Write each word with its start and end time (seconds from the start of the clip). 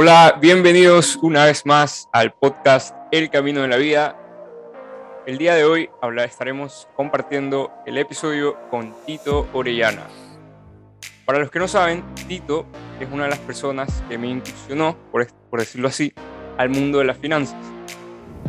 Hola, 0.00 0.38
bienvenidos 0.40 1.18
una 1.22 1.44
vez 1.44 1.66
más 1.66 2.08
al 2.12 2.32
podcast 2.32 2.94
El 3.10 3.30
Camino 3.30 3.62
de 3.62 3.66
la 3.66 3.78
Vida. 3.78 4.16
El 5.26 5.38
día 5.38 5.56
de 5.56 5.64
hoy 5.64 5.90
estaremos 6.24 6.86
compartiendo 6.94 7.72
el 7.84 7.98
episodio 7.98 8.56
con 8.70 8.94
Tito 9.04 9.48
Orellana. 9.52 10.06
Para 11.24 11.40
los 11.40 11.50
que 11.50 11.58
no 11.58 11.66
saben, 11.66 12.04
Tito 12.28 12.64
es 13.00 13.08
una 13.10 13.24
de 13.24 13.30
las 13.30 13.40
personas 13.40 14.04
que 14.08 14.18
me 14.18 14.28
incursionó, 14.28 14.96
por 15.10 15.26
decirlo 15.58 15.88
así, 15.88 16.12
al 16.58 16.68
mundo 16.68 16.98
de 16.98 17.04
las 17.04 17.18
finanzas. 17.18 17.58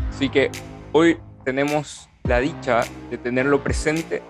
Así 0.07 0.29
que 0.29 0.51
hoy 0.91 1.17
tenemos 1.45 2.11
la 2.25 2.41
dicha 2.41 2.81
de 3.09 3.17
tenerlo 3.17 3.63
presente 3.63 4.21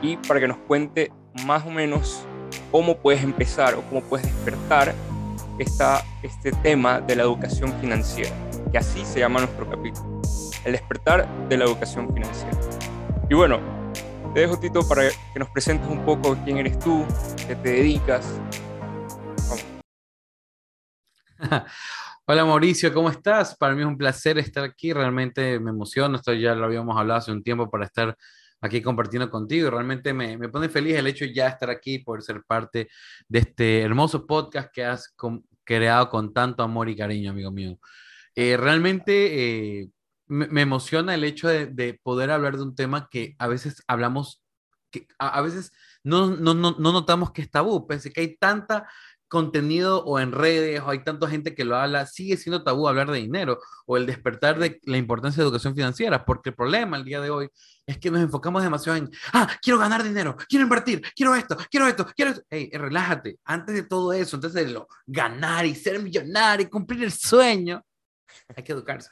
y 0.00 0.16
para 0.16 0.38
que 0.38 0.46
nos 0.46 0.58
cuente 0.58 1.10
más 1.44 1.66
o 1.66 1.70
menos 1.70 2.22
cómo 2.70 2.98
puedes 2.98 3.24
empezar 3.24 3.74
o 3.74 3.82
cómo 3.82 4.00
puedes 4.02 4.26
despertar 4.26 4.94
esta, 5.62 6.04
este 6.22 6.52
tema 6.52 7.00
de 7.00 7.16
la 7.16 7.22
educación 7.22 7.72
financiera, 7.80 8.30
que 8.70 8.78
así 8.78 9.04
se 9.04 9.20
llama 9.20 9.40
nuestro 9.40 9.68
capítulo, 9.70 10.20
el 10.64 10.72
despertar 10.72 11.28
de 11.48 11.56
la 11.56 11.64
educación 11.64 12.12
financiera. 12.12 12.58
Y 13.30 13.34
bueno, 13.34 13.60
te 14.34 14.40
dejo 14.40 14.58
Tito 14.58 14.86
para 14.86 15.08
que 15.08 15.38
nos 15.38 15.48
presentes 15.50 15.88
un 15.88 16.04
poco 16.04 16.36
quién 16.44 16.58
eres 16.58 16.78
tú, 16.78 17.06
qué 17.46 17.54
te 17.54 17.70
dedicas. 17.70 18.40
Hola 22.26 22.44
Mauricio, 22.44 22.92
¿cómo 22.92 23.08
estás? 23.08 23.56
Para 23.56 23.74
mí 23.74 23.82
es 23.82 23.86
un 23.86 23.96
placer 23.96 24.38
estar 24.38 24.64
aquí, 24.64 24.92
realmente 24.92 25.58
me 25.60 25.70
emociona, 25.70 26.16
esto 26.16 26.32
ya 26.32 26.54
lo 26.54 26.64
habíamos 26.64 26.96
hablado 26.98 27.18
hace 27.18 27.32
un 27.32 27.42
tiempo 27.42 27.70
para 27.70 27.84
estar 27.84 28.16
aquí 28.60 28.80
compartiendo 28.80 29.28
contigo. 29.28 29.70
Realmente 29.70 30.14
me, 30.14 30.38
me, 30.38 30.48
pone 30.48 30.68
feliz 30.68 30.96
el 30.96 31.06
hecho 31.08 31.24
de 31.24 31.34
ya 31.34 31.48
estar 31.48 31.68
aquí, 31.68 31.98
por 31.98 32.22
ser 32.22 32.42
parte 32.44 32.88
de 33.28 33.38
este 33.40 33.82
hermoso 33.82 34.26
podcast 34.26 34.72
que 34.72 34.84
has 34.84 35.12
creado 35.64 36.08
con 36.10 36.32
tanto 36.32 36.62
amor 36.62 36.88
y 36.88 36.96
cariño, 36.96 37.30
amigo 37.30 37.50
mío. 37.50 37.78
Eh, 38.34 38.56
realmente 38.56 39.80
eh, 39.80 39.90
me, 40.26 40.62
emociona 40.62 41.14
el 41.14 41.24
hecho 41.24 41.48
de, 41.48 41.66
de, 41.66 41.94
poder 42.02 42.30
hablar 42.30 42.56
de 42.56 42.62
un 42.62 42.74
tema 42.74 43.08
que 43.10 43.34
a 43.38 43.46
veces 43.46 43.82
hablamos, 43.86 44.42
que 44.90 45.06
a, 45.18 45.28
a 45.28 45.42
veces 45.42 45.72
no, 46.02 46.28
no, 46.30 46.54
no, 46.54 46.76
no, 46.78 46.92
notamos 46.92 47.32
que 47.32 47.42
es 47.42 47.50
tabú, 47.50 47.86
pese 47.86 48.12
que 48.12 48.22
hay 48.22 48.36
tanta 48.36 48.88
contenido 49.32 50.04
o 50.04 50.20
en 50.20 50.30
redes 50.30 50.78
o 50.82 50.90
hay 50.90 51.02
tanta 51.02 51.26
gente 51.26 51.54
que 51.54 51.64
lo 51.64 51.74
habla, 51.74 52.04
sigue 52.04 52.36
siendo 52.36 52.62
tabú 52.62 52.86
hablar 52.86 53.10
de 53.10 53.16
dinero 53.16 53.60
o 53.86 53.96
el 53.96 54.04
despertar 54.04 54.58
de 54.58 54.78
la 54.84 54.98
importancia 54.98 55.42
de 55.42 55.48
educación 55.48 55.74
financiera, 55.74 56.22
porque 56.26 56.50
el 56.50 56.54
problema 56.54 56.98
el 56.98 57.04
día 57.06 57.18
de 57.18 57.30
hoy 57.30 57.48
es 57.86 57.96
que 57.96 58.10
nos 58.10 58.20
enfocamos 58.20 58.62
demasiado 58.62 58.98
en, 58.98 59.10
ah, 59.32 59.48
quiero 59.62 59.78
ganar 59.78 60.02
dinero, 60.02 60.36
quiero 60.46 60.64
invertir, 60.64 61.00
quiero 61.16 61.34
esto, 61.34 61.56
quiero 61.70 61.86
esto, 61.86 62.06
quiero 62.14 62.32
esto. 62.32 62.42
Hey, 62.50 62.68
relájate, 62.74 63.38
antes 63.44 63.74
de 63.74 63.84
todo 63.84 64.12
eso, 64.12 64.36
antes 64.36 64.52
de 64.52 64.68
lo 64.68 64.86
ganar 65.06 65.64
y 65.64 65.74
ser 65.74 65.98
millonario 66.02 66.66
y 66.66 66.68
cumplir 66.68 67.02
el 67.02 67.12
sueño, 67.12 67.82
hay 68.54 68.62
que 68.62 68.72
educarse. 68.72 69.08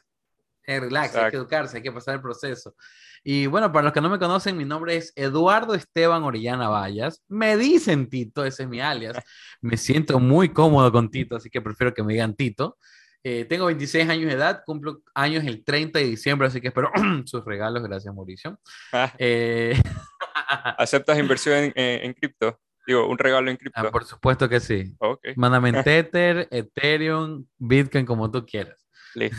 Hey, 0.64 0.78
relax, 0.78 1.14
hay 1.16 1.30
que 1.30 1.36
educarse, 1.36 1.78
hay 1.78 1.83
que 1.83 1.92
pasar 1.92 2.14
el 2.16 2.20
proceso. 2.20 2.75
Y 3.22 3.47
bueno, 3.47 3.70
para 3.70 3.84
los 3.84 3.92
que 3.92 4.00
no 4.00 4.08
me 4.08 4.19
conocen, 4.19 4.56
mi 4.56 4.64
nombre 4.64 4.97
es 4.97 5.12
Eduardo 5.14 5.75
Esteban 5.75 6.22
Orellana 6.22 6.69
Vallas. 6.69 7.22
Me 7.28 7.56
dicen 7.56 8.08
Tito, 8.08 8.44
ese 8.44 8.62
es 8.62 8.69
mi 8.69 8.80
alias. 8.80 9.17
Me 9.61 9.77
siento 9.77 10.19
muy 10.19 10.50
cómodo 10.50 10.91
con 10.91 11.11
Tito, 11.11 11.36
así 11.36 11.50
que 11.50 11.61
prefiero 11.61 11.92
que 11.92 12.02
me 12.02 12.14
digan 12.14 12.34
Tito. 12.34 12.78
Eh, 13.22 13.44
tengo 13.44 13.67
26 13.67 14.08
años 14.08 14.30
de 14.30 14.36
edad, 14.36 14.62
cumplo 14.64 15.02
años 15.14 15.44
el 15.44 15.62
30 15.62 15.98
de 15.98 16.06
diciembre, 16.06 16.48
así 16.48 16.62
que 16.62 16.69
espero 16.69 16.91
sus 17.27 17.45
regalos. 17.45 17.83
Gracias, 17.83 18.14
Mauricio. 18.14 18.58
Ah. 18.92 19.12
Eh... 19.19 19.78
¿Aceptas 20.78 21.19
inversión 21.19 21.56
en, 21.56 21.72
en, 21.77 22.14
cripto? 22.14 22.58
Digo, 22.86 23.06
un 23.06 23.19
regalo 23.19 23.50
en 23.50 23.58
cripto. 23.58 23.78
Ah, 23.78 23.91
por 23.91 24.05
supuesto 24.05 24.48
que 24.48 24.58
sí. 24.58 24.95
Okay. 24.98 25.34
Mándame 25.36 25.69
en 25.69 25.83
Tether, 25.84 26.48
Ethereum, 26.50 27.45
Bitcoin, 27.58 28.06
como 28.06 28.30
tú 28.30 28.47
quieras. 28.47 28.89
Listo. 29.14 29.36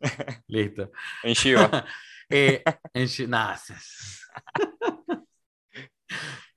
Listo. 0.48 0.90
En 1.22 1.34
Shiba. 1.34 1.84
Eh, 2.30 2.62
en 2.92 3.08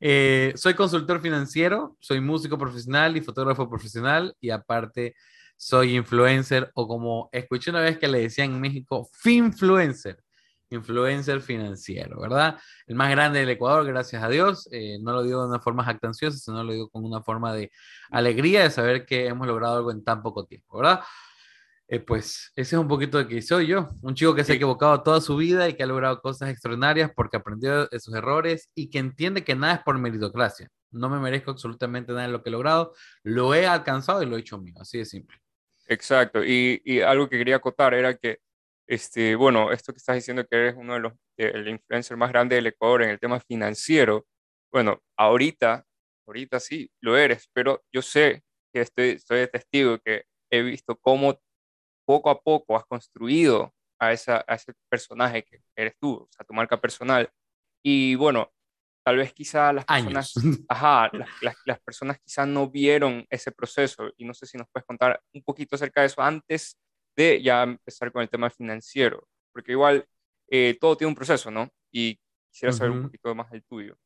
eh, 0.02 0.52
soy 0.58 0.74
consultor 0.74 1.22
financiero, 1.22 1.96
soy 2.02 2.20
músico 2.20 2.58
profesional 2.58 3.16
y 3.16 3.22
fotógrafo 3.22 3.70
profesional 3.70 4.36
y 4.42 4.50
aparte 4.50 5.16
soy 5.56 5.96
influencer 5.96 6.70
o 6.74 6.90
como 6.90 7.30
escuché 7.32 7.70
una 7.70 7.80
vez 7.80 7.98
que 7.98 8.10
le 8.10 8.20
decían 8.20 8.52
en 8.52 8.60
México, 8.60 9.10
finfluencer, 9.14 10.22
influencer 10.72 11.42
financiero, 11.42 12.20
¿verdad? 12.20 12.60
El 12.86 12.96
más 12.96 13.12
grande 13.12 13.40
del 13.40 13.52
Ecuador, 13.52 13.86
gracias 13.86 14.22
a 14.24 14.28
Dios. 14.28 14.68
Eh, 14.74 14.98
no 15.02 15.14
lo 15.14 15.24
digo 15.24 15.42
de 15.42 15.50
una 15.50 15.62
forma 15.62 15.86
jactanciosa, 15.86 16.38
sino 16.38 16.66
lo 16.66 16.74
digo 16.74 16.90
con 16.90 17.06
una 17.06 17.22
forma 17.22 17.54
de 17.54 17.72
alegría 18.10 18.64
de 18.64 18.72
saber 18.72 19.06
que 19.06 19.28
hemos 19.28 19.48
logrado 19.48 19.78
algo 19.78 19.92
en 19.92 20.04
tan 20.04 20.22
poco 20.22 20.46
tiempo, 20.46 20.80
¿verdad? 20.80 21.02
Eh, 21.92 22.00
pues 22.00 22.54
ese 22.56 22.76
es 22.78 22.80
un 22.80 22.88
poquito 22.88 23.18
de 23.18 23.28
que 23.28 23.42
soy 23.42 23.68
yo, 23.68 23.90
un 24.02 24.16
chico 24.16 24.34
que 24.34 24.46
se 24.46 24.54
ha 24.54 24.56
equivocado 24.56 25.04
toda 25.04 25.20
su 25.20 25.36
vida 25.36 25.68
y 25.68 25.74
que 25.74 25.84
ha 25.84 25.86
logrado 25.86 26.22
cosas 26.22 26.50
extraordinarias 26.50 27.12
porque 27.14 27.36
aprendió 27.36 27.86
de 27.88 28.00
sus 28.00 28.16
errores 28.16 28.70
y 28.74 28.90
que 28.90 29.00
entiende 29.00 29.44
que 29.44 29.56
nada 29.56 29.74
es 29.74 29.84
por 29.84 30.00
meritocracia. 30.00 30.70
No 30.90 31.10
me 31.10 31.20
merezco 31.20 31.52
absolutamente 31.52 32.14
nada 32.14 32.28
de 32.28 32.32
lo 32.32 32.42
que 32.42 32.50
he 32.50 32.52
logrado, 32.54 32.94
lo 33.24 33.54
he 33.54 33.68
alcanzado 33.68 34.24
y 34.24 34.26
lo 34.26 34.38
he 34.38 34.40
hecho 34.40 34.58
mío, 34.58 34.74
así 34.80 35.00
de 35.00 35.06
simple. 35.06 35.38
Exacto, 35.86 36.46
y, 36.46 36.82
y 36.86 37.02
algo 37.02 37.28
que 37.28 37.38
quería 37.38 37.58
acotar 37.58 37.94
era 37.94 38.16
que, 38.16 38.40
este, 38.88 39.36
bueno, 39.36 39.74
esto 39.74 39.92
que 39.92 39.98
estás 39.98 40.16
diciendo 40.16 40.46
que 40.50 40.56
eres 40.56 40.76
uno 40.78 40.94
de 40.94 41.00
los 41.02 41.14
el 41.36 41.68
influencer 41.68 42.16
más 42.16 42.32
grande 42.32 42.56
del 42.56 42.68
Ecuador 42.68 43.04
en 43.04 43.10
el 43.10 43.20
tema 43.20 43.40
financiero, 43.40 44.26
bueno, 44.72 45.02
ahorita, 45.18 45.86
ahorita 46.26 46.60
sí 46.60 46.90
lo 47.02 47.18
eres, 47.18 47.50
pero 47.52 47.84
yo 47.92 48.02
sé 48.02 48.44
que 48.74 48.82
estoy, 48.82 49.20
de 49.28 49.48
testigo 49.48 50.00
que 50.00 50.24
he 50.50 50.62
visto 50.62 50.96
cómo 50.96 51.42
poco 52.06 52.30
a 52.30 52.42
poco 52.42 52.76
has 52.76 52.86
construido 52.86 53.74
a, 54.00 54.12
esa, 54.12 54.44
a 54.48 54.56
ese 54.56 54.74
personaje 54.90 55.44
que 55.44 55.62
eres 55.76 55.96
tú, 56.00 56.14
o 56.14 56.30
sea, 56.32 56.46
tu 56.46 56.54
marca 56.54 56.80
personal. 56.80 57.30
Y 57.84 58.16
bueno, 58.16 58.52
tal 59.04 59.18
vez 59.18 59.34
quizá 59.34 59.74
las 59.74 59.86
personas, 59.86 60.34
ajá, 60.68 61.10
las, 61.14 61.56
las, 61.66 61.80
personas 61.82 62.20
quizás 62.20 62.48
no 62.48 62.70
vieron 62.70 63.26
ese 63.30 63.52
proceso 63.52 64.12
y 64.18 64.26
no 64.26 64.34
sé 64.34 64.46
si 64.46 64.58
nos 64.58 64.68
puedes 64.72 64.86
contar 64.86 65.22
un 65.34 65.44
poquito 65.44 65.76
acerca 65.76 66.02
de 66.02 66.08
eso 66.08 66.22
antes 66.22 66.78
de 67.16 67.42
ya 67.42 67.64
empezar 67.64 68.12
con 68.12 68.22
el 68.22 68.30
tema 68.30 68.50
financiero, 68.50 69.28
porque 69.54 69.74
igual 69.74 70.06
eh, 70.50 70.78
todo 70.80 70.98
tiene 70.98 71.10
un 71.10 71.16
proceso, 71.16 71.52
¿no? 71.52 71.70
Y 71.92 72.20
quisiera 72.52 72.74
saber 72.74 72.92
un 72.92 73.04
poquito 73.04 73.34
más 73.36 73.50
del 73.52 73.64
tuyo. 73.64 73.98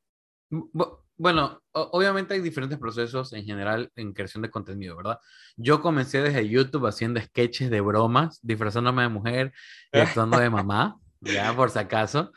Bueno, 1.17 1.61
obviamente 1.71 2.33
hay 2.33 2.41
diferentes 2.41 2.77
procesos 2.77 3.31
en 3.31 3.45
general 3.45 3.89
en 3.95 4.11
creación 4.11 4.43
de 4.43 4.49
contenido, 4.49 4.97
¿verdad? 4.97 5.19
Yo 5.55 5.81
comencé 5.81 6.21
desde 6.21 6.47
YouTube 6.47 6.87
haciendo 6.87 7.21
sketches 7.21 7.69
de 7.69 7.79
bromas, 7.79 8.39
disfrazándome 8.41 9.03
de 9.03 9.09
mujer 9.09 9.53
y 9.93 9.99
actuando 9.99 10.37
de 10.37 10.49
mamá, 10.49 10.97
ya 11.21 11.55
por 11.55 11.69
si 11.69 11.79
acaso. 11.79 12.33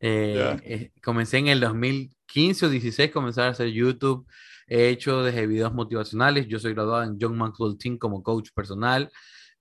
Eh, 0.00 0.56
eh, 0.62 0.92
comencé 1.02 1.38
en 1.38 1.48
el 1.48 1.60
2015 1.60 2.66
o 2.66 2.68
16, 2.68 3.10
comencé 3.10 3.40
a 3.40 3.48
hacer 3.48 3.68
YouTube. 3.68 4.26
He 4.66 4.88
hecho 4.88 5.22
desde 5.22 5.46
videos 5.46 5.72
motivacionales. 5.72 6.46
Yo 6.46 6.58
soy 6.58 6.74
graduado 6.74 7.04
en 7.04 7.16
John 7.18 7.36
Maxwell 7.36 7.78
Team 7.78 7.96
como 7.96 8.22
coach 8.22 8.50
personal. 8.54 9.10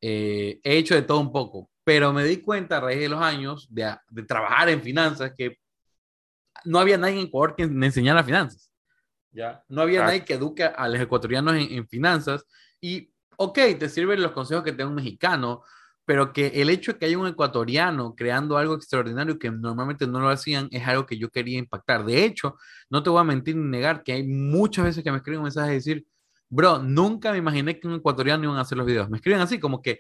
Eh, 0.02 0.60
he 0.62 0.78
hecho 0.78 0.94
de 0.94 1.04
todo 1.04 1.20
un 1.22 1.32
poco, 1.32 1.70
pero 1.86 2.12
me 2.12 2.26
di 2.26 2.38
cuenta 2.38 2.78
a 2.78 2.82
raíz 2.82 3.00
de 3.00 3.10
los 3.10 3.22
años 3.22 3.68
de, 3.72 3.96
de 4.10 4.24
trabajar 4.24 4.68
en 4.68 4.82
finanzas 4.82 5.32
que 5.36 5.58
no 6.66 6.80
había 6.80 6.98
nadie 6.98 7.20
en 7.20 7.28
Ecuador 7.28 7.56
que 7.56 7.68
me 7.68 7.88
enseñara 7.88 8.24
finanzas. 8.24 8.72
¿ya? 9.32 9.64
No 9.70 9.82
había 9.82 10.04
nadie 10.04 10.26
que 10.26 10.34
eduque 10.34 10.64
a 10.64 10.88
los 10.88 11.00
ecuatorianos 11.00 11.56
en, 11.56 11.88
finanzas. 11.88 12.46
Y, 12.82 13.12
ok, 13.38 13.60
te 13.80 13.90
sirven 13.90 14.22
los 14.22 14.32
consejos 14.32 14.64
que 14.64 14.72
te 14.72 14.80
da 14.80 14.88
un 14.88 14.96
mexicano, 14.96 15.64
pero 16.06 16.32
que 16.32 16.48
el 16.48 16.70
hecho 16.70 16.94
de 16.94 17.00
que 17.00 17.06
haya 17.06 17.18
un 17.18 17.28
ecuatoriano 17.28 18.16
creando 18.16 18.58
algo 18.58 18.76
extraordinario 18.76 19.38
que 19.38 19.52
normalmente 19.52 20.08
no 20.08 20.20
lo 20.20 20.30
hacían 20.30 20.70
es 20.72 20.88
algo 20.88 21.06
que 21.06 21.18
yo 21.18 21.30
quería 21.30 21.60
impactar. 21.60 22.06
De 22.06 22.24
hecho, 22.24 22.56
no 22.90 23.04
te 23.04 23.10
voy 23.10 23.20
a 23.20 23.26
mentir 23.26 23.56
ni 23.56 23.70
negar 23.70 24.04
que 24.04 24.14
hay 24.14 24.24
muchas 24.24 24.86
veces 24.86 25.04
que 25.04 25.12
me 25.12 25.18
escriben 25.18 25.44
mensajes 25.44 25.70
de 25.70 25.76
decir, 25.76 26.08
bro, 26.50 26.80
nunca 26.80 27.32
me 27.32 27.38
imaginé 27.38 27.80
que 27.80 27.88
un 27.88 27.96
ecuatoriano 27.96 28.44
iba 28.46 28.58
a 28.58 28.62
hacer 28.62 28.78
los 28.78 28.88
videos. 28.88 29.10
Me 29.10 29.18
escriben 29.18 29.42
así, 29.42 29.60
como 29.60 29.82
que 29.82 30.00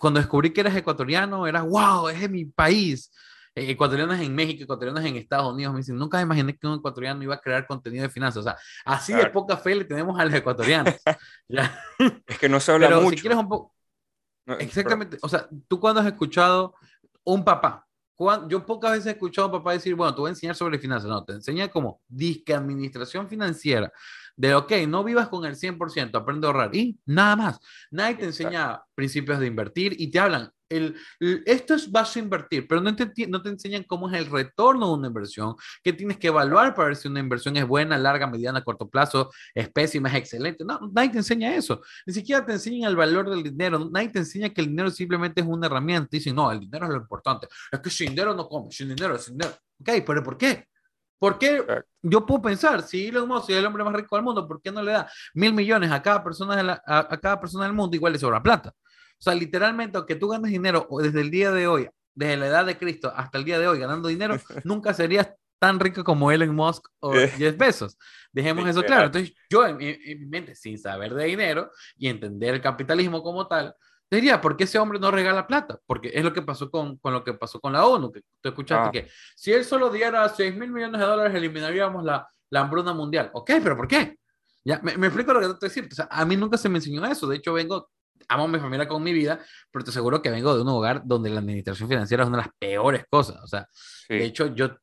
cuando 0.00 0.20
descubrí 0.20 0.52
que 0.52 0.60
eras 0.60 0.76
ecuatoriano, 0.76 1.46
era, 1.46 1.62
wow, 1.62 2.08
es 2.08 2.20
de 2.20 2.28
mi 2.28 2.44
país. 2.46 3.10
Eh, 3.56 3.70
ecuatorianos 3.70 4.20
en 4.20 4.34
México, 4.34 4.64
ecuatorianos 4.64 5.02
en 5.02 5.16
Estados 5.16 5.50
Unidos, 5.50 5.72
me 5.72 5.80
dicen, 5.80 5.96
nunca 5.96 6.20
imaginé 6.20 6.56
que 6.56 6.66
un 6.66 6.78
ecuatoriano 6.78 7.22
iba 7.22 7.34
a 7.34 7.40
crear 7.40 7.66
contenido 7.66 8.02
de 8.02 8.10
finanzas. 8.10 8.40
O 8.40 8.42
sea, 8.42 8.56
así 8.84 9.14
de 9.14 9.26
poca 9.30 9.56
fe 9.56 9.74
le 9.74 9.86
tenemos 9.86 10.20
a 10.20 10.26
los 10.26 10.34
ecuatorianos. 10.34 10.94
¿ya? 11.48 11.80
Es 12.26 12.38
que 12.38 12.50
no 12.50 12.60
se 12.60 12.70
habla 12.70 12.90
mucho. 13.00 13.16
Si 13.16 13.22
quieres 13.22 13.38
un 13.38 13.48
poco... 13.48 13.74
Exactamente. 14.58 15.16
O 15.22 15.28
sea, 15.28 15.48
tú 15.66 15.80
cuando 15.80 16.02
has 16.02 16.06
escuchado 16.06 16.74
un 17.24 17.42
papá, 17.44 17.86
yo 18.48 18.64
pocas 18.64 18.92
veces 18.92 19.06
he 19.06 19.10
escuchado 19.10 19.46
a 19.46 19.50
un 19.50 19.58
papá 19.58 19.72
decir, 19.72 19.94
bueno, 19.94 20.14
te 20.14 20.20
voy 20.20 20.28
a 20.28 20.32
enseñar 20.32 20.54
sobre 20.54 20.78
finanzas. 20.78 21.08
No, 21.08 21.24
te 21.24 21.32
enseña 21.32 21.68
como 21.68 22.02
disque 22.06 22.52
administración 22.52 23.26
financiera. 23.26 23.90
De, 24.36 24.54
ok, 24.54 24.72
no 24.86 25.02
vivas 25.02 25.28
con 25.28 25.46
el 25.46 25.56
100%, 25.56 26.14
aprende 26.14 26.46
a 26.46 26.50
ahorrar. 26.50 26.76
Y 26.76 26.98
nada 27.06 27.36
más. 27.36 27.60
Nadie 27.90 28.16
te 28.16 28.24
enseña 28.26 28.82
principios 28.94 29.38
de 29.38 29.46
invertir 29.46 29.98
y 29.98 30.10
te 30.10 30.18
hablan 30.18 30.52
el, 30.68 30.96
esto 31.20 31.74
es 31.74 31.90
vas 31.90 32.16
a 32.16 32.18
invertir, 32.18 32.66
pero 32.66 32.80
no 32.80 32.94
te, 32.94 33.10
no 33.28 33.42
te 33.42 33.48
enseñan 33.48 33.84
cómo 33.84 34.08
es 34.10 34.18
el 34.18 34.26
retorno 34.26 34.88
de 34.88 34.94
una 34.94 35.08
inversión, 35.08 35.54
que 35.82 35.92
tienes 35.92 36.18
que 36.18 36.28
evaluar 36.28 36.74
para 36.74 36.88
ver 36.88 36.96
si 36.96 37.08
una 37.08 37.20
inversión 37.20 37.56
es 37.56 37.66
buena, 37.66 37.96
larga, 37.98 38.26
mediana, 38.26 38.62
corto 38.62 38.88
plazo, 38.88 39.30
es 39.54 39.68
pésima, 39.68 40.08
es 40.08 40.16
excelente. 40.16 40.64
No, 40.64 40.78
nadie 40.92 41.10
te 41.10 41.18
enseña 41.18 41.54
eso. 41.54 41.82
Ni 42.06 42.12
siquiera 42.14 42.44
te 42.44 42.52
enseñan 42.52 42.90
el 42.90 42.96
valor 42.96 43.28
del 43.30 43.42
dinero. 43.42 43.88
Nadie 43.90 44.08
te 44.08 44.18
enseña 44.20 44.50
que 44.50 44.60
el 44.60 44.68
dinero 44.68 44.90
simplemente 44.90 45.40
es 45.40 45.46
una 45.46 45.66
herramienta. 45.66 46.08
Dicen, 46.10 46.34
no, 46.34 46.50
el 46.50 46.60
dinero 46.60 46.86
es 46.86 46.92
lo 46.92 46.98
importante. 46.98 47.48
Es 47.70 47.80
que 47.80 47.90
sin 47.90 48.10
dinero 48.10 48.34
no 48.34 48.48
comes, 48.48 48.76
sin 48.76 48.88
dinero, 48.88 49.18
sin 49.18 49.36
dinero. 49.36 49.54
Ok, 49.80 50.04
pero 50.06 50.22
¿por 50.22 50.36
qué? 50.36 50.66
¿Por 51.18 51.38
qué 51.38 51.64
yo 52.02 52.26
puedo 52.26 52.42
pensar, 52.42 52.82
si 52.82 53.06
Elon 53.06 53.26
Musk 53.26 53.50
es 53.50 53.56
el 53.56 53.66
hombre 53.66 53.82
más 53.82 53.94
rico 53.94 54.16
del 54.16 54.24
mundo, 54.24 54.46
¿por 54.46 54.60
qué 54.60 54.70
no 54.70 54.82
le 54.82 54.92
da 54.92 55.10
mil 55.34 55.52
millones 55.52 55.90
a 55.90 56.02
cada 56.02 56.22
persona, 56.22 56.62
de 56.62 56.78
a, 56.86 57.18
cada 57.20 57.40
persona 57.40 57.64
del 57.64 57.72
mundo? 57.72 57.96
Igual 57.96 58.12
le 58.12 58.18
sobra 58.18 58.42
plata. 58.42 58.72
O 59.18 59.22
sea, 59.22 59.34
literalmente, 59.34 59.96
aunque 59.96 60.14
tú 60.14 60.28
ganes 60.28 60.50
dinero 60.50 60.86
desde 61.00 61.20
el 61.20 61.30
día 61.30 61.50
de 61.50 61.66
hoy, 61.66 61.88
desde 62.14 62.36
la 62.36 62.46
edad 62.46 62.66
de 62.66 62.78
Cristo 62.78 63.12
hasta 63.14 63.38
el 63.38 63.44
día 63.44 63.58
de 63.58 63.68
hoy, 63.68 63.78
ganando 63.78 64.08
dinero, 64.08 64.36
nunca 64.64 64.92
serías 64.94 65.28
tan 65.58 65.80
rico 65.80 66.04
como 66.04 66.30
Elon 66.30 66.54
Musk 66.54 66.86
o 67.00 67.12
Jeff 67.12 67.56
Bezos. 67.56 67.98
Dejemos 68.32 68.68
eso 68.68 68.82
claro. 68.82 69.06
Entonces, 69.06 69.34
yo 69.48 69.66
en 69.66 69.76
mi, 69.76 70.26
mente, 70.26 70.54
sin 70.54 70.78
saber 70.78 71.14
de 71.14 71.24
dinero 71.24 71.70
y 71.96 72.08
entender 72.08 72.54
el 72.54 72.60
capitalismo 72.60 73.22
como 73.22 73.46
tal, 73.46 73.74
diría, 74.10 74.40
¿por 74.40 74.56
qué 74.56 74.64
ese 74.64 74.78
hombre 74.78 74.98
no 74.98 75.10
regala 75.10 75.46
plata? 75.46 75.78
Porque 75.86 76.10
es 76.14 76.22
lo 76.22 76.32
que 76.32 76.42
pasó 76.42 76.70
con, 76.70 76.98
con 76.98 77.12
lo 77.12 77.24
que 77.24 77.32
pasó 77.34 77.60
con 77.60 77.72
la 77.72 77.86
ONU, 77.86 78.12
que 78.12 78.20
tú 78.40 78.48
escuchaste 78.50 78.88
ah. 78.88 78.92
que 78.92 79.10
si 79.34 79.52
él 79.52 79.64
solo 79.64 79.90
diera 79.90 80.28
6 80.28 80.54
mil 80.56 80.70
millones 80.70 81.00
de 81.00 81.06
dólares, 81.06 81.34
eliminaríamos 81.34 82.04
la, 82.04 82.28
la 82.50 82.60
hambruna 82.60 82.92
mundial. 82.92 83.30
Ok, 83.32 83.52
pero 83.62 83.76
¿por 83.76 83.88
qué? 83.88 84.18
Ya, 84.64 84.80
me, 84.82 84.96
me 84.96 85.06
explico 85.06 85.32
lo 85.32 85.40
que 85.40 85.46
te 85.46 85.52
estoy 85.52 85.68
diciendo. 85.68 85.88
O 85.92 85.96
sea, 85.96 86.08
a 86.10 86.24
mí 86.24 86.36
nunca 86.36 86.58
se 86.58 86.68
me 86.68 86.78
enseñó 86.78 87.04
eso. 87.06 87.26
De 87.26 87.36
hecho, 87.36 87.52
vengo 87.52 87.88
amo 88.28 88.44
a 88.44 88.48
mi 88.48 88.58
familia 88.58 88.88
con 88.88 89.02
mi 89.02 89.12
vida, 89.12 89.40
pero 89.70 89.84
te 89.84 89.90
aseguro 89.90 90.22
que 90.22 90.30
vengo 90.30 90.54
de 90.54 90.62
un 90.62 90.68
hogar 90.68 91.02
donde 91.04 91.30
la 91.30 91.40
administración 91.40 91.88
financiera 91.88 92.22
es 92.22 92.28
una 92.28 92.38
de 92.38 92.44
las 92.44 92.52
peores 92.58 93.04
cosas. 93.08 93.36
O 93.42 93.46
sea, 93.46 93.68
de 94.08 94.24
hecho, 94.24 94.54
yo, 94.54 94.76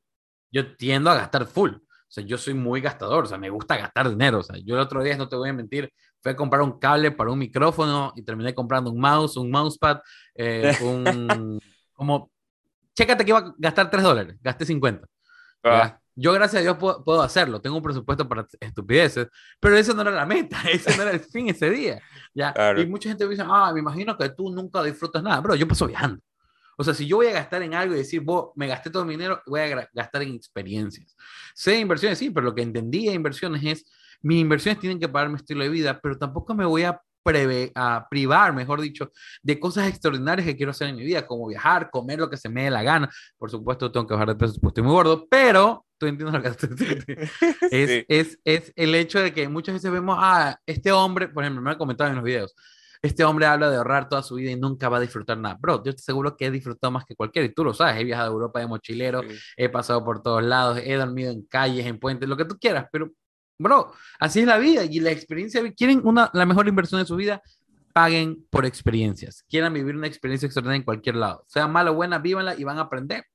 yo 0.52 0.76
tiendo 0.76 1.10
a 1.10 1.16
gastar 1.16 1.46
full. 1.46 1.72
O 1.72 2.16
sea, 2.16 2.24
yo 2.24 2.38
soy 2.38 2.54
muy 2.54 2.80
gastador, 2.80 3.24
o 3.24 3.28
sea, 3.28 3.40
me 3.40 3.50
gusta 3.50 3.76
gastar 3.76 4.10
dinero. 4.10 4.40
O 4.40 4.44
sea, 4.44 4.58
yo 4.64 4.76
el 4.76 4.82
otro 4.82 5.02
día, 5.04 5.18
no 5.18 5.28
te 5.28 5.36
voy 5.36 5.50
a 5.50 5.54
mentir, 5.54 5.92
fui 6.22 6.32
a 6.32 6.36
comprar 6.36 6.62
un 6.62 6.80
cable 6.80 7.12
para 7.12 7.32
un 7.32 7.40
micrófono 7.40 8.14
y 8.16 8.24
terminé 8.24 8.54
comprando 8.54 8.92
un 8.92 9.00
mouse, 9.00 9.36
un 9.38 9.50
mousepad, 9.50 10.00
eh, 10.36 10.72
un... 10.82 11.60
como, 11.94 12.32
chécate 12.96 13.26
que 13.26 13.32
iba 13.32 13.40
a 13.40 13.56
gastar 13.58 13.90
3 13.90 14.04
dólares, 14.04 14.38
gasté 14.42 14.66
50. 14.66 15.08
Ah. 15.64 16.00
Yo, 16.16 16.32
gracias 16.32 16.60
a 16.60 16.64
Dios, 16.64 16.78
puedo, 16.78 17.22
hacerlo. 17.22 17.60
Tengo 17.60 17.78
un 17.78 17.82
presupuesto 17.82 18.28
para 18.30 18.46
estupideces, 18.60 19.28
pero 19.60 19.76
eso 19.76 19.94
no 19.94 20.02
era 20.02 20.12
la 20.12 20.26
meta, 20.26 20.62
ese 20.72 20.96
no 20.96 21.04
era 21.04 21.12
el 21.12 21.20
fin 21.20 21.50
ese 21.50 21.70
día. 21.70 22.02
¿Ya? 22.34 22.54
Y 22.78 22.86
mucha 22.86 23.10
gente 23.10 23.26
me 23.26 23.32
dice, 23.32 23.44
ah, 23.46 23.72
me 23.74 23.80
imagino 23.80 24.18
que 24.18 24.30
tú 24.30 24.50
nunca 24.50 24.84
disfrutas 24.84 25.22
nada. 25.22 25.42
Pero 25.42 25.56
yo 25.56 25.68
paso 25.68 25.88
viajando. 25.88 26.22
O 26.76 26.84
sea, 26.84 26.94
si 26.94 27.06
yo 27.06 27.18
voy 27.18 27.28
a 27.28 27.34
gastar 27.34 27.62
en 27.62 27.74
algo 27.74 27.94
y 27.94 28.00
decir, 28.00 28.22
vos, 28.22 28.52
me 28.56 28.68
gasté 28.68 28.90
todo 28.90 29.06
mi 29.06 29.14
dinero, 29.14 29.42
voy 29.46 29.62
a 29.62 29.88
gastar 29.94 30.24
en 30.24 30.34
experiencias. 30.34 31.16
Sé 31.54 31.80
inversiones, 31.80 32.18
sí, 32.18 32.32
pero 32.32 32.46
lo 32.46 32.56
que 32.56 32.64
entendí 32.64 33.08
de 33.08 33.14
inversiones 33.14 33.64
es, 33.64 33.86
mis 34.22 34.40
inversiones 34.40 34.80
tienen 34.80 35.00
que 35.00 35.08
pagar 35.08 35.30
mi 35.30 35.36
estilo 35.36 35.64
de 35.64 35.70
vida, 35.70 36.00
pero 36.02 36.18
tampoco 36.18 36.56
me 36.56 36.66
voy 36.66 36.84
a 36.84 37.00
a 37.76 38.08
privar, 38.10 38.54
mejor 38.54 38.82
dicho, 38.82 39.12
de 39.42 39.60
cosas 39.60 39.88
extraordinarias 39.88 40.46
que 40.46 40.56
quiero 40.56 40.72
hacer 40.72 40.90
en 40.90 40.96
mi 40.96 41.04
vida, 41.04 41.26
como 41.26 41.48
viajar, 41.48 41.90
comer 41.90 42.20
lo 42.20 42.30
que 42.30 42.38
se 42.38 42.50
me 42.50 42.66
dé 42.66 42.70
la 42.70 42.84
gana. 42.84 43.10
Por 43.38 43.50
supuesto, 43.50 43.92
tengo 43.92 44.08
que 44.08 44.14
bajar 44.14 44.30
de 44.30 44.36
peso, 44.36 44.60
pues 44.62 44.72
estoy 44.72 44.84
muy 44.84 44.94
gordo, 44.94 45.28
pero 45.30 45.86
tú 45.98 46.08
entiendes 46.08 46.36
lo 46.36 46.42
que 46.42 47.28
es, 47.72 48.06
es, 48.08 48.40
es 48.44 48.74
el 48.76 48.96
hecho 48.96 49.20
de 49.20 49.34
que 49.34 49.48
muchas 49.48 49.76
veces 49.76 49.92
vemos 49.92 50.18
a 50.20 50.60
este 50.66 50.92
hombre, 50.92 51.30
por 51.30 51.44
ejemplo, 51.44 51.62
me 51.62 51.72
han 51.72 51.78
comentado 51.78 52.10
en 52.10 52.18
los 52.18 52.26
videos, 52.26 52.54
este 53.04 53.26
hombre 53.26 53.46
habla 53.46 53.70
de 53.70 53.76
ahorrar 53.76 54.08
toda 54.08 54.24
su 54.24 54.36
vida 54.36 54.52
y 54.52 54.56
nunca 54.56 54.88
va 54.88 54.98
a 54.98 55.02
disfrutar 55.02 55.38
nada. 55.38 55.58
Bro, 55.60 55.84
yo 55.84 55.94
te 55.94 56.00
aseguro 56.00 56.38
que 56.38 56.46
he 56.46 56.52
disfrutado 56.52 56.90
más 56.90 57.06
que 57.06 57.16
cualquiera, 57.16 57.46
y 57.46 57.54
tú 57.54 57.66
lo 57.66 57.74
sabes, 57.74 58.00
he 58.00 58.04
viajado 58.06 58.30
a 58.30 58.34
Europa 58.34 58.60
de 58.62 58.68
mochilero, 58.68 59.22
he 59.58 59.68
pasado 59.68 60.06
por 60.06 60.24
todos 60.24 60.42
lados, 60.42 60.80
he 60.82 60.94
dormido 60.96 61.32
en 61.32 61.44
calles, 61.44 61.86
en 61.86 62.00
puentes, 62.00 62.30
lo 62.30 62.38
que 62.38 62.46
tú 62.46 62.58
quieras, 62.58 62.88
pero 62.92 63.12
Bro, 63.58 63.94
así 64.20 64.42
es 64.42 64.46
la 64.46 64.58
vida 64.58 64.84
y 64.86 65.00
la 65.00 65.12
experiencia. 65.12 65.62
¿Quieren 65.74 66.02
una, 66.04 66.30
la 66.34 66.46
mejor 66.46 66.68
inversión 66.68 67.02
de 67.02 67.08
su 67.08 67.16
vida? 67.16 67.42
Paguen 67.94 68.46
por 68.50 68.66
experiencias. 68.66 69.44
Quieran 69.48 69.74
vivir 69.74 69.96
una 69.96 70.08
experiencia 70.08 70.48
extraordinaria 70.48 70.80
en 70.80 70.86
cualquier 70.86 71.16
lado. 71.16 71.44
Sea 71.48 71.68
mala 71.68 71.92
o 71.92 71.94
buena, 71.94 72.18
vívanla 72.18 72.56
y 72.56 72.64
van 72.64 72.80
a 72.80 72.82
aprender. 72.82 73.26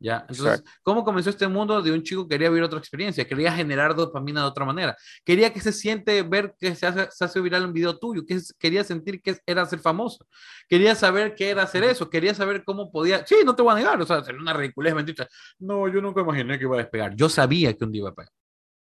¿Ya? 0.00 0.24
Entonces, 0.28 0.62
¿cómo 0.84 1.04
comenzó 1.04 1.30
este 1.30 1.48
mundo 1.48 1.82
de 1.82 1.90
un 1.90 2.04
chico 2.04 2.22
que 2.22 2.36
quería 2.36 2.48
vivir 2.50 2.62
otra 2.62 2.78
experiencia? 2.78 3.26
Quería 3.26 3.52
generar 3.52 3.96
dopamina 3.96 4.42
de 4.42 4.46
otra 4.46 4.64
manera. 4.64 4.96
Quería 5.24 5.52
que 5.52 5.60
se 5.60 5.72
siente 5.72 6.22
ver 6.22 6.54
que 6.58 6.76
se 6.76 6.86
hace, 6.86 7.08
se 7.10 7.24
hace 7.24 7.40
viral 7.40 7.64
un 7.64 7.72
video 7.72 7.98
tuyo. 7.98 8.24
Que 8.24 8.38
quería 8.60 8.84
sentir 8.84 9.20
que 9.20 9.36
era 9.44 9.66
ser 9.66 9.80
famoso. 9.80 10.24
Quería 10.68 10.94
saber 10.94 11.34
qué 11.34 11.50
era 11.50 11.64
hacer 11.64 11.82
eso. 11.82 12.08
Quería 12.08 12.32
saber 12.32 12.62
cómo 12.64 12.92
podía. 12.92 13.26
Sí, 13.26 13.36
no 13.44 13.56
te 13.56 13.62
voy 13.62 13.72
a 13.72 13.76
negar. 13.76 14.00
O 14.00 14.06
sea, 14.06 14.18
hacer 14.18 14.36
una 14.36 14.52
ridiculez 14.52 14.94
mentira. 14.94 15.26
No, 15.58 15.88
yo 15.88 16.00
nunca 16.00 16.20
imaginé 16.20 16.58
que 16.58 16.64
iba 16.64 16.76
a 16.76 16.78
despegar. 16.78 17.16
Yo 17.16 17.28
sabía 17.28 17.74
que 17.74 17.84
un 17.84 17.90
día 17.90 18.00
iba 18.00 18.10
a 18.10 18.14
pegar. 18.14 18.32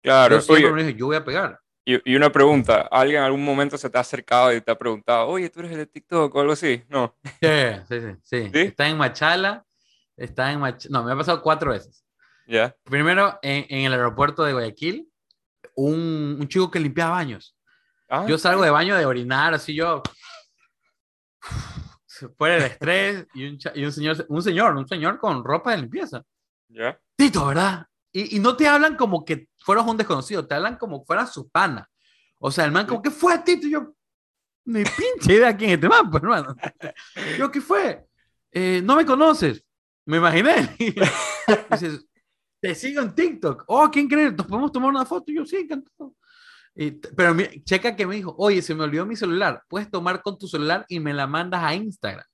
Claro, 0.02 0.36
yo 0.36 0.40
siempre 0.40 0.72
me 0.72 0.84
dije, 0.84 0.98
yo 0.98 1.06
voy 1.06 1.16
a 1.16 1.24
pegar. 1.24 1.60
Y, 1.84 2.12
y, 2.12 2.16
una 2.16 2.30
pregunta, 2.30 2.88
¿alguien 2.90 3.18
en 3.18 3.24
algún 3.24 3.44
momento 3.44 3.76
se 3.76 3.90
te 3.90 3.98
ha 3.98 4.02
acercado 4.02 4.52
y 4.52 4.60
te 4.60 4.70
ha 4.70 4.78
preguntado, 4.78 5.26
oye, 5.26 5.50
tú 5.50 5.60
eres 5.60 5.72
el 5.72 5.78
de 5.78 5.86
TikTok 5.86 6.34
o 6.34 6.40
algo 6.40 6.52
así? 6.52 6.82
No. 6.88 7.16
Sí, 7.40 7.48
sí, 7.88 8.00
sí. 8.22 8.50
sí. 8.52 8.58
Está 8.60 8.88
en 8.88 8.96
Machala, 8.96 9.64
está 10.16 10.52
en 10.52 10.60
Machala, 10.60 10.90
no, 10.90 11.04
me 11.04 11.12
ha 11.12 11.16
pasado 11.16 11.42
cuatro 11.42 11.72
veces. 11.72 12.04
Ya. 12.46 12.74
Primero, 12.84 13.38
en, 13.42 13.66
en, 13.68 13.84
el 13.86 13.92
aeropuerto 13.92 14.44
de 14.44 14.52
Guayaquil, 14.52 15.08
un, 15.74 16.36
un 16.40 16.48
chico 16.48 16.70
que 16.70 16.78
limpiaba 16.78 17.16
baños. 17.16 17.56
Ah, 18.08 18.26
yo 18.28 18.38
salgo 18.38 18.62
de 18.62 18.70
baño 18.70 18.96
de 18.96 19.06
orinar, 19.06 19.54
así 19.54 19.74
yo, 19.74 20.02
fuera 22.36 22.56
el 22.56 22.62
estrés, 22.64 23.26
y 23.34 23.46
un, 23.46 23.58
y 23.74 23.84
un 23.84 23.92
señor, 23.92 24.26
un 24.28 24.42
señor, 24.42 24.76
un 24.76 24.86
señor 24.86 25.18
con 25.18 25.42
ropa 25.42 25.72
de 25.72 25.78
limpieza. 25.78 26.22
Ya. 26.68 26.98
Tito, 27.16 27.46
¿verdad? 27.46 27.86
Y, 28.12 28.36
y, 28.36 28.40
no 28.40 28.56
te 28.56 28.68
hablan 28.68 28.96
como 28.96 29.24
que 29.24 29.48
fueras 29.58 29.86
un 29.86 29.96
desconocido, 29.96 30.46
te 30.46 30.54
hablan 30.54 30.76
como 30.76 31.04
fuera 31.04 31.26
su 31.26 31.48
pana. 31.48 31.88
O 32.38 32.50
sea, 32.50 32.64
el 32.64 32.72
man 32.72 32.86
como, 32.86 33.00
¿qué 33.00 33.10
fue 33.10 33.32
a 33.32 33.42
ti? 33.42 33.58
Y 33.62 33.70
yo, 33.70 33.94
ni 34.64 34.84
pinche 34.84 35.34
idea 35.34 35.56
quién 35.56 35.70
es 35.70 35.74
este 35.74 35.88
man, 35.88 36.10
pues, 36.10 36.22
hermano. 36.22 36.54
Yo, 37.38 37.50
¿qué 37.50 37.60
fue? 37.60 38.06
Eh, 38.50 38.80
no 38.84 38.96
me 38.96 39.06
conoces. 39.06 39.64
Me 40.04 40.18
imaginé. 40.18 40.76
dices, 41.70 42.06
te 42.60 42.74
sigo 42.74 43.02
en 43.02 43.14
TikTok. 43.14 43.64
Oh, 43.66 43.88
¿quién 43.90 44.08
cree? 44.08 44.32
¿Nos 44.32 44.46
podemos 44.46 44.72
tomar 44.72 44.90
una 44.90 45.04
foto? 45.04 45.30
Y 45.30 45.36
yo, 45.36 45.46
sí, 45.46 45.56
encantado. 45.56 46.14
pero 47.16 47.36
checa 47.64 47.94
que 47.94 48.06
me 48.06 48.16
dijo, 48.16 48.34
oye, 48.38 48.62
se 48.62 48.74
me 48.74 48.84
olvidó 48.84 49.06
mi 49.06 49.16
celular. 49.16 49.62
Puedes 49.68 49.90
tomar 49.90 50.22
con 50.22 50.38
tu 50.38 50.48
celular 50.48 50.84
y 50.88 51.00
me 51.00 51.14
la 51.14 51.26
mandas 51.26 51.62
a 51.62 51.74
Instagram. 51.74 52.26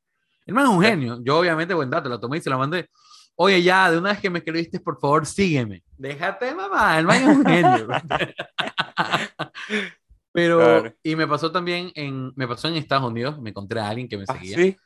El 0.47 0.55
man 0.55 0.65
es 0.65 0.71
un 0.71 0.83
genio. 0.83 1.19
Yo, 1.23 1.39
obviamente, 1.39 1.75
buen 1.75 1.91
dato, 1.91 2.09
la 2.09 2.19
tomé 2.19 2.39
y 2.39 2.41
se 2.41 2.51
la 2.51 2.57
mandé. 2.57 2.89
Oye, 3.41 3.63
ya, 3.63 3.89
de 3.89 3.99
una 3.99 4.11
vez 4.11 4.19
que 4.19 4.31
me 4.31 4.41
escribiste, 4.41 4.81
por 4.81 4.99
favor, 4.99 5.25
sígueme. 5.25 5.85
Déjate, 5.97 6.53
mamá, 6.57 6.99
el 6.99 7.07
man 7.07 7.23
es 7.23 7.37
un 7.37 7.47
genio. 7.47 7.87
Pero, 10.33 10.93
y 11.05 11.15
me 11.15 11.29
pasó 11.29 11.53
también 11.53 11.93
en, 11.95 12.33
me 12.35 12.49
pasó 12.49 12.67
en 12.67 12.75
Estados 12.75 13.09
Unidos, 13.09 13.41
me 13.41 13.51
encontré 13.51 13.79
a 13.79 13.91
alguien 13.91 14.09
que 14.09 14.17
me 14.17 14.25
¿Ah, 14.27 14.35
seguía. 14.35 14.57
¿sí? 14.57 14.77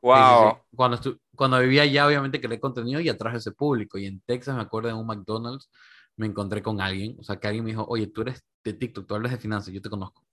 Wow. 0.00 0.56
Cuando, 0.74 0.98
cuando 1.36 1.60
vivía 1.60 1.82
allá, 1.82 2.06
obviamente 2.06 2.40
creé 2.40 2.58
contenido 2.58 2.98
y 2.98 3.10
atraje 3.10 3.36
ese 3.36 3.52
público. 3.52 3.98
Y 3.98 4.06
en 4.06 4.22
Texas, 4.22 4.56
me 4.56 4.62
acuerdo, 4.62 4.88
en 4.88 4.96
un 4.96 5.06
McDonald's, 5.06 5.70
me 6.16 6.26
encontré 6.26 6.62
con 6.62 6.80
alguien. 6.80 7.16
O 7.18 7.22
sea, 7.22 7.36
que 7.36 7.46
alguien 7.46 7.62
me 7.62 7.72
dijo, 7.72 7.84
oye, 7.86 8.06
tú 8.06 8.22
eres 8.22 8.42
de 8.64 8.72
TikTok, 8.72 9.06
tú 9.06 9.14
hablas 9.14 9.32
de 9.32 9.38
finanzas, 9.38 9.74
yo 9.74 9.82
te 9.82 9.90
conozco. 9.90 10.24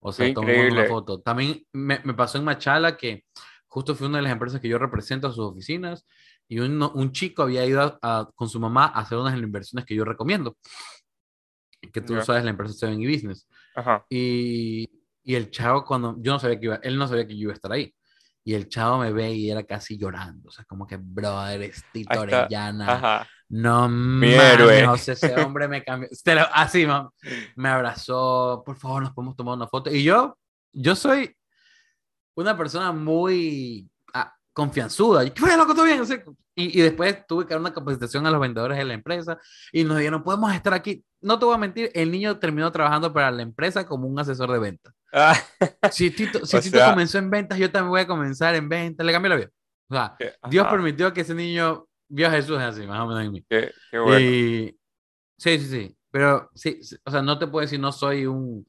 O 0.00 0.12
sea, 0.12 0.34
tomamos 0.34 0.70
una 0.70 0.84
foto. 0.84 1.22
También 1.22 1.64
me, 1.72 1.98
me, 2.04 2.12
pasó 2.12 2.36
en 2.36 2.44
Machala 2.44 2.98
que 2.98 3.24
justo 3.68 3.94
fue 3.94 4.06
una 4.06 4.18
de 4.18 4.24
las 4.24 4.32
empresas 4.32 4.60
que 4.60 4.68
yo 4.68 4.78
represento 4.78 5.28
a 5.28 5.32
sus 5.32 5.46
oficinas 5.46 6.04
y 6.48 6.60
un, 6.60 6.82
un 6.82 7.12
chico 7.12 7.42
había 7.42 7.64
ido 7.66 7.98
a, 8.00 8.28
con 8.34 8.48
su 8.48 8.58
mamá 8.58 8.86
a 8.86 9.00
hacer 9.00 9.18
unas 9.18 9.38
inversiones 9.38 9.84
que 9.84 9.94
yo 9.94 10.04
recomiendo, 10.04 10.56
que 11.92 12.00
tú 12.00 12.20
sabes, 12.22 12.42
la 12.42 12.50
empresa 12.50 12.74
Seven 12.74 13.00
y 13.00 13.06
Business. 13.06 13.46
Ajá. 13.76 14.04
Y, 14.08 14.88
y, 15.22 15.34
el 15.34 15.50
chavo, 15.50 15.84
cuando 15.84 16.16
yo 16.18 16.32
no 16.32 16.38
sabía 16.38 16.58
que 16.58 16.66
iba, 16.66 16.80
él 16.82 16.96
no 16.96 17.06
sabía 17.06 17.26
que 17.26 17.36
yo 17.36 17.42
iba 17.44 17.52
a 17.52 17.54
estar 17.54 17.70
ahí. 17.70 17.94
Y 18.44 18.54
el 18.54 18.68
chavo 18.68 18.98
me 18.98 19.12
ve 19.12 19.30
y 19.32 19.50
era 19.50 19.62
casi 19.62 19.98
llorando, 19.98 20.48
o 20.48 20.50
sea, 20.50 20.64
como 20.64 20.86
que, 20.86 20.96
brother, 20.96 21.62
es 21.62 21.84
Tito 21.92 22.18
Orellana. 22.18 23.28
No 23.50 23.88
Mi 23.88 24.34
mames, 24.34 24.88
o 24.88 24.96
sea, 24.96 25.14
ese 25.14 25.34
hombre 25.40 25.68
me 25.68 25.84
cambió. 25.84 26.08
Así, 26.52 26.86
me 27.56 27.68
abrazó, 27.68 28.62
por 28.64 28.76
favor, 28.76 29.02
nos 29.02 29.12
podemos 29.12 29.36
tomar 29.36 29.54
una 29.56 29.66
foto. 29.66 29.90
Y 29.90 30.02
yo, 30.02 30.38
yo 30.72 30.96
soy 30.96 31.34
una 32.34 32.56
persona 32.56 32.92
muy 32.92 33.90
confianzuda. 34.58 35.24
Y, 35.24 35.30
¿Qué 35.30 35.56
loco? 35.56 35.72
¿Todo 35.72 35.84
bien? 35.84 36.02
y, 36.56 36.80
y, 36.80 36.82
después 36.82 37.24
tuve 37.28 37.46
que 37.46 37.54
dar 37.54 37.60
una 37.60 37.72
capacitación 37.72 38.26
a 38.26 38.30
los 38.32 38.40
vendedores 38.40 38.76
de 38.76 38.84
la 38.84 38.94
empresa 38.94 39.38
y 39.70 39.84
nos 39.84 39.98
dijeron, 39.98 40.24
podemos 40.24 40.52
estar 40.52 40.74
aquí. 40.74 41.04
No 41.20 41.38
te 41.38 41.44
voy 41.44 41.54
a 41.54 41.58
mentir, 41.58 41.92
el 41.94 42.10
niño 42.10 42.40
terminó 42.40 42.72
trabajando 42.72 43.12
para 43.12 43.30
la 43.30 43.42
empresa 43.42 43.86
como 43.86 44.08
un 44.08 44.18
asesor 44.18 44.50
de 44.50 44.58
ventas. 44.58 44.92
Ah. 45.12 45.40
Si 45.92 46.10
Tito, 46.10 46.44
si 46.44 46.58
Tito 46.60 46.80
comenzó 46.84 47.18
en 47.18 47.30
ventas, 47.30 47.56
yo 47.56 47.70
también 47.70 47.90
voy 47.90 48.00
a 48.00 48.06
comenzar 48.08 48.56
en 48.56 48.68
ventas. 48.68 49.06
Le 49.06 49.12
cambié 49.12 49.28
la 49.28 49.36
vida. 49.36 49.50
O 49.88 49.94
sea, 49.94 50.16
Dios 50.50 50.66
permitió 50.66 51.12
que 51.12 51.20
ese 51.20 51.34
niño 51.34 51.86
vio 52.08 52.26
a 52.26 52.32
Jesús 52.32 52.58
así, 52.58 52.84
más 52.84 53.00
o 53.00 53.06
menos 53.06 53.24
en 53.24 53.32
mí. 53.32 53.44
Qué, 53.48 53.70
bueno. 53.92 54.18
Y, 54.18 54.76
sí, 55.38 55.58
sí, 55.60 55.66
sí. 55.66 55.96
Pero 56.10 56.50
sí, 56.52 56.80
o 57.04 57.10
sea, 57.12 57.22
no 57.22 57.38
te 57.38 57.46
puedo 57.46 57.62
decir, 57.62 57.78
no 57.78 57.92
soy 57.92 58.26
un 58.26 58.66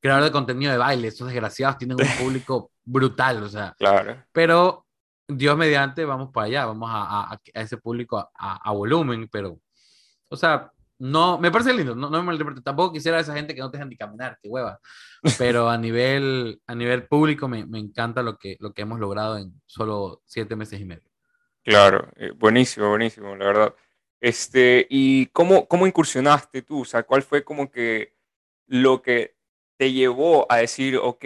creador 0.00 0.24
de 0.24 0.32
contenido 0.32 0.72
de 0.72 0.78
baile, 0.78 1.08
esos 1.08 1.28
desgraciados 1.28 1.78
tienen 1.78 1.96
un 2.00 2.24
público 2.24 2.72
brutal, 2.84 3.44
o 3.44 3.48
sea. 3.48 3.74
Claro. 3.78 4.24
Pero 4.32 4.87
Dios 5.28 5.56
mediante, 5.56 6.04
vamos 6.06 6.30
para 6.32 6.46
allá, 6.46 6.66
vamos 6.66 6.90
a, 6.90 7.32
a, 7.32 7.34
a 7.34 7.60
ese 7.60 7.76
público 7.76 8.18
a, 8.18 8.30
a, 8.34 8.72
volumen, 8.72 9.28
pero, 9.30 9.60
o 10.28 10.36
sea, 10.36 10.72
no, 10.98 11.38
me 11.38 11.50
parece 11.50 11.74
lindo, 11.74 11.94
no, 11.94 12.08
no 12.08 12.22
me 12.22 12.60
tampoco 12.62 12.94
quisiera 12.94 13.18
a 13.18 13.20
esa 13.20 13.34
gente 13.34 13.54
que 13.54 13.60
no 13.60 13.70
te 13.70 13.76
dejan 13.76 13.90
ni 13.90 13.96
caminar, 13.96 14.38
qué 14.42 14.48
hueva, 14.48 14.80
pero 15.38 15.68
a 15.68 15.76
nivel, 15.76 16.60
a 16.66 16.74
nivel 16.74 17.06
público 17.06 17.46
me, 17.46 17.66
me, 17.66 17.78
encanta 17.78 18.22
lo 18.22 18.38
que, 18.38 18.56
lo 18.58 18.72
que 18.72 18.82
hemos 18.82 18.98
logrado 18.98 19.36
en 19.36 19.52
solo 19.66 20.22
siete 20.24 20.56
meses 20.56 20.80
y 20.80 20.86
medio. 20.86 21.08
Claro, 21.62 22.10
eh, 22.16 22.32
buenísimo, 22.34 22.88
buenísimo, 22.88 23.36
la 23.36 23.44
verdad. 23.44 23.74
Este, 24.20 24.86
¿y 24.88 25.26
cómo, 25.26 25.68
cómo 25.68 25.86
incursionaste 25.86 26.62
tú? 26.62 26.80
O 26.80 26.84
sea, 26.86 27.02
¿cuál 27.02 27.22
fue 27.22 27.44
como 27.44 27.70
que 27.70 28.16
lo 28.66 29.02
que 29.02 29.36
te 29.76 29.92
llevó 29.92 30.50
a 30.50 30.56
decir, 30.56 30.96
ok, 30.96 31.24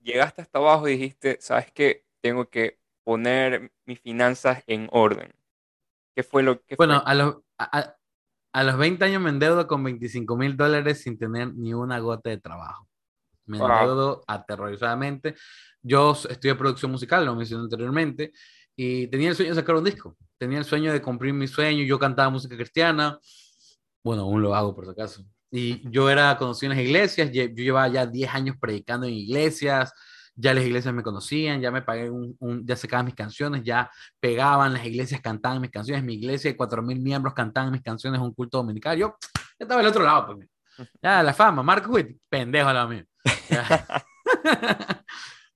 llegaste 0.00 0.42
hasta 0.42 0.58
abajo 0.58 0.88
y 0.88 0.92
dijiste, 0.92 1.38
¿sabes 1.40 1.70
qué? 1.72 2.04
Tengo 2.20 2.50
que 2.50 2.77
poner 3.08 3.72
mis 3.86 4.00
finanzas 4.02 4.62
en 4.66 4.86
orden. 4.92 5.32
¿Qué 6.14 6.22
fue 6.22 6.42
lo 6.42 6.62
que... 6.62 6.76
Bueno, 6.76 7.02
A, 7.06 7.14
los, 7.14 7.38
a, 7.56 7.94
a, 8.52 8.62
los 8.64 8.76
20 8.76 9.02
años 9.02 9.22
me 9.22 9.30
endeudo 9.30 9.66
con 9.66 9.82
25 9.82 10.36
mil 10.36 10.58
dólares 10.58 11.00
sin 11.00 11.16
tener 11.16 11.54
ni 11.54 11.72
una 11.72 12.00
gota 12.00 12.28
de 12.28 12.36
trabajo. 12.36 12.86
Me 13.46 13.56
endeudo 13.56 14.22
aterrorizadamente. 14.26 15.36
Yo 15.80 16.12
estudié 16.28 16.54
producción 16.54 16.90
musical, 16.90 17.24
lo 17.24 17.34
mencioné 17.34 17.64
anteriormente, 17.64 18.30
y 18.76 19.06
tenía 19.06 19.30
el 19.30 19.36
sueño 19.36 19.52
de 19.52 19.60
sacar 19.62 19.76
un 19.76 19.84
disco. 19.84 20.14
Tenía 20.36 20.58
el 20.58 20.66
sueño 20.66 20.92
de 20.92 21.00
cumplir 21.00 21.32
mi 21.32 21.48
sueño. 21.48 21.84
Yo 21.84 21.98
cantaba 21.98 22.28
música 22.28 22.56
cristiana. 22.56 23.18
Bueno, 24.04 24.24
aún 24.24 24.42
lo 24.42 24.54
hago 24.54 24.74
por 24.74 24.84
si 24.84 24.90
acaso. 24.90 25.24
Y 25.50 25.90
yo 25.90 26.10
era 26.10 26.36
conocido 26.36 26.72
en 26.72 26.76
las 26.78 26.86
iglesias. 26.86 27.30
Yo 27.32 27.44
llevaba 27.44 27.88
ya 27.88 28.04
10 28.04 28.34
años 28.34 28.56
predicando 28.60 29.06
en 29.06 29.14
iglesias 29.14 29.94
ya 30.40 30.54
las 30.54 30.64
iglesias 30.64 30.94
me 30.94 31.02
conocían, 31.02 31.60
ya 31.60 31.72
me 31.72 31.82
pagué 31.82 32.08
un, 32.08 32.36
un, 32.38 32.64
ya 32.64 32.76
sacaban 32.76 33.06
mis 33.06 33.16
canciones, 33.16 33.64
ya 33.64 33.90
pegaban 34.20 34.72
las 34.72 34.86
iglesias, 34.86 35.20
cantaban 35.20 35.60
mis 35.60 35.70
canciones, 35.70 36.04
mi 36.04 36.14
iglesia 36.14 36.52
de 36.52 36.56
4.000 36.56 37.00
miembros 37.00 37.34
cantaban 37.34 37.72
mis 37.72 37.82
canciones, 37.82 38.20
un 38.20 38.32
culto 38.32 38.58
dominical, 38.58 38.96
yo 38.96 39.16
ya 39.34 39.64
estaba 39.64 39.80
del 39.80 39.90
otro 39.90 40.04
lado, 40.04 40.36
pues, 40.36 40.48
ya 41.02 41.22
la 41.24 41.34
fama, 41.34 41.62
Marco 41.64 41.90
Witt, 41.90 42.16
pendejo 42.28 42.68
a 42.68 42.72
la 42.72 42.86
mía. 42.86 43.04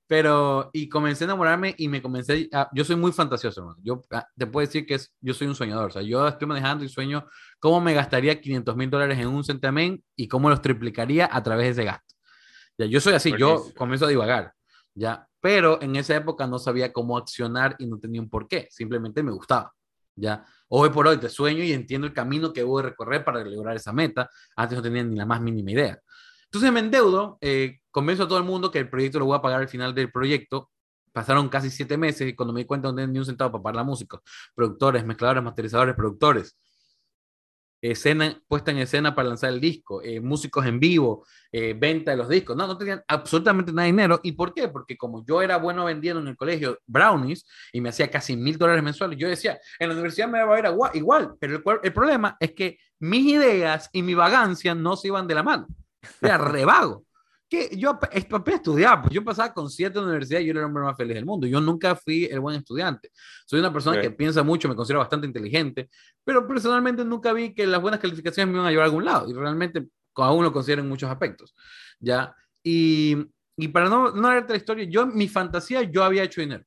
Pero, 0.09 0.69
y 0.75 0.89
comencé 0.89 1.25
a 1.25 1.27
enamorarme 1.27 1.75
y 1.79 1.89
me 1.89 2.03
comencé, 2.03 2.49
a, 2.53 2.69
yo 2.75 2.85
soy 2.85 2.97
muy 2.97 3.13
fantasioso, 3.13 3.61
hermano. 3.61 3.79
Yo 3.83 4.03
ah, 4.11 4.27
te 4.37 4.47
puedo 4.47 4.67
decir 4.67 4.85
que 4.85 4.97
es, 4.97 5.15
yo 5.21 5.33
soy 5.33 5.47
un 5.47 5.55
soñador, 5.55 5.91
o 5.91 5.93
sea, 5.93 6.03
yo 6.03 6.27
estoy 6.29 6.49
manejando 6.49 6.85
y 6.85 6.89
sueño 6.89 7.27
cómo 7.61 7.81
me 7.81 7.95
gastaría 7.95 8.39
500 8.39 8.77
mil 8.77 8.91
dólares 8.91 9.19
en 9.19 9.29
un 9.29 9.45
centamén 9.45 10.03
y 10.17 10.29
cómo 10.29 10.51
los 10.51 10.61
triplicaría 10.61 11.31
a 11.33 11.43
través 11.43 11.67
de 11.67 11.71
ese 11.71 11.85
gasto. 11.85 12.15
Ya, 12.77 12.87
yo 12.87 13.01
soy 13.01 13.15
así, 13.15 13.33
yo 13.39 13.65
comienzo 13.77 14.07
a 14.07 14.09
divagar. 14.09 14.53
¿Ya? 14.95 15.29
Pero 15.41 15.81
en 15.83 15.97
esa 15.97 16.17
época 16.17 16.47
no 16.47 16.59
sabía 16.59 16.93
cómo 16.93 17.17
accionar 17.17 17.77
y 17.79 17.87
no 17.87 17.99
tenía 17.99 18.21
un 18.21 18.29
porqué, 18.29 18.69
simplemente 18.71 19.23
me 19.23 19.33
gustaba, 19.33 19.73
¿ya? 20.17 20.45
Hoy 20.69 20.91
por 20.91 21.07
hoy 21.07 21.19
te 21.19 21.29
sueño 21.29 21.65
y 21.65 21.73
entiendo 21.73 22.07
el 22.07 22.13
camino 22.13 22.53
que 22.53 22.63
voy 22.63 22.83
a 22.83 22.87
recorrer 22.87 23.25
para 23.25 23.45
lograr 23.45 23.77
esa 23.77 23.93
meta. 23.93 24.31
Antes 24.57 24.77
no 24.77 24.83
tenía 24.83 25.05
ni 25.05 25.17
la 25.17 25.27
más 25.27 25.41
mínima 25.41 25.71
idea. 25.71 26.01
Entonces 26.45 26.73
me 26.73 26.81
endeudo, 26.81 27.39
eh, 27.41 27.81
convenzo 27.91 28.25
a 28.25 28.29
todo 28.29 28.39
el 28.39 28.45
mundo 28.45 28.71
que 28.71 28.79
el 28.79 28.89
proyecto 28.89 29.19
lo 29.19 29.27
voy 29.27 29.37
a 29.37 29.43
pagar 29.43 29.61
al 29.61 29.69
final 29.69 29.95
del 29.95 30.11
proyecto. 30.11 30.71
Pasaron 31.13 31.49
casi 31.49 31.71
siete 31.71 31.99
meses 31.99 32.29
y 32.29 32.35
cuando 32.35 32.53
me 32.55 32.61
di 32.61 32.67
cuenta 32.67 32.89
no 32.89 32.95
tenía 32.95 33.13
ni 33.13 33.19
un 33.19 33.27
centavo 33.27 33.53
para 33.53 33.63
pagar 33.63 33.77
la 33.77 33.85
música. 33.85 34.19
Productores, 34.55 35.05
mezcladores, 35.05 35.43
masterizadores, 35.43 35.95
productores 35.95 36.57
escena 37.91 38.41
puesta 38.47 38.71
en 38.71 38.79
escena 38.79 39.15
para 39.15 39.29
lanzar 39.29 39.51
el 39.51 39.61
disco, 39.61 40.01
eh, 40.03 40.21
músicos 40.21 40.65
en 40.67 40.79
vivo, 40.79 41.27
eh, 41.51 41.75
venta 41.77 42.13
de 42.13 42.17
los 42.17 42.29
discos. 42.29 42.57
No, 42.57 42.67
no 42.67 42.79
tenían 42.79 43.03
absolutamente 43.09 43.73
nada 43.73 43.83
de 43.83 43.93
dinero. 43.93 44.21
¿Y 44.23 44.33
por 44.33 44.55
qué? 44.55 44.69
Porque 44.69 44.97
como 44.97 45.25
yo 45.27 45.43
era 45.43 45.59
bueno 45.59 45.85
vendiendo 45.85 46.21
en 46.21 46.29
el 46.29 46.37
colegio 46.37 46.79
brownies 46.87 47.45
y 47.73 47.81
me 47.81 47.89
hacía 47.89 48.11
casi 48.11 48.37
mil 48.37 48.57
dólares 48.57 48.83
mensuales, 48.83 49.19
yo 49.19 49.29
decía, 49.29 49.59
en 49.79 49.89
la 49.89 49.95
universidad 49.95 50.29
me 50.29 50.43
va 50.45 50.57
a 50.57 50.59
ir 50.61 50.67
igual, 50.95 51.35
pero 51.39 51.57
el, 51.57 51.63
el, 51.83 51.93
problema 51.93 52.37
es 52.39 52.53
que 52.53 52.79
mis 53.01 53.27
ideas 53.27 53.91
y 53.93 54.03
mi 54.03 54.15
vagancia 54.15 54.75
no 54.75 54.97
se 54.97 55.09
iban 55.09 55.27
de 55.27 55.35
la 55.35 55.43
mano. 55.43 55.67
Era 56.21 56.39
revago 56.39 57.05
que 57.53 57.77
yo 57.77 57.91
apenas 57.91 58.25
estudiaba, 58.47 59.03
pues 59.03 59.13
yo 59.13 59.23
pasaba 59.23 59.53
con 59.53 59.69
siete 59.69 59.99
universidades 59.99 60.43
y 60.43 60.47
yo 60.47 60.53
era 60.53 60.61
el 60.61 60.67
hombre 60.67 60.85
más 60.85 60.97
feliz 60.97 61.15
del 61.15 61.27
mundo. 61.27 61.47
Yo 61.47 61.61
nunca 61.61 61.95
fui 61.95 62.25
el 62.25 62.41
buen 62.41 62.57
estudiante. 62.57 63.11
Soy 63.45 63.61
una 63.61 63.71
persona 63.71 64.01
que 64.01 64.11
piensa 64.11 64.43
mucho, 64.43 64.71
me 64.71 64.75
considero 64.75 65.01
bastante 65.01 65.27
inteligente, 65.27 65.91
pero 66.25 66.49
personalmente 66.49 67.05
nunca 67.05 67.35
vi 67.35 67.53
que 67.53 67.67
las 67.67 67.83
buenas 67.83 68.01
calificaciones 68.01 68.51
me 68.51 68.57
iban 68.57 68.69
a 68.69 68.71
llevar 68.71 68.85
a 68.85 68.87
algún 68.87 69.05
lado 69.05 69.29
y 69.29 69.35
realmente 69.35 69.87
aún 70.15 70.45
lo 70.45 70.51
considero 70.51 70.81
en 70.81 70.89
muchos 70.89 71.11
aspectos. 71.11 71.55
¿ya? 72.01 72.35
Y, 72.63 73.19
y 73.59 73.69
para 73.69 73.91
no, 73.91 74.13
no 74.13 74.33
la 74.33 74.57
historia, 74.57 74.87
yo, 74.89 75.07
mi 75.07 75.29
fantasía, 75.29 75.83
yo 75.83 76.05
había 76.05 76.23
hecho 76.23 76.41
dinero. 76.41 76.65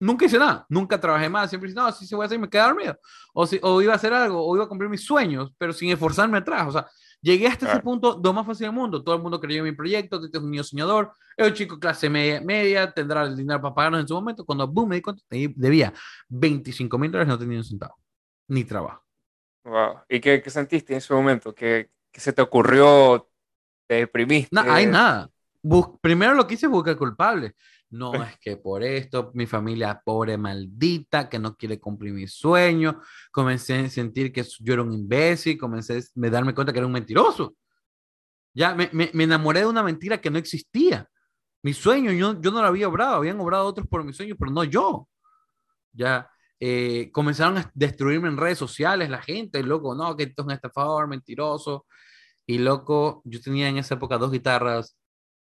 Nunca 0.00 0.26
hice 0.26 0.40
nada, 0.40 0.66
nunca 0.68 1.00
trabajé 1.00 1.28
más, 1.28 1.48
siempre 1.48 1.68
dije, 1.68 1.80
no, 1.80 1.92
si 1.92 2.08
se 2.08 2.16
voy 2.16 2.24
a 2.24 2.26
hacer, 2.26 2.40
me 2.40 2.50
quedé 2.50 2.62
dormido. 2.62 2.98
O, 3.32 3.46
si, 3.46 3.60
o 3.62 3.80
iba 3.80 3.92
a 3.92 3.96
hacer 3.96 4.12
algo, 4.12 4.44
o 4.44 4.56
iba 4.56 4.64
a 4.64 4.68
cumplir 4.68 4.90
mis 4.90 5.04
sueños, 5.04 5.52
pero 5.56 5.72
sin 5.72 5.90
esforzarme 5.90 6.38
atrás. 6.38 6.66
O 6.66 6.72
sea, 6.72 6.88
Llegué 7.24 7.46
hasta 7.46 7.72
ese 7.72 7.80
punto, 7.80 8.20
lo 8.22 8.34
más 8.34 8.46
fácil 8.46 8.66
del 8.66 8.74
mundo. 8.74 9.02
Todo 9.02 9.14
el 9.14 9.22
mundo 9.22 9.40
creyó 9.40 9.60
en 9.60 9.64
mi 9.64 9.72
proyecto, 9.72 10.22
este 10.22 10.36
es 10.36 10.44
un 10.44 10.50
niño 10.50 10.62
soñador, 10.62 11.10
es 11.38 11.48
un 11.48 11.54
chico 11.54 11.80
clase 11.80 12.10
media, 12.10 12.42
media, 12.42 12.92
tendrá 12.92 13.22
el 13.22 13.34
dinero 13.34 13.62
para 13.62 13.74
pagarnos 13.74 14.02
en 14.02 14.08
su 14.08 14.14
momento. 14.14 14.44
Cuando 14.44 14.68
boom, 14.68 14.90
me 14.90 14.96
di 14.96 15.00
cuenta, 15.00 15.22
debía 15.30 15.94
25 16.28 16.98
mil 16.98 17.10
dólares, 17.10 17.28
no 17.32 17.38
tenía 17.38 17.56
un 17.56 17.64
centavo, 17.64 17.96
ni 18.48 18.64
trabajo. 18.64 19.02
Wow. 19.64 20.00
¿Y 20.06 20.20
qué, 20.20 20.42
qué 20.42 20.50
sentiste 20.50 20.92
en 20.92 20.98
ese 20.98 21.14
momento? 21.14 21.54
¿Qué, 21.54 21.88
¿Qué, 22.12 22.20
se 22.20 22.34
te 22.34 22.42
ocurrió? 22.42 23.30
¿Te 23.86 23.94
deprimiste? 23.94 24.50
No, 24.52 24.60
hay 24.60 24.84
nada. 24.84 25.30
Bus 25.62 25.86
primero 26.02 26.34
lo 26.34 26.46
que 26.46 26.54
hice 26.54 26.66
es 26.66 26.72
buscar 26.72 26.94
culpables. 26.98 27.54
No 27.90 28.12
es 28.24 28.38
que 28.38 28.56
por 28.56 28.82
esto, 28.82 29.30
mi 29.34 29.46
familia 29.46 30.00
pobre, 30.04 30.36
maldita, 30.36 31.28
que 31.28 31.38
no 31.38 31.56
quiere 31.56 31.78
cumplir 31.80 32.12
mi 32.12 32.26
sueño. 32.26 33.00
Comencé 33.30 33.78
a 33.78 33.90
sentir 33.90 34.32
que 34.32 34.44
yo 34.60 34.72
era 34.72 34.82
un 34.82 34.92
imbécil, 34.92 35.58
comencé 35.58 35.98
a 35.98 36.30
darme 36.30 36.54
cuenta 36.54 36.72
que 36.72 36.78
era 36.78 36.86
un 36.86 36.92
mentiroso. 36.92 37.54
Ya 38.54 38.74
me, 38.74 38.88
me, 38.92 39.10
me 39.12 39.24
enamoré 39.24 39.60
de 39.60 39.66
una 39.66 39.82
mentira 39.82 40.20
que 40.20 40.30
no 40.30 40.38
existía. 40.38 41.08
Mi 41.62 41.72
sueño, 41.72 42.12
yo, 42.12 42.40
yo 42.40 42.50
no 42.50 42.60
lo 42.60 42.68
había 42.68 42.88
obrado, 42.88 43.14
habían 43.14 43.40
obrado 43.40 43.66
otros 43.66 43.86
por 43.88 44.04
mi 44.04 44.12
sueño, 44.12 44.36
pero 44.38 44.50
no 44.52 44.64
yo. 44.64 45.08
Ya 45.92 46.30
eh, 46.60 47.10
comenzaron 47.12 47.58
a 47.58 47.70
destruirme 47.74 48.28
en 48.28 48.36
redes 48.36 48.58
sociales 48.58 49.10
la 49.10 49.22
gente, 49.22 49.62
loco, 49.62 49.94
no, 49.94 50.16
que 50.16 50.24
esto 50.24 50.42
es 50.42 50.46
un 50.46 50.52
estafador, 50.52 51.08
mentiroso. 51.08 51.86
Y 52.46 52.58
loco, 52.58 53.22
yo 53.24 53.40
tenía 53.40 53.68
en 53.68 53.78
esa 53.78 53.94
época 53.94 54.18
dos 54.18 54.30
guitarras, 54.30 54.96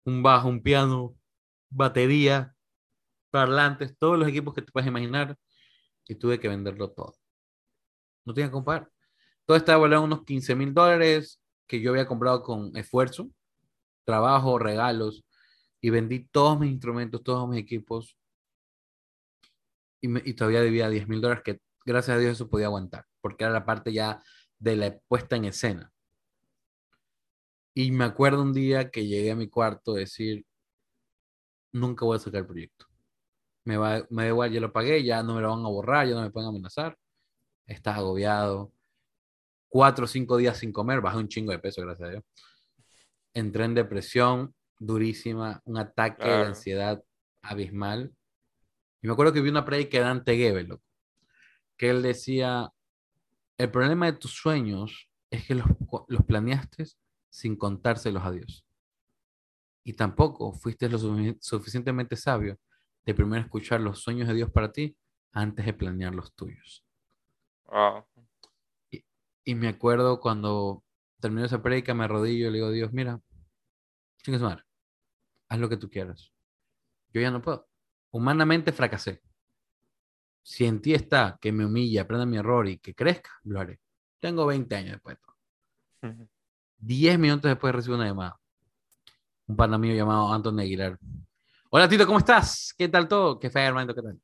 un 0.04 0.22
bajo, 0.22 0.48
un 0.48 0.62
piano, 0.62 1.14
batería, 1.70 2.54
parlantes, 3.30 3.96
todos 3.98 4.18
los 4.18 4.28
equipos 4.28 4.54
que 4.54 4.62
te 4.62 4.72
puedes 4.72 4.88
imaginar 4.88 5.36
y 6.06 6.14
tuve 6.14 6.40
que 6.40 6.48
venderlo 6.48 6.90
todo. 6.92 7.14
No 8.24 8.34
tenía 8.34 8.48
que 8.48 8.52
comprar. 8.52 8.90
Todo 9.44 9.56
estaba 9.56 9.78
valorado 9.78 10.04
unos 10.04 10.24
15 10.24 10.54
mil 10.54 10.74
dólares 10.74 11.40
que 11.66 11.80
yo 11.80 11.90
había 11.90 12.06
comprado 12.06 12.42
con 12.42 12.76
esfuerzo, 12.76 13.30
trabajo, 14.04 14.58
regalos 14.58 15.24
y 15.80 15.90
vendí 15.90 16.26
todos 16.28 16.58
mis 16.58 16.70
instrumentos, 16.70 17.22
todos 17.22 17.48
mis 17.48 17.60
equipos 17.60 18.16
y, 20.00 20.30
y 20.30 20.34
todavía 20.34 20.60
debía 20.60 20.88
10 20.88 21.08
mil 21.08 21.20
dólares 21.20 21.42
que 21.44 21.60
gracias 21.84 22.16
a 22.16 22.20
Dios 22.20 22.32
eso 22.32 22.48
podía 22.48 22.66
aguantar 22.66 23.06
porque 23.20 23.44
era 23.44 23.52
la 23.52 23.64
parte 23.64 23.92
ya 23.92 24.22
de 24.58 24.76
la 24.76 24.98
puesta 25.08 25.34
en 25.34 25.46
escena. 25.46 25.92
Y 27.74 27.90
me 27.90 28.04
acuerdo 28.04 28.40
un 28.42 28.52
día 28.52 28.90
que 28.90 29.06
llegué 29.06 29.32
a 29.32 29.36
mi 29.36 29.48
cuarto 29.48 29.94
a 29.94 29.98
decir, 29.98 30.46
nunca 31.76 32.04
voy 32.04 32.16
a 32.16 32.20
sacar 32.20 32.40
el 32.40 32.46
proyecto. 32.46 32.86
Me, 33.64 33.76
va, 33.76 34.06
me 34.10 34.24
da 34.24 34.28
igual, 34.28 34.52
ya 34.52 34.60
lo 34.60 34.72
pagué, 34.72 35.02
ya 35.02 35.22
no 35.22 35.34
me 35.34 35.40
lo 35.40 35.50
van 35.50 35.64
a 35.64 35.68
borrar, 35.68 36.06
ya 36.06 36.14
no 36.14 36.22
me 36.22 36.30
pueden 36.30 36.48
amenazar. 36.48 36.96
Estás 37.66 37.98
agobiado. 37.98 38.72
Cuatro 39.68 40.04
o 40.04 40.08
cinco 40.08 40.36
días 40.36 40.58
sin 40.58 40.72
comer, 40.72 41.00
bajé 41.00 41.18
un 41.18 41.28
chingo 41.28 41.52
de 41.52 41.58
peso, 41.58 41.82
gracias 41.82 42.08
a 42.08 42.12
Dios. 42.12 42.24
Entré 43.34 43.64
en 43.64 43.74
depresión 43.74 44.54
durísima, 44.78 45.60
un 45.64 45.78
ataque 45.78 46.24
de 46.24 46.46
ansiedad 46.46 47.02
abismal. 47.42 48.14
Y 49.02 49.08
me 49.08 49.12
acuerdo 49.12 49.32
que 49.32 49.40
vi 49.40 49.50
una 49.50 49.64
predica 49.64 49.98
de 49.98 50.04
Dante 50.04 50.36
Gebel, 50.36 50.78
que 51.76 51.90
él 51.90 52.02
decía, 52.02 52.70
el 53.58 53.70
problema 53.70 54.06
de 54.06 54.18
tus 54.18 54.32
sueños 54.32 55.10
es 55.30 55.46
que 55.46 55.54
los, 55.54 55.66
los 56.08 56.24
planeaste 56.24 56.84
sin 57.28 57.56
contárselos 57.56 58.24
a 58.24 58.30
Dios 58.30 58.65
y 59.86 59.92
tampoco 59.92 60.52
fuiste 60.52 60.88
lo 60.88 60.98
suficientemente 60.98 62.16
sabio 62.16 62.58
de 63.04 63.14
primero 63.14 63.44
escuchar 63.44 63.80
los 63.80 64.00
sueños 64.00 64.26
de 64.26 64.34
Dios 64.34 64.50
para 64.50 64.72
ti 64.72 64.96
antes 65.30 65.64
de 65.64 65.72
planear 65.72 66.12
los 66.12 66.34
tuyos. 66.34 66.84
Y, 69.44 69.54
me 69.54 69.68
acuerdo 69.68 70.18
cuando 70.18 70.82
terminó 71.20 71.46
esa 71.46 71.62
predica, 71.62 71.94
me 71.94 72.02
arrodillo 72.02 72.48
y 72.48 72.50
le 72.50 72.56
digo, 72.56 72.70
Dios, 72.72 72.92
mira, 72.92 73.20
chingas 74.24 74.42
madre, 74.42 74.64
haz 75.48 75.60
lo 75.60 75.68
que 75.68 75.76
tú 75.76 75.88
quieras. 75.88 76.32
Yo 77.12 77.20
ya 77.20 77.30
no 77.30 77.40
puedo. 77.40 77.68
Humanamente 78.10 78.72
fracasé. 78.72 79.22
Si 80.42 80.64
en 80.64 80.82
ti 80.82 80.94
está 80.94 81.38
que 81.40 81.52
me 81.52 81.64
humille, 81.64 82.00
aprenda 82.00 82.26
mi 82.26 82.38
error 82.38 82.66
y 82.66 82.78
que 82.78 82.92
crezca, 82.92 83.30
lo 83.44 83.60
haré. 83.60 83.78
Tengo 84.18 84.46
20 84.46 84.74
años 84.74 84.92
después. 84.94 85.16
10 86.78 87.18
minutos 87.20 87.48
después 87.48 87.72
recibo 87.72 87.94
una 87.94 88.06
llamada 88.06 88.40
un 89.46 89.56
pana 89.56 89.78
mío 89.78 89.94
llamado 89.94 90.32
Anton 90.32 90.58
Aguilar. 90.58 90.98
Hola 91.70 91.88
Tito, 91.88 92.06
¿cómo 92.06 92.18
estás? 92.18 92.74
¿Qué 92.76 92.88
tal 92.88 93.08
todo? 93.08 93.38
¿Qué 93.38 93.50
fe, 93.50 93.60
hermano? 93.60 93.94
¿Qué 93.94 94.02
tal? 94.02 94.20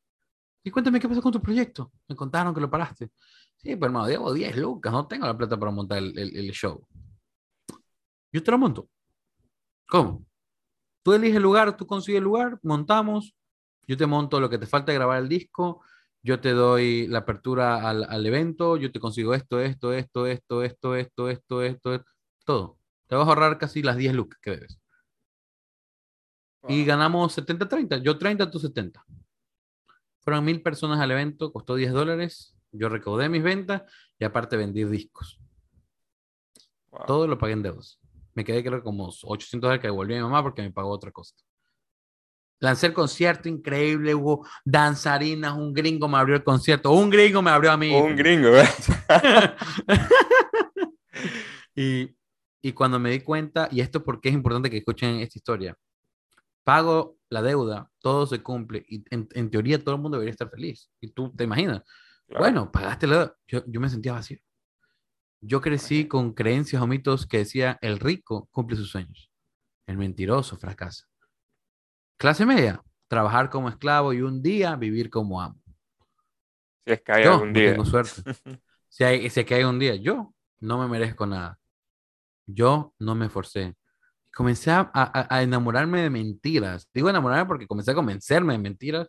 Y 0.65 0.71
cuéntame 0.71 1.01
qué 1.01 1.09
pasó 1.09 1.23
con 1.23 1.33
tu 1.33 1.41
proyecto. 1.41 1.93
Me 2.09 2.17
contaron 2.17 2.55
que 2.55 2.61
lo 2.61 2.71
paraste. 2.71 3.11
Sí, 3.57 3.77
pero 3.77 3.87
hermano, 3.87 4.07
debo 4.07 4.33
10 4.33 4.57
lucas, 4.57 4.93
no 4.93 5.07
tengo 5.07 5.27
la 5.27 5.37
plata 5.37 5.59
para 5.59 5.71
montar 5.71 5.99
el 5.99 6.51
show. 6.53 6.87
Yo 8.33 8.43
te 8.43 8.51
lo 8.51 8.59
monto. 8.59 8.89
¿Cómo? 9.89 10.25
Tú 11.03 11.13
eliges 11.13 11.37
el 11.37 11.43
lugar, 11.43 11.77
tú 11.77 11.87
consigues 11.87 12.19
el 12.19 12.25
lugar, 12.25 12.59
montamos, 12.63 13.35
yo 13.87 13.97
te 13.97 14.07
monto 14.07 14.41
lo 14.41 14.49
que 14.49 14.59
te 14.59 14.67
falta 14.67 14.93
grabar 14.93 15.21
el 15.21 15.29
disco, 15.29 15.83
yo 16.23 16.41
te 16.41 16.53
doy 16.53 17.09
la 17.09 17.19
apertura 17.19 17.89
al, 17.89 18.05
al, 18.05 18.25
evento, 18.25 18.77
yo 18.77 18.93
te 18.93 19.01
consigo 19.01 19.35
esto, 19.35 19.61
esto, 19.61 19.93
esto, 19.93 20.27
esto, 20.27 20.63
esto, 20.63 20.95
esto, 20.95 21.29
esto, 21.29 21.63
esto, 21.63 21.95
esto, 21.95 22.05
todo. 22.45 22.79
Te 23.09 23.17
vas 23.17 23.27
a 23.27 23.31
ahorrar 23.31 23.59
casi 23.59 23.83
las 23.83 23.97
10 23.97 24.15
lucas 24.15 24.39
que 24.41 24.53
debes. 24.53 24.82
Y 26.69 26.85
ganamos 26.85 27.37
70-30, 27.37 28.03
yo 28.03 28.19
30, 28.19 28.51
tú 28.51 28.59
70. 28.59 29.05
Fueron 30.21 30.45
mil 30.45 30.63
personas 30.63 31.01
al 31.01 31.11
evento, 31.11 31.53
costó 31.53 31.75
10 31.75 31.93
dólares, 31.93 32.57
yo 32.71 32.89
recaudé 32.89 33.29
mis 33.29 33.43
ventas 33.43 33.83
y 34.19 34.25
aparte 34.25 34.57
vendí 34.57 34.85
discos. 34.85 35.41
Wow. 36.91 37.07
Todo 37.07 37.27
lo 37.27 37.39
pagué 37.39 37.55
en 37.55 37.63
deudas. 37.63 37.99
Me 38.35 38.45
quedé 38.45 38.63
creo 38.63 38.83
como 38.83 39.09
800 39.09 39.61
dólares 39.61 39.81
que 39.81 39.89
devolví 39.89 40.15
a 40.15 40.19
mi 40.19 40.23
mamá 40.23 40.43
porque 40.43 40.63
me 40.63 40.71
pagó 40.71 40.91
otra 40.91 41.11
cosa. 41.11 41.35
Lancé 42.61 42.87
el 42.87 42.93
concierto 42.93 43.49
increíble, 43.49 44.15
hubo 44.15 44.47
danzarinas, 44.65 45.55
un 45.55 45.73
gringo 45.73 46.07
me 46.07 46.19
abrió 46.19 46.37
el 46.37 46.45
concierto, 46.45 46.93
un 46.93 47.11
gringo 47.11 47.43
me 47.43 47.51
abrió 47.51 47.73
a 47.73 47.77
mí. 47.77 47.93
Un 47.93 48.15
gringo, 48.15 48.51
¿eh? 48.51 48.69
y, 51.75 52.15
y 52.63 52.73
cuando 52.73 53.01
me 53.01 53.11
di 53.11 53.21
cuenta, 53.21 53.69
y 53.73 53.81
esto 53.81 54.05
porque 54.05 54.29
es 54.29 54.35
importante 54.37 54.71
que 54.71 54.77
escuchen 54.77 55.17
esta 55.17 55.39
historia, 55.39 55.77
pago 56.65 57.19
la 57.29 57.43
deuda, 57.43 57.91
todo 58.01 58.27
se 58.27 58.43
cumple 58.43 58.85
y 58.89 59.05
en, 59.11 59.29
en 59.33 59.51
teoría 59.51 59.83
todo 59.83 59.95
el 59.95 60.01
mundo 60.01 60.17
debería 60.17 60.33
estar 60.33 60.51
feliz. 60.51 60.91
Y 61.01 61.09
tú 61.09 61.33
te 61.35 61.45
imaginas, 61.45 61.83
claro. 62.27 62.41
bueno, 62.41 62.73
pagaste 62.73 63.07
la 63.07 63.17
deuda. 63.17 63.37
Yo, 63.47 63.65
yo 63.67 63.81
me 63.81 63.89
sentía 63.89 64.13
vacío. 64.13 64.39
Yo 65.41 65.61
crecí 65.61 66.07
con 66.07 66.35
creencias 66.35 66.81
o 66.81 66.87
mitos 66.87 67.27
que 67.27 67.39
decía 67.39 67.79
el 67.81 67.99
rico 67.99 68.49
cumple 68.53 68.77
sus 68.77 68.91
sueños, 68.91 69.31
el 69.87 69.99
mentiroso 69.99 70.57
fracasa. 70.57 71.07
Clase 72.17 72.47
media, 72.47 72.81
trabajar 73.09 73.51
como 73.51 73.69
esclavo 73.69 74.13
y 74.13 74.23
un 74.23 74.41
día 74.41 74.77
vivir 74.77 75.11
como 75.11 75.41
amo. 75.41 75.61
Si 76.87 76.93
es 76.93 77.03
que 77.03 77.13
hay 77.13 77.25
yo 77.25 77.35
algún 77.35 77.53
día. 77.53 77.73
Tengo 77.73 77.85
suerte. 77.85 78.13
si, 78.89 79.05
hay, 79.05 79.29
si 79.29 79.41
es 79.41 79.47
que 79.47 79.55
hay 79.57 79.65
un 79.65 79.79
día, 79.79 79.97
yo 79.97 80.33
no 80.61 80.79
me 80.79 80.87
merezco 80.87 81.27
nada. 81.27 81.59
Yo 82.47 82.95
no 82.99 83.15
me 83.15 83.27
esforcé. 83.27 83.75
Comencé 84.35 84.71
a, 84.71 84.91
a, 84.95 85.37
a, 85.37 85.43
enamorarme 85.43 86.03
de 86.03 86.11
mentiras. 86.11 86.89
Digo 86.95 87.11
enamorarme 87.11 87.47
porque 87.47 87.67
comencé 87.67 87.91
a 87.91 87.95
convencerme 87.95 88.55
de 88.55 88.59
mentiras 88.59 89.09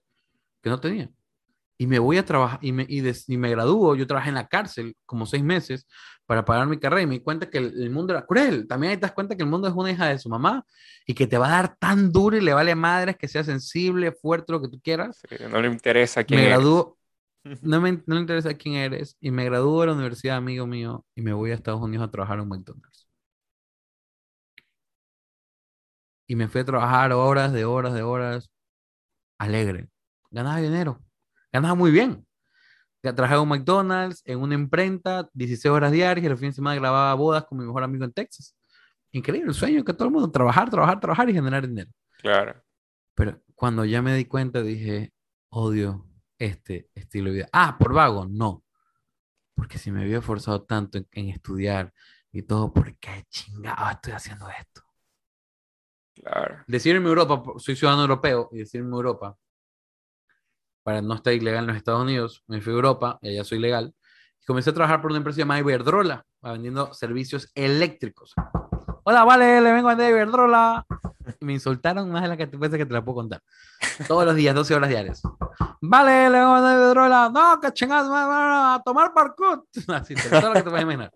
que 0.62 0.70
no 0.70 0.80
tenía. 0.80 1.10
Y 1.78 1.88
me 1.88 2.00
voy 2.00 2.18
a 2.18 2.26
trabajar 2.26 2.60
y 2.62 2.72
me, 2.72 2.86
y, 2.88 3.02
de, 3.02 3.16
y 3.28 3.38
me 3.38 3.50
gradúo. 3.50 3.96
Yo 3.96 4.06
trabajé 4.06 4.30
en 4.30 4.36
la 4.36 4.48
cárcel 4.48 4.96
como 5.06 5.26
seis 5.26 5.44
meses 5.44 5.88
para 6.26 6.46
pagar 6.46 6.68
mi 6.68 6.78
carrera 6.80 7.02
y 7.02 7.08
me 7.08 7.16
di 7.16 7.20
cuenta 7.22 7.50
que 7.50 7.58
el, 7.58 7.82
el, 7.82 7.90
mundo 7.90 8.14
era 8.14 8.26
cruel. 8.26 8.68
También 8.68 8.92
ahí 8.92 8.98
te 8.98 9.02
das 9.02 9.12
cuenta 9.14 9.36
que 9.36 9.44
el 9.44 9.50
mundo 9.50 9.68
es 9.68 9.74
una 9.74 9.92
hija 9.92 10.08
de 10.08 10.20
su 10.20 10.30
mamá 10.30 10.66
y 11.06 11.14
que 11.14 11.28
te 11.28 11.38
va 11.38 11.48
a 11.48 11.52
dar 11.52 11.78
tan 11.78 12.12
duro 12.12 12.38
y 12.38 12.42
le 12.42 12.54
vale 12.54 12.76
madres 12.76 13.18
que 13.18 13.28
sea 13.28 13.44
sensible, 13.44 14.12
fuerte, 14.12 14.52
lo 14.52 14.62
que 14.62 14.68
tú 14.68 14.80
quieras. 14.82 15.22
Sí, 15.28 15.36
no 15.50 15.62
le 15.62 15.68
interesa 15.68 16.24
quién 16.24 16.42
me 16.42 16.48
eres. 16.48 16.60
No, 17.62 17.82
me, 17.82 17.92
no 17.92 18.16
le 18.16 18.22
interesa 18.22 18.54
quién 18.54 18.76
eres 18.76 19.18
y 19.20 19.30
me 19.30 19.44
gradúo 19.44 19.82
de 19.82 19.88
la 19.88 19.94
universidad, 19.94 20.38
amigo 20.38 20.66
mío, 20.66 21.06
y 21.14 21.22
me 21.22 21.34
voy 21.34 21.52
a 21.52 21.56
Estados 21.56 21.82
Unidos 21.82 22.08
a 22.08 22.10
trabajar 22.10 22.40
en 22.40 22.48
McDonald's. 22.48 22.93
Y 26.28 26.36
me 26.36 26.48
fui 26.48 26.62
a 26.62 26.66
trabajar 26.66 27.12
horas 27.12 27.52
de 27.52 27.66
horas 27.66 27.94
de 27.94 28.02
horas 28.02 28.50
alegre. 29.38 29.90
Ganaba 30.32 30.58
dinero. 30.58 31.02
Ganaba 31.52 31.76
muy 31.76 31.92
bien. 31.92 32.26
Trabajaba 33.02 33.44
en 33.44 33.50
McDonald's, 33.50 34.22
en 34.26 34.40
una 34.40 34.56
imprenta, 34.56 35.30
16 35.34 35.72
horas 35.72 35.92
diarias, 35.92 36.24
y 36.24 36.28
el 36.28 36.38
fin 36.38 36.50
de 36.50 36.56
semana 36.56 36.80
grababa 36.80 37.14
bodas 37.16 37.44
con 37.44 37.58
mi 37.58 37.66
mejor 37.66 37.84
amigo 37.84 38.06
en 38.06 38.14
Texas. 38.14 38.56
Increíble, 39.12 39.50
el 39.50 39.54
sueño 39.54 39.84
que 39.84 39.94
todo 39.94 40.08
el 40.08 40.14
mundo, 40.14 40.32
trabajar, 40.32 40.70
trabajar, 40.70 41.00
trabajar 41.02 41.30
y 41.30 41.34
generar 41.34 41.68
dinero. 41.68 41.92
Claro. 42.20 42.64
Pero 43.14 43.42
cuando 43.56 43.84
ya 43.84 44.02
me 44.02 44.16
di 44.16 44.26
cuenta, 44.26 44.62
dije, 44.62 45.14
odio 45.50 46.08
este 46.40 46.90
estilo 46.96 47.30
de 47.30 47.36
vida. 47.36 47.50
Ah, 47.52 47.78
por 47.78 47.94
vago, 47.94 48.26
no. 48.26 48.64
Porque 49.54 49.78
si 49.78 49.92
me 49.92 50.04
había 50.04 50.20
esforzado 50.20 50.64
tanto 50.64 50.98
en, 50.98 51.08
en 51.12 51.30
estudiar 51.30 51.94
y 52.32 52.44
todo, 52.44 52.74
¿por 52.74 52.98
qué 52.98 53.26
chingado 53.30 53.92
estoy 53.92 54.14
haciendo 54.14 54.48
esto? 54.50 54.82
Claro. 56.16 56.64
Decirme 56.68 57.10
Europa, 57.10 57.44
soy 57.58 57.76
ciudadano 57.76 58.04
europeo, 58.04 58.50
y 58.52 58.60
decirme 58.60 58.96
Europa, 58.96 59.38
para 60.84 61.02
no 61.02 61.16
estar 61.16 61.34
ilegal 61.34 61.64
en 61.64 61.68
los 61.68 61.78
Estados 61.78 62.02
Unidos, 62.02 62.44
me 62.48 62.62
fui 62.62 62.74
a 62.74 62.76
Europa 62.76 63.20
y 63.22 63.30
allá 63.30 63.44
soy 63.44 63.60
legal. 63.60 63.96
Y 64.42 64.46
comencé 64.46 64.70
a 64.70 64.74
trabajar 64.74 65.02
por 65.02 65.12
una 65.12 65.18
empresa 65.18 65.40
llamada 65.40 65.62
Iberdrola, 65.62 66.26
vendiendo 66.42 66.94
servicios 66.94 67.50
eléctricos. 67.56 68.34
Hola, 69.06 69.24
vale, 69.24 69.62
le 69.62 69.72
vengo 69.72 69.90
a 69.90 69.96
vender 69.96 70.12
Iberdrola. 70.12 70.86
Y 71.40 71.46
me 71.46 71.54
insultaron 71.54 72.12
más 72.12 72.22
de 72.22 72.28
la 72.28 72.38
que 72.38 72.48
piensas 72.48 72.78
que 72.78 72.86
te 72.86 72.94
la 72.94 73.04
puedo 73.04 73.16
contar. 73.16 73.42
Todos 74.08 74.26
los 74.26 74.36
días, 74.36 74.54
12 74.54 74.76
horas 74.76 74.90
diarias. 74.90 75.22
Vale, 75.82 76.30
le 76.30 76.40
vengo 76.40 76.54
a 76.54 76.62
vender 76.62 76.78
Iberdrola. 76.80 77.32
No, 77.34 77.60
que 77.62 77.72
chingados, 77.72 78.12
a 78.14 78.82
tomar 78.84 79.14
parkour. 79.14 79.66
Así, 79.88 80.16
todo 80.16 80.50
lo 80.50 80.54
que 80.54 80.64
te 80.64 80.70
puedes 80.70 80.84
imaginar. 80.84 81.12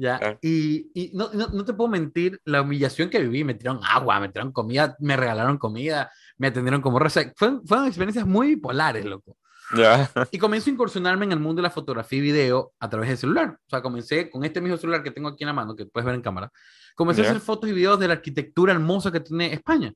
Ya, 0.00 0.38
y, 0.40 0.92
y 0.94 1.10
no, 1.12 1.28
no, 1.32 1.48
no, 1.48 1.64
te 1.64 1.72
puedo 1.72 1.90
mentir, 1.90 2.40
la 2.44 2.62
humillación 2.62 3.10
que 3.10 3.18
viví, 3.18 3.42
me 3.42 3.54
tiraron 3.54 3.80
agua, 3.82 4.20
me 4.20 4.28
tiraron 4.28 4.52
comida, 4.52 4.96
me 5.00 5.16
regalaron 5.16 5.58
comida, 5.58 6.08
me 6.36 6.46
atendieron 6.46 6.80
como 6.80 7.00
rosa. 7.00 7.32
Fueron, 7.34 7.66
fueron 7.66 7.86
experiencias 7.88 8.24
muy 8.24 8.50
bipolares, 8.50 9.04
loco. 9.04 9.36
Yeah. 9.74 10.08
Y 10.30 10.38
comencé 10.38 10.70
a 10.70 10.74
incursionarme 10.74 11.24
en 11.24 11.32
el 11.32 11.40
mundo 11.40 11.60
de 11.60 11.64
la 11.64 11.70
fotografía 11.70 12.20
y 12.20 12.22
video 12.22 12.72
a 12.78 12.88
través 12.88 13.08
del 13.08 13.18
celular. 13.18 13.58
O 13.66 13.68
sea, 13.68 13.82
comencé 13.82 14.30
con 14.30 14.44
este 14.44 14.60
mismo 14.60 14.76
celular 14.76 15.02
que 15.02 15.10
tengo 15.10 15.28
aquí 15.30 15.42
en 15.42 15.48
la 15.48 15.52
mano, 15.52 15.74
que 15.74 15.84
puedes 15.84 16.06
ver 16.06 16.14
en 16.14 16.22
cámara. 16.22 16.52
Comencé 16.94 17.22
yeah. 17.22 17.30
a 17.30 17.32
hacer 17.32 17.42
fotos 17.42 17.68
y 17.68 17.72
videos 17.72 17.98
de 17.98 18.06
la 18.06 18.14
arquitectura 18.14 18.72
hermosa 18.72 19.10
que 19.10 19.18
tiene 19.18 19.52
España. 19.52 19.92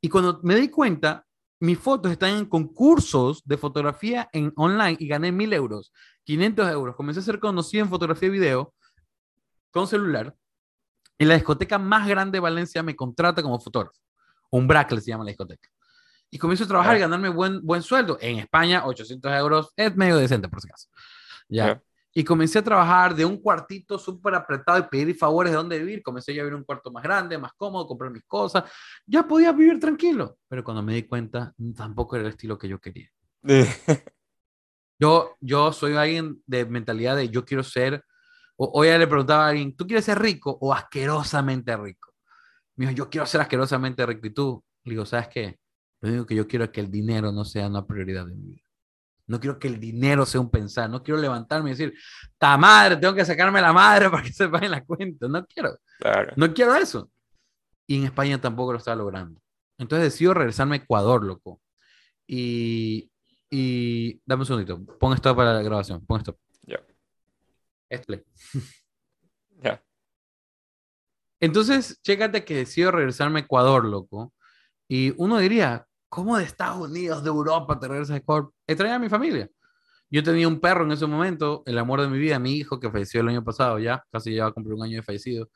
Y 0.00 0.08
cuando 0.08 0.40
me 0.42 0.56
di 0.56 0.68
cuenta, 0.68 1.24
mis 1.60 1.78
fotos 1.78 2.10
están 2.10 2.36
en 2.36 2.46
concursos 2.46 3.42
de 3.44 3.56
fotografía 3.56 4.28
en 4.32 4.52
online 4.56 4.96
y 4.98 5.06
gané 5.06 5.30
mil 5.30 5.52
euros, 5.52 5.92
500 6.24 6.68
euros. 6.70 6.96
Comencé 6.96 7.20
a 7.20 7.22
ser 7.22 7.38
conocido 7.38 7.84
en 7.84 7.90
fotografía 7.90 8.28
y 8.28 8.32
video 8.32 8.74
con 9.70 9.86
celular. 9.86 10.34
Y 11.18 11.24
la 11.24 11.34
discoteca 11.34 11.78
más 11.78 12.08
grande 12.08 12.36
de 12.36 12.40
Valencia 12.40 12.82
me 12.82 12.96
contrata 12.96 13.42
como 13.42 13.60
fotógrafo. 13.60 14.00
Un 14.50 14.66
brackle 14.66 15.00
se 15.00 15.10
llama 15.10 15.24
la 15.24 15.28
discoteca. 15.28 15.68
Y 16.30 16.38
comienzo 16.38 16.64
a 16.64 16.68
trabajar 16.68 16.92
yeah. 16.92 16.98
y 16.98 17.00
ganarme 17.02 17.28
buen, 17.28 17.64
buen 17.64 17.82
sueldo. 17.82 18.16
En 18.20 18.38
España, 18.38 18.86
800 18.86 19.32
euros 19.32 19.72
es 19.76 19.94
medio 19.96 20.16
decente, 20.16 20.48
por 20.48 20.60
si 20.60 20.68
acaso. 20.68 20.88
Ya. 21.48 21.64
Yeah. 21.66 21.82
Y 22.12 22.24
comencé 22.24 22.58
a 22.58 22.62
trabajar 22.62 23.14
de 23.14 23.24
un 23.24 23.36
cuartito 23.36 23.98
súper 23.98 24.34
apretado 24.34 24.78
y 24.78 24.82
pedir 24.82 25.16
favores 25.16 25.52
de 25.52 25.56
dónde 25.56 25.78
vivir. 25.78 26.02
Comencé 26.02 26.34
ya 26.34 26.42
a 26.42 26.44
vivir 26.44 26.56
un 26.56 26.64
cuarto 26.64 26.90
más 26.90 27.02
grande, 27.04 27.38
más 27.38 27.52
cómodo, 27.52 27.86
comprar 27.86 28.10
mis 28.10 28.24
cosas. 28.24 28.64
Ya 29.06 29.26
podía 29.26 29.52
vivir 29.52 29.78
tranquilo. 29.78 30.38
Pero 30.48 30.64
cuando 30.64 30.82
me 30.82 30.94
di 30.94 31.04
cuenta, 31.04 31.54
tampoco 31.76 32.16
era 32.16 32.24
el 32.24 32.32
estilo 32.32 32.58
que 32.58 32.68
yo 32.68 32.80
quería. 32.80 33.08
yo, 34.98 35.36
yo 35.40 35.72
soy 35.72 35.94
alguien 35.94 36.42
de 36.46 36.64
mentalidad 36.64 37.16
de 37.16 37.28
yo 37.28 37.44
quiero 37.44 37.62
ser 37.62 38.04
o, 38.62 38.84
ya 38.84 38.98
le 38.98 39.06
preguntaba 39.06 39.46
a 39.46 39.48
alguien, 39.48 39.74
¿tú 39.74 39.86
quieres 39.86 40.04
ser 40.04 40.18
rico 40.18 40.58
o 40.60 40.74
asquerosamente 40.74 41.74
rico? 41.78 42.12
Me 42.76 42.86
dijo, 42.86 42.96
yo 42.96 43.10
quiero 43.10 43.26
ser 43.26 43.40
asquerosamente 43.40 44.04
rico. 44.04 44.26
¿Y 44.26 44.30
tú? 44.30 44.62
Le 44.84 44.90
digo, 44.90 45.06
¿sabes 45.06 45.28
qué? 45.28 45.58
Lo 46.02 46.10
único 46.10 46.26
que 46.26 46.34
yo 46.34 46.46
quiero 46.46 46.66
es 46.66 46.70
que 46.70 46.80
el 46.80 46.90
dinero 46.90 47.32
no 47.32 47.44
sea 47.44 47.68
una 47.68 47.86
prioridad 47.86 48.26
de 48.26 48.34
mi 48.34 48.50
vida. 48.52 48.62
No 49.26 49.40
quiero 49.40 49.58
que 49.58 49.68
el 49.68 49.80
dinero 49.80 50.26
sea 50.26 50.42
un 50.42 50.50
pensar. 50.50 50.90
No 50.90 51.02
quiero 51.02 51.18
levantarme 51.18 51.70
y 51.70 51.72
decir, 51.72 51.94
ta 52.36 52.58
madre, 52.58 52.96
tengo 52.96 53.14
que 53.14 53.24
sacarme 53.24 53.62
la 53.62 53.72
madre 53.72 54.10
para 54.10 54.22
que 54.22 54.32
se 54.32 54.48
paguen 54.48 54.72
la 54.72 54.84
cuenta. 54.84 55.26
No 55.26 55.46
quiero. 55.46 55.78
Claro. 55.98 56.32
No 56.36 56.52
quiero 56.52 56.74
eso. 56.74 57.10
Y 57.86 57.96
en 57.96 58.04
España 58.04 58.38
tampoco 58.40 58.72
lo 58.72 58.78
estaba 58.78 58.96
logrando. 58.96 59.40
Entonces 59.78 60.12
decido 60.12 60.34
regresarme 60.34 60.76
a 60.76 60.78
Ecuador, 60.80 61.24
loco. 61.24 61.62
Y, 62.26 63.10
y 63.48 64.20
dame 64.26 64.42
un 64.42 64.46
segundito. 64.46 64.84
Pon 64.98 65.14
esto 65.14 65.34
para 65.34 65.54
la 65.54 65.62
grabación. 65.62 66.04
Pon 66.04 66.18
esto. 66.18 66.38
Este. 67.90 68.24
Ya. 69.62 69.82
Entonces, 71.38 72.00
chécate 72.02 72.46
que 72.46 72.54
decido 72.54 72.90
regresarme 72.90 73.40
a 73.40 73.42
Ecuador, 73.42 73.84
loco. 73.84 74.32
Y 74.88 75.12
uno 75.18 75.36
diría, 75.36 75.86
¿cómo 76.08 76.38
de 76.38 76.44
Estados 76.44 76.88
Unidos, 76.88 77.22
de 77.22 77.28
Europa, 77.28 77.78
te 77.78 77.88
regresas 77.88 78.14
a 78.14 78.16
Ecuador? 78.16 78.52
Extraña 78.66 78.94
a 78.94 78.98
mi 78.98 79.10
familia. 79.10 79.50
Yo 80.10 80.22
tenía 80.22 80.48
un 80.48 80.60
perro 80.60 80.84
en 80.84 80.92
ese 80.92 81.06
momento, 81.06 81.62
el 81.66 81.78
amor 81.78 82.00
de 82.00 82.08
mi 82.08 82.18
vida, 82.18 82.38
mi 82.38 82.54
hijo, 82.56 82.80
que 82.80 82.90
falleció 82.90 83.20
el 83.20 83.28
año 83.28 83.44
pasado 83.44 83.78
ya, 83.78 84.02
casi 84.10 84.34
ya 84.34 84.44
va 84.44 84.48
a 84.50 84.52
cumplir 84.52 84.74
un 84.74 84.82
año 84.82 84.96
de 84.96 85.02
fallecido. 85.02 85.50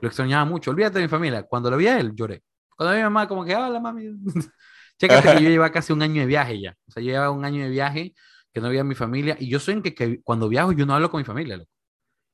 Lo 0.00 0.08
extrañaba 0.08 0.44
mucho. 0.44 0.70
Olvídate 0.70 0.98
de 0.98 1.04
mi 1.04 1.08
familia. 1.08 1.42
Cuando 1.42 1.70
lo 1.70 1.76
vi 1.76 1.86
a 1.86 2.00
él, 2.00 2.12
lloré. 2.14 2.42
Cuando 2.76 2.94
vi 2.94 3.00
a 3.00 3.02
mi 3.02 3.14
mamá, 3.14 3.28
como 3.28 3.44
que, 3.44 3.54
hola, 3.54 3.78
mami. 3.78 4.10
Chécate 4.98 5.36
que 5.36 5.44
yo 5.44 5.50
llevaba 5.50 5.70
casi 5.70 5.92
un 5.92 6.02
año 6.02 6.20
de 6.22 6.26
viaje 6.26 6.60
ya. 6.60 6.76
O 6.86 6.92
sea, 6.92 7.02
yo 7.02 7.10
llevaba 7.10 7.30
un 7.30 7.44
año 7.44 7.62
de 7.62 7.70
viaje 7.70 8.14
que 8.52 8.60
no 8.60 8.66
había 8.66 8.84
mi 8.84 8.94
familia. 8.94 9.36
Y 9.38 9.48
yo 9.48 9.60
soy 9.60 9.74
en 9.74 9.82
que, 9.82 9.94
que 9.94 10.20
cuando 10.22 10.48
viajo, 10.48 10.72
yo 10.72 10.86
no 10.86 10.94
hablo 10.94 11.10
con 11.10 11.18
mi 11.18 11.24
familia, 11.24 11.56
loco. 11.56 11.70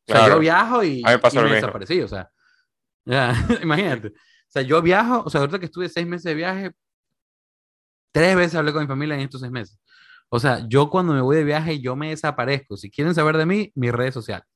O 0.08 0.12
sea, 0.12 0.20
claro. 0.20 0.34
yo 0.34 0.40
viajo 0.40 0.84
y, 0.84 1.02
a 1.04 1.16
mí 1.16 1.20
me, 1.22 1.40
y 1.40 1.44
me 1.44 1.54
desaparecí, 1.56 2.00
o 2.00 2.08
sea, 2.08 2.30
ya, 3.04 3.34
imagínate. 3.62 4.08
O 4.08 4.48
sea, 4.48 4.62
yo 4.62 4.80
viajo, 4.80 5.22
o 5.24 5.30
sea, 5.30 5.40
ahorita 5.40 5.58
que 5.58 5.66
estuve 5.66 5.88
seis 5.88 6.06
meses 6.06 6.24
de 6.24 6.34
viaje, 6.34 6.72
tres 8.12 8.36
veces 8.36 8.54
hablé 8.54 8.72
con 8.72 8.82
mi 8.82 8.88
familia 8.88 9.16
en 9.16 9.22
estos 9.22 9.40
seis 9.40 9.52
meses. 9.52 9.78
O 10.28 10.38
sea, 10.40 10.66
yo 10.68 10.90
cuando 10.90 11.12
me 11.12 11.20
voy 11.20 11.36
de 11.36 11.44
viaje, 11.44 11.80
yo 11.80 11.96
me 11.96 12.10
desaparezco. 12.10 12.76
Si 12.76 12.90
quieren 12.90 13.14
saber 13.14 13.36
de 13.36 13.46
mí, 13.46 13.72
mis 13.74 13.92
redes 13.92 14.14
sociales. 14.14 14.46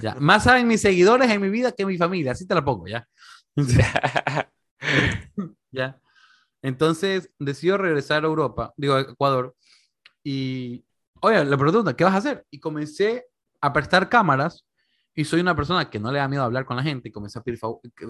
Ya. 0.00 0.14
Más 0.20 0.44
saben 0.44 0.66
mis 0.66 0.80
seguidores 0.80 1.30
en 1.30 1.40
mi 1.40 1.50
vida 1.50 1.72
que 1.72 1.86
mi 1.86 1.96
familia, 1.96 2.32
así 2.32 2.46
te 2.46 2.54
la 2.54 2.64
pongo, 2.64 2.86
¿ya? 2.86 3.08
ya. 5.70 6.00
Entonces, 6.62 7.30
decido 7.38 7.78
regresar 7.78 8.24
a 8.24 8.26
Europa, 8.26 8.74
digo, 8.76 8.94
a 8.94 9.00
Ecuador, 9.00 9.54
y, 10.22 10.84
oye, 11.22 11.44
le 11.44 11.56
pregunto, 11.56 11.96
¿qué 11.96 12.04
vas 12.04 12.14
a 12.14 12.18
hacer? 12.18 12.46
Y 12.50 12.60
comencé 12.60 13.26
a 13.60 13.72
prestar 13.72 14.08
cámaras 14.08 14.66
y 15.20 15.24
soy 15.26 15.42
una 15.42 15.54
persona 15.54 15.90
que 15.90 16.00
no 16.00 16.10
le 16.10 16.18
da 16.18 16.28
miedo 16.28 16.42
hablar 16.42 16.64
con 16.64 16.78
la 16.78 16.82
gente 16.82 17.10
y 17.10 17.12
comencé 17.12 17.38
a, 17.38 17.42
pedir 17.42 17.60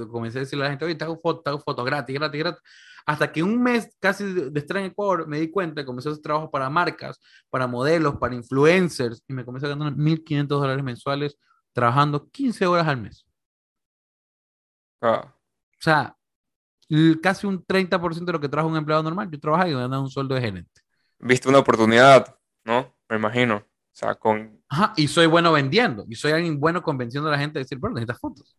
comencé 0.09 0.38
a 0.38 0.42
decirle 0.42 0.64
a 0.64 0.68
la 0.68 0.70
gente, 0.70 0.85
oye, 0.85 0.94
te 0.94 1.03
hago 1.03 1.18
fotos, 1.20 1.42
te 1.42 1.51
hago 1.51 1.59
fotos 1.59 1.85
gratis, 1.85 2.14
gratis, 2.14 2.38
gratis. 2.38 2.62
Hasta 3.05 3.33
que 3.33 3.42
un 3.42 3.61
mes 3.61 3.96
casi 3.99 4.33
de, 4.33 4.61
estar 4.61 4.77
en 4.77 4.85
Ecuador 4.85 5.27
me 5.27 5.40
di 5.40 5.51
cuenta 5.51 5.85
comencé 5.85 6.09
a 6.09 6.12
hacer 6.12 6.23
trabajo 6.23 6.53
para 6.53 6.70
marcas, 6.70 7.18
para 7.51 7.66
modelos, 7.66 8.16
para 8.18 8.37
influencers 8.37 9.25
y 9.27 9.33
me 9.33 9.44
comencé 9.44 9.66
a 9.66 9.70
ganar 9.70 9.92
1.500 9.94 10.46
dólares 10.46 10.85
mensuales 10.85 11.37
trabajando 11.73 12.31
15 12.31 12.66
horas 12.66 12.87
al 12.87 12.99
mes. 12.99 13.27
Ah. 15.01 15.35
O 15.35 15.83
sea, 15.83 16.16
casi 17.20 17.49
un 17.49 17.66
30% 17.66 18.25
de 18.25 18.33
lo 18.33 18.40
que 18.40 18.49
trabaja 18.49 18.70
un 18.70 18.77
empleado 18.77 19.03
normal, 19.03 19.29
yo 19.29 19.40
trabajaba 19.40 19.68
y 19.68 19.73
ganaba 19.73 20.01
un 20.01 20.11
sueldo 20.11 20.37
de 20.37 20.42
gerente. 20.42 20.81
Viste 21.18 21.49
una 21.49 21.59
oportunidad, 21.59 22.38
¿no? 22.62 22.94
Me 23.09 23.16
imagino. 23.16 23.57
O 23.57 23.64
sea, 23.90 24.14
con... 24.14 24.60
Ajá, 24.70 24.92
y 24.96 25.09
soy 25.09 25.26
bueno 25.26 25.52
vendiendo, 25.52 26.04
y 26.09 26.14
soy 26.14 26.33
alguien 26.33 26.59
bueno 26.61 26.80
convenciendo 26.83 27.28
a 27.28 27.33
la 27.33 27.38
gente 27.38 27.59
de 27.59 27.64
decir, 27.64 27.78
bueno, 27.78 27.94
necesitas 27.94 28.20
fotos. 28.20 28.56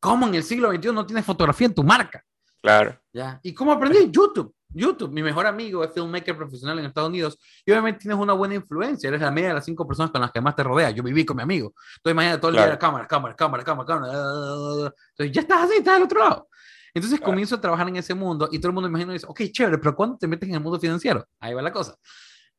¿Cómo 0.00 0.26
en 0.26 0.34
el 0.34 0.42
siglo 0.42 0.72
XXI 0.72 0.92
no 0.92 1.06
tienes 1.06 1.24
fotografía 1.24 1.66
en 1.66 1.74
tu 1.74 1.84
marca? 1.84 2.24
Claro. 2.62 2.98
¿Ya? 3.12 3.38
¿Y 3.42 3.52
cómo 3.52 3.70
aprendí? 3.70 4.10
YouTube. 4.10 4.54
YouTube. 4.68 5.12
Mi 5.12 5.22
mejor 5.22 5.46
amigo 5.46 5.84
es 5.84 5.92
filmmaker 5.92 6.36
profesional 6.36 6.78
en 6.78 6.86
Estados 6.86 7.10
Unidos 7.10 7.38
y 7.66 7.70
obviamente 7.70 8.00
tienes 8.00 8.18
una 8.18 8.32
buena 8.32 8.54
influencia. 8.54 9.08
Eres 9.08 9.20
la 9.20 9.30
media 9.30 9.48
de 9.48 9.54
las 9.54 9.64
cinco 9.64 9.86
personas 9.86 10.10
con 10.10 10.20
las 10.22 10.32
que 10.32 10.40
más 10.40 10.56
te 10.56 10.62
rodeas. 10.62 10.94
Yo 10.94 11.02
viví 11.02 11.24
con 11.26 11.36
mi 11.36 11.42
amigo. 11.42 11.74
Entonces, 11.96 12.12
imagínate 12.12 12.40
todo 12.40 12.50
el 12.50 12.56
día 12.56 12.78
cámara, 12.78 13.06
cámara, 13.06 13.36
cámara, 13.36 13.62
cámara, 13.62 13.86
cámara. 13.86 14.12
Entonces, 15.10 15.32
ya 15.32 15.42
estás 15.42 15.64
así, 15.64 15.74
estás 15.76 15.96
al 15.96 16.02
otro 16.04 16.18
lado. 16.20 16.48
Entonces 16.94 17.20
comienzo 17.20 17.54
a 17.54 17.60
trabajar 17.60 17.88
en 17.88 17.96
ese 17.96 18.14
mundo 18.14 18.48
y 18.52 18.58
todo 18.58 18.68
el 18.68 18.74
mundo 18.74 18.88
imagina 18.88 19.12
y 19.12 19.14
dice, 19.14 19.26
ok, 19.26 19.40
chévere, 19.50 19.78
pero 19.78 19.94
¿cuándo 19.94 20.18
te 20.18 20.26
metes 20.26 20.48
en 20.48 20.56
el 20.56 20.60
mundo 20.60 20.78
financiero? 20.78 21.26
Ahí 21.40 21.54
va 21.54 21.62
la 21.62 21.72
cosa. 21.72 21.96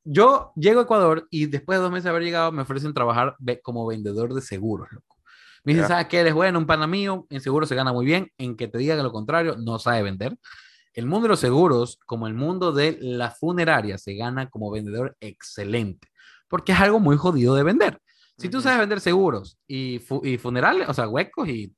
Yo 0.03 0.51
llego 0.55 0.81
a 0.81 0.83
Ecuador 0.83 1.27
y 1.29 1.45
después 1.45 1.77
de 1.77 1.83
dos 1.83 1.91
meses 1.91 2.05
de 2.05 2.09
haber 2.09 2.23
llegado 2.23 2.51
me 2.51 2.63
ofrecen 2.63 2.93
trabajar 2.93 3.35
como 3.61 3.85
vendedor 3.85 4.33
de 4.33 4.41
seguros, 4.41 4.91
loco. 4.91 5.17
Me 5.63 5.73
dicen, 5.73 5.87
¿sabes 5.87 6.07
qué? 6.07 6.19
Eres 6.19 6.33
bueno, 6.33 6.59
un 6.59 6.65
pana 6.65 6.87
mío, 6.87 7.25
en 7.29 7.39
seguro 7.39 7.65
se 7.65 7.75
gana 7.75 7.93
muy 7.93 8.05
bien, 8.05 8.29
en 8.37 8.57
que 8.57 8.67
te 8.67 8.77
diga 8.77 8.97
que 8.97 9.03
lo 9.03 9.13
contrario, 9.13 9.55
no 9.57 9.79
sabe 9.79 10.03
vender. 10.03 10.37
El 10.93 11.05
mundo 11.05 11.23
de 11.23 11.29
los 11.29 11.39
seguros, 11.39 11.99
como 12.05 12.27
el 12.27 12.33
mundo 12.33 12.73
de 12.73 12.97
la 12.99 13.31
funeraria, 13.31 13.97
se 13.97 14.13
gana 14.15 14.49
como 14.49 14.69
vendedor 14.71 15.15
excelente, 15.21 16.09
porque 16.49 16.73
es 16.73 16.79
algo 16.79 16.99
muy 16.99 17.15
jodido 17.15 17.55
de 17.55 17.63
vender. 17.63 17.99
Si 18.37 18.49
tú 18.49 18.61
sabes 18.61 18.79
vender 18.79 18.99
seguros 18.99 19.57
y, 19.65 20.01
y 20.23 20.37
funerales, 20.37 20.89
o 20.89 20.93
sea, 20.93 21.07
huecos 21.07 21.47
y 21.47 21.73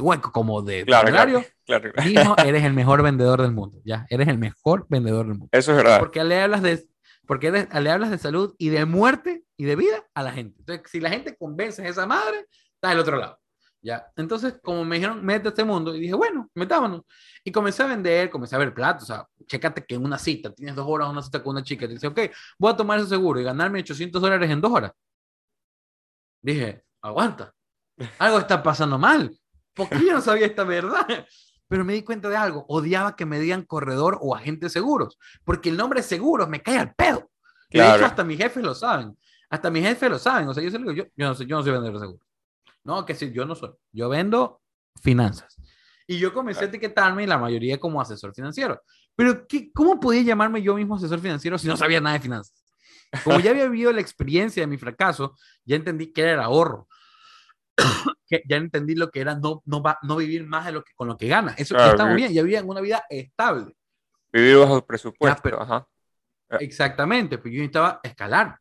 hueco 0.00 0.32
como 0.32 0.62
de 0.62 0.84
claro, 0.84 1.08
claro, 1.08 1.44
claro, 1.64 1.92
eres 2.46 2.64
el 2.64 2.72
mejor 2.72 3.02
vendedor 3.02 3.42
del 3.42 3.52
mundo, 3.52 3.80
ya, 3.84 4.06
eres 4.08 4.28
el 4.28 4.38
mejor 4.38 4.86
vendedor 4.88 5.26
del 5.26 5.36
mundo. 5.36 5.48
Eso 5.52 5.72
es 5.72 5.76
verdad. 5.76 5.98
Porque 5.98 6.22
le 6.24 6.40
hablas 6.40 6.62
de, 6.62 6.86
porque 7.28 7.50
le 7.50 7.90
hablas 7.90 8.10
de 8.10 8.16
salud 8.16 8.54
y 8.56 8.70
de 8.70 8.86
muerte 8.86 9.44
y 9.58 9.66
de 9.66 9.76
vida 9.76 10.02
a 10.14 10.22
la 10.22 10.32
gente. 10.32 10.56
Entonces, 10.60 10.90
si 10.90 10.98
la 10.98 11.10
gente 11.10 11.36
convence 11.36 11.82
a 11.82 11.88
esa 11.88 12.06
madre, 12.06 12.46
está 12.72 12.88
del 12.88 13.00
otro 13.00 13.18
lado. 13.18 13.38
Ya. 13.82 14.10
Entonces, 14.16 14.54
como 14.62 14.82
me 14.82 14.96
dijeron, 14.96 15.22
mete 15.22 15.48
a 15.48 15.50
este 15.50 15.62
mundo, 15.62 15.94
y 15.94 16.00
dije, 16.00 16.14
bueno, 16.14 16.50
metámonos. 16.54 17.02
Y 17.44 17.52
comencé 17.52 17.82
a 17.82 17.86
vender, 17.86 18.30
comencé 18.30 18.56
a 18.56 18.58
ver 18.58 18.72
platos, 18.72 19.02
o 19.02 19.06
sea, 19.06 19.26
chécate 19.46 19.84
que 19.84 19.96
en 19.96 20.06
una 20.06 20.16
cita, 20.16 20.54
tienes 20.54 20.74
dos 20.74 20.86
horas 20.88 21.10
una 21.10 21.22
cita 21.22 21.42
con 21.42 21.50
una 21.50 21.62
chica, 21.62 21.86
te 21.86 21.92
dice, 21.92 22.06
ok, 22.06 22.18
voy 22.58 22.72
a 22.72 22.76
tomar 22.76 22.98
ese 22.98 23.10
seguro 23.10 23.38
y 23.38 23.44
ganarme 23.44 23.80
800 23.80 24.22
dólares 24.22 24.50
en 24.50 24.62
dos 24.62 24.72
horas. 24.72 24.92
Dije, 26.40 26.82
aguanta, 27.02 27.52
algo 28.18 28.38
está 28.38 28.62
pasando 28.62 28.98
mal, 28.98 29.38
porque 29.74 29.98
yo 29.98 30.14
no 30.14 30.22
sabía 30.22 30.46
esta 30.46 30.64
verdad. 30.64 31.26
Pero 31.68 31.84
me 31.84 31.92
di 31.92 32.02
cuenta 32.02 32.28
de 32.28 32.36
algo, 32.36 32.64
odiaba 32.68 33.14
que 33.14 33.26
me 33.26 33.38
digan 33.38 33.62
corredor 33.62 34.18
o 34.20 34.34
agente 34.34 34.70
seguros, 34.70 35.18
porque 35.44 35.68
el 35.68 35.76
nombre 35.76 36.02
seguros 36.02 36.48
me 36.48 36.62
cae 36.62 36.78
al 36.78 36.94
pedo. 36.94 37.30
Claro. 37.70 37.90
De 37.90 37.96
hecho, 37.96 38.06
hasta 38.06 38.24
mis 38.24 38.38
jefes 38.38 38.62
lo 38.62 38.74
saben. 38.74 39.16
Hasta 39.50 39.70
mis 39.70 39.82
jefes 39.82 40.10
lo 40.10 40.18
saben. 40.18 40.48
O 40.48 40.54
sea, 40.54 40.62
yo, 40.62 40.70
se 40.70 40.78
digo, 40.78 40.92
yo, 40.92 41.04
yo, 41.14 41.28
no 41.28 41.34
sé, 41.34 41.46
yo 41.46 41.56
no 41.56 41.62
soy 41.62 41.72
vendedor 41.72 41.94
de 41.94 42.00
seguros. 42.00 42.26
No, 42.84 43.04
que 43.04 43.14
sí, 43.14 43.30
yo 43.32 43.44
no 43.44 43.54
soy. 43.54 43.70
Yo 43.92 44.08
vendo 44.08 44.62
finanzas. 45.02 45.56
Y 46.06 46.18
yo 46.18 46.32
comencé 46.32 46.64
a 46.64 46.68
etiquetarme 46.68 47.26
la 47.26 47.36
mayoría 47.36 47.78
como 47.78 48.00
asesor 48.00 48.34
financiero. 48.34 48.80
Pero, 49.14 49.46
¿qué, 49.46 49.70
¿cómo 49.72 50.00
podía 50.00 50.22
llamarme 50.22 50.62
yo 50.62 50.74
mismo 50.74 50.96
asesor 50.96 51.20
financiero 51.20 51.58
si 51.58 51.68
no 51.68 51.76
sabía 51.76 52.00
nada 52.00 52.14
de 52.14 52.20
finanzas? 52.20 52.64
Como 53.24 53.40
ya 53.40 53.50
había 53.50 53.66
vivido 53.68 53.92
la 53.92 54.00
experiencia 54.00 54.62
de 54.62 54.66
mi 54.66 54.78
fracaso, 54.78 55.34
ya 55.64 55.76
entendí 55.76 56.12
que 56.12 56.22
era 56.22 56.32
el 56.32 56.40
ahorro. 56.40 56.88
que 58.26 58.42
ya 58.48 58.56
entendí 58.56 58.94
lo 58.94 59.10
que 59.10 59.20
era 59.20 59.34
no, 59.34 59.62
no, 59.64 59.82
va, 59.82 59.98
no 60.02 60.16
vivir 60.16 60.46
más 60.46 60.66
de 60.66 60.72
lo 60.72 60.84
que, 60.84 60.92
con 60.94 61.08
lo 61.08 61.16
que 61.16 61.28
gana. 61.28 61.54
Eso 61.56 61.76
está 61.76 62.06
muy 62.06 62.16
bien, 62.16 62.32
ya 62.32 62.42
vivían 62.42 62.68
una 62.68 62.80
vida 62.80 63.04
estable. 63.08 63.76
Vivir 64.32 64.58
bajo 64.58 64.84
presupuesto. 64.84 65.40
pero, 65.42 65.62
ajá. 65.62 65.86
Exactamente, 66.60 67.38
pues 67.38 67.52
yo 67.52 67.58
necesitaba 67.58 68.00
escalar. 68.02 68.58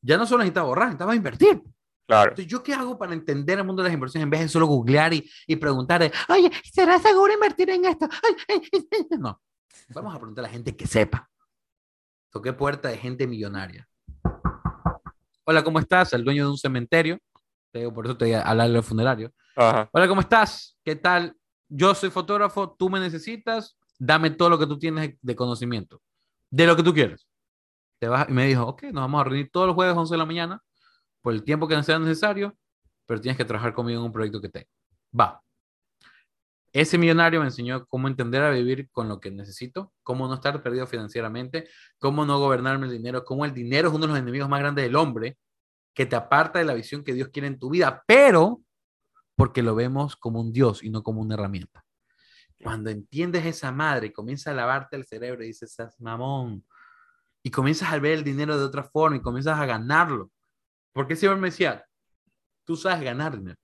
Ya 0.00 0.16
no 0.16 0.26
solo 0.26 0.38
necesitaba 0.38 0.68
ahorrar, 0.68 0.86
necesitaba 0.86 1.14
invertir. 1.14 1.62
Claro. 2.06 2.30
Entonces, 2.30 2.50
¿yo 2.50 2.62
qué 2.62 2.72
hago 2.72 2.96
para 2.96 3.12
entender 3.12 3.58
el 3.58 3.64
mundo 3.64 3.82
de 3.82 3.88
las 3.88 3.94
inversiones 3.94 4.24
en 4.24 4.30
vez 4.30 4.40
de 4.40 4.48
solo 4.48 4.66
googlear 4.66 5.12
y, 5.12 5.28
y 5.46 5.56
preguntar, 5.56 6.10
oye, 6.28 6.50
¿será 6.72 6.98
seguro 6.98 7.32
invertir 7.32 7.68
en 7.70 7.84
esto? 7.84 8.08
no, 9.18 9.40
vamos 9.90 10.14
a 10.14 10.18
preguntar 10.18 10.44
a 10.44 10.48
la 10.48 10.52
gente 10.52 10.74
que 10.74 10.86
sepa. 10.86 11.28
Toqué 12.30 12.52
puerta 12.52 12.88
de 12.88 12.96
gente 12.96 13.26
millonaria. 13.26 13.88
Hola, 15.44 15.64
¿cómo 15.64 15.78
estás? 15.78 16.12
El 16.12 16.24
dueño 16.24 16.44
de 16.44 16.50
un 16.50 16.58
cementerio. 16.58 17.18
Te 17.70 17.80
digo, 17.80 17.92
por 17.92 18.06
eso 18.06 18.16
te 18.16 18.26
voy 18.26 18.34
a 18.34 18.42
hablar 18.42 18.70
del 18.70 18.82
funerario. 18.82 19.32
Hola, 19.56 20.08
¿cómo 20.08 20.20
estás? 20.20 20.78
¿Qué 20.84 20.96
tal? 20.96 21.36
Yo 21.68 21.94
soy 21.94 22.10
fotógrafo, 22.10 22.74
tú 22.78 22.88
me 22.88 23.00
necesitas, 23.00 23.76
dame 23.98 24.30
todo 24.30 24.48
lo 24.48 24.58
que 24.58 24.66
tú 24.66 24.78
tienes 24.78 25.16
de 25.20 25.36
conocimiento, 25.36 26.00
de 26.50 26.66
lo 26.66 26.76
que 26.76 26.82
tú 26.82 26.94
quieres. 26.94 27.26
Te 27.98 28.08
vas, 28.08 28.28
y 28.28 28.32
me 28.32 28.46
dijo, 28.46 28.64
ok, 28.64 28.84
nos 28.84 29.02
vamos 29.02 29.20
a 29.20 29.24
reunir 29.24 29.50
todos 29.50 29.66
los 29.66 29.74
jueves 29.74 29.94
a 29.94 30.00
11 30.00 30.14
de 30.14 30.18
la 30.18 30.24
mañana 30.24 30.62
por 31.20 31.34
el 31.34 31.42
tiempo 31.42 31.68
que 31.68 31.82
sea 31.82 31.98
necesario, 31.98 32.56
pero 33.04 33.20
tienes 33.20 33.36
que 33.36 33.44
trabajar 33.44 33.74
conmigo 33.74 34.00
en 34.00 34.06
un 34.06 34.12
proyecto 34.12 34.40
que 34.40 34.48
te 34.48 34.68
va. 35.18 35.42
Ese 36.72 36.96
millonario 36.96 37.40
me 37.40 37.46
enseñó 37.46 37.86
cómo 37.86 38.08
entender 38.08 38.42
a 38.42 38.50
vivir 38.50 38.88
con 38.90 39.08
lo 39.08 39.20
que 39.20 39.30
necesito, 39.30 39.92
cómo 40.02 40.28
no 40.28 40.34
estar 40.34 40.62
perdido 40.62 40.86
financieramente, 40.86 41.68
cómo 41.98 42.24
no 42.24 42.38
gobernarme 42.38 42.86
el 42.86 42.92
dinero, 42.92 43.24
cómo 43.24 43.44
el 43.44 43.52
dinero 43.52 43.88
es 43.88 43.94
uno 43.94 44.06
de 44.06 44.12
los 44.12 44.18
enemigos 44.18 44.48
más 44.48 44.60
grandes 44.60 44.84
del 44.84 44.96
hombre, 44.96 45.38
que 45.98 46.06
te 46.06 46.14
aparta 46.14 46.60
de 46.60 46.64
la 46.64 46.74
visión 46.74 47.02
que 47.02 47.12
Dios 47.12 47.30
quiere 47.32 47.48
en 47.48 47.58
tu 47.58 47.70
vida, 47.70 48.04
pero 48.06 48.62
porque 49.34 49.64
lo 49.64 49.74
vemos 49.74 50.14
como 50.14 50.40
un 50.40 50.52
Dios 50.52 50.84
y 50.84 50.90
no 50.90 51.02
como 51.02 51.20
una 51.20 51.34
herramienta. 51.34 51.84
Cuando 52.62 52.90
entiendes 52.90 53.44
esa 53.44 53.72
madre 53.72 54.06
y 54.06 54.12
comienzas 54.12 54.52
a 54.52 54.54
lavarte 54.54 54.94
el 54.94 55.04
cerebro 55.04 55.42
y 55.42 55.48
dices, 55.48 55.76
mamón, 55.98 56.64
y 57.42 57.50
comienzas 57.50 57.92
a 57.92 57.98
ver 57.98 58.18
el 58.18 58.22
dinero 58.22 58.56
de 58.56 58.64
otra 58.64 58.84
forma 58.84 59.16
y 59.16 59.20
comienzas 59.20 59.58
a 59.58 59.66
ganarlo, 59.66 60.30
porque 60.92 61.16
siempre 61.16 61.40
me 61.40 61.48
decía, 61.48 61.84
tú 62.64 62.76
sabes 62.76 63.02
ganar 63.02 63.36
dinero, 63.36 63.58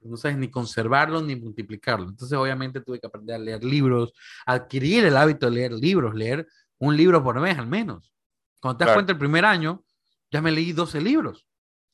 no 0.00 0.16
sabes 0.16 0.38
ni 0.38 0.50
conservarlo 0.50 1.20
ni 1.20 1.36
multiplicarlo. 1.36 2.08
Entonces, 2.08 2.38
obviamente, 2.38 2.80
tuve 2.80 2.98
que 2.98 3.06
aprender 3.06 3.36
a 3.36 3.38
leer 3.38 3.62
libros, 3.62 4.14
adquirir 4.46 5.04
el 5.04 5.14
hábito 5.14 5.44
de 5.44 5.52
leer 5.52 5.72
libros, 5.72 6.14
leer 6.14 6.48
un 6.78 6.96
libro 6.96 7.22
por 7.22 7.38
mes 7.38 7.58
al 7.58 7.66
menos. 7.66 8.14
Cuando 8.60 8.78
te 8.78 8.86
das 8.86 8.94
cuenta, 8.94 9.12
el 9.12 9.18
primer 9.18 9.44
año 9.44 9.84
ya 10.30 10.40
me 10.40 10.50
leí 10.50 10.72
12 10.72 11.02
libros. 11.02 11.46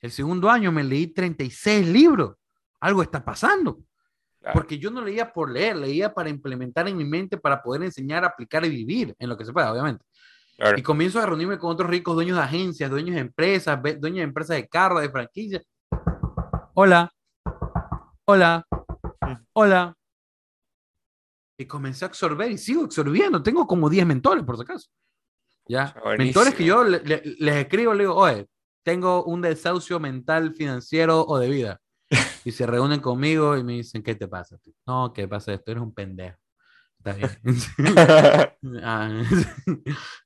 El 0.07 0.13
segundo 0.13 0.49
año 0.49 0.71
me 0.71 0.85
leí 0.85 1.09
36 1.09 1.89
libros. 1.89 2.37
Algo 2.79 3.03
está 3.03 3.25
pasando. 3.25 3.81
Porque 4.55 4.79
yo 4.79 4.89
no 4.89 5.05
leía 5.05 5.33
por 5.33 5.51
leer, 5.51 5.75
leía 5.75 6.15
para 6.15 6.29
implementar 6.29 6.87
en 6.87 6.97
mi 6.97 7.05
mente, 7.05 7.37
para 7.39 7.61
poder 7.61 7.83
enseñar, 7.83 8.25
aplicar 8.25 8.65
y 8.65 8.69
vivir 8.69 9.17
en 9.19 9.29
lo 9.29 9.37
que 9.37 9.45
se 9.45 9.53
pueda, 9.53 9.73
obviamente. 9.73 10.05
Y 10.77 10.83
comienzo 10.83 11.19
a 11.19 11.27
reunirme 11.27 11.59
con 11.59 11.73
otros 11.73 11.91
ricos 11.91 12.15
dueños 12.15 12.37
de 12.37 12.45
agencias, 12.45 12.89
dueños 12.89 13.17
de 13.17 13.23
empresas, 13.23 13.83
dueños 13.83 14.19
de 14.19 14.23
empresas 14.23 14.57
de 14.57 14.69
carro, 14.69 15.01
de 15.01 15.11
franquicias. 15.11 15.65
Hola, 16.75 17.13
hola, 18.27 18.65
hola. 19.55 19.97
Y 21.59 21.65
comencé 21.67 22.05
a 22.05 22.09
absorber 22.09 22.53
y 22.53 22.59
sigo 22.59 22.85
absorbiendo. 22.85 23.43
Tengo 23.43 23.67
como 23.67 23.91
10 23.91 24.07
mentores, 24.07 24.45
por 24.45 24.57
si 24.57 24.63
acaso. 24.63 24.89
¿Ya? 25.67 25.93
Mentores 26.17 26.55
que 26.55 26.65
yo 26.65 26.85
les 26.85 27.57
escribo, 27.57 27.93
le 27.93 28.05
digo, 28.05 28.15
oye, 28.15 28.47
tengo 28.87 29.25
un 29.25 29.43
desahucio 29.43 29.99
mental, 29.99 30.55
financiero 30.55 31.27
o 31.27 31.41
de 31.41 31.51
vida. 31.51 31.81
Y 32.45 32.53
se 32.53 32.67
reúnen 32.67 33.01
conmigo 33.01 33.57
y 33.57 33.65
me 33.65 33.73
dicen, 33.73 34.01
¿qué 34.01 34.15
te 34.15 34.29
pasa? 34.29 34.61
No, 34.87 35.13
¿qué 35.13 35.27
pasa 35.27 35.53
esto? 35.53 35.73
Eres 35.73 35.83
un 35.83 35.93
pendejo. 35.93 36.39
Ah, 38.83 39.23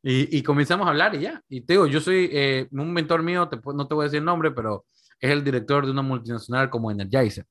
y, 0.02 0.42
comenzamos 0.42 0.86
a 0.86 0.90
hablar 0.90 1.14
y 1.14 1.20
ya. 1.20 1.42
Y 1.48 1.62
te 1.62 1.74
digo, 1.74 1.86
yo 1.86 2.00
soy 2.00 2.28
eh, 2.32 2.68
un 2.72 2.92
mentor 2.92 3.22
mío, 3.22 3.48
no 3.74 3.86
te 3.86 3.94
voy 3.94 4.02
a 4.02 4.04
decir 4.04 4.18
el 4.18 4.24
nombre, 4.26 4.50
pero 4.50 4.84
es 5.18 5.30
el 5.30 5.42
director 5.42 5.84
de 5.86 5.92
una 5.92 6.02
multinacional 6.02 6.68
como 6.68 6.90
Energizer. 6.90 7.46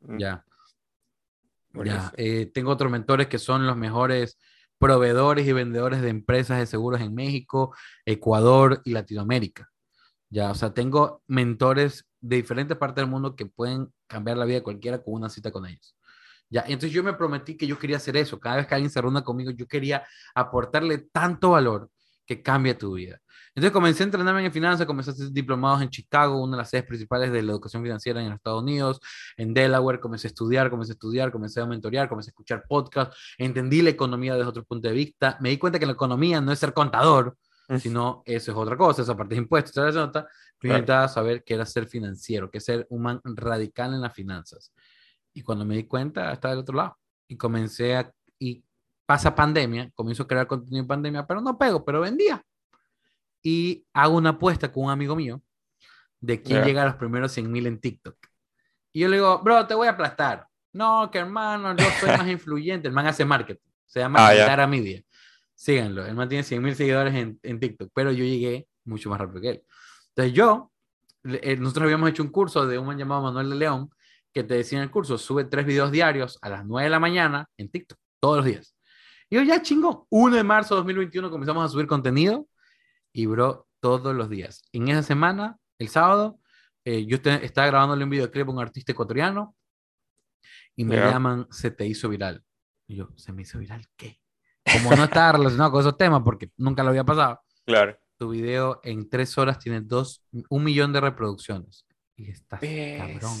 Mm. 0.00 0.18
Ya. 0.18 0.44
Ya, 1.84 2.12
eh, 2.16 2.50
tengo 2.52 2.70
otros 2.72 2.90
mentores 2.90 3.28
que 3.28 3.38
son 3.38 3.66
los 3.66 3.76
mejores 3.76 4.38
proveedores 4.78 5.46
y 5.46 5.52
vendedores 5.52 6.02
de 6.02 6.08
empresas 6.08 6.58
de 6.58 6.66
seguros 6.66 7.00
en 7.00 7.14
México, 7.14 7.74
Ecuador 8.04 8.80
y 8.84 8.92
Latinoamérica. 8.92 9.71
Ya, 10.32 10.50
o 10.50 10.54
sea, 10.54 10.72
tengo 10.72 11.22
mentores 11.26 12.06
de 12.22 12.36
diferentes 12.36 12.78
partes 12.78 13.02
del 13.02 13.10
mundo 13.10 13.36
que 13.36 13.44
pueden 13.44 13.92
cambiar 14.06 14.38
la 14.38 14.46
vida 14.46 14.56
de 14.56 14.62
cualquiera 14.62 15.02
con 15.02 15.12
una 15.12 15.28
cita 15.28 15.50
con 15.50 15.66
ellos. 15.66 15.94
Ya, 16.48 16.62
entonces 16.62 16.92
yo 16.92 17.04
me 17.04 17.12
prometí 17.12 17.54
que 17.54 17.66
yo 17.66 17.78
quería 17.78 17.98
hacer 17.98 18.16
eso. 18.16 18.40
Cada 18.40 18.56
vez 18.56 18.66
que 18.66 18.74
alguien 18.74 18.90
se 18.90 19.00
reúna 19.02 19.22
conmigo, 19.22 19.50
yo 19.50 19.66
quería 19.66 20.06
aportarle 20.34 20.98
tanto 21.12 21.50
valor 21.50 21.90
que 22.24 22.42
cambie 22.42 22.74
tu 22.74 22.94
vida. 22.94 23.20
Entonces 23.54 23.72
comencé 23.72 24.04
a 24.04 24.06
entrenarme 24.06 24.42
en 24.46 24.52
finanzas, 24.52 24.86
comencé 24.86 25.10
a 25.10 25.12
hacer 25.12 25.30
diplomados 25.32 25.82
en 25.82 25.90
Chicago, 25.90 26.42
una 26.42 26.56
de 26.56 26.62
las 26.62 26.70
sedes 26.70 26.86
principales 26.86 27.30
de 27.30 27.42
la 27.42 27.52
educación 27.52 27.82
financiera 27.82 28.24
en 28.24 28.32
Estados 28.32 28.62
Unidos, 28.62 29.00
en 29.36 29.52
Delaware, 29.52 30.00
comencé 30.00 30.28
a 30.28 30.30
estudiar, 30.30 30.70
comencé 30.70 30.92
a 30.92 30.94
estudiar, 30.94 31.30
comencé 31.30 31.60
a 31.60 31.66
mentorear, 31.66 32.08
comencé 32.08 32.30
a 32.30 32.32
escuchar 32.32 32.64
podcasts, 32.66 33.14
entendí 33.36 33.82
la 33.82 33.90
economía 33.90 34.34
desde 34.34 34.48
otro 34.48 34.64
punto 34.64 34.88
de 34.88 34.94
vista, 34.94 35.36
me 35.42 35.50
di 35.50 35.58
cuenta 35.58 35.78
que 35.78 35.84
la 35.84 35.92
economía 35.92 36.40
no 36.40 36.52
es 36.52 36.58
ser 36.58 36.72
contador, 36.72 37.36
sino 37.78 38.22
eso 38.24 38.52
es 38.52 38.56
otra 38.56 38.76
cosa, 38.76 39.02
esa 39.02 39.16
parte 39.16 39.34
de 39.34 39.40
impuestos, 39.40 39.76
esa 39.76 40.00
nota, 40.00 40.28
claro. 40.58 41.08
saber 41.08 41.44
qué 41.44 41.54
era 41.54 41.66
ser 41.66 41.86
financiero, 41.86 42.50
qué 42.50 42.58
es 42.58 42.64
ser 42.64 42.86
un 42.90 43.02
man 43.02 43.20
radical 43.24 43.94
en 43.94 44.00
las 44.00 44.12
finanzas. 44.12 44.72
Y 45.32 45.42
cuando 45.42 45.64
me 45.64 45.76
di 45.76 45.84
cuenta, 45.84 46.32
estaba 46.32 46.54
del 46.54 46.60
otro 46.62 46.76
lado. 46.76 46.98
Y 47.28 47.36
comencé 47.36 47.96
a, 47.96 48.12
y 48.38 48.64
pasa 49.06 49.34
pandemia, 49.34 49.90
comienzo 49.94 50.24
a 50.24 50.28
crear 50.28 50.46
contenido 50.46 50.82
en 50.82 50.86
pandemia, 50.86 51.26
pero 51.26 51.40
no 51.40 51.56
pego, 51.56 51.84
pero 51.84 52.00
vendía 52.00 52.44
y 53.42 53.84
hago 53.92 54.16
una 54.16 54.30
apuesta 54.30 54.70
con 54.70 54.84
un 54.84 54.90
amigo 54.90 55.16
mío 55.16 55.42
de 56.20 56.40
quién 56.40 56.64
llega 56.64 56.82
a 56.82 56.86
los 56.86 56.94
primeros 56.94 57.32
100 57.32 57.50
mil 57.50 57.66
en 57.66 57.80
TikTok. 57.80 58.16
Y 58.92 59.00
yo 59.00 59.08
le 59.08 59.16
digo, 59.16 59.40
bro, 59.42 59.66
te 59.66 59.74
voy 59.74 59.88
a 59.88 59.90
aplastar. 59.90 60.46
No, 60.72 61.10
que 61.10 61.18
hermano, 61.18 61.74
yo 61.76 61.84
soy 61.98 62.08
más 62.16 62.28
influyente. 62.28 62.86
El 62.86 62.94
man 62.94 63.06
hace 63.06 63.24
marketing. 63.24 63.68
Se 63.86 64.00
llama 64.00 64.20
ah, 64.20 64.66
Media. 64.66 65.02
Síganlo. 65.62 66.04
El 66.04 66.16
man 66.16 66.28
tiene 66.28 66.42
100 66.42 66.60
mil 66.60 66.74
seguidores 66.74 67.14
en, 67.14 67.38
en, 67.40 67.60
TikTok, 67.60 67.92
pero 67.94 68.10
yo 68.10 68.24
llegué 68.24 68.66
mucho 68.84 69.10
más 69.10 69.20
rápido 69.20 69.40
que 69.40 69.48
él. 69.50 69.64
Entonces 70.08 70.34
yo, 70.34 70.72
eh, 71.22 71.56
nosotros 71.56 71.84
habíamos 71.84 72.10
hecho 72.10 72.24
un 72.24 72.30
curso 72.30 72.66
de 72.66 72.78
un 72.78 72.86
man 72.88 72.98
llamado 72.98 73.22
Manuel 73.22 73.50
de 73.50 73.54
León 73.54 73.88
que 74.32 74.42
te 74.42 74.54
decía 74.54 74.78
en 74.78 74.82
el 74.82 74.90
curso, 74.90 75.18
sube 75.18 75.44
tres 75.44 75.64
videos 75.64 75.92
diarios 75.92 76.36
a 76.42 76.48
las 76.48 76.66
9 76.66 76.86
de 76.86 76.90
la 76.90 76.98
mañana 76.98 77.48
en 77.56 77.70
TikTok, 77.70 77.96
todos 78.18 78.38
los 78.38 78.46
días. 78.46 78.74
Y 79.30 79.36
yo 79.36 79.42
ya 79.42 79.62
chingo, 79.62 80.08
1 80.10 80.34
de 80.34 80.42
marzo 80.42 80.74
de 80.74 80.80
2021 80.80 81.30
comenzamos 81.30 81.64
a 81.64 81.68
subir 81.68 81.86
contenido 81.86 82.48
y 83.12 83.26
bro, 83.26 83.68
todos 83.78 84.16
los 84.16 84.28
días. 84.28 84.64
En 84.72 84.88
esa 84.88 85.04
semana, 85.04 85.58
el 85.78 85.88
sábado, 85.88 86.40
eh, 86.84 87.06
yo 87.06 87.18
estaba 87.18 87.68
grabándole 87.68 88.02
un 88.02 88.10
videoclip 88.10 88.48
a 88.48 88.50
un 88.50 88.58
artista 88.58 88.90
ecuatoriano 88.90 89.54
y 90.74 90.84
me 90.84 90.96
llaman, 90.96 91.46
se 91.52 91.70
te 91.70 91.86
hizo 91.86 92.08
viral. 92.08 92.42
Y 92.88 92.96
yo, 92.96 93.10
¿se 93.14 93.32
me 93.32 93.42
hizo 93.42 93.60
viral 93.60 93.86
qué? 93.94 94.21
Como 94.72 94.96
no 94.96 95.04
estaba 95.04 95.32
relacionado 95.32 95.72
con 95.72 95.80
esos 95.80 95.96
temas 95.96 96.22
porque 96.24 96.50
nunca 96.56 96.82
lo 96.82 96.90
había 96.90 97.04
pasado. 97.04 97.40
Claro. 97.64 97.96
Tu 98.16 98.30
video 98.30 98.80
en 98.82 99.08
tres 99.08 99.36
horas 99.38 99.58
tiene 99.58 99.80
dos, 99.80 100.22
un 100.48 100.64
millón 100.64 100.92
de 100.92 101.00
reproducciones. 101.00 101.86
Y 102.16 102.30
estás 102.30 102.60
cabrón. 102.60 103.38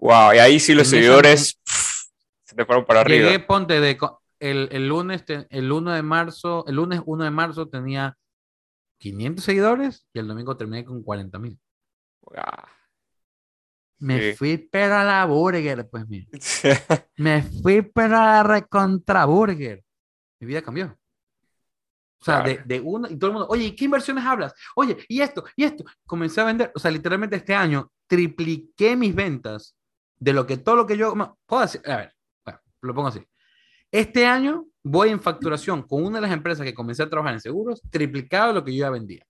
Wow, 0.00 0.34
y 0.34 0.38
ahí 0.38 0.58
sí 0.58 0.74
los 0.74 0.88
seguidores 0.88 1.60
se 2.42 2.56
te 2.56 2.64
fueron 2.64 2.84
para 2.84 3.00
arriba. 3.02 3.26
Llegué, 3.26 3.38
ponte 3.38 3.80
de 3.80 3.96
el, 4.40 4.88
lunes, 4.88 5.24
el 5.28 5.70
1 5.70 5.92
de 5.92 6.02
marzo, 6.02 6.64
el 6.66 6.74
lunes 6.74 7.00
1 7.06 7.24
de 7.24 7.30
marzo 7.30 7.68
tenía 7.68 8.18
500 8.98 9.44
seguidores 9.44 10.06
y 10.12 10.18
el 10.18 10.26
domingo 10.26 10.56
terminé 10.56 10.84
con 10.84 11.02
40 11.02 11.38
mil. 11.38 11.58
Me 14.02 14.34
fui 14.34 14.58
para 14.58 15.04
la 15.04 15.24
burger, 15.26 15.88
pues 15.88 16.08
mira. 16.08 16.26
Me 17.16 17.42
fui 17.42 17.82
para 17.82 18.18
la 18.18 18.42
recontra 18.42 19.24
burger. 19.26 19.84
Mi 20.40 20.46
vida 20.48 20.60
cambió. 20.60 20.98
O 22.20 22.24
sea, 22.24 22.42
de, 22.42 22.62
de 22.64 22.80
uno 22.80 23.08
y 23.08 23.16
todo 23.16 23.30
el 23.30 23.34
mundo, 23.34 23.48
oye, 23.48 23.74
¿qué 23.76 23.84
inversiones 23.84 24.24
hablas? 24.24 24.54
Oye, 24.74 24.96
y 25.08 25.20
esto, 25.20 25.44
y 25.56 25.64
esto. 25.64 25.84
Comencé 26.04 26.40
a 26.40 26.44
vender, 26.44 26.72
o 26.74 26.80
sea, 26.80 26.90
literalmente 26.90 27.36
este 27.36 27.54
año 27.54 27.92
tripliqué 28.08 28.96
mis 28.96 29.14
ventas 29.14 29.76
de 30.18 30.32
lo 30.32 30.46
que 30.46 30.56
todo 30.56 30.76
lo 30.76 30.86
que 30.86 30.96
yo 30.96 31.14
puedo 31.46 31.62
decir. 31.62 31.80
A 31.84 31.96
ver, 31.96 32.14
lo 32.80 32.94
pongo 32.94 33.08
así. 33.08 33.24
Este 33.92 34.26
año 34.26 34.66
voy 34.82 35.10
en 35.10 35.20
facturación 35.20 35.82
con 35.82 36.04
una 36.04 36.16
de 36.16 36.22
las 36.22 36.32
empresas 36.32 36.64
que 36.64 36.74
comencé 36.74 37.04
a 37.04 37.10
trabajar 37.10 37.34
en 37.34 37.40
seguros, 37.40 37.82
triplicado 37.88 38.52
lo 38.52 38.64
que 38.64 38.74
yo 38.74 38.80
ya 38.80 38.90
vendía. 38.90 39.24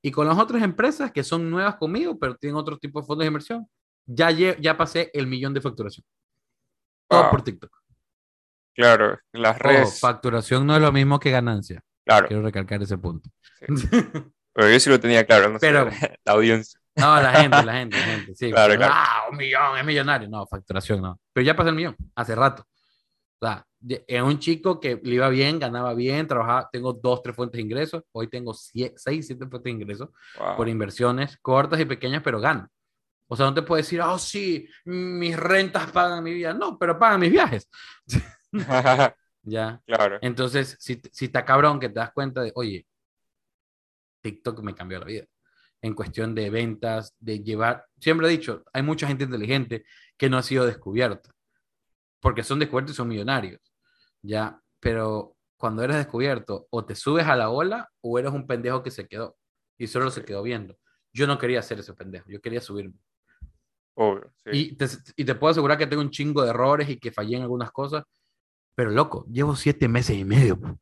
Y 0.00 0.12
con 0.12 0.28
las 0.28 0.38
otras 0.38 0.62
empresas 0.62 1.10
que 1.10 1.24
son 1.24 1.50
nuevas 1.50 1.74
conmigo, 1.76 2.18
pero 2.18 2.36
tienen 2.36 2.56
otro 2.56 2.78
tipo 2.78 3.00
de 3.00 3.06
fondos 3.06 3.24
de 3.24 3.28
inversión, 3.28 3.68
ya, 4.06 4.30
ya 4.30 4.76
pasé 4.76 5.10
el 5.14 5.26
millón 5.26 5.54
de 5.54 5.60
facturación. 5.60 6.04
Todo 7.08 7.30
por 7.30 7.42
TikTok. 7.42 7.70
Claro, 8.74 9.18
las 9.32 9.58
redes. 9.58 10.00
facturación 10.00 10.66
no 10.66 10.74
es 10.74 10.80
lo 10.80 10.92
mismo 10.92 11.20
que 11.20 11.30
ganancia. 11.30 11.82
Claro. 12.06 12.26
Quiero 12.26 12.42
recalcar 12.42 12.82
ese 12.82 12.96
punto. 12.98 13.28
Pero 14.54 14.70
yo 14.70 14.80
sí 14.80 14.90
lo 14.90 15.00
tenía 15.00 15.24
claro, 15.24 15.50
no 15.50 15.58
pero, 15.58 15.88
la 16.24 16.32
audiencia. 16.32 16.78
No, 16.96 17.20
la 17.22 17.32
gente, 17.32 17.62
la 17.64 17.72
gente, 17.72 17.98
la 17.98 18.04
gente. 18.04 18.34
Sí, 18.34 18.50
claro, 18.50 18.76
claro. 18.76 18.92
Ah, 18.94 19.24
un 19.30 19.36
millón, 19.36 19.78
es 19.78 19.84
millonario. 19.84 20.28
No, 20.28 20.46
facturación 20.46 21.00
no. 21.00 21.18
Pero 21.32 21.46
ya 21.46 21.56
pasé 21.56 21.70
el 21.70 21.76
millón, 21.76 21.96
hace 22.14 22.34
rato. 22.34 22.66
O 23.40 23.46
sea, 23.46 23.66
es 24.06 24.22
un 24.22 24.38
chico 24.38 24.78
que 24.78 25.00
le 25.02 25.14
iba 25.14 25.28
bien, 25.28 25.58
ganaba 25.58 25.94
bien, 25.94 26.28
trabajaba, 26.28 26.68
tengo 26.70 26.92
dos, 26.92 27.22
tres 27.22 27.34
fuentes 27.34 27.58
de 27.58 27.62
ingresos, 27.62 28.02
hoy 28.12 28.28
tengo 28.28 28.54
seis, 28.54 28.94
siete 29.26 29.46
fuentes 29.46 29.64
de 29.64 29.70
ingresos 29.70 30.10
por 30.56 30.68
inversiones 30.68 31.38
cortas 31.38 31.80
y 31.80 31.84
pequeñas, 31.84 32.22
pero 32.22 32.40
gano. 32.40 32.68
O 33.32 33.36
sea, 33.36 33.46
no 33.46 33.54
te 33.54 33.62
puedes 33.62 33.86
decir, 33.86 34.02
oh, 34.02 34.18
sí, 34.18 34.68
mis 34.84 35.36
rentas 35.38 35.90
pagan 35.90 36.22
mi 36.22 36.34
vida. 36.34 36.52
No, 36.52 36.78
pero 36.78 36.98
pagan 36.98 37.20
mis 37.20 37.30
viajes. 37.30 37.66
ya. 39.42 39.80
Claro. 39.86 40.18
Entonces, 40.20 40.76
si, 40.78 41.00
si 41.10 41.24
está 41.24 41.42
cabrón 41.44 41.80
que 41.80 41.88
te 41.88 42.00
das 42.00 42.12
cuenta 42.12 42.42
de, 42.42 42.52
oye, 42.54 42.86
TikTok 44.20 44.60
me 44.60 44.74
cambió 44.74 44.98
la 44.98 45.06
vida. 45.06 45.24
En 45.80 45.94
cuestión 45.94 46.34
de 46.34 46.50
ventas, 46.50 47.16
de 47.18 47.42
llevar, 47.42 47.86
siempre 47.98 48.26
he 48.26 48.30
dicho, 48.30 48.64
hay 48.70 48.82
mucha 48.82 49.06
gente 49.06 49.24
inteligente 49.24 49.84
que 50.18 50.28
no 50.28 50.36
ha 50.36 50.42
sido 50.42 50.66
descubierta 50.66 51.30
porque 52.20 52.44
son 52.44 52.60
descubiertos 52.60 52.94
y 52.94 52.96
son 52.96 53.08
millonarios, 53.08 53.60
¿ya? 54.22 54.62
Pero 54.78 55.36
cuando 55.56 55.82
eres 55.82 55.96
descubierto, 55.96 56.68
o 56.70 56.84
te 56.84 56.94
subes 56.94 57.26
a 57.26 57.34
la 57.34 57.50
ola 57.50 57.90
o 58.02 58.18
eres 58.18 58.32
un 58.32 58.46
pendejo 58.46 58.82
que 58.82 58.92
se 58.92 59.08
quedó 59.08 59.38
y 59.78 59.88
solo 59.88 60.10
se 60.10 60.22
quedó 60.22 60.42
viendo. 60.42 60.78
Yo 61.12 61.26
no 61.26 61.38
quería 61.38 61.62
ser 61.62 61.80
ese 61.80 61.94
pendejo, 61.94 62.30
yo 62.30 62.40
quería 62.40 62.60
subirme. 62.60 62.94
Obvio, 63.94 64.32
sí. 64.44 64.50
y, 64.52 64.76
te, 64.76 64.86
y 65.16 65.24
te 65.24 65.34
puedo 65.34 65.50
asegurar 65.50 65.76
que 65.76 65.86
tengo 65.86 66.02
un 66.02 66.10
chingo 66.10 66.42
de 66.42 66.50
errores 66.50 66.88
y 66.88 66.98
que 66.98 67.12
fallé 67.12 67.36
en 67.36 67.42
algunas 67.42 67.70
cosas, 67.70 68.04
pero 68.74 68.90
loco, 68.90 69.26
llevo 69.30 69.54
siete 69.54 69.88
meses 69.88 70.16
y 70.16 70.24
medio. 70.24 70.54
O 70.54 70.78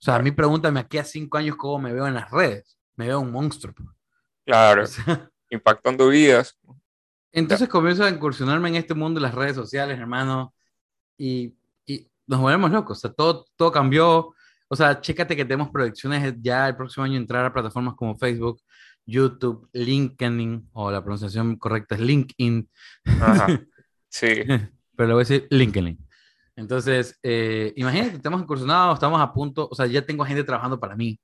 sea, 0.00 0.16
a 0.16 0.22
mí 0.22 0.30
pregúntame 0.30 0.80
aquí 0.80 0.98
a 0.98 1.04
cinco 1.04 1.38
años 1.38 1.56
cómo 1.56 1.78
me 1.78 1.92
veo 1.92 2.06
en 2.06 2.14
las 2.14 2.30
redes. 2.30 2.78
Me 2.96 3.06
veo 3.08 3.20
un 3.20 3.30
monstruo. 3.30 3.74
Claro, 4.44 4.84
impactando 5.50 6.08
vidas. 6.08 6.58
Entonces 7.32 7.68
comienzo 7.68 8.04
a 8.04 8.10
incursionarme 8.10 8.68
en 8.68 8.76
este 8.76 8.94
mundo 8.94 9.18
de 9.18 9.26
las 9.26 9.34
redes 9.34 9.56
sociales, 9.56 9.98
hermano 9.98 10.54
y, 11.16 11.56
y 11.86 12.08
nos 12.26 12.40
volvemos 12.40 12.70
locos. 12.70 12.98
O 12.98 13.00
sea, 13.00 13.12
todo, 13.12 13.46
todo 13.56 13.72
cambió. 13.72 14.34
O 14.68 14.76
sea, 14.76 15.00
chécate 15.00 15.36
que 15.36 15.44
tenemos 15.44 15.70
proyecciones 15.70 16.34
ya 16.40 16.68
el 16.68 16.76
próximo 16.76 17.04
año 17.04 17.16
entrar 17.16 17.44
a 17.44 17.52
plataformas 17.52 17.94
como 17.94 18.16
Facebook, 18.16 18.60
YouTube, 19.06 19.68
LinkedIn, 19.72 20.70
o 20.72 20.90
la 20.90 21.02
pronunciación 21.02 21.56
correcta 21.56 21.94
es 21.94 22.00
LinkedIn. 22.00 22.68
Sí. 24.08 24.28
Pero 24.46 25.08
le 25.08 25.14
voy 25.14 25.22
a 25.22 25.26
decir 25.26 25.48
LinkedIn. 25.50 25.98
Entonces, 26.54 27.18
eh, 27.20 27.72
imagínate, 27.74 28.14
estamos 28.14 28.40
incursionados, 28.40 28.94
estamos 28.94 29.20
a 29.20 29.32
punto, 29.32 29.68
o 29.68 29.74
sea, 29.74 29.86
ya 29.86 30.06
tengo 30.06 30.24
gente 30.24 30.44
trabajando 30.44 30.78
para 30.78 30.94
mí. 30.94 31.18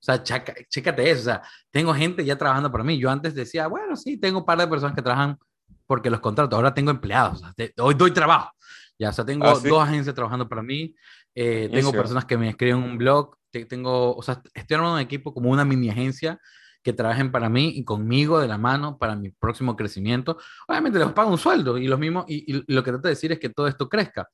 O 0.00 0.04
sea, 0.04 0.20
checa, 0.20 0.52
chécate 0.68 1.08
eso, 1.08 1.20
o 1.20 1.24
sea, 1.24 1.42
tengo 1.70 1.94
gente 1.94 2.24
ya 2.24 2.36
trabajando 2.36 2.72
para 2.72 2.82
mí. 2.82 2.98
Yo 2.98 3.08
antes 3.08 3.36
decía, 3.36 3.68
bueno, 3.68 3.94
sí, 3.94 4.16
tengo 4.16 4.40
un 4.40 4.44
par 4.44 4.58
de 4.58 4.66
personas 4.66 4.96
que 4.96 5.02
trabajan 5.02 5.38
porque 5.86 6.10
los 6.10 6.18
contrato, 6.18 6.56
ahora 6.56 6.74
tengo 6.74 6.90
empleados, 6.90 7.42
hoy 7.78 7.94
doy 7.94 8.10
trabajo. 8.10 8.50
Ya, 8.98 9.10
o 9.10 9.12
sea, 9.12 9.24
tengo 9.24 9.46
ah, 9.46 9.60
dos 9.62 9.82
agencias 9.82 10.14
trabajando 10.14 10.48
para 10.48 10.62
mí, 10.62 10.94
eh, 11.34 11.68
tengo 11.72 11.92
personas 11.92 12.24
que 12.24 12.36
me 12.36 12.48
escriben 12.48 12.78
un 12.78 12.98
blog, 12.98 13.36
tengo, 13.68 14.16
o 14.16 14.22
sea, 14.22 14.42
estoy 14.54 14.74
armando 14.74 14.96
un 14.96 15.00
equipo 15.00 15.32
como 15.32 15.50
una 15.50 15.64
mini 15.64 15.90
agencia 15.90 16.40
que 16.82 16.92
trabajen 16.92 17.30
para 17.30 17.48
mí 17.48 17.72
y 17.76 17.84
conmigo 17.84 18.40
de 18.40 18.48
la 18.48 18.58
mano 18.58 18.98
para 18.98 19.16
mi 19.16 19.30
próximo 19.30 19.76
crecimiento. 19.76 20.38
Obviamente 20.68 20.98
les 20.98 21.12
pago 21.12 21.30
un 21.30 21.38
sueldo 21.38 21.78
y, 21.78 21.86
lo 21.86 21.98
mismo, 21.98 22.24
y, 22.28 22.52
y 22.52 22.64
lo 22.72 22.82
que 22.82 22.90
trato 22.90 23.08
de 23.08 23.14
decir 23.14 23.32
es 23.32 23.38
que 23.38 23.50
todo 23.50 23.68
esto 23.68 23.88
crezca. 23.88 24.28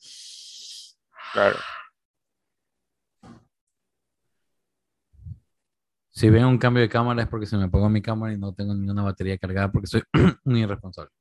Claro. 1.32 1.58
Si 6.18 6.28
ven 6.30 6.46
un 6.46 6.58
cambio 6.58 6.82
de 6.82 6.88
cámara 6.88 7.22
es 7.22 7.28
porque 7.28 7.46
se 7.46 7.56
me 7.56 7.64
apagó 7.64 7.88
mi 7.88 8.02
cámara 8.02 8.32
y 8.32 8.38
no 8.38 8.52
tengo 8.52 8.74
ninguna 8.74 9.04
batería 9.04 9.38
cargada 9.38 9.70
porque 9.70 9.86
soy 9.86 10.02
un 10.44 10.56
irresponsable. 10.56 11.12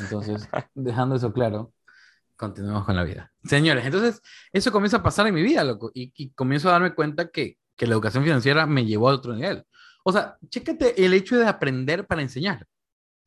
Entonces, 0.00 0.48
dejando 0.74 1.14
eso 1.14 1.32
claro, 1.32 1.72
continuemos 2.34 2.84
con 2.84 2.96
la 2.96 3.04
vida. 3.04 3.30
Señores, 3.44 3.84
entonces 3.84 4.20
eso 4.52 4.72
comienza 4.72 4.96
a 4.96 5.02
pasar 5.04 5.28
en 5.28 5.34
mi 5.34 5.42
vida, 5.42 5.62
loco, 5.62 5.92
y, 5.94 6.30
comienzo 6.30 6.68
a 6.68 6.72
darme 6.72 6.96
cuenta 6.96 7.28
que, 7.28 7.58
que, 7.76 7.86
la 7.86 7.92
educación 7.92 8.24
financiera 8.24 8.66
me 8.66 8.84
llevó 8.84 9.10
a 9.10 9.14
otro 9.14 9.34
nivel. 9.34 9.64
O 10.04 10.12
sea, 10.12 10.36
chécate 10.48 11.04
el 11.04 11.14
hecho 11.14 11.38
de 11.38 11.46
aprender 11.46 12.06
para 12.06 12.22
enseñar. 12.22 12.66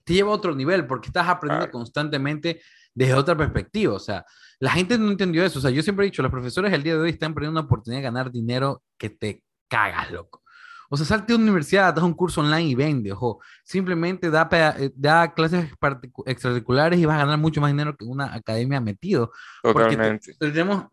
Te 0.03 0.13
lleva 0.13 0.31
a 0.31 0.35
otro 0.35 0.53
nivel 0.55 0.85
porque 0.85 1.07
estás 1.07 1.27
aprendiendo 1.27 1.71
constantemente 1.71 2.61
desde 2.93 3.13
otra 3.13 3.37
perspectiva. 3.37 3.93
O 3.93 3.99
sea, 3.99 4.25
la 4.59 4.71
gente 4.71 4.97
no 4.97 5.11
entendió 5.11 5.43
eso. 5.43 5.59
O 5.59 5.61
sea, 5.61 5.71
yo 5.71 5.81
siempre 5.81 6.05
he 6.05 6.09
dicho, 6.09 6.21
los 6.21 6.31
profesores 6.31 6.73
el 6.73 6.83
día 6.83 6.93
de 6.93 7.01
hoy 7.01 7.09
están 7.11 7.33
perdiendo 7.33 7.59
una 7.59 7.65
oportunidad 7.65 7.99
de 7.99 8.03
ganar 8.03 8.31
dinero 8.31 8.83
que 8.97 9.09
te 9.09 9.43
cagas, 9.67 10.11
loco. 10.11 10.43
O 10.89 10.97
sea, 10.97 11.05
salte 11.05 11.33
de 11.33 11.37
una 11.37 11.45
universidad, 11.45 11.93
das 11.93 12.03
un 12.03 12.13
curso 12.13 12.41
online 12.41 12.69
y 12.69 12.75
vende, 12.75 13.11
ojo. 13.11 13.41
Simplemente 13.63 14.29
da, 14.29 14.47
eh, 14.77 14.91
da 14.95 15.33
clases 15.33 15.71
extracurriculares 16.25 16.99
y 16.99 17.05
vas 17.05 17.15
a 17.15 17.25
ganar 17.25 17.39
mucho 17.39 17.61
más 17.61 17.71
dinero 17.71 17.95
que 17.97 18.05
una 18.05 18.33
academia 18.33 18.79
metido. 18.79 19.31
Totalmente. 19.63 20.35
Tenemos, 20.37 20.85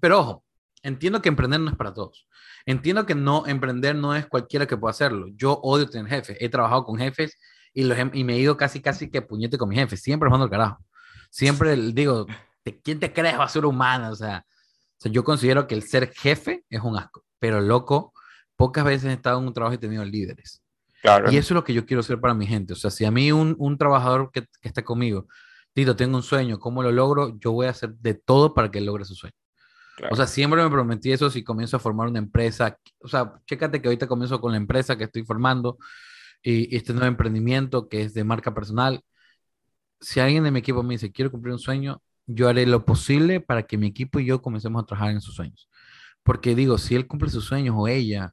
pero 0.00 0.18
ojo, 0.18 0.44
entiendo 0.82 1.22
que 1.22 1.28
emprender 1.28 1.60
no 1.60 1.70
es 1.70 1.76
para 1.76 1.94
todos. 1.94 2.26
Entiendo 2.66 3.06
que 3.06 3.14
no 3.14 3.46
emprender 3.46 3.96
no 3.96 4.14
es 4.14 4.26
cualquiera 4.26 4.66
que 4.66 4.76
pueda 4.76 4.90
hacerlo. 4.90 5.26
Yo 5.34 5.60
odio 5.62 5.88
tener 5.88 6.08
jefes. 6.08 6.36
He 6.40 6.48
trabajado 6.48 6.84
con 6.84 6.98
jefes 6.98 7.38
y, 7.72 7.84
los 7.84 7.98
y 8.12 8.24
me 8.24 8.34
he 8.34 8.38
ido 8.38 8.56
casi, 8.56 8.80
casi 8.80 9.10
que 9.10 9.22
puñete 9.22 9.58
con 9.58 9.68
mis 9.68 9.78
jefes. 9.78 10.02
Siempre 10.02 10.28
mando 10.28 10.44
el 10.44 10.50
carajo. 10.50 10.84
Siempre 11.30 11.76
digo, 11.76 12.26
¿quién 12.82 13.00
te 13.00 13.12
crees 13.12 13.38
basura 13.38 13.66
humana? 13.66 14.10
O 14.10 14.16
sea, 14.16 14.44
o 14.46 15.02
sea, 15.02 15.10
yo 15.10 15.24
considero 15.24 15.66
que 15.66 15.74
el 15.74 15.82
ser 15.82 16.12
jefe 16.12 16.64
es 16.68 16.80
un 16.82 16.96
asco. 16.96 17.24
Pero 17.38 17.60
loco, 17.60 18.12
pocas 18.56 18.84
veces 18.84 19.10
he 19.10 19.14
estado 19.14 19.40
en 19.40 19.46
un 19.46 19.52
trabajo 19.52 19.74
y 19.74 19.76
he 19.76 19.80
tenido 19.80 20.04
líderes. 20.04 20.62
Claro. 21.00 21.32
Y 21.32 21.36
eso 21.36 21.54
es 21.54 21.56
lo 21.56 21.64
que 21.64 21.74
yo 21.74 21.84
quiero 21.84 22.00
hacer 22.00 22.20
para 22.20 22.34
mi 22.34 22.46
gente. 22.46 22.74
O 22.74 22.76
sea, 22.76 22.90
si 22.90 23.04
a 23.04 23.10
mí 23.10 23.32
un, 23.32 23.56
un 23.58 23.76
trabajador 23.76 24.30
que, 24.30 24.42
que 24.60 24.68
está 24.68 24.84
conmigo, 24.84 25.26
Tito, 25.72 25.96
tengo 25.96 26.16
un 26.16 26.22
sueño, 26.22 26.60
¿cómo 26.60 26.82
lo 26.82 26.92
logro? 26.92 27.36
Yo 27.38 27.52
voy 27.52 27.66
a 27.66 27.70
hacer 27.70 27.94
de 27.94 28.14
todo 28.14 28.54
para 28.54 28.70
que 28.70 28.78
él 28.78 28.84
logre 28.86 29.04
su 29.04 29.14
sueño. 29.14 29.34
O 30.10 30.16
sea, 30.16 30.26
siempre 30.26 30.62
me 30.62 30.70
prometí 30.70 31.12
eso 31.12 31.30
si 31.30 31.44
comienzo 31.44 31.76
a 31.76 31.80
formar 31.80 32.08
una 32.08 32.18
empresa. 32.18 32.78
O 33.00 33.08
sea, 33.08 33.34
chécate 33.46 33.80
que 33.80 33.88
ahorita 33.88 34.06
comienzo 34.06 34.40
con 34.40 34.52
la 34.52 34.56
empresa 34.58 34.96
que 34.96 35.04
estoy 35.04 35.22
formando 35.24 35.78
y, 36.42 36.74
este 36.74 36.92
nuevo 36.92 37.08
emprendimiento 37.08 37.88
que 37.88 38.02
es 38.02 38.14
de 38.14 38.24
marca 38.24 38.54
personal. 38.54 39.02
Si 40.00 40.18
alguien 40.18 40.44
de 40.44 40.50
mi 40.50 40.60
equipo 40.60 40.82
me 40.82 40.94
dice, 40.94 41.12
quiero 41.12 41.30
cumplir 41.30 41.52
un 41.52 41.58
sueño, 41.58 42.02
yo 42.26 42.48
haré 42.48 42.66
lo 42.66 42.84
posible 42.84 43.40
para 43.40 43.64
que 43.64 43.76
mi 43.76 43.88
equipo 43.88 44.18
y 44.18 44.26
yo 44.26 44.40
comencemos 44.40 44.82
a 44.82 44.86
trabajar 44.86 45.12
en 45.12 45.20
sus 45.20 45.34
sueños. 45.34 45.68
Porque 46.22 46.54
digo, 46.54 46.78
si 46.78 46.94
él 46.94 47.06
cumple 47.06 47.30
sus 47.30 47.44
sueños 47.44 47.74
o 47.78 47.86
ella, 47.86 48.32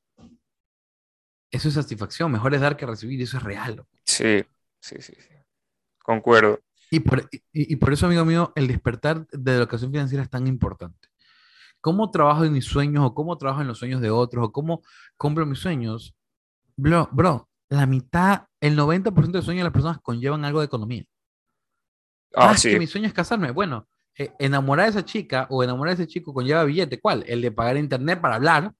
eso 1.52 1.68
es 1.68 1.74
satisfacción. 1.74 2.32
Mejor 2.32 2.54
es 2.54 2.62
dar 2.62 2.78
que 2.78 2.86
recibir, 2.86 3.22
eso 3.22 3.38
es 3.38 3.44
real. 3.44 3.84
Sí, 4.06 4.44
sí, 4.80 4.96
sí, 5.00 5.14
sí. 5.18 5.36
Concuerdo. 6.04 6.60
Y 6.92 7.02
por, 7.02 7.28
y, 7.32 7.42
y 7.52 7.76
por 7.76 7.94
eso, 7.94 8.08
amigo 8.08 8.26
mío, 8.26 8.54
el 8.56 8.68
despertar 8.68 9.28
de 9.28 9.54
educación 9.54 9.92
financiera 9.92 10.24
es 10.24 10.30
tan 10.30 10.48
importante 10.48 11.09
cómo 11.82 12.12
trabajo 12.12 12.46
en 12.46 12.54
mis 12.54 12.66
sueños 12.66 13.06
o 13.06 13.14
cómo 13.14 13.38
trabajo 13.38 13.62
en 13.62 13.68
los 13.68 13.80
sueños 13.80 14.02
de 14.02 14.10
otros 14.10 14.48
o 14.48 14.52
cómo 14.52 14.82
compro 15.18 15.46
mis 15.46 15.60
sueños, 15.60 16.14
bro, 16.76 17.10
bro 17.12 17.50
la 17.70 17.86
mitad, 17.86 18.48
el 18.60 18.76
90% 18.76 19.32
de 19.32 19.42
sueños 19.42 19.62
de 19.62 19.64
las 19.66 19.74
personas 19.74 20.00
conllevan 20.02 20.44
algo 20.44 20.60
de 20.60 20.66
economía. 20.66 21.06
Ah, 22.36 22.58
sí. 22.58 22.72
que 22.72 22.80
mi 22.80 22.88
sueño 22.88 23.08
es 23.08 23.14
casarme. 23.14 23.52
Bueno, 23.52 23.88
eh, 24.18 24.32
enamorar 24.40 24.88
a 24.88 24.90
esa 24.90 25.06
chica 25.06 25.48
o 25.50 25.64
enamorar 25.64 25.92
a 25.92 25.94
ese 25.94 26.08
chico 26.08 26.34
conlleva 26.34 26.64
billete. 26.64 27.00
¿Cuál? 27.00 27.24
El 27.28 27.42
de 27.42 27.52
pagar 27.52 27.78
internet 27.78 28.20
para 28.20 28.36
hablar. 28.36 28.74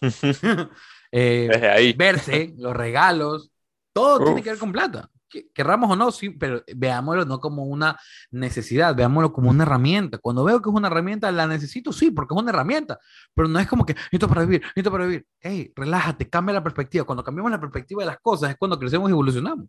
eh, 1.12 1.70
ahí. 1.74 1.92
Verse, 1.94 2.54
los 2.56 2.76
regalos. 2.76 3.50
Todo 3.92 4.24
tiene 4.24 4.42
que 4.42 4.50
ver 4.50 4.58
con 4.58 4.70
plata 4.70 5.10
querramos 5.54 5.90
o 5.90 5.96
no, 5.96 6.10
sí, 6.10 6.30
pero 6.30 6.62
veámoslo 6.74 7.24
no 7.24 7.40
como 7.40 7.64
una 7.64 7.98
necesidad, 8.30 8.94
veámoslo 8.94 9.32
como 9.32 9.50
una 9.50 9.64
herramienta. 9.64 10.18
Cuando 10.18 10.44
veo 10.44 10.60
que 10.60 10.70
es 10.70 10.74
una 10.74 10.88
herramienta, 10.88 11.30
la 11.32 11.46
necesito, 11.46 11.92
sí, 11.92 12.10
porque 12.10 12.34
es 12.34 12.40
una 12.40 12.50
herramienta, 12.50 12.98
pero 13.34 13.48
no 13.48 13.58
es 13.58 13.66
como 13.66 13.86
que 13.86 13.94
necesito 13.94 14.28
para 14.28 14.42
vivir, 14.42 14.62
necesito 14.62 14.90
para 14.90 15.04
vivir. 15.04 15.26
Hey, 15.40 15.72
relájate, 15.74 16.28
cambia 16.28 16.54
la 16.54 16.62
perspectiva. 16.62 17.04
Cuando 17.04 17.24
cambiamos 17.24 17.50
la 17.50 17.60
perspectiva 17.60 18.02
de 18.02 18.06
las 18.06 18.20
cosas 18.20 18.50
es 18.50 18.56
cuando 18.56 18.78
crecemos 18.78 19.08
y 19.08 19.12
evolucionamos. 19.12 19.66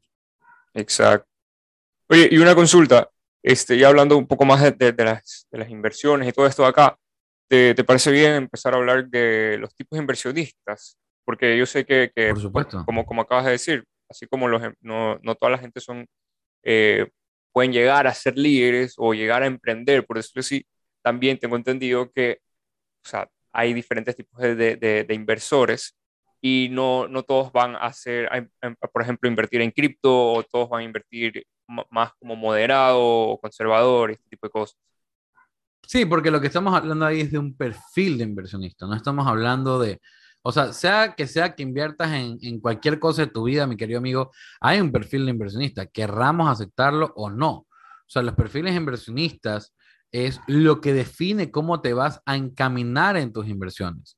Exacto. 0.73 1.27
Oye, 2.07 2.29
y 2.31 2.37
una 2.37 2.55
consulta, 2.55 3.09
este, 3.43 3.77
ya 3.77 3.87
hablando 3.87 4.17
un 4.17 4.27
poco 4.27 4.45
más 4.45 4.61
de, 4.61 4.91
de, 4.91 5.03
las, 5.03 5.47
de 5.51 5.59
las, 5.59 5.69
inversiones 5.69 6.27
y 6.27 6.31
todo 6.31 6.47
esto 6.47 6.63
de 6.63 6.69
acá, 6.69 6.97
¿te, 7.47 7.75
¿te, 7.75 7.83
parece 7.83 8.11
bien 8.11 8.33
empezar 8.33 8.73
a 8.73 8.77
hablar 8.77 9.07
de 9.07 9.57
los 9.59 9.73
tipos 9.75 9.97
de 9.97 10.01
inversionistas? 10.01 10.97
Porque 11.23 11.57
yo 11.57 11.65
sé 11.65 11.85
que, 11.85 12.11
que 12.15 12.29
Por 12.29 12.41
supuesto. 12.41 12.83
Como, 12.85 13.05
como 13.05 13.21
acabas 13.21 13.45
de 13.45 13.51
decir, 13.51 13.85
así 14.09 14.27
como 14.27 14.47
los, 14.47 14.63
em, 14.63 14.73
no, 14.81 15.19
no 15.23 15.35
toda 15.35 15.51
la 15.51 15.57
gente 15.59 15.79
son, 15.81 16.07
eh, 16.63 17.09
pueden 17.53 17.73
llegar 17.73 18.07
a 18.07 18.13
ser 18.13 18.37
líderes 18.37 18.95
o 18.97 19.13
llegar 19.13 19.43
a 19.43 19.47
emprender, 19.47 20.05
por 20.05 20.17
decirlo 20.17 20.41
así, 20.41 20.65
también 21.01 21.39
tengo 21.39 21.55
entendido 21.55 22.11
que 22.11 22.39
o 23.05 23.09
sea, 23.09 23.29
hay 23.51 23.73
diferentes 23.73 24.15
tipos 24.15 24.39
de, 24.41 24.55
de, 24.55 24.77
de 25.03 25.13
inversores 25.13 25.95
y 26.41 26.69
no, 26.71 27.07
no 27.07 27.23
todos 27.23 27.51
van 27.51 27.75
a 27.75 27.79
hacer, 27.79 28.29
por 28.93 29.01
ejemplo, 29.01 29.29
invertir 29.29 29.61
en 29.61 29.71
cripto 29.71 30.33
o 30.33 30.43
todos 30.43 30.69
van 30.69 30.81
a 30.81 30.85
invertir 30.85 31.45
más 31.89 32.13
como 32.19 32.35
moderado 32.35 33.01
o 33.01 33.39
conservador, 33.39 34.11
este 34.11 34.29
tipo 34.29 34.47
de 34.47 34.51
cosas. 34.51 34.77
Sí, 35.85 36.05
porque 36.05 36.31
lo 36.31 36.39
que 36.39 36.47
estamos 36.47 36.73
hablando 36.73 37.05
ahí 37.05 37.21
es 37.21 37.31
de 37.31 37.39
un 37.39 37.55
perfil 37.55 38.17
de 38.17 38.23
inversionista, 38.23 38.85
no 38.85 38.95
estamos 38.95 39.27
hablando 39.27 39.79
de, 39.79 39.99
o 40.41 40.52
sea, 40.52 40.73
sea 40.73 41.15
que 41.15 41.28
sea 41.28 41.56
que 41.56 41.63
inviertas 41.63 42.12
en, 42.13 42.60
cualquier 42.60 42.99
cosa 42.99 43.23
de 43.23 43.32
tu 43.32 43.43
vida, 43.43 43.67
mi 43.67 43.78
querido 43.78 43.99
amigo, 43.99 44.32
hay 44.62 44.80
un 44.80 44.91
perfil 44.91 45.25
de 45.25 45.32
inversionista, 45.32 45.86
querramos 45.88 46.49
aceptarlo 46.49 47.12
o 47.15 47.30
no. 47.30 47.52
O 47.52 48.12
sea, 48.12 48.21
los 48.21 48.36
perfiles 48.36 48.75
inversionistas 48.75 49.73
es 50.12 50.39
lo 50.47 50.82
que 50.82 50.93
define 50.93 51.52
cómo 51.52 51.82
te 51.82 51.93
vas 51.93 52.21
a 52.25 52.36
encaminar 52.36 53.17
en 53.17 53.32
tus 53.34 53.47
inversiones. 53.47 54.17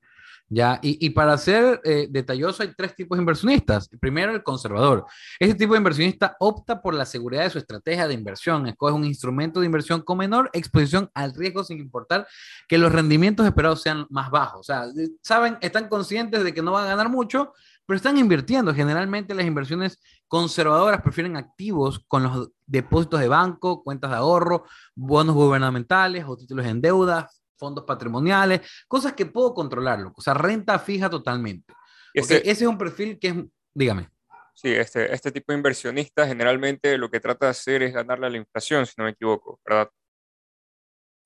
¿Ya? 0.54 0.80
Y, 0.84 1.10
para 1.12 1.38
ser 1.38 1.80
eh, 1.86 2.08
detalloso, 2.10 2.62
hay 2.62 2.74
tres 2.76 2.94
tipos 2.94 3.18
de 3.18 3.22
inversionistas. 3.22 3.88
Primero, 4.02 4.34
el 4.34 4.44
conservador. 4.44 5.06
Este 5.40 5.56
tipo 5.56 5.74
de 5.74 5.78
inversionista 5.78 6.36
opta 6.40 6.82
por 6.82 6.94
la 6.94 7.06
seguridad 7.06 7.44
de 7.44 7.50
su 7.50 7.58
estrategia 7.58 8.06
de 8.06 8.14
inversión. 8.14 8.68
Escoge 8.68 8.94
un 8.94 9.06
instrumento 9.06 9.62
de 9.62 9.66
inversión 9.68 10.02
con 10.02 10.18
menor 10.18 10.50
exposición 10.52 11.10
al 11.14 11.34
riesgo 11.34 11.64
sin 11.64 11.80
importar 11.80 12.28
que 12.68 12.78
los 12.78 12.92
rendimientos 12.92 13.46
esperados 13.46 13.82
sean 13.82 14.06
más 14.10 14.30
bajos. 14.30 14.60
O 14.60 14.64
sea, 14.64 14.84
saben, 15.24 15.58
están 15.62 15.88
conscientes 15.88 16.44
de 16.44 16.54
que 16.54 16.62
no 16.62 16.74
van 16.74 16.84
a 16.84 16.90
ganar 16.90 17.08
mucho, 17.08 17.54
pero 17.86 17.96
están 17.96 18.18
invirtiendo. 18.18 18.74
Generalmente 18.74 19.34
las 19.34 19.46
inversiones 19.46 20.02
conservadoras 20.28 21.02
prefieren 21.02 21.38
activos 21.38 22.04
con 22.10 22.24
los 22.24 22.50
depósitos 22.66 23.22
de 23.22 23.30
banco, 23.30 23.84
cuentas 23.84 24.12
de 24.12 24.18
ahorro, 24.18 24.66
bonos 24.96 25.34
gubernamentales 25.34 26.26
o 26.28 26.36
títulos 26.36 26.66
en 26.66 26.82
deuda, 26.82 27.30
fondos 27.62 27.84
patrimoniales, 27.86 28.62
cosas 28.88 29.14
que 29.14 29.28
puedo 29.28 29.54
controlarlo, 29.54 30.12
o 30.16 30.22
sea, 30.22 30.34
renta 30.34 30.80
fija 30.80 31.12
totalmente. 31.12 31.76
Este, 32.12 32.38
ese 32.38 32.64
es 32.64 32.68
un 32.68 32.78
perfil 32.78 33.20
que 33.20 33.28
es, 33.28 33.36
dígame. 33.72 34.10
Sí, 34.56 34.70
este, 34.70 35.14
este 35.14 35.32
tipo 35.32 35.52
de 35.52 35.60
inversionista 35.60 36.26
generalmente 36.26 36.98
lo 36.98 37.10
que 37.12 37.20
trata 37.20 37.46
de 37.46 37.52
hacer 37.52 37.84
es 37.84 37.94
ganarle 37.94 38.26
a 38.26 38.30
la 38.32 38.38
inflación, 38.38 38.88
si 38.88 38.94
no 38.98 39.04
me 39.04 39.12
equivoco, 39.12 39.60
¿verdad? 39.64 39.90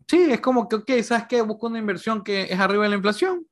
Sí, 0.08 0.28
es 0.30 0.42
como 0.42 0.68
que, 0.68 0.76
ok, 0.76 0.92
¿sabes 1.04 1.26
qué? 1.30 1.42
Busco 1.42 1.68
una 1.68 1.80
inversión 1.80 2.22
que 2.22 2.44
es 2.44 2.60
arriba 2.60 2.84
de 2.84 2.90
la 2.90 2.96
inflación. 2.96 3.48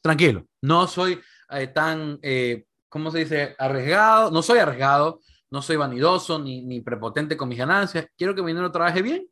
Tranquilo, 0.00 0.46
no 0.62 0.86
soy 0.86 1.20
eh, 1.50 1.66
tan, 1.66 2.20
eh, 2.22 2.66
¿cómo 2.88 3.10
se 3.10 3.18
dice? 3.18 3.56
Arriesgado, 3.58 4.30
no 4.30 4.42
soy 4.42 4.60
arriesgado, 4.60 5.20
no 5.50 5.60
soy 5.60 5.74
vanidoso 5.74 6.38
ni, 6.38 6.64
ni 6.64 6.80
prepotente 6.82 7.36
con 7.36 7.48
mis 7.48 7.58
ganancias. 7.58 8.06
Quiero 8.16 8.32
que 8.32 8.42
mi 8.42 8.52
dinero 8.52 8.70
trabaje 8.70 9.02
bien 9.02 9.28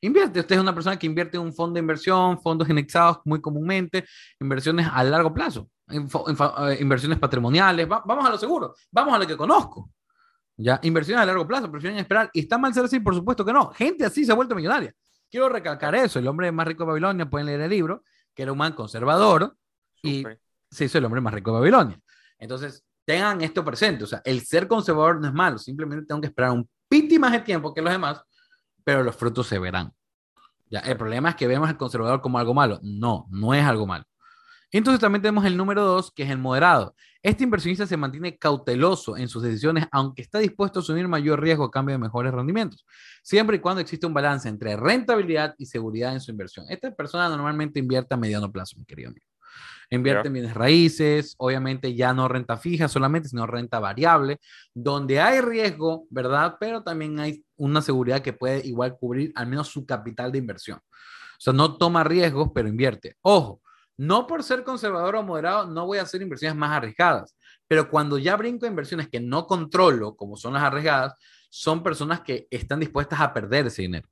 Invierte, 0.00 0.40
usted 0.40 0.56
es 0.56 0.60
una 0.60 0.74
persona 0.74 0.96
que 0.96 1.06
invierte 1.06 1.36
en 1.36 1.42
un 1.42 1.52
fondo 1.52 1.74
de 1.74 1.80
inversión, 1.80 2.40
fondos 2.40 2.68
indexados 2.68 3.18
muy 3.24 3.40
comúnmente, 3.40 4.04
inversiones 4.40 4.86
a 4.90 5.02
largo 5.02 5.34
plazo, 5.34 5.68
eh, 5.90 6.78
inversiones 6.80 7.18
patrimoniales, 7.18 7.88
vamos 7.88 8.24
a 8.24 8.30
lo 8.30 8.38
seguro, 8.38 8.74
vamos 8.90 9.14
a 9.14 9.18
lo 9.18 9.26
que 9.26 9.36
conozco. 9.36 9.90
¿ya? 10.58 10.78
Inversiones 10.82 11.22
a 11.22 11.26
largo 11.26 11.46
plazo, 11.46 11.70
prefieren 11.70 11.98
esperar. 11.98 12.30
¿Y 12.32 12.40
está 12.40 12.58
mal 12.58 12.74
ser 12.74 12.84
así? 12.84 13.00
Por 13.00 13.14
supuesto 13.14 13.44
que 13.44 13.52
no. 13.52 13.68
Gente 13.72 14.04
así 14.04 14.24
se 14.24 14.32
ha 14.32 14.34
vuelto 14.34 14.54
millonaria. 14.54 14.92
Quiero 15.30 15.48
recalcar 15.48 15.94
eso. 15.94 16.18
El 16.18 16.26
hombre 16.26 16.50
más 16.52 16.66
rico 16.66 16.84
de 16.84 16.88
Babilonia, 16.88 17.28
pueden 17.28 17.46
leer 17.46 17.60
el 17.62 17.70
libro, 17.70 18.02
que 18.34 18.42
era 18.42 18.52
un 18.52 18.58
man 18.58 18.72
conservador 18.72 19.56
y 20.02 20.24
se 20.70 20.84
hizo 20.84 20.98
el 20.98 21.04
hombre 21.04 21.20
más 21.20 21.32
rico 21.32 21.52
de 21.52 21.58
Babilonia. 21.58 22.00
Entonces, 22.38 22.84
tengan 23.04 23.40
esto 23.40 23.64
presente. 23.64 24.04
O 24.04 24.06
sea, 24.06 24.20
el 24.24 24.42
ser 24.42 24.68
conservador 24.68 25.20
no 25.20 25.28
es 25.28 25.34
malo, 25.34 25.58
simplemente 25.58 26.06
tengo 26.06 26.20
que 26.20 26.26
esperar 26.26 26.50
un 26.50 26.68
piti 26.88 27.18
más 27.18 27.32
de 27.32 27.40
tiempo 27.40 27.72
que 27.72 27.82
los 27.82 27.92
demás 27.92 28.22
pero 28.88 29.02
los 29.02 29.16
frutos 29.16 29.46
se 29.46 29.58
verán. 29.58 29.92
Ya, 30.70 30.80
el 30.80 30.96
problema 30.96 31.28
es 31.28 31.34
que 31.34 31.46
vemos 31.46 31.68
al 31.68 31.76
conservador 31.76 32.22
como 32.22 32.38
algo 32.38 32.54
malo. 32.54 32.80
No, 32.82 33.26
no 33.28 33.52
es 33.52 33.62
algo 33.62 33.86
malo. 33.86 34.06
Entonces 34.72 34.98
también 34.98 35.20
tenemos 35.20 35.44
el 35.44 35.58
número 35.58 35.84
dos, 35.84 36.10
que 36.10 36.22
es 36.22 36.30
el 36.30 36.38
moderado. 36.38 36.94
Este 37.22 37.44
inversionista 37.44 37.86
se 37.86 37.98
mantiene 37.98 38.38
cauteloso 38.38 39.18
en 39.18 39.28
sus 39.28 39.42
decisiones, 39.42 39.86
aunque 39.92 40.22
está 40.22 40.38
dispuesto 40.38 40.78
a 40.78 40.82
asumir 40.82 41.06
mayor 41.06 41.38
riesgo 41.38 41.64
a 41.64 41.70
cambio 41.70 41.96
de 41.96 41.98
mejores 41.98 42.32
rendimientos, 42.32 42.86
siempre 43.22 43.58
y 43.58 43.60
cuando 43.60 43.82
existe 43.82 44.06
un 44.06 44.14
balance 44.14 44.48
entre 44.48 44.74
rentabilidad 44.74 45.54
y 45.58 45.66
seguridad 45.66 46.14
en 46.14 46.22
su 46.22 46.30
inversión. 46.30 46.64
Esta 46.70 46.90
persona 46.90 47.28
normalmente 47.28 47.78
invierte 47.78 48.14
a 48.14 48.16
mediano 48.16 48.50
plazo, 48.50 48.78
mi 48.78 48.86
querido 48.86 49.10
amigo. 49.10 49.26
Invierte 49.90 50.28
en 50.28 50.34
bienes 50.34 50.54
raíces, 50.54 51.34
obviamente 51.38 51.94
ya 51.94 52.12
no 52.12 52.28
renta 52.28 52.58
fija 52.58 52.88
solamente, 52.88 53.28
sino 53.28 53.46
renta 53.46 53.80
variable, 53.80 54.38
donde 54.74 55.20
hay 55.20 55.40
riesgo, 55.40 56.06
¿verdad? 56.10 56.56
Pero 56.60 56.82
también 56.82 57.18
hay 57.20 57.44
una 57.56 57.80
seguridad 57.80 58.20
que 58.20 58.34
puede 58.34 58.66
igual 58.66 58.96
cubrir 58.98 59.32
al 59.34 59.46
menos 59.46 59.68
su 59.68 59.86
capital 59.86 60.30
de 60.30 60.38
inversión. 60.38 60.78
O 60.78 61.40
sea, 61.40 61.52
no 61.52 61.76
toma 61.78 62.04
riesgos, 62.04 62.50
pero 62.54 62.68
invierte. 62.68 63.16
Ojo, 63.22 63.62
no 63.96 64.26
por 64.26 64.42
ser 64.42 64.62
conservador 64.62 65.16
o 65.16 65.22
moderado, 65.22 65.66
no 65.66 65.86
voy 65.86 65.98
a 65.98 66.02
hacer 66.02 66.20
inversiones 66.20 66.56
más 66.56 66.70
arriesgadas, 66.70 67.34
pero 67.66 67.90
cuando 67.90 68.18
ya 68.18 68.36
brinco 68.36 68.66
inversiones 68.66 69.08
que 69.08 69.20
no 69.20 69.46
controlo, 69.46 70.16
como 70.16 70.36
son 70.36 70.52
las 70.54 70.62
arriesgadas, 70.62 71.14
son 71.50 71.82
personas 71.82 72.20
que 72.20 72.46
están 72.50 72.80
dispuestas 72.80 73.20
a 73.20 73.32
perder 73.32 73.66
ese 73.66 73.82
dinero. 73.82 74.08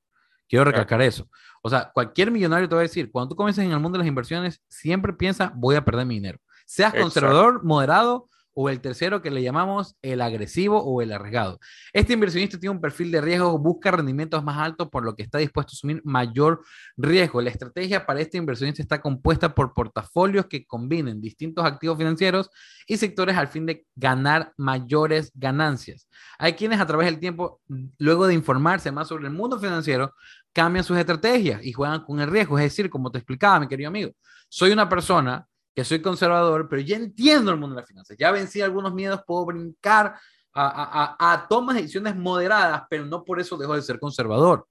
Quiero 0.49 0.65
recalcar 0.65 1.03
eso. 1.03 1.29
O 1.63 1.69
sea, 1.69 1.91
cualquier 1.93 2.31
millonario 2.31 2.69
te 2.69 2.75
va 2.75 2.81
a 2.81 2.83
decir, 2.83 3.11
cuando 3.11 3.31
tú 3.31 3.37
comiences 3.37 3.65
en 3.65 3.73
el 3.73 3.81
mundo 3.81 3.99
de 3.99 4.05
las 4.05 4.09
inversiones, 4.09 4.63
siempre 4.69 5.13
piensa, 5.13 5.53
voy 5.55 5.75
a 5.75 5.85
perder 5.85 6.07
mi 6.07 6.15
dinero. 6.15 6.39
Seas 6.65 6.95
conservador, 6.95 7.65
moderado 7.65 8.29
o 8.59 8.71
el 8.71 8.81
tercero 8.81 9.21
que 9.21 9.31
le 9.31 9.43
llamamos 9.43 9.97
el 10.01 10.23
agresivo 10.23 10.83
o 10.83 11.03
el 11.03 11.13
arriesgado. 11.13 11.61
Este 11.93 12.15
inversionista 12.15 12.59
tiene 12.59 12.75
un 12.75 12.81
perfil 12.81 13.11
de 13.13 13.21
riesgo, 13.21 13.59
busca 13.59 13.91
rendimientos 13.91 14.43
más 14.43 14.57
altos 14.57 14.89
por 14.89 15.05
lo 15.05 15.15
que 15.15 15.23
está 15.23 15.37
dispuesto 15.37 15.73
a 15.73 15.77
asumir 15.77 16.01
mayor 16.05 16.65
riesgo. 16.97 17.43
La 17.43 17.51
estrategia 17.51 18.07
para 18.07 18.21
este 18.21 18.39
inversionista 18.39 18.81
está 18.81 19.03
compuesta 19.03 19.55
por 19.55 19.75
portafolios 19.75 20.47
que 20.47 20.65
combinen 20.65 21.21
distintos 21.21 21.67
activos 21.67 21.99
financieros 21.99 22.49
y 22.87 22.97
sectores 22.97 23.37
al 23.37 23.49
fin 23.49 23.67
de 23.67 23.85
ganar 23.95 24.55
mayores 24.57 25.31
ganancias. 25.35 26.09
Hay 26.39 26.55
quienes 26.55 26.81
a 26.81 26.87
través 26.87 27.09
del 27.09 27.21
tiempo, 27.21 27.61
luego 27.99 28.27
de 28.27 28.33
informarse 28.33 28.91
más 28.91 29.09
sobre 29.09 29.27
el 29.27 29.35
mundo 29.35 29.61
financiero, 29.61 30.15
cambian 30.55 30.83
sus 30.83 30.97
estrategias 30.97 31.63
y 31.63 31.73
juegan 31.73 32.03
con 32.05 32.21
el 32.21 32.31
riesgo. 32.31 32.59
Es 32.59 32.65
decir, 32.65 32.89
como 32.89 33.11
te 33.11 33.19
explicaba, 33.19 33.61
mi 33.61 33.69
querido 33.69 33.89
amigo, 33.89 34.13
soy 34.49 34.71
una 34.71 34.89
persona 34.89 35.47
que 35.77 35.85
soy 35.85 36.01
conservador, 36.01 36.69
pero 36.71 36.81
ya 36.81 36.97
entiendo 36.97 37.51
el 37.51 37.59
mundo 37.59 37.77
de 37.77 37.83
las 37.83 37.89
finanzas, 37.89 38.17
ya 38.19 38.33
vencí 38.33 38.63
algunos 38.63 38.95
miedos, 38.95 39.21
puedo 39.27 39.45
brincar 39.45 40.19
a, 40.55 41.17
a, 41.19 41.33
a 41.33 41.49
tomas 41.49 41.77
de 41.77 41.83
decisiones 41.83 42.17
moderadas, 42.17 42.85
pero 42.89 43.05
no 43.05 43.23
por 43.23 43.39
eso 43.39 43.59
dejo 43.59 43.75
de 43.75 43.83
ser 43.83 44.01
conservador. 44.01 44.67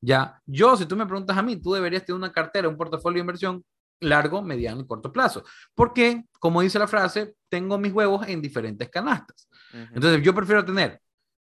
Ya, 0.00 0.40
yo, 0.46 0.76
si 0.76 0.86
tú 0.86 0.94
me 0.94 1.06
preguntas 1.06 1.36
a 1.36 1.42
mí, 1.42 1.56
tú 1.56 1.72
deberías 1.72 2.04
tener 2.04 2.18
una 2.18 2.30
cartera, 2.30 2.68
un 2.68 2.76
portafolio 2.76 3.16
de 3.16 3.20
inversión 3.22 3.64
largo, 3.98 4.42
mediano 4.42 4.82
y 4.82 4.86
corto 4.86 5.10
plazo. 5.10 5.42
Porque, 5.74 6.24
como 6.38 6.60
dice 6.60 6.78
la 6.78 6.86
frase, 6.86 7.34
tengo 7.48 7.76
mis 7.76 7.92
huevos 7.92 8.24
en 8.28 8.40
diferentes 8.40 8.88
canastas. 8.90 9.48
Entonces, 9.72 10.22
yo 10.22 10.32
prefiero 10.32 10.64
tener 10.64 11.00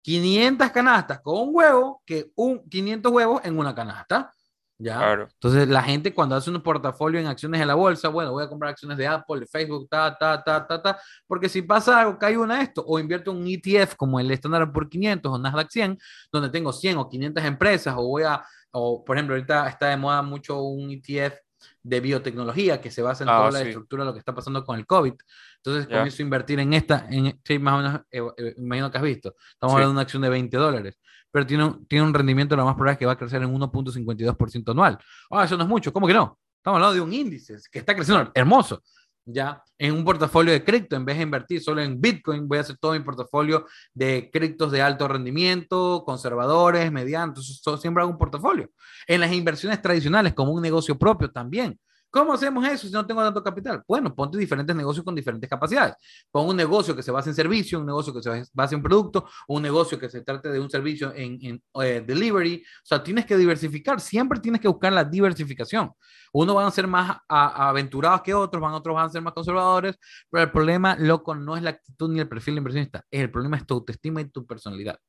500 0.01 0.71
canastas 0.71 1.19
con 1.19 1.49
un 1.49 1.49
huevo 1.51 2.01
que 2.05 2.31
un 2.35 2.69
500 2.69 3.11
huevos 3.11 3.41
en 3.43 3.59
una 3.59 3.75
canasta. 3.75 4.31
¿Ya? 4.77 5.13
Entonces, 5.13 5.67
la 5.67 5.83
gente 5.83 6.13
cuando 6.13 6.35
hace 6.35 6.49
un 6.49 6.61
portafolio 6.61 7.19
en 7.19 7.27
acciones 7.27 7.61
en 7.61 7.67
la 7.67 7.75
bolsa, 7.75 8.09
bueno, 8.09 8.31
voy 8.31 8.43
a 8.43 8.49
comprar 8.49 8.71
acciones 8.71 8.97
de 8.97 9.07
Apple, 9.07 9.41
de 9.41 9.47
Facebook, 9.47 9.87
ta, 9.89 10.17
ta, 10.17 10.43
ta, 10.43 10.65
ta, 10.67 10.81
ta, 10.81 10.99
porque 11.27 11.49
si 11.49 11.61
pasa 11.61 12.01
algo, 12.01 12.17
cae 12.17 12.37
una 12.37 12.57
de 12.57 12.63
esto, 12.63 12.83
o 12.85 12.99
invierto 12.99 13.31
en 13.31 13.37
un 13.37 13.47
ETF 13.47 13.95
como 13.95 14.19
el 14.19 14.29
estándar 14.31 14.71
por 14.71 14.89
500 14.89 15.31
o 15.31 15.37
Nasdaq 15.37 15.69
100, 15.69 15.97
donde 16.31 16.49
tengo 16.49 16.73
100 16.73 16.97
o 16.97 17.09
500 17.09 17.43
empresas, 17.43 17.95
o 17.97 18.03
voy 18.03 18.23
a, 18.23 18.43
o 18.71 19.03
por 19.03 19.15
ejemplo, 19.15 19.35
ahorita 19.35 19.67
está 19.67 19.87
de 19.87 19.97
moda 19.97 20.21
mucho 20.21 20.61
un 20.61 20.91
ETF 20.91 21.37
de 21.81 21.99
biotecnología 21.99 22.81
que 22.81 22.91
se 22.91 23.01
basa 23.01 23.23
en 23.23 23.29
ah, 23.29 23.37
toda 23.37 23.51
la 23.51 23.61
estructura 23.61 24.03
de 24.03 24.07
lo 24.07 24.13
que 24.13 24.19
está 24.19 24.33
pasando 24.33 24.63
con 24.63 24.77
el 24.77 24.85
COVID. 24.85 25.13
Entonces 25.57 25.87
comienzo 25.87 26.21
a 26.21 26.23
invertir 26.23 26.59
en 26.59 26.73
esta, 26.73 27.07
en, 27.09 27.39
sí, 27.43 27.59
más 27.59 27.73
o 27.73 27.77
menos, 27.77 28.01
eh, 28.11 28.21
eh, 28.37 28.53
imagino 28.57 28.91
que 28.91 28.97
has 28.97 29.03
visto. 29.03 29.35
Estamos 29.53 29.73
hablando 29.73 29.89
de 29.89 29.93
una 29.93 30.01
acción 30.01 30.21
de 30.21 30.29
20 30.29 30.57
dólares 30.57 30.97
pero 31.33 31.47
tiene 31.47 31.65
un, 31.65 31.85
tiene 31.87 32.05
un 32.05 32.13
rendimiento 32.13 32.55
lo 32.55 32.63
más 32.63 32.75
probable 32.75 32.93
es 32.93 32.99
que 32.99 33.05
va 33.07 33.13
a 33.13 33.17
crecer 33.17 33.41
en 33.41 33.51
1.52% 33.51 34.69
anual. 34.71 34.99
Ah, 35.31 35.45
eso 35.45 35.57
no 35.57 35.63
es 35.63 35.69
mucho, 35.69 35.91
¿cómo 35.91 36.05
que 36.05 36.13
no? 36.13 36.37
Estamos 36.57 36.77
hablando 36.77 36.93
de 36.93 37.01
un 37.01 37.11
índice 37.11 37.57
que 37.71 37.79
está 37.79 37.95
creciendo 37.95 38.31
hermoso. 38.35 38.83
Ya 39.25 39.63
en 39.79 39.95
un 39.95 40.05
portafolio 40.05 40.53
de 40.53 40.63
cripto, 40.63 40.95
en 40.95 41.05
vez 41.05 41.17
de 41.17 41.23
invertir 41.23 41.59
solo 41.63 41.81
en 41.81 41.99
Bitcoin, 41.99 42.47
voy 42.47 42.59
a 42.59 42.61
hacer 42.61 42.77
todo 42.77 42.91
mi 42.91 42.99
portafolio 42.99 43.65
de 43.95 44.29
criptos 44.31 44.71
de 44.71 44.83
alto 44.83 45.07
rendimiento, 45.07 46.03
conservadores, 46.05 46.91
medianos, 46.91 47.61
siempre 47.81 48.03
hago 48.03 48.11
un 48.11 48.17
portafolio. 48.19 48.69
En 49.07 49.19
las 49.19 49.33
inversiones 49.33 49.81
tradicionales, 49.81 50.33
como 50.33 50.51
un 50.51 50.61
negocio 50.61 50.99
propio 50.99 51.31
también, 51.31 51.79
¿Cómo 52.13 52.31
hacemos 52.31 52.63
eso 52.67 52.85
si 52.85 52.93
no 52.93 53.03
tengo 53.07 53.23
tanto 53.23 53.43
capital? 53.43 53.81
Bueno, 53.87 54.13
ponte 54.13 54.37
diferentes 54.37 54.75
negocios 54.75 55.03
con 55.03 55.15
diferentes 55.15 55.49
capacidades. 55.49 55.95
Pon 56.29 56.47
un 56.47 56.55
negocio 56.55 56.95
que 56.95 57.01
se 57.01 57.09
base 57.09 57.31
en 57.31 57.35
servicio, 57.35 57.79
un 57.79 57.87
negocio 57.87 58.13
que 58.13 58.21
se 58.21 58.43
base 58.53 58.75
en 58.75 58.83
producto, 58.83 59.27
un 59.47 59.63
negocio 59.63 59.97
que 59.97 60.07
se 60.11 60.21
trate 60.21 60.49
de 60.49 60.59
un 60.59 60.69
servicio 60.69 61.11
en, 61.15 61.59
eh, 61.81 62.03
delivery. 62.05 62.57
O 62.57 62.85
sea, 62.85 63.03
tienes 63.03 63.25
que 63.25 63.35
diversificar. 63.35 63.99
Siempre 63.99 64.39
tienes 64.39 64.61
que 64.61 64.67
buscar 64.67 64.93
la 64.93 65.03
diversificación. 65.03 65.91
Unos 66.31 66.55
van 66.55 66.67
a 66.67 66.71
ser 66.71 66.85
más 66.85 67.17
aventurados 67.27 68.21
que 68.21 68.35
otros, 68.35 68.61
van, 68.61 68.75
otros 68.75 68.93
van 68.93 69.07
a 69.07 69.09
ser 69.09 69.23
más 69.23 69.33
conservadores, 69.33 69.97
pero 70.29 70.43
el 70.43 70.51
problema, 70.51 70.95
loco, 70.95 71.33
no 71.33 71.57
es 71.57 71.63
la 71.63 71.71
actitud 71.71 72.11
ni 72.11 72.19
el 72.19 72.29
perfil 72.29 72.57
inversionista. 72.57 73.03
El 73.09 73.31
problema 73.31 73.57
es 73.57 73.65
tu 73.65 73.73
autoestima 73.73 74.21
y 74.21 74.25
tu 74.25 74.45
personalidad. 74.45 74.99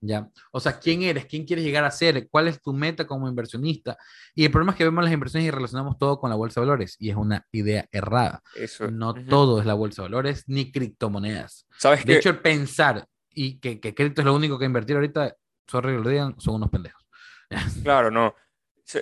¿Ya? 0.00 0.28
O 0.52 0.60
sea, 0.60 0.78
¿quién 0.78 1.02
eres? 1.02 1.26
¿Quién 1.26 1.44
quieres 1.44 1.64
llegar 1.64 1.84
a 1.84 1.90
ser? 1.90 2.28
¿Cuál 2.28 2.48
es 2.48 2.60
tu 2.60 2.72
meta 2.72 3.06
como 3.06 3.28
inversionista? 3.28 3.96
Y 4.34 4.44
el 4.44 4.50
problema 4.50 4.72
es 4.72 4.78
que 4.78 4.84
vemos 4.84 5.04
las 5.04 5.12
inversiones 5.12 5.48
y 5.48 5.50
relacionamos 5.50 5.98
todo 5.98 6.18
con 6.18 6.30
la 6.30 6.36
bolsa 6.36 6.60
de 6.60 6.66
valores 6.66 6.96
y 6.98 7.10
es 7.10 7.16
una 7.16 7.46
idea 7.52 7.86
errada. 7.92 8.42
Eso. 8.54 8.90
No 8.90 9.14
todo 9.14 9.60
es 9.60 9.66
la 9.66 9.74
bolsa 9.74 10.02
de 10.02 10.08
valores 10.08 10.44
ni 10.46 10.70
criptomonedas. 10.70 11.66
¿Sabes 11.76 12.04
de 12.04 12.16
hecho, 12.16 12.30
el 12.30 12.38
pensar 12.40 13.06
y 13.30 13.58
que, 13.60 13.80
que, 13.80 13.94
crédito 13.94 14.22
es 14.22 14.26
lo 14.26 14.34
único 14.34 14.58
que 14.58 14.64
invertir 14.64 14.96
ahorita, 14.96 15.36
sorry 15.66 15.96
lo 15.96 16.08
digan, 16.08 16.34
son 16.38 16.56
unos 16.56 16.70
pendejos. 16.70 17.04
Claro, 17.82 18.10
no. 18.10 18.34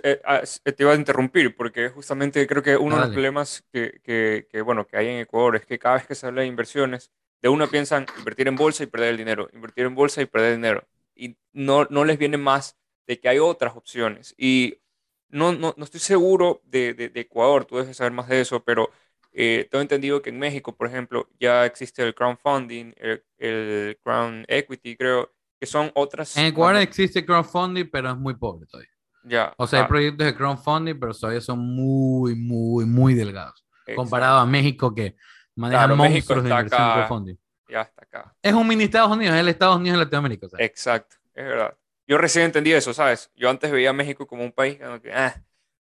Eh, 0.02 0.20
ah, 0.24 0.42
te 0.64 0.82
iba 0.82 0.92
a 0.92 0.96
interrumpir 0.96 1.54
porque 1.54 1.88
justamente 1.90 2.44
creo 2.46 2.62
que 2.62 2.76
uno 2.76 2.96
de 2.96 3.02
los 3.02 3.10
problemas 3.10 3.64
que, 3.72 4.00
que, 4.02 4.46
que, 4.50 4.60
bueno, 4.60 4.84
que 4.86 4.96
hay 4.96 5.08
en 5.08 5.20
Ecuador 5.20 5.56
es 5.56 5.64
que 5.64 5.78
cada 5.78 5.96
vez 5.96 6.06
que 6.06 6.14
se 6.16 6.26
habla 6.26 6.42
de 6.42 6.48
inversiones, 6.48 7.12
de 7.46 7.50
una 7.50 7.68
piensan 7.68 8.06
invertir 8.18 8.48
en 8.48 8.56
bolsa 8.56 8.82
y 8.82 8.86
perder 8.86 9.10
el 9.10 9.18
dinero, 9.18 9.48
invertir 9.52 9.86
en 9.86 9.94
bolsa 9.94 10.20
y 10.20 10.26
perder 10.26 10.56
dinero. 10.56 10.84
Y 11.14 11.36
no, 11.52 11.86
no 11.90 12.04
les 12.04 12.18
viene 12.18 12.38
más 12.38 12.76
de 13.06 13.20
que 13.20 13.28
hay 13.28 13.38
otras 13.38 13.76
opciones. 13.76 14.34
Y 14.36 14.80
no, 15.28 15.52
no, 15.52 15.72
no 15.76 15.84
estoy 15.84 16.00
seguro 16.00 16.60
de, 16.64 16.92
de, 16.92 17.12
Ecuador, 17.20 17.64
tú 17.64 17.76
debes 17.76 17.96
saber 17.96 18.12
más 18.12 18.28
de 18.28 18.40
eso, 18.40 18.64
pero 18.64 18.90
eh, 19.32 19.68
tengo 19.70 19.80
entendido 19.80 20.22
que 20.22 20.30
en 20.30 20.40
México, 20.40 20.74
por 20.74 20.88
ejemplo, 20.88 21.28
ya 21.38 21.64
existe 21.66 22.02
el 22.02 22.16
crowdfunding, 22.16 22.92
el, 22.96 23.22
el 23.38 23.96
crowd 24.02 24.44
equity, 24.48 24.96
creo, 24.96 25.32
que 25.60 25.66
son 25.66 25.92
otras... 25.94 26.36
En 26.36 26.46
Ecuador 26.46 26.82
existe 26.82 27.24
crowdfunding, 27.24 27.88
pero 27.92 28.10
es 28.10 28.16
muy 28.16 28.34
pobre 28.34 28.66
todavía. 28.66 28.90
Ya. 29.22 29.54
O 29.56 29.68
sea, 29.68 29.80
hay 29.80 29.84
ah. 29.84 29.88
proyectos 29.88 30.26
de 30.26 30.34
crowdfunding, 30.34 30.98
pero 30.98 31.14
todavía 31.14 31.40
son 31.40 31.60
muy, 31.60 32.34
muy, 32.34 32.86
muy 32.86 33.14
delgados. 33.14 33.64
Comparado 33.94 34.38
a 34.38 34.46
México, 34.46 34.92
que 34.92 35.14
Maneja 35.56 35.88
monstruos 35.88 36.44
de 36.44 36.50
inversión 36.50 36.92
crowdfunding. 36.92 37.36
Ya 37.68 37.80
está 37.82 38.02
acá. 38.02 38.36
Es 38.40 38.52
un 38.52 38.68
mini 38.68 38.84
Estados 38.84 39.10
Unidos, 39.10 39.34
es 39.34 39.40
el 39.40 39.48
Estados 39.48 39.76
Unidos 39.76 39.98
de 39.98 40.04
Latinoamérica. 40.04 40.46
Exacto, 40.58 41.16
es 41.34 41.44
verdad. 41.44 41.76
Yo 42.06 42.18
recién 42.18 42.44
entendí 42.44 42.72
eso, 42.72 42.94
¿sabes? 42.94 43.32
Yo 43.34 43.50
antes 43.50 43.70
veía 43.72 43.90
a 43.90 43.92
México 43.92 44.26
como 44.26 44.44
un 44.44 44.52
país, 44.52 44.78
ah", 45.12 45.34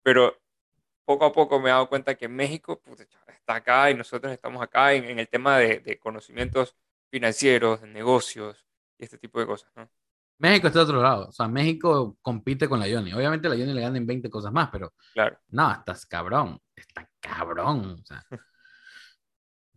pero 0.03 0.37
poco 1.05 1.27
a 1.27 1.33
poco 1.33 1.61
me 1.61 1.69
he 1.69 1.73
dado 1.73 1.89
cuenta 1.89 2.16
que 2.16 2.29
México 2.29 2.83
está 3.29 3.55
acá 3.55 3.91
y 3.91 3.95
nosotros 3.95 4.33
estamos 4.33 4.61
acá 4.61 4.93
en, 4.95 5.19
el 5.19 5.29
tema 5.29 5.59
de, 5.59 5.99
conocimientos 5.99 6.75
financieros, 7.11 7.83
de 7.83 7.89
negocios 7.89 8.66
y 8.99 9.05
este 9.05 9.16
tipo 9.16 9.39
de 9.39 9.47
cosas, 9.47 9.71
¿no? 9.77 9.89
México 10.41 10.69
está 10.69 10.81
de 10.81 10.85
otro 10.85 11.03
lado. 11.03 11.29
O 11.29 11.33
sea, 11.33 11.49
México 11.49 12.16
compite 12.23 12.69
con 12.69 12.79
la 12.79 12.87
Yoni. 12.87 13.12
Obviamente 13.12 13.49
la 13.49 13.57
Yoni 13.57 13.73
le 13.73 13.81
gana 13.81 13.99
en 13.99 14.07
20 14.07 14.31
cosas 14.31 14.53
más, 14.53 14.69
pero. 14.71 14.95
Claro. 15.12 15.37
No, 15.49 15.73
estás 15.73 16.07
cabrón. 16.07 16.61
Está 16.77 17.11
cabrón. 17.19 18.01
O 18.01 18.05
sea, 18.05 18.25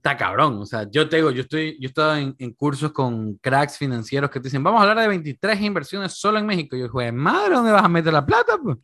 está 0.01 0.17
cabrón. 0.17 0.57
O 0.59 0.65
sea, 0.65 0.89
yo 0.89 1.07
tengo, 1.07 1.31
yo 1.31 1.43
estoy, 1.43 1.77
yo 1.79 1.87
estaba 1.87 2.19
en, 2.19 2.35
en, 2.39 2.53
cursos 2.53 2.91
con 2.91 3.35
cracks 3.35 3.77
financieros 3.77 4.31
que 4.31 4.39
te 4.39 4.45
dicen, 4.45 4.63
vamos 4.63 4.79
a 4.79 4.83
hablar 4.83 4.99
de 4.99 5.07
23 5.07 5.61
inversiones 5.61 6.13
solo 6.13 6.39
en 6.39 6.45
México. 6.47 6.75
Y 6.75 6.79
yo 6.79 6.89
dije, 6.89 7.11
madre, 7.11 7.55
¿dónde 7.55 7.71
vas 7.71 7.83
a 7.83 7.89
meter 7.89 8.11
la 8.11 8.25
plata? 8.25 8.57
Pues? 8.61 8.77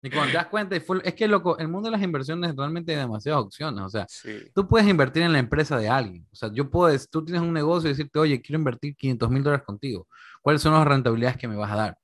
Y 0.00 0.10
cuando 0.10 0.32
te 0.32 0.36
das 0.36 0.46
cuenta, 0.48 0.76
es 0.76 1.14
que 1.14 1.26
loco, 1.26 1.58
el 1.58 1.66
mundo 1.66 1.88
de 1.88 1.92
las 1.92 2.02
inversiones 2.02 2.54
realmente 2.54 2.92
hay 2.92 2.98
demasiadas 2.98 3.42
opciones. 3.42 3.82
O 3.82 3.88
sea, 3.88 4.06
tú 4.54 4.68
puedes 4.68 4.86
invertir 4.86 5.22
en 5.22 5.32
la 5.32 5.38
empresa 5.38 5.78
de 5.78 5.88
alguien. 5.88 6.26
O 6.30 6.36
sea, 6.36 6.50
yo 6.52 6.70
puedo, 6.70 6.96
tú 7.10 7.24
tienes 7.24 7.42
un 7.42 7.54
negocio 7.54 7.88
y 7.88 7.94
decirte, 7.94 8.18
oye, 8.18 8.40
quiero 8.40 8.58
invertir 8.58 8.94
500 8.94 9.30
mil 9.30 9.42
dólares 9.42 9.64
contigo. 9.64 10.06
¿Cuáles 10.42 10.60
son 10.60 10.74
las 10.74 10.86
rentabilidades 10.86 11.38
que 11.38 11.48
me 11.48 11.56
vas 11.56 11.72
a 11.72 11.76
dar? 11.76 11.98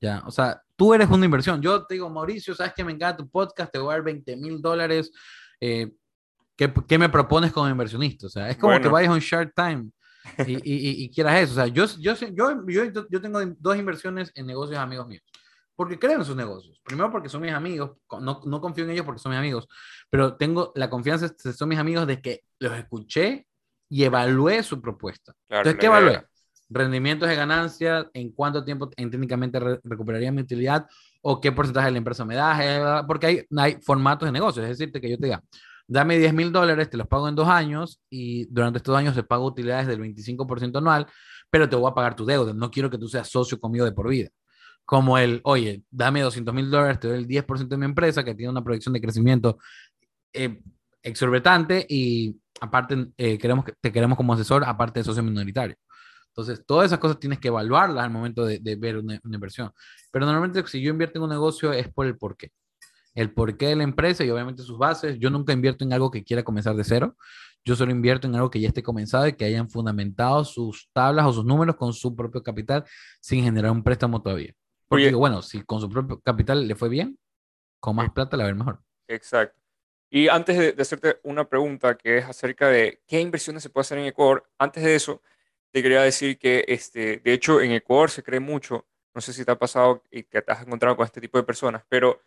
Ya, 0.00 0.22
o 0.26 0.30
sea, 0.30 0.62
tú 0.76 0.94
eres 0.94 1.10
una 1.10 1.26
inversión. 1.26 1.60
Yo 1.60 1.84
te 1.84 1.94
digo, 1.94 2.08
Mauricio, 2.08 2.54
sabes 2.54 2.72
que 2.74 2.82
me 2.82 2.92
encanta 2.92 3.18
tu 3.18 3.28
podcast, 3.28 3.70
te 3.70 3.78
voy 3.78 3.90
a 3.90 3.96
dar 3.96 4.02
20 4.02 4.36
mil 4.36 4.62
dólares. 4.62 5.12
Eh, 5.60 5.92
¿qué, 6.56 6.98
me 6.98 7.08
propones 7.08 7.52
como 7.52 7.68
inversionista? 7.68 8.26
O 8.26 8.30
sea, 8.30 8.48
es 8.50 8.56
como 8.56 8.80
que 8.80 8.88
vayas 8.88 9.10
a 9.10 9.14
un 9.14 9.20
Shark 9.20 9.52
Time 9.54 9.90
y, 10.46 10.54
y, 10.54 11.04
y, 11.04 11.10
quieras 11.10 11.42
eso. 11.42 11.52
O 11.52 11.56
sea, 11.56 11.66
yo, 11.66 11.86
yo, 11.98 12.14
yo, 12.14 12.66
yo, 12.66 13.06
yo 13.08 13.20
tengo 13.20 13.40
dos 13.58 13.76
inversiones 13.76 14.32
en 14.34 14.46
negocios 14.46 14.78
amigos 14.78 15.06
míos 15.06 15.22
porque 15.76 15.98
creo 15.98 16.18
en 16.18 16.24
sus 16.24 16.34
negocios. 16.34 16.80
Primero 16.82 17.12
porque 17.12 17.28
son 17.28 17.42
mis 17.42 17.52
amigos, 17.52 17.92
no, 18.20 18.40
no, 18.44 18.60
confío 18.60 18.84
en 18.84 18.90
ellos 18.90 19.04
porque 19.04 19.20
son 19.20 19.30
mis 19.30 19.38
amigos, 19.38 19.68
pero 20.10 20.34
tengo 20.34 20.72
la 20.74 20.90
confianza 20.90 21.32
son 21.54 21.68
mis 21.68 21.78
amigos 21.78 22.06
de 22.06 22.20
que 22.20 22.44
los 22.58 22.72
escuché 22.72 23.46
y 23.88 24.02
evalué 24.02 24.62
su 24.62 24.80
propuesta. 24.80 25.34
Entonces, 25.48 25.76
¿qué 25.78 25.86
evalué? 25.86 26.24
Rendimientos 26.68 27.28
de 27.28 27.36
ganancia, 27.36 28.10
en 28.12 28.32
cuánto 28.32 28.64
tiempo 28.64 28.88
técnicamente 28.88 29.60
recuperaría 29.84 30.32
mi 30.32 30.42
utilidad 30.42 30.86
o 31.22 31.40
qué 31.40 31.52
porcentaje 31.52 31.86
de 31.86 31.92
la 31.92 31.98
empresa 31.98 32.24
me 32.24 32.34
da, 32.34 33.04
porque 33.06 33.26
hay, 33.26 33.46
hay 33.56 33.78
formatos 33.82 34.26
de 34.26 34.32
negocios, 34.32 34.64
es 34.64 34.78
decir, 34.78 34.92
que 34.92 35.08
yo 35.08 35.18
te 35.18 35.26
diga, 35.26 35.42
dame 35.86 36.18
10 36.18 36.34
mil 36.34 36.52
dólares, 36.52 36.90
te 36.90 36.96
los 36.96 37.06
pago 37.06 37.28
en 37.28 37.34
dos 37.34 37.48
años 37.48 38.00
y 38.10 38.46
durante 38.46 38.78
estos 38.78 38.96
años 38.96 39.14
te 39.14 39.22
pago 39.22 39.46
utilidades 39.46 39.86
del 39.86 40.00
25% 40.00 40.78
anual, 40.78 41.06
pero 41.50 41.68
te 41.68 41.76
voy 41.76 41.90
a 41.90 41.94
pagar 41.94 42.16
tu 42.16 42.24
deuda. 42.24 42.52
No 42.52 42.70
quiero 42.70 42.90
que 42.90 42.98
tú 42.98 43.08
seas 43.08 43.28
socio 43.28 43.60
conmigo 43.60 43.84
de 43.84 43.92
por 43.92 44.08
vida. 44.08 44.30
Como 44.84 45.18
el, 45.18 45.40
oye, 45.44 45.82
dame 45.90 46.22
200 46.22 46.54
mil 46.54 46.70
dólares, 46.70 47.00
te 47.00 47.08
doy 47.08 47.18
el 47.18 47.26
10% 47.26 47.68
de 47.68 47.76
mi 47.76 47.86
empresa 47.86 48.24
que 48.24 48.34
tiene 48.34 48.50
una 48.50 48.62
proyección 48.64 48.92
de 48.94 49.00
crecimiento 49.00 49.58
eh, 50.32 50.60
exorbitante 51.02 51.86
y 51.88 52.36
aparte 52.60 53.08
eh, 53.16 53.38
queremos, 53.38 53.64
te 53.80 53.92
queremos 53.92 54.16
como 54.16 54.34
asesor, 54.34 54.64
aparte 54.64 55.00
de 55.00 55.04
socio 55.04 55.22
minoritario. 55.22 55.76
Entonces, 56.28 56.64
todas 56.66 56.86
esas 56.86 56.98
cosas 56.98 57.18
tienes 57.18 57.38
que 57.38 57.48
evaluarlas 57.48 58.04
al 58.04 58.10
momento 58.10 58.44
de, 58.44 58.58
de 58.58 58.76
ver 58.76 58.98
una, 58.98 59.18
una, 59.24 59.34
inversión. 59.36 59.72
Pero 60.12 60.26
normalmente 60.26 60.62
si 60.66 60.82
yo 60.82 60.90
invierto 60.90 61.18
en 61.18 61.24
un 61.24 61.30
negocio 61.30 61.72
es 61.72 61.88
por 61.92 62.06
el 62.06 62.18
porqué. 62.18 62.50
El 63.16 63.32
porqué 63.32 63.66
de 63.66 63.76
la 63.76 63.82
empresa 63.82 64.22
y 64.22 64.30
obviamente 64.30 64.62
sus 64.62 64.78
bases. 64.78 65.18
Yo 65.18 65.30
nunca 65.30 65.52
invierto 65.52 65.84
en 65.84 65.92
algo 65.92 66.12
que 66.12 66.22
quiera 66.22 66.44
comenzar 66.44 66.76
de 66.76 66.84
cero. 66.84 67.16
Yo 67.64 67.74
solo 67.74 67.90
invierto 67.90 68.28
en 68.28 68.36
algo 68.36 68.48
que 68.48 68.60
ya 68.60 68.68
esté 68.68 68.84
comenzado 68.84 69.26
y 69.26 69.32
que 69.32 69.44
hayan 69.44 69.68
fundamentado 69.68 70.44
sus 70.44 70.88
tablas 70.92 71.26
o 71.26 71.32
sus 71.32 71.44
números 71.44 71.74
con 71.74 71.92
su 71.92 72.14
propio 72.14 72.42
capital 72.42 72.84
sin 73.20 73.42
generar 73.42 73.72
un 73.72 73.82
préstamo 73.82 74.22
todavía. 74.22 74.52
Porque 74.86 75.06
Oye, 75.06 75.14
bueno, 75.16 75.42
si 75.42 75.62
con 75.64 75.80
su 75.80 75.90
propio 75.90 76.20
capital 76.20 76.68
le 76.68 76.76
fue 76.76 76.88
bien, 76.88 77.18
con 77.80 77.96
más 77.96 78.12
plata 78.12 78.36
le 78.36 78.44
va 78.44 78.48
a 78.48 78.50
ir 78.50 78.56
mejor. 78.56 78.80
Exacto. 79.08 79.60
Y 80.10 80.28
antes 80.28 80.56
de, 80.56 80.72
de, 80.72 80.82
hacerte 80.82 81.18
una 81.24 81.48
pregunta 81.48 81.96
que 81.96 82.18
es 82.18 82.24
acerca 82.24 82.68
de 82.68 83.02
qué 83.08 83.20
inversiones 83.20 83.64
se 83.64 83.70
puede 83.70 83.82
hacer 83.82 83.98
en 83.98 84.06
Ecuador, 84.06 84.48
antes 84.58 84.84
de 84.84 84.94
eso, 84.94 85.20
te 85.72 85.82
quería 85.82 86.02
decir 86.02 86.38
que, 86.38 86.64
este, 86.68 87.18
de 87.18 87.32
hecho, 87.32 87.60
en 87.60 87.72
Ecuador 87.72 88.10
se 88.10 88.22
cree 88.22 88.40
mucho, 88.40 88.86
no 89.14 89.20
sé 89.20 89.32
si 89.32 89.44
te 89.44 89.50
ha 89.50 89.58
pasado 89.58 90.02
y 90.10 90.22
que 90.22 90.40
te 90.40 90.52
has 90.52 90.62
encontrado 90.62 90.96
con 90.96 91.04
este 91.04 91.20
tipo 91.20 91.36
de 91.36 91.44
personas, 91.44 91.82
pero 91.88 92.20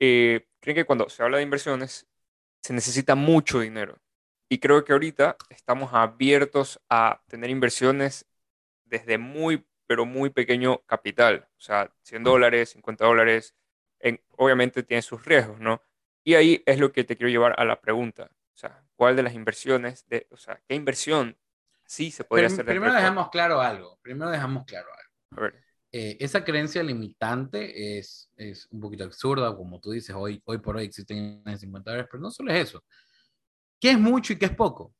eh, 0.00 0.48
creen 0.60 0.76
que 0.76 0.84
cuando 0.84 1.08
se 1.08 1.22
habla 1.22 1.38
de 1.38 1.42
inversiones 1.42 2.06
se 2.62 2.72
necesita 2.72 3.14
mucho 3.14 3.60
dinero. 3.60 4.00
Y 4.48 4.58
creo 4.58 4.84
que 4.84 4.92
ahorita 4.92 5.36
estamos 5.50 5.92
abiertos 5.92 6.80
a 6.88 7.22
tener 7.28 7.50
inversiones 7.50 8.26
desde 8.84 9.18
muy, 9.18 9.66
pero 9.86 10.06
muy 10.06 10.30
pequeño 10.30 10.78
capital, 10.86 11.48
o 11.56 11.60
sea, 11.60 11.92
100 12.02 12.24
dólares, 12.24 12.70
50 12.70 13.04
dólares, 13.04 13.54
en, 14.00 14.20
obviamente 14.36 14.82
tiene 14.82 15.02
sus 15.02 15.24
riesgos, 15.24 15.58
¿no? 15.60 15.82
Y 16.24 16.34
ahí 16.34 16.62
es 16.66 16.78
lo 16.78 16.92
que 16.92 17.04
te 17.04 17.16
quiero 17.16 17.30
llevar 17.30 17.54
a 17.58 17.64
la 17.64 17.80
pregunta. 17.80 18.30
O 18.54 18.56
sea, 18.56 18.84
¿cuál 18.96 19.16
de 19.16 19.22
las 19.22 19.34
inversiones, 19.34 20.06
de, 20.08 20.26
o 20.30 20.36
sea, 20.36 20.60
qué 20.66 20.74
inversión 20.74 21.36
sí 21.84 22.10
se 22.10 22.24
podría 22.24 22.48
Pero, 22.48 22.54
hacer? 22.54 22.66
Primero 22.66 22.94
dejamos 22.94 23.30
claro 23.30 23.60
algo. 23.60 23.98
Primero 24.02 24.30
dejamos 24.30 24.64
claro 24.64 24.88
algo. 24.92 25.12
A 25.36 25.40
ver. 25.40 25.65
Eh, 25.98 26.18
esa 26.20 26.44
creencia 26.44 26.82
limitante 26.82 27.96
es, 27.98 28.30
es 28.36 28.68
un 28.70 28.80
poquito 28.80 29.04
absurda, 29.04 29.56
como 29.56 29.80
tú 29.80 29.92
dices, 29.92 30.14
hoy, 30.14 30.42
hoy 30.44 30.58
por 30.58 30.76
hoy 30.76 30.84
existen 30.84 31.42
50 31.42 31.90
dólares, 31.90 32.08
pero 32.12 32.22
no 32.22 32.30
solo 32.30 32.52
es 32.52 32.68
eso. 32.68 32.84
¿Qué 33.80 33.92
es 33.92 33.98
mucho 33.98 34.34
y 34.34 34.38
qué 34.38 34.44
es 34.44 34.54
poco? 34.54 34.94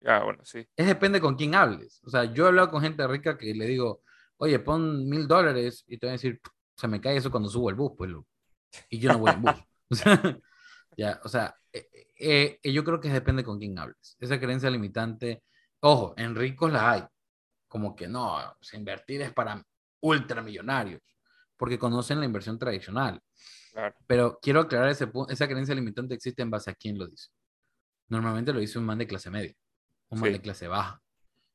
Ya, 0.00 0.18
ah, 0.18 0.22
bueno, 0.22 0.44
sí. 0.44 0.64
Es 0.76 0.86
depende 0.86 1.20
con 1.20 1.34
quién 1.34 1.56
hables. 1.56 2.00
O 2.04 2.10
sea, 2.10 2.32
yo 2.32 2.44
he 2.44 2.48
hablado 2.48 2.70
con 2.70 2.82
gente 2.82 3.04
rica 3.08 3.36
que 3.36 3.52
le 3.52 3.66
digo, 3.66 4.02
oye, 4.36 4.60
pon 4.60 5.08
mil 5.08 5.26
dólares 5.26 5.82
y 5.88 5.98
te 5.98 6.06
van 6.06 6.12
a 6.12 6.18
decir, 6.18 6.40
se 6.76 6.86
me 6.86 7.00
cae 7.00 7.16
eso 7.16 7.32
cuando 7.32 7.48
subo 7.48 7.70
el 7.70 7.74
bus, 7.74 7.90
pues, 7.98 8.12
y 8.90 9.00
yo 9.00 9.12
no 9.12 9.18
voy 9.18 9.32
en 9.32 9.42
bus. 9.42 9.54
O 9.90 9.94
sea, 9.96 10.22
ya, 10.96 11.20
o 11.24 11.28
sea, 11.28 11.52
eh, 11.72 12.60
eh, 12.62 12.72
yo 12.72 12.84
creo 12.84 13.00
que 13.00 13.08
depende 13.08 13.42
con 13.42 13.58
quién 13.58 13.76
hables. 13.76 14.16
Esa 14.20 14.38
creencia 14.38 14.70
limitante, 14.70 15.42
ojo, 15.80 16.14
en 16.16 16.36
ricos 16.36 16.72
la 16.72 16.92
hay. 16.92 17.04
Como 17.66 17.96
que 17.96 18.06
no, 18.06 18.36
o 18.36 18.56
sea, 18.62 18.78
invertir 18.78 19.20
es 19.20 19.32
para 19.32 19.62
ultramillonarios, 20.02 21.00
porque 21.56 21.78
conocen 21.78 22.18
la 22.20 22.26
inversión 22.26 22.58
tradicional. 22.58 23.20
Claro. 23.72 23.94
Pero 24.06 24.38
quiero 24.42 24.60
aclarar 24.60 24.90
ese 24.90 25.10
esa 25.30 25.48
creencia 25.48 25.74
limitante 25.74 26.14
existe 26.14 26.42
en 26.42 26.50
base 26.50 26.70
a 26.70 26.74
quién 26.74 26.98
lo 26.98 27.06
dice. 27.06 27.28
Normalmente 28.08 28.52
lo 28.52 28.60
dice 28.60 28.78
un 28.78 28.84
man 28.84 28.98
de 28.98 29.06
clase 29.06 29.30
media, 29.30 29.54
un 30.10 30.20
man 30.20 30.28
Sí. 30.28 30.32
de 30.34 30.40
clase 30.42 30.68
baja, 30.68 31.00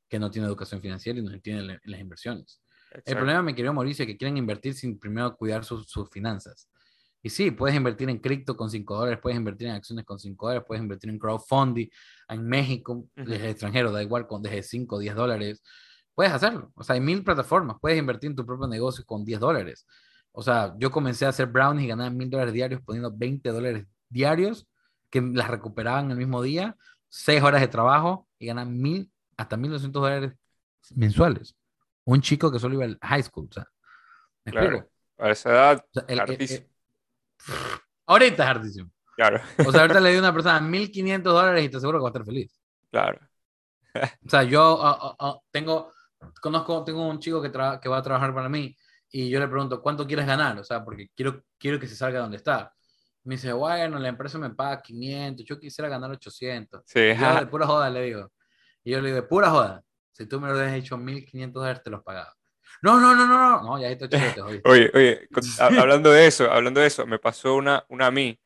que 0.08 0.18
no 0.18 0.30
tiene 0.30 0.48
educación 0.48 0.80
financiera 0.80 1.18
y 1.18 1.22
no 1.22 1.30
entiende 1.30 1.62
la- 1.62 1.80
las 1.84 2.00
inversiones. 2.00 2.60
El 3.04 3.16
problema, 3.16 3.42
mi 3.42 3.54
querido 3.54 3.72
Mauricio, 3.74 4.02
es 4.02 4.06
que 4.06 4.16
quieren 4.16 4.36
invertir 4.38 4.74
sin 4.74 4.98
primero 4.98 5.36
cuidar 5.36 5.64
sus, 5.64 5.86
sus 5.88 6.08
finanzas. 6.10 6.68
Y 7.22 7.28
sí, 7.30 7.50
puedes 7.50 7.76
invertir 7.76 8.08
en 8.08 8.18
cripto 8.18 8.56
con 8.56 8.70
5 8.70 8.96
dólares, 8.96 9.18
puedes 9.20 9.36
invertir 9.36 9.68
en 9.68 9.74
acciones 9.74 10.04
con 10.06 10.18
5 10.18 10.46
dólares, 10.46 10.64
puedes 10.66 10.82
invertir 10.82 11.10
en 11.10 11.18
crowdfunding 11.18 11.88
en 12.28 12.46
México, 12.48 13.06
desde 13.14 13.44
el 13.44 13.50
extranjero, 13.50 13.92
da 13.92 14.02
igual, 14.02 14.26
con 14.26 14.40
desde 14.42 14.62
5 14.62 14.96
o 14.96 14.98
10 15.00 15.14
dólares. 15.14 15.62
Puedes 16.18 16.32
hacerlo. 16.32 16.72
O 16.74 16.82
sea, 16.82 16.94
hay 16.94 17.00
mil 17.00 17.22
plataformas. 17.22 17.76
Puedes 17.80 17.96
invertir 17.96 18.30
en 18.30 18.34
tu 18.34 18.44
propio 18.44 18.66
negocio 18.66 19.04
con 19.06 19.24
10 19.24 19.38
dólares. 19.38 19.86
O 20.32 20.42
sea, 20.42 20.74
yo 20.76 20.90
comencé 20.90 21.26
a 21.26 21.28
hacer 21.28 21.46
brownies 21.46 21.84
y 21.84 21.88
ganaba 21.90 22.10
mil 22.10 22.28
dólares 22.28 22.52
diarios 22.52 22.80
poniendo 22.84 23.12
20 23.16 23.48
dólares 23.50 23.86
diarios 24.08 24.66
que 25.10 25.20
las 25.20 25.46
recuperaban 25.48 26.10
el 26.10 26.16
mismo 26.16 26.42
día, 26.42 26.76
6 27.08 27.40
horas 27.44 27.60
de 27.60 27.68
trabajo 27.68 28.26
y 28.36 28.46
ganan 28.48 28.76
mil 28.76 29.12
hasta 29.36 29.56
1200 29.56 30.02
dólares 30.02 30.32
mensuales. 30.96 31.54
Un 32.04 32.20
chico 32.20 32.50
que 32.50 32.58
solo 32.58 32.74
iba 32.74 32.84
al 32.84 32.98
high 33.00 33.22
school. 33.22 33.46
O 33.48 33.52
sea, 33.54 33.68
¿me 34.44 34.50
Claro. 34.50 34.66
explico? 34.78 34.92
A 35.18 35.30
esa 35.30 35.50
edad, 35.50 35.84
O 35.84 35.88
sea, 35.92 36.02
el- 36.08 36.14
el- 36.14 36.20
hartísimo. 36.20 36.66
el- 36.66 36.70
ahorita 38.06 38.42
es 38.42 38.48
hartísimo. 38.50 38.90
claro, 39.14 39.40
O 39.64 39.70
sea, 39.70 39.82
ahorita 39.82 40.00
le 40.00 40.10
di 40.10 40.16
a 40.16 40.20
una 40.26 40.32
persona 40.34 40.60
1500 40.60 41.32
dólares 41.32 41.64
y 41.64 41.68
te 41.68 41.76
aseguro 41.76 41.98
que 42.00 42.02
va 42.02 42.08
a 42.08 42.10
estar 42.10 42.24
feliz. 42.24 42.58
claro. 42.90 43.20
O 43.94 44.28
sea, 44.28 44.42
yo 44.42 44.80
ah, 44.84 44.98
ah, 45.00 45.16
ah, 45.18 45.38
tengo, 45.50 45.92
conozco, 46.40 46.84
tengo 46.84 47.06
un 47.06 47.18
chico 47.18 47.40
que, 47.42 47.50
que 47.50 47.88
va 47.88 47.98
a 47.98 48.02
trabajar 48.02 48.34
para 48.34 48.48
mí 48.48 48.74
y 49.10 49.30
yo 49.30 49.40
le 49.40 49.48
pregunto, 49.48 49.80
¿cuánto 49.80 50.06
quieres 50.06 50.26
ganar? 50.26 50.58
O 50.58 50.64
sea, 50.64 50.84
porque 50.84 51.08
quiero, 51.14 51.42
quiero 51.58 51.78
que 51.78 51.86
se 51.86 51.96
salga 51.96 52.20
donde 52.20 52.36
está. 52.36 52.72
Me 53.24 53.34
dice, 53.34 53.52
bueno, 53.52 53.98
la 53.98 54.08
empresa 54.08 54.38
me 54.38 54.50
paga 54.50 54.82
500, 54.82 55.44
yo 55.44 55.58
quisiera 55.58 55.88
ganar 55.88 56.10
800. 56.10 56.82
Sí, 56.86 57.00
Y 57.00 57.16
yo 57.16 57.40
de 57.40 57.46
pura 57.46 57.66
joda 57.66 57.90
le 57.90 58.02
digo. 58.02 58.32
Y 58.84 58.92
yo 58.92 59.00
le 59.00 59.08
digo, 59.08 59.16
de 59.16 59.22
pura 59.22 59.50
joda, 59.50 59.82
si 60.12 60.26
tú 60.26 60.40
me 60.40 60.48
lo 60.48 60.54
hubieras 60.54 60.74
hecho 60.74 60.96
1500 60.96 61.60
dólares, 61.60 61.82
te 61.82 61.90
los 61.90 62.02
pagaba. 62.02 62.34
No, 62.82 63.00
no, 63.00 63.14
no, 63.14 63.26
no, 63.26 63.38
no, 63.38 63.62
no, 63.62 63.80
ya 63.80 63.88
está 63.88 64.08
chido, 64.08 64.32
te 64.34 64.40
jodí. 64.40 64.60
Oye, 64.64 64.90
oye, 64.94 65.28
hablando 65.80 66.10
de 66.10 66.26
eso, 66.26 66.50
hablando 66.50 66.80
de 66.80 66.86
eso, 66.86 67.06
me 67.06 67.18
pasó 67.18 67.54
una, 67.54 67.84
una 67.88 68.06
a 68.06 68.10
mí, 68.10 68.38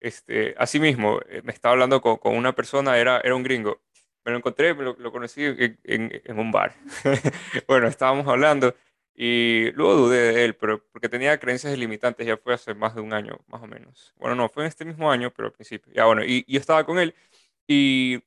este, 0.00 0.54
así 0.58 0.78
mismo, 0.78 1.20
eh, 1.28 1.42
me 1.42 1.52
estaba 1.52 1.72
hablando 1.72 2.00
con, 2.00 2.16
con 2.16 2.36
una 2.36 2.54
persona, 2.54 2.98
era, 2.98 3.20
era 3.20 3.34
un 3.34 3.42
gringo, 3.42 3.80
me 4.28 4.32
lo 4.32 4.38
encontré, 4.38 4.74
me 4.74 4.84
lo, 4.84 4.94
lo 4.98 5.12
conocí 5.12 5.44
en, 5.44 5.78
en- 5.84 6.22
en 6.24 6.38
un 6.38 6.50
bar. 6.52 6.74
Bueno, 7.68 7.86
estábamos 7.88 8.26
hablando 8.28 8.74
y 9.14 9.70
luego 9.72 9.94
dudé 9.94 10.32
de 10.32 10.44
él, 10.44 10.54
pero 10.56 10.84
porque 10.92 11.08
tenía 11.08 11.38
creencias 11.38 11.76
limitantes, 11.78 12.26
ya 12.26 12.36
fue 12.36 12.54
hace 12.54 12.74
más 12.74 12.94
de 12.94 13.00
un 13.00 13.12
año, 13.12 13.40
más 13.48 13.62
o 13.62 13.66
menos. 13.66 14.14
Bueno, 14.16 14.36
no, 14.36 14.48
fue 14.48 14.62
en 14.64 14.68
este 14.68 14.84
mismo 14.84 15.10
año, 15.10 15.32
pero 15.32 15.48
al 15.48 15.52
principio. 15.52 15.92
Ya 15.92 16.04
bueno, 16.06 16.24
y, 16.24 16.44
yo 16.48 16.60
estaba 16.60 16.84
con 16.84 16.98
él 16.98 17.14
y 17.66 18.22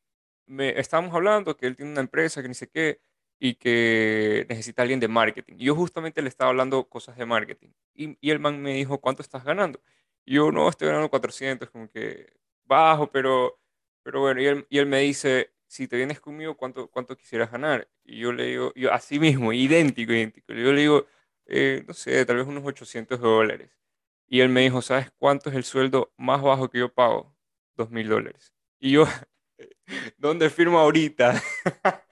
me, 0.46 0.80
estábamos 0.80 1.14
hablando 1.16 1.56
que 1.58 1.68
él 1.68 1.76
tiene 1.76 1.92
una 1.92 2.02
empresa 2.02 2.42
que 2.42 2.48
ni 2.50 2.54
sé 2.56 2.70
qué 2.70 3.02
y 3.40 3.56
que 3.56 4.46
necesita 4.50 4.82
alguien 4.84 5.00
de 5.00 5.08
marketing. 5.08 5.56
Y 5.58 5.66
yo 5.66 5.76
justamente 5.76 6.22
le 6.22 6.30
estaba 6.30 6.50
hablando 6.52 6.88
cosas 6.90 7.18
de 7.18 7.26
marketing. 7.26 7.70
Y, 7.96 8.18
y 8.22 8.30
el 8.32 8.40
man 8.40 8.62
me 8.62 8.74
dijo, 8.76 9.00
¿cuánto 9.02 9.22
estás 9.24 9.44
ganando? 9.44 9.82
Y 10.26 10.36
yo, 10.36 10.52
no, 10.52 10.70
estoy 10.70 10.88
ganando 10.88 11.10
400, 11.10 11.70
como 11.72 11.90
que 11.90 12.34
bajo, 12.66 13.12
pero, 13.12 13.60
pero 14.04 14.22
bueno. 14.22 14.42
Y 14.42 14.46
él, 14.48 14.68
y 14.70 14.78
él 14.78 14.86
me 14.86 15.00
dice, 15.00 15.52
si 15.72 15.88
te 15.88 15.96
vienes 15.96 16.20
conmigo, 16.20 16.58
¿cuánto, 16.58 16.90
cuánto 16.92 17.16
quisieras 17.16 17.50
ganar? 17.50 17.88
Y 18.04 18.20
yo 18.20 18.34
le 18.34 18.46
digo, 18.48 18.74
yo, 18.76 18.92
así 18.92 19.20
mismo, 19.20 19.54
idéntico, 19.54 20.12
idéntico. 20.12 20.54
Yo 20.54 20.74
le 20.74 20.82
digo, 20.82 21.08
"Eh, 21.46 21.86
no 21.88 21.94
sé, 21.94 22.26
tal 22.26 22.36
vez 22.38 22.46
unos 22.48 22.66
800 22.66 23.22
dólares. 23.22 23.72
Y 24.28 24.42
él 24.42 24.50
me 24.50 24.62
dijo, 24.62 24.82
¿sabes 24.82 25.12
cuánto 25.18 25.50
es 25.50 25.56
el 25.56 25.64
sueldo 25.64 26.14
más 26.18 26.42
bajo 26.42 26.70
que 26.70 26.80
yo 26.80 26.94
pago? 26.94 27.34
2.000 27.76 28.10
dólares. 28.10 28.54
Y 28.80 28.92
yo, 28.92 29.06
¿dónde 30.18 30.50
firmo 30.50 30.80
ahorita? 30.80 31.42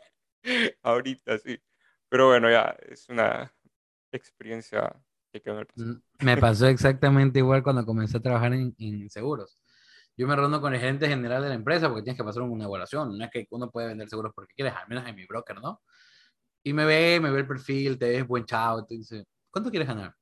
ahorita, 0.84 1.38
sí. 1.40 1.60
Pero 2.08 2.28
bueno, 2.28 2.50
ya, 2.50 2.78
es 2.88 3.10
una 3.10 3.54
experiencia 4.14 4.96
que 5.34 5.42
quedó 5.42 5.56
en 5.56 5.60
el 5.60 5.66
pasado. 5.68 6.02
Me 6.22 6.38
pasó 6.38 6.68
exactamente 6.68 7.40
igual 7.40 7.62
cuando 7.62 7.86
comencé 7.86 8.18
a 8.18 8.22
trabajar 8.22 8.54
en, 8.54 8.74
en 8.80 9.10
seguros. 9.10 9.62
Yo 10.20 10.28
me 10.28 10.36
reúno 10.36 10.60
con 10.60 10.74
el 10.74 10.82
gerente 10.82 11.08
general 11.08 11.42
de 11.42 11.48
la 11.48 11.56
empresa 11.56 11.88
porque 11.88 12.04
tienes 12.04 12.18
que 12.18 12.26
pasar 12.26 12.44
una 12.44 12.66
evaluación. 12.66 13.18
No 13.18 13.24
es 13.24 13.32
que 13.32 13.48
uno 13.52 13.72
puede 13.72 13.88
vender 13.88 14.10
seguros 14.10 14.34
porque 14.36 14.54
quieres, 14.54 14.74
al 14.76 14.86
menos 14.90 15.08
en 15.08 15.16
mi 15.16 15.26
broker, 15.26 15.62
¿no? 15.62 15.82
Y 16.62 16.74
me 16.74 16.84
ve, 16.84 17.22
me 17.22 17.32
ve 17.32 17.40
el 17.40 17.48
perfil, 17.48 17.98
te 17.98 18.10
ves 18.10 18.28
buen 18.28 18.44
chavo, 18.44 18.86
te 18.86 18.96
dice, 18.96 19.26
¿cuánto 19.50 19.70
quieres 19.70 19.88
ganar? 19.88 20.14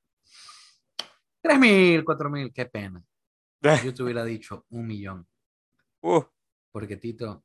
Tres 1.41 1.57
mil, 1.57 2.05
cuatro 2.05 2.29
mil, 2.29 2.53
qué 2.53 2.67
pena. 2.67 3.03
Yo 3.83 3.91
te 3.91 4.03
hubiera 4.03 4.23
dicho 4.23 4.67
un 4.69 4.85
millón. 4.85 5.27
Uh, 6.01 6.21
Porque 6.71 6.97
Tito, 6.97 7.43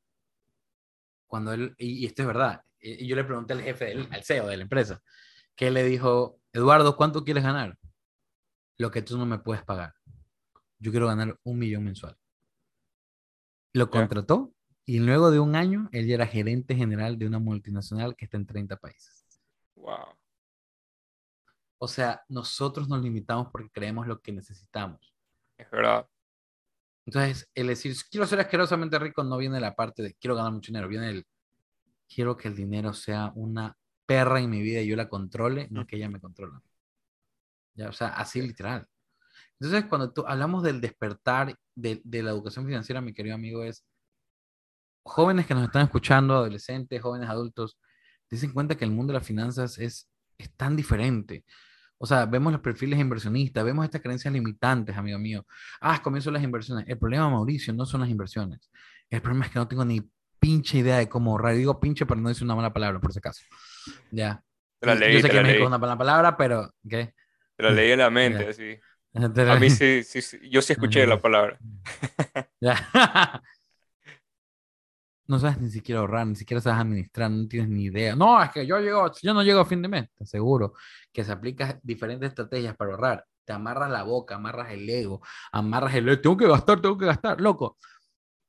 cuando 1.25 1.53
él, 1.53 1.73
y, 1.79 2.03
y 2.03 2.05
esto 2.05 2.21
es 2.21 2.27
verdad, 2.27 2.63
y 2.79 3.07
yo 3.07 3.15
le 3.15 3.23
pregunté 3.23 3.53
al 3.53 3.63
jefe, 3.63 3.85
del, 3.85 4.07
al 4.11 4.23
CEO 4.23 4.45
de 4.45 4.57
la 4.57 4.63
empresa, 4.63 5.01
que 5.55 5.67
él 5.67 5.73
le 5.73 5.83
dijo, 5.83 6.39
Eduardo, 6.51 6.95
¿cuánto 6.97 7.23
quieres 7.23 7.43
ganar? 7.43 7.79
Lo 8.77 8.91
que 8.91 9.01
tú 9.01 9.17
no 9.17 9.25
me 9.25 9.39
puedes 9.39 9.63
pagar. 9.63 9.95
Yo 10.77 10.91
quiero 10.91 11.07
ganar 11.07 11.39
un 11.41 11.57
millón 11.57 11.85
mensual. 11.85 12.15
Lo 13.73 13.89
contrató 13.89 14.53
y 14.85 14.99
luego 14.99 15.31
de 15.31 15.39
un 15.39 15.55
año 15.55 15.89
él 15.91 16.07
ya 16.07 16.15
era 16.15 16.27
gerente 16.27 16.75
general 16.75 17.17
de 17.17 17.27
una 17.27 17.39
multinacional 17.39 18.15
que 18.15 18.25
está 18.25 18.37
en 18.37 18.45
30 18.45 18.77
países. 18.77 19.25
wow. 19.75 20.15
O 21.79 21.87
sea, 21.87 22.23
nosotros 22.29 22.87
nos 22.87 23.01
limitamos 23.01 23.49
porque 23.51 23.69
creemos 23.69 24.07
lo 24.07 24.21
que 24.21 24.31
necesitamos. 24.31 25.13
Es 25.57 25.69
verdad. 25.69 26.07
Entonces, 27.05 27.49
el 27.53 27.67
decir, 27.67 27.93
quiero 28.09 28.25
ser 28.25 28.39
asquerosamente 28.39 28.97
rico 28.97 29.23
no 29.23 29.37
viene 29.37 29.55
de 29.55 29.61
la 29.61 29.75
parte 29.75 30.01
de 30.01 30.13
quiero 30.13 30.35
ganar 30.35 30.53
mucho 30.53 30.71
dinero, 30.71 30.87
viene 30.87 31.09
el 31.09 31.27
quiero 32.07 32.37
que 32.37 32.47
el 32.47 32.55
dinero 32.55 32.93
sea 32.93 33.31
una 33.35 33.75
perra 34.05 34.39
en 34.39 34.49
mi 34.49 34.61
vida 34.61 34.81
y 34.81 34.87
yo 34.87 34.95
la 34.95 35.09
controle, 35.09 35.67
no 35.71 35.85
que 35.87 35.95
ella 35.97 36.09
me 36.09 36.21
controla. 36.21 36.61
Ya, 37.75 37.89
o 37.89 37.93
sea, 37.93 38.09
así 38.09 38.41
literal. 38.41 38.87
Entonces, 39.63 39.89
cuando 39.89 40.11
tú 40.11 40.25
hablamos 40.27 40.61
del 40.63 40.81
despertar 40.81 41.55
de, 41.75 42.01
de 42.03 42.23
la 42.23 42.31
educación 42.31 42.65
financiera, 42.65 42.99
mi 43.01 43.13
querido 43.13 43.35
amigo, 43.35 43.63
es 43.63 43.85
jóvenes 45.03 45.45
que 45.45 45.53
nos 45.53 45.63
están 45.63 45.83
escuchando, 45.83 46.35
adolescentes, 46.35 47.01
jóvenes 47.01 47.29
adultos, 47.29 47.77
Dicen 48.33 48.51
cuenta 48.51 48.73
que 48.73 48.83
el 48.83 48.89
mundo 48.89 49.13
de 49.13 49.19
las 49.19 49.27
finanzas 49.27 49.77
es, 49.77 50.09
es 50.39 50.51
tan 50.55 50.75
diferente. 50.75 51.45
O 51.99 52.07
sea, 52.07 52.25
vemos 52.25 52.51
los 52.51 52.61
perfiles 52.61 52.99
inversionistas, 52.99 53.63
vemos 53.63 53.85
estas 53.85 54.01
creencias 54.01 54.33
limitantes, 54.33 54.97
amigo 54.97 55.19
mío. 55.19 55.45
Ah, 55.79 56.01
comienzo 56.01 56.31
las 56.31 56.41
inversiones. 56.41 56.85
El 56.87 56.97
problema, 56.97 57.29
Mauricio, 57.29 57.73
no 57.73 57.85
son 57.85 58.01
las 58.01 58.09
inversiones. 58.09 58.71
El 59.11 59.21
problema 59.21 59.45
es 59.45 59.51
que 59.51 59.59
no 59.59 59.67
tengo 59.67 59.85
ni 59.85 60.01
pinche 60.39 60.79
idea 60.79 60.97
de 60.97 61.07
cómo 61.07 61.29
ahorrar. 61.29 61.53
Digo 61.55 61.79
pinche, 61.79 62.07
pero 62.07 62.19
no 62.19 62.29
decir 62.29 62.43
una 62.43 62.55
mala 62.55 62.73
palabra, 62.73 62.99
por 62.99 63.13
si 63.13 63.19
acaso. 63.19 63.43
Ya. 64.09 64.43
Te 64.79 64.87
la 64.87 64.95
leí, 64.95 65.13
Yo 65.13 65.19
sé 65.19 65.27
te 65.27 65.29
que 65.29 65.35
la 65.35 65.43
México 65.43 65.57
leí. 65.57 65.63
es 65.65 65.67
una 65.67 65.77
mala 65.77 65.97
palabra, 65.97 66.35
pero 66.35 66.73
¿qué? 66.89 67.13
Te 67.55 67.63
la 67.63 67.69
leí 67.69 67.91
en 67.91 67.99
la 67.99 68.09
mente, 68.09 68.51
sí. 68.53 68.79
A 69.15 69.59
mí 69.59 69.69
sí, 69.69 70.03
sí, 70.03 70.21
sí, 70.21 70.39
yo 70.49 70.61
sí 70.61 70.73
escuché 70.73 71.05
la 71.05 71.21
palabra. 71.21 71.59
Ya. 72.59 72.75
No 75.25 75.39
sabes 75.39 75.61
ni 75.61 75.69
siquiera 75.69 76.01
ahorrar, 76.01 76.27
ni 76.27 76.35
siquiera 76.35 76.59
sabes 76.59 76.81
administrar, 76.81 77.31
no 77.31 77.47
tienes 77.47 77.69
ni 77.69 77.85
idea. 77.85 78.13
No, 78.13 78.43
es 78.43 78.51
que 78.51 78.67
yo 78.67 78.77
llego, 78.79 79.09
yo 79.21 79.33
no 79.33 79.41
llego 79.41 79.61
a 79.61 79.65
fin 79.65 79.81
de 79.81 79.87
mes, 79.87 80.09
te 80.13 80.25
aseguro 80.25 80.73
que 81.13 81.23
se 81.23 81.31
aplican 81.31 81.79
diferentes 81.81 82.27
estrategias 82.29 82.75
para 82.75 82.91
ahorrar. 82.91 83.25
Te 83.45 83.53
amarras 83.53 83.89
la 83.89 84.03
boca, 84.03 84.35
amarras 84.35 84.71
el 84.71 84.89
ego, 84.89 85.21
amarras 85.51 85.95
el 85.95 86.09
ego. 86.09 86.21
Tengo 86.21 86.37
que 86.37 86.47
gastar, 86.47 86.81
tengo 86.81 86.97
que 86.97 87.05
gastar, 87.05 87.39
loco. 87.39 87.77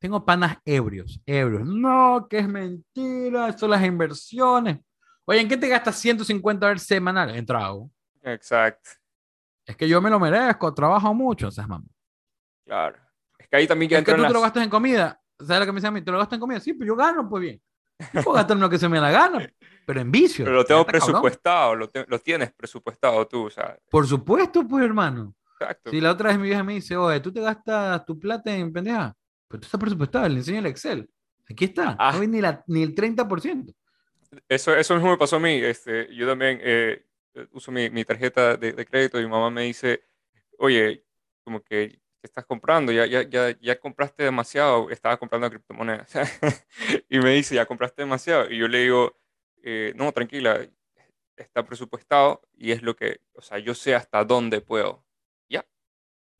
Tengo 0.01 0.25
panas 0.25 0.59
ebrios, 0.65 1.21
ebrios. 1.25 1.65
No, 1.65 2.27
que 2.29 2.39
es 2.39 2.49
mentira, 2.49 3.57
son 3.57 3.71
las 3.71 3.85
inversiones. 3.85 4.79
Oye, 5.25 5.41
¿en 5.41 5.49
qué 5.49 5.57
te 5.57 5.69
gastas 5.69 5.97
150 5.99 6.67
dólares 6.67 6.83
semanal? 6.83 7.35
En 7.35 7.47
trago. 7.47 7.91
Exacto, 8.23 8.91
Es 9.67 9.77
que 9.77 9.89
yo 9.89 10.01
me 10.03 10.11
lo 10.11 10.19
merezco, 10.21 10.73
trabajo 10.75 11.13
mucho, 11.15 11.49
o 11.49 11.51
sea, 11.51 11.67
mamá. 11.67 11.85
claro. 12.67 12.99
Es 13.39 13.49
que 13.49 13.57
ahí 13.57 13.67
también 13.67 13.91
ya 13.91 13.99
Es 13.99 14.05
que 14.05 14.13
tú 14.13 14.17
te 14.23 14.29
lo 14.29 14.33
las... 14.35 14.43
gastas 14.43 14.63
en 14.65 14.71
comida. 14.71 15.21
¿Sabes 15.39 15.61
lo 15.61 15.67
que 15.67 15.73
me 15.73 15.77
dice 15.77 15.89
a 15.89 15.91
mí? 15.91 16.01
¿Te 16.03 16.11
lo 16.13 16.19
gastas 16.19 16.37
en 16.37 16.41
comida? 16.41 16.61
Sí, 16.61 16.73
pero 16.75 16.89
yo 16.89 16.97
gano, 16.97 17.29
pues 17.29 17.41
bien. 17.43 17.63
Yo 18.13 18.23
puedo 18.23 18.37
gastarme 18.37 18.61
lo 18.63 18.71
que 18.71 18.79
se 18.79 18.89
me 18.89 19.01
la 19.01 19.11
gana, 19.11 19.47
pero 19.87 20.01
en 20.01 20.11
vicio. 20.11 20.45
Pero 20.45 20.57
lo 20.57 20.65
tengo 20.65 20.85
presupuestado, 20.87 21.75
lo, 21.75 21.89
te- 21.89 22.07
lo 22.09 22.19
tienes 22.19 22.53
presupuestado 22.55 23.27
tú, 23.27 23.47
o 23.47 23.51
sea, 23.51 23.77
Por 23.91 24.07
supuesto, 24.07 24.67
pues, 24.67 24.85
hermano. 24.85 25.35
exacto. 25.61 25.91
Si 25.91 26.01
la 26.01 26.13
otra 26.13 26.29
vez 26.31 26.39
mi 26.39 26.45
vieja 26.45 26.63
me 26.65 26.75
dice, 26.75 26.97
oye, 26.97 27.21
tú 27.21 27.33
te 27.33 27.41
gastas 27.41 28.05
tu 28.07 28.19
plata 28.19 28.55
en 28.55 28.73
pendeja, 28.73 29.15
pero 29.49 29.61
tú 29.61 29.67
estás 29.67 29.81
presupuestado, 29.81 30.29
le 30.29 30.37
enseño 30.37 30.59
el 30.61 30.67
Excel. 30.67 31.09
Aquí 31.51 31.67
está, 31.67 31.97
Ah. 31.99 32.13
no 32.13 32.21
vi 32.21 32.27
ni, 32.29 32.41
la, 32.41 32.65
ni 32.69 32.83
el 32.83 32.95
30%. 32.95 33.75
Eso, 34.49 34.75
eso 34.75 34.95
mismo 34.95 35.11
me 35.11 35.19
pasó 35.19 35.37
a 35.37 35.41
mí. 35.41 35.55
Este, 35.57 36.13
yo 36.15 36.27
también 36.27 36.59
eh, 36.63 37.05
uso 37.53 37.73
mi, 37.73 37.91
mi 37.91 38.05
tarjeta 38.05 38.57
de, 38.57 38.73
de 38.73 38.87
crédito 38.87 39.19
y 39.21 39.25
mi 39.25 39.31
mamá 39.31 39.51
me 39.51 39.63
dice, 39.63 40.03
oye, 40.59 41.05
como 41.45 41.63
que 41.63 41.91
¿qué 42.21 42.27
estás 42.27 42.47
comprando? 42.47 42.91
Ya, 42.93 43.05
ya, 43.07 43.23
ya, 43.23 43.51
ya 43.61 43.79
compraste 43.79 44.23
demasiado. 44.23 44.89
Estaba 44.91 45.19
comprando 45.19 45.51
criptomonedas. 45.51 46.11
y 47.11 47.19
me 47.19 47.31
dice, 47.35 47.55
ya 47.55 47.67
compraste 47.67 48.03
demasiado. 48.03 48.51
Y 48.51 48.57
yo 48.59 48.67
le 48.69 48.79
digo, 48.79 49.19
"Eh, 49.63 49.93
no, 49.97 50.11
tranquila, 50.13 50.67
está 51.37 51.65
presupuestado 51.65 52.41
y 52.57 52.73
es 52.73 52.83
lo 52.83 52.97
que, 52.97 53.21
o 53.35 53.43
sea, 53.43 53.59
yo 53.59 53.75
sé 53.75 53.95
hasta 53.95 54.25
dónde 54.25 54.61
puedo. 54.63 55.05
Ya. 55.51 55.67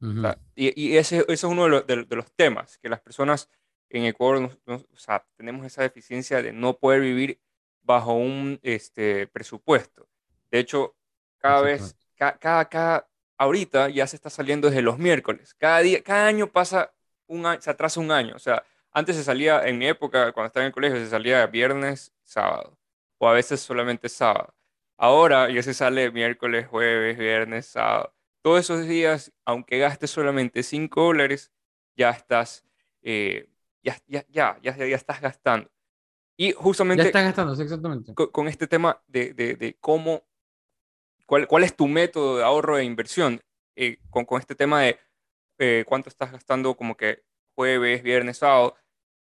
Ujú. 0.01 0.19
O 0.19 0.23
sea, 0.23 0.39
y, 0.55 0.73
y 0.81 0.97
ese, 0.97 1.19
ese 1.19 1.33
es 1.33 1.45
uno 1.45 1.65
de 1.65 1.71
los, 1.71 1.87
de- 1.87 2.05
de 2.05 2.17
los 2.17 2.33
temas, 2.33 2.79
que 2.79 2.89
las 2.89 3.01
personas 3.01 3.51
en 3.91 4.05
Ecuador 4.05 4.41
nos- 4.41 4.59
nos- 4.67 4.85
o 4.91 4.97
sea, 4.97 5.27
tenemos 5.37 5.67
esa 5.67 5.83
deficiencia 5.83 6.41
de 6.43 6.53
no 6.53 6.79
poder 6.79 7.01
vivir 7.03 7.41
bajo 7.83 8.15
un 8.15 8.59
este, 8.63 9.27
presupuesto. 9.27 10.09
De 10.55 10.61
hecho, 10.61 10.95
cada 11.39 11.63
vez, 11.63 11.97
ca- 12.15 12.39
cada, 12.39 12.69
cada, 12.69 13.09
ahorita 13.39 13.89
ya 13.89 14.07
se 14.07 14.15
está 14.15 14.31
saliendo 14.31 14.69
desde 14.69 14.83
los 14.83 14.99
miércoles. 14.99 15.53
Cada 15.55 15.81
día, 15.81 16.01
cada 16.01 16.29
año 16.29 16.47
pasa 16.53 16.95
un 17.27 17.45
año, 17.45 17.61
se 17.61 17.71
atrasa 17.71 17.99
un 17.99 18.13
año. 18.13 18.37
O 18.37 18.39
sea, 18.39 18.63
antes 18.93 19.17
se 19.17 19.25
salía, 19.25 19.67
en 19.67 19.79
mi 19.79 19.89
época, 19.89 20.31
cuando 20.33 20.47
estaba 20.47 20.63
en 20.63 20.69
el 20.69 20.73
colegio, 20.73 20.97
se 20.99 21.09
salía 21.11 21.45
viernes, 21.49 22.15
sábado. 22.23 22.79
O 23.19 23.29
a 23.29 23.33
veces 23.33 23.61
solamente 23.61 24.09
sábado. 24.09 24.55
Ahora 24.97 25.51
ya 25.51 25.61
se 25.61 25.75
sale 25.75 26.13
miércoles, 26.13 26.69
jueves, 26.69 27.19
viernes, 27.19 27.67
sábado. 27.67 28.15
Todos 28.41 28.61
esos 28.61 28.87
días, 28.87 29.33
aunque 29.45 29.79
gastes 29.81 30.11
solamente 30.13 30.63
5 30.63 31.03
dólares, 31.03 31.51
ya 31.97 32.11
estás, 32.11 32.65
eh, 33.03 33.49
ya, 33.83 33.97
ya, 34.07 34.25
ya, 34.29 34.57
ya, 34.63 34.77
ya 34.77 34.95
estás 34.97 35.21
gastando. 35.21 35.69
Y 36.37 36.53
Ya 36.53 36.59
justamente 36.59 37.07
estás 37.07 37.25
gastando, 37.25 37.61
exactamente. 37.61 38.15
co- 38.15 38.31
con 38.31 38.49
este 38.49 38.67
tema 38.67 39.03
de, 39.07 39.35
de- 39.35 39.57
de 39.57 39.77
cómo, 39.81 40.25
cuál, 41.27 41.47
cuál 41.49 41.65
es 41.65 41.77
tu 41.77 41.89
método 41.89 42.39
de 42.39 42.45
ahorro 42.45 42.79
e 42.79 42.85
inversión, 42.85 43.41
eh, 43.77 43.99
con, 44.11 44.25
con 44.25 44.41
este 44.41 44.55
tema 44.55 44.83
de 44.83 44.99
eh, 45.59 45.85
cuánto 45.87 46.09
estás 46.09 46.33
gastando 46.33 46.77
como 46.77 46.97
que 46.97 47.23
jueves, 47.55 48.03
viernes, 48.03 48.39
sábado. 48.39 48.77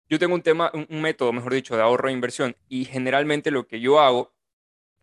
Yo 0.09 0.18
tengo 0.18 0.34
un 0.34 0.42
tema, 0.42 0.70
un, 0.74 0.86
un 0.90 1.02
método, 1.02 1.32
mejor 1.32 1.55
dicho, 1.55 1.76
de 1.76 1.82
ahorro 1.82 2.09
e 2.09 2.12
inversión 2.12 2.57
y 2.68 2.84
generalmente 2.84 3.50
lo 3.50 3.66
que 3.66 3.80
yo 3.80 4.00
hago 4.00 4.34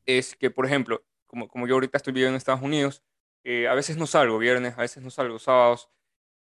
es 0.05 0.35
que, 0.35 0.51
por 0.51 0.65
ejemplo, 0.65 1.03
como, 1.27 1.47
como 1.47 1.67
yo 1.67 1.75
ahorita 1.75 1.97
estoy 1.97 2.13
viviendo 2.13 2.35
en 2.35 2.37
Estados 2.37 2.61
Unidos, 2.61 3.03
eh, 3.43 3.67
a 3.67 3.73
veces 3.73 3.97
no 3.97 4.07
salgo 4.07 4.37
viernes, 4.37 4.77
a 4.77 4.81
veces 4.81 5.03
no 5.03 5.09
salgo 5.09 5.39
sábados, 5.39 5.89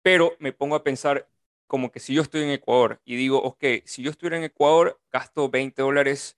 pero 0.02 0.36
me 0.40 0.54
pongo 0.54 0.76
a 0.76 0.84
pensar 0.84 1.30
como 1.68 1.92
que 1.92 2.00
si 2.00 2.14
yo 2.14 2.22
estoy 2.22 2.44
en 2.44 2.52
Ecuador 2.52 3.02
y 3.06 3.16
digo, 3.16 3.42
ok, 3.42 3.64
si 3.86 4.04
yo 4.04 4.12
estuviera 4.12 4.38
en 4.38 4.44
Ecuador, 4.44 5.00
gasto 5.12 5.50
20 5.50 5.82
dólares 5.82 6.38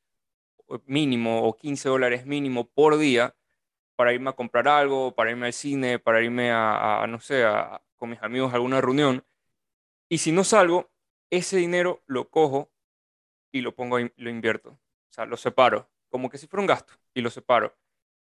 o 0.67 0.79
mínimo 0.85 1.43
o 1.43 1.55
15 1.57 1.89
dólares 1.89 2.25
mínimo 2.25 2.69
por 2.69 2.97
día 2.97 3.35
para 3.95 4.13
irme 4.13 4.29
a 4.29 4.33
comprar 4.33 4.67
algo, 4.67 5.15
para 5.15 5.31
irme 5.31 5.47
al 5.47 5.53
cine, 5.53 5.99
para 5.99 6.21
irme 6.21 6.51
a, 6.51 7.05
no 7.07 7.19
sé, 7.19 7.43
a- 7.45 7.81
con 7.97 8.09
mis 8.09 8.21
amigos 8.23 8.51
a 8.53 8.55
alguna 8.57 8.81
reunión. 8.81 9.25
Y 10.09 10.19
si 10.19 10.31
no 10.31 10.43
salgo, 10.43 10.91
ese 11.29 11.57
dinero 11.57 12.03
lo 12.07 12.29
cojo 12.29 12.71
y 13.51 13.61
lo 13.61 13.75
pongo, 13.75 13.97
lo 13.99 14.29
invierto. 14.29 14.71
O 14.71 15.13
sea, 15.13 15.25
lo 15.25 15.37
separo, 15.37 15.89
como 16.09 16.29
que 16.29 16.37
si 16.37 16.47
fuera 16.47 16.61
un 16.61 16.67
gasto 16.67 16.93
y 17.13 17.21
lo 17.21 17.29
separo. 17.29 17.75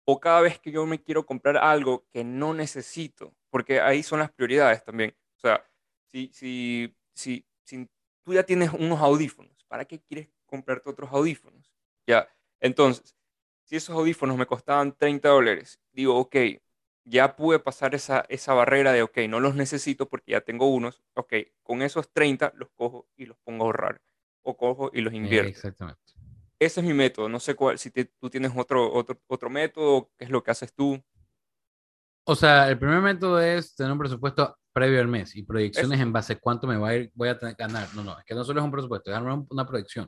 O 0.05 0.21
cada 0.21 0.41
vez 0.41 0.59
que 0.59 0.73
yo 0.73 0.87
me 0.87 1.03
quiero 1.03 1.25
comprar 1.27 1.57
algo 1.57 2.07
que 2.11 2.25
no 2.25 2.55
necesito, 2.55 3.35
porque 3.51 3.81
ahí 3.81 4.03
son 4.03 4.19
las 4.21 4.33
prioridades 4.33 4.85
también. 4.85 5.17
O 5.37 5.41
sea, 5.41 5.65
si, 6.09 6.31
si, 6.33 6.95
si, 7.15 7.47
si 7.65 7.89
tú 8.25 8.35
ya 8.35 8.43
tienes 8.45 8.73
unos 8.73 9.01
audífonos, 9.01 9.65
¿para 9.69 9.85
qué 9.85 10.01
quieres 10.01 10.29
comprarte 10.47 10.91
otros 10.91 11.11
audífonos? 11.13 11.73
Ya, 12.07 12.29
entonces, 12.61 13.17
si 13.65 13.77
esos 13.77 13.95
audífonos 13.97 14.37
me 14.37 14.47
costaban 14.47 14.93
30 14.97 15.29
dólares, 15.31 15.81
digo, 15.93 16.17
ok, 16.19 16.37
ya 17.05 17.35
pude 17.37 17.59
pasar 17.59 17.95
esa, 17.95 18.25
esa 18.29 18.55
barrera 18.55 18.93
de, 18.93 19.03
ok, 19.03 19.19
no 19.29 19.41
los 19.41 19.55
necesito 19.55 20.09
porque 20.09 20.33
ya 20.33 20.41
tengo 20.41 20.67
unos, 20.69 21.03
ok, 21.15 21.33
con 21.63 21.83
esos 21.83 22.13
30 22.13 22.53
los 22.57 22.69
cojo 22.71 23.09
y 23.17 23.27
los 23.27 23.37
pongo 23.39 23.65
a 23.65 23.67
ahorrar, 23.67 24.01
o 24.43 24.57
cojo 24.57 24.91
y 24.93 25.01
los 25.01 25.13
invierto. 25.15 25.49
Exactamente. 25.49 26.01
Ese 26.59 26.81
es 26.81 26.87
mi 26.87 26.95
método, 26.95 27.29
no 27.29 27.41
sé 27.41 27.55
cuál, 27.57 27.79
si 27.79 27.91
te- 27.91 28.05
tú 28.05 28.31
tienes 28.31 28.53
otro, 28.55 28.93
otro, 28.93 29.21
otro 29.27 29.51
método, 29.51 30.11
qué 30.17 30.25
es 30.27 30.31
lo 30.31 30.43
que 30.45 30.53
haces 30.53 30.73
tú. 30.73 31.03
O 32.25 32.37
sea, 32.37 32.69
el 32.69 32.79
primer 32.79 33.01
método 33.01 33.41
es 33.41 33.75
tener 33.75 33.91
un 33.93 33.99
presupuesto 33.99 34.57
previo 34.73 35.01
al 35.01 35.09
mes 35.09 35.35
y 35.35 35.43
proyecciones 35.43 35.99
en 36.01 36.13
base 36.13 36.35
a 36.35 36.39
cuánto 36.39 36.67
me 36.69 36.77
va 36.77 36.91
a 36.91 36.95
ir, 36.95 37.11
voy 37.15 37.29
a 37.29 37.37
tener 37.39 37.57
que 37.57 37.63
ganar. 37.65 37.89
No, 37.95 38.05
no, 38.05 38.17
es 38.19 38.25
que 38.25 38.35
no 38.35 38.45
solo 38.45 38.61
es 38.61 38.65
un 38.65 38.71
presupuesto, 38.71 39.13
es 39.13 39.19
una 39.51 39.67
proyección. 39.67 40.07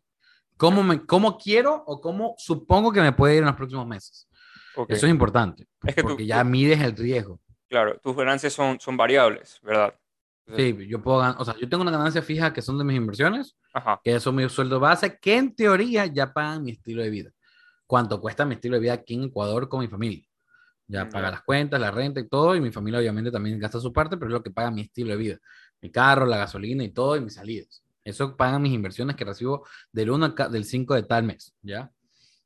¿Cómo, 0.56 0.82
me, 0.82 1.04
¿Cómo 1.04 1.36
quiero 1.36 1.82
o 1.86 2.00
cómo 2.00 2.34
supongo 2.38 2.92
que 2.92 3.00
me 3.00 3.12
puede 3.12 3.34
ir 3.34 3.38
en 3.40 3.46
los 3.46 3.56
próximos 3.56 3.86
meses? 3.86 4.28
Ok, 4.76 4.90
Eso 4.90 5.06
es 5.06 5.10
importante, 5.10 5.66
Es 5.84 5.94
que 5.94 6.02
tú- 6.02 6.08
porque 6.08 6.26
ya 6.26 6.42
tú- 6.42 6.48
mides 6.50 6.80
el 6.80 6.96
riesgo. 6.96 7.40
Claro, 7.68 7.98
tus 7.98 8.14
ganancias 8.16 8.52
son, 8.52 8.78
son 8.78 8.96
variables, 8.96 9.58
¿verdad? 9.62 9.94
Entonces, 10.46 10.76
Sí, 10.76 10.88
yo 10.88 11.02
puedo 11.02 11.18
o 11.38 11.44
sea, 11.44 11.56
yo 11.58 11.68
tengo 11.68 11.82
una 11.82 11.90
ganancia 11.90 12.22
fija 12.22 12.52
que 12.52 12.60
son 12.62 12.78
de 12.78 12.84
mis 12.84 12.96
inversiones, 12.96 13.56
Ajá, 13.72 14.00
que 14.04 14.20
son 14.20 14.34
mi 14.36 14.48
sueldo 14.48 14.78
base, 14.78 15.18
que 15.18 15.36
en 15.36 15.54
teoría 15.54 16.06
ya 16.06 16.32
pagan 16.32 16.62
mi 16.62 16.72
estilo 16.72 17.02
de 17.02 17.10
vida. 17.10 17.30
¿Cuánto 17.86 18.20
cuesta 18.20 18.44
mi 18.44 18.54
estilo 18.54 18.76
de 18.76 18.80
vida 18.82 18.92
aquí 18.94 19.14
en 19.14 19.24
Ecuador 19.24 19.68
con 19.68 19.80
mi 19.80 19.88
familia? 19.88 20.24
Ya 20.86 21.06
Mm, 21.06 21.10
paga 21.10 21.30
las 21.30 21.42
cuentas, 21.42 21.80
la 21.80 21.90
renta 21.90 22.20
y 22.20 22.28
todo, 22.28 22.54
y 22.54 22.60
mi 22.60 22.70
familia 22.70 23.00
obviamente 23.00 23.30
también 23.30 23.58
gasta 23.58 23.80
su 23.80 23.92
parte, 23.92 24.16
pero 24.18 24.28
es 24.28 24.32
lo 24.34 24.42
que 24.42 24.50
paga 24.50 24.70
mi 24.70 24.82
estilo 24.82 25.10
de 25.12 25.16
vida. 25.16 25.38
Mi 25.80 25.90
carro, 25.90 26.26
la 26.26 26.36
gasolina 26.38 26.84
y 26.84 26.90
todo, 26.90 27.16
y 27.16 27.20
mis 27.22 27.34
salidas. 27.34 27.82
Eso 28.04 28.36
pagan 28.36 28.62
mis 28.62 28.72
inversiones 28.72 29.16
que 29.16 29.24
recibo 29.24 29.66
del 29.92 30.10
1 30.10 30.26
al 30.26 30.34
ca- 30.34 30.48
del 30.48 30.64
5 30.64 30.94
de 30.94 31.02
tal 31.04 31.24
mes, 31.24 31.54
¿ya? 31.62 31.90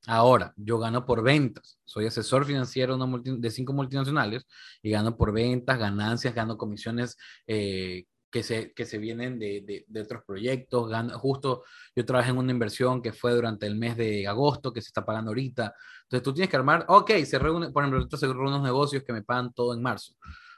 Ahora, 0.07 0.55
yo 0.57 0.79
gano 0.79 1.05
por 1.05 1.23
ventas. 1.23 1.79
Soy 1.85 2.07
asesor 2.07 2.45
financiero 2.47 2.97
de 2.97 3.51
cinco 3.51 3.73
multinacionales 3.75 4.47
y 4.83 4.91
gano 4.91 5.17
por 5.17 5.33
ventas, 5.33 5.79
ganancias, 5.79 6.35
gano 6.35 6.57
comisiones 6.57 7.17
eh, 7.47 8.07
que, 8.31 8.43
se, 8.43 8.73
que 8.73 8.87
se 8.87 8.97
vienen 8.99 9.39
de, 9.39 9.85
de- 9.87 10.01
otros 10.03 10.23
proyectos. 10.27 10.89
Gano, 10.89 11.19
justo 11.19 11.65
yo 11.95 12.05
trabajé 12.07 12.31
en 12.31 12.39
una 12.39 12.53
inversión 12.53 13.03
que 13.03 13.13
fue 13.13 13.33
durante 13.35 13.67
el 13.67 13.77
mes 13.77 13.97
de 13.99 14.27
agosto, 14.27 14.73
que 14.73 14.81
se 14.81 14.87
está 14.89 15.05
pagando 15.05 15.31
ahorita. 15.31 15.75
Entonces 16.05 16.23
tú 16.23 16.33
tienes 16.33 16.49
que 16.51 16.57
armar, 16.57 16.87
ok, 16.89 17.11
se 17.27 17.39
reúne, 17.39 17.71
por 17.71 17.85
ejemplo, 17.85 18.09
se 18.17 18.27
reúnen 18.27 18.47
unos 18.55 18.63
negocios 18.63 19.03
que 19.05 19.13
me 19.13 19.23
pagan 19.23 19.53
todo 19.53 19.75
en 19.75 19.83
marzo. 19.83 20.15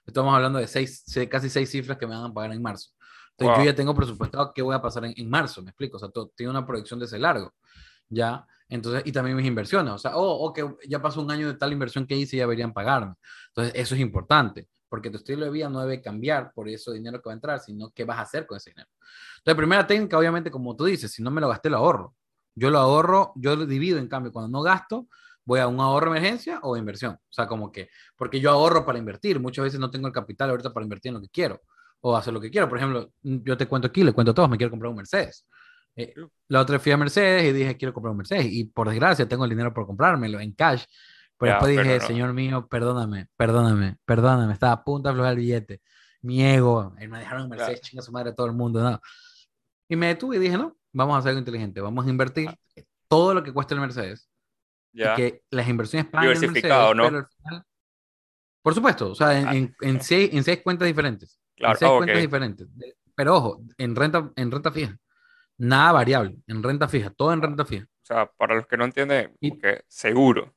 Estamos 0.07 0.33
hablando 0.35 0.59
de 0.61 0.69
seis, 0.69 1.03
se- 1.07 1.29
casi 1.29 1.49
seis 1.49 1.71
cifras 1.71 1.99
que 1.99 2.07
me 2.07 2.15
van 2.15 2.31
a 2.31 2.35
pagar 2.35 2.53
en 2.53 2.63
marzo. 2.63 2.91
Entonces 3.41 3.57
Wow. 3.57 3.65
yo 3.65 3.71
ya 3.71 3.77
tengo 3.77 3.95
presupuestado 3.95 4.53
qué 4.53 4.61
voy 4.61 4.75
a 4.75 4.83
pasar 4.83 5.07
en, 5.07 5.15
en 5.17 5.31
marzo, 5.31 5.63
me 5.63 5.71
explico. 5.71 5.97
O 5.97 6.01
sea, 6.01 6.11
tiene 6.37 6.51
una 6.51 6.67
proyección 6.67 7.01
de 7.01 7.07
ese 7.07 7.19
largo. 7.19 7.55
Ya, 8.11 8.47
entonces, 8.69 9.03
y 9.07 9.13
también 9.13 9.35
mis 9.37 9.47
inversiones. 9.47 9.95
O 9.95 9.99
sea, 9.99 10.15
oh, 10.17 10.47
ok, 10.49 10.79
ya 10.87 11.01
pasó 11.01 11.23
un 11.23 11.31
año 11.31 11.49
de 11.49 11.55
tal 11.55 11.73
inversión 11.73 12.07
que 12.07 12.17
hice 12.17 12.37
y 12.37 12.39
ya 12.39 12.43
deberían 12.45 12.75
pagarme. 12.75 13.15
Entonces, 13.49 13.73
eso 13.75 13.95
es 13.95 14.01
importante, 14.01 14.69
porque 14.91 15.09
tu 15.11 15.17
estilo 15.17 15.47
de 15.47 15.51
vida 15.51 15.71
no 15.71 15.81
debe 15.81 16.03
cambiar 16.03 16.53
por 16.53 16.69
ese 16.69 16.93
dinero 16.93 17.23
que 17.23 17.29
va 17.29 17.33
a 17.33 17.35
entrar, 17.35 17.61
sino 17.61 17.91
qué 17.95 18.05
vas 18.05 18.19
a 18.19 18.23
hacer 18.23 18.47
con 18.47 18.59
ese 18.59 18.71
dinero. 18.71 18.89
Entonces, 19.39 19.57
primera 19.57 19.87
técnica, 19.87 20.19
obviamente, 20.19 20.51
como 20.51 20.77
tú 20.77 20.85
dices, 20.85 21.11
si 21.11 21.23
no 21.23 21.31
me 21.31 21.41
lo 21.41 21.49
gasté, 21.49 21.71
lo 21.71 21.79
ahorro. 21.79 22.15
Yo 22.55 22.69
lo 22.69 22.79
ahorro, 22.79 23.33
yo 23.37 23.57
lo 23.57 23.65
divido, 23.65 23.99
en 23.99 24.09
cambio, 24.09 24.33
cuando 24.33 24.51
no 24.51 24.63
gasto, 24.63 25.09
voy 25.45 25.61
a 25.61 25.67
un 25.67 25.81
ahorro 25.81 26.13
de 26.13 26.19
emergencia 26.19 26.61
o 26.63 26.77
inversión. 26.77 27.15
O 27.15 27.33
sea, 27.33 27.47
como 27.47 27.73
que, 27.73 27.89
porque 28.17 28.39
yo 28.39 28.51
ahorro 28.51 28.85
para 28.85 28.99
invertir, 28.99 29.41
muchas 29.41 29.63
veces 29.65 29.81
no 29.81 29.91
tengo 29.91 30.09
el 30.09 30.13
capital 30.13 30.51
ahorita 30.51 30.75
para 30.75 30.85
invertir 30.85 31.09
en 31.09 31.15
lo 31.15 31.21
que 31.23 31.31
quiero 31.31 31.61
o 32.01 32.17
hacer 32.17 32.33
lo 32.33 32.41
que 32.41 32.51
quiero. 32.51 32.69
Por 32.69 32.79
ejemplo, 32.79 33.11
yo 33.23 33.57
te 33.57 33.67
cuento 33.67 33.89
aquí, 33.89 34.03
le 34.05 34.13
cuento 34.13 34.33
a 34.33 34.35
todos, 34.35 34.49
me 34.49 34.57
quiero 34.57 34.71
comprar 34.71 34.91
un 34.91 34.97
Mercedes. 34.97 35.47
Eh, 35.97 36.15
la 36.49 36.61
otra 36.61 36.79
fui 36.79 36.93
a 36.93 36.97
Mercedes 36.97 37.45
y 37.45 37.53
dije, 37.53 37.77
quiero 37.77 37.93
comprar 37.93 38.13
un 38.13 38.19
Mercedes. 38.19 38.47
Y 38.47 38.65
por 38.65 38.89
desgracia 38.89 39.29
tengo 39.29 39.45
el 39.45 39.51
dinero 39.51 39.73
por 39.73 39.87
comprármelo 39.87 40.41
en 40.41 40.53
cash. 40.53 40.85
Pero 41.41 41.53
después 41.53 41.77
dije, 41.77 42.01
señor 42.01 42.35
mío, 42.35 42.67
perdóname, 42.69 43.29
perdóname, 43.35 43.97
perdóname, 44.05 44.53
estaba 44.53 44.73
a 44.73 44.85
punto 44.85 45.09
de 45.09 45.13
aflojar 45.13 45.33
el 45.33 45.39
billete. 45.39 45.81
Mi 46.21 46.45
ego, 46.45 46.93
me 46.99 47.19
dejaron 47.19 47.45
un 47.45 47.49
Mercedes, 47.49 47.81
chinga 47.81 48.03
su 48.03 48.13
madre 48.13 48.35
todo 48.35 48.47
el 48.47 48.53
mundo, 48.53 48.83
no. 48.83 49.01
Y 49.89 49.97
me 49.97 50.09
detuve 50.09 50.37
y 50.37 50.39
dije, 50.39 50.59
no, 50.59 50.77
vamos 50.93 51.17
a 51.17 51.19
hacer 51.19 51.31
algo 51.31 51.39
inteligente, 51.39 51.81
vamos 51.81 52.07
a 52.07 52.11
invertir 52.11 52.51
ah. 52.51 52.83
todo 53.09 53.33
lo 53.33 53.43
que 53.43 53.55
cuesta 53.55 53.75
el 53.75 53.81
Mercedes. 53.81 54.29
Ya. 54.93 55.15
Y 55.15 55.17
que 55.17 55.43
las 55.51 55.67
inversiones 55.67 56.11
paguen 56.11 56.33
el 56.33 56.51
Mercedes, 56.51 56.95
¿no? 56.95 57.65
por 58.63 58.75
supuesto, 58.75 59.13
o 59.13 59.15
sea, 59.15 59.41
en, 59.41 59.75
en, 59.81 59.97
ah. 59.97 60.01
seis, 60.03 60.29
en 60.35 60.45
seis 60.45 60.61
cuentas 60.63 60.87
diferentes. 60.87 61.40
Claro, 61.61 61.79
seis 61.79 61.91
cuentas 61.91 62.21
diferentes. 62.21 62.69
Pero 63.15 63.37
ojo, 63.37 63.63
en 63.77 63.95
renta, 63.95 64.33
en 64.35 64.51
renta 64.51 64.73
fija. 64.73 64.99
Nada 65.59 65.93
variable, 65.93 66.39
en 66.47 66.63
renta 66.63 66.89
fija, 66.89 67.11
todo 67.11 67.35
en 67.35 67.43
renta 67.43 67.67
fija. 67.67 67.85
O 67.85 68.07
sea, 68.07 68.27
para 68.27 68.55
los 68.55 68.67
que 68.67 68.79
no 68.79 68.87
entienden, 68.87 69.37
seguro. 69.87 70.55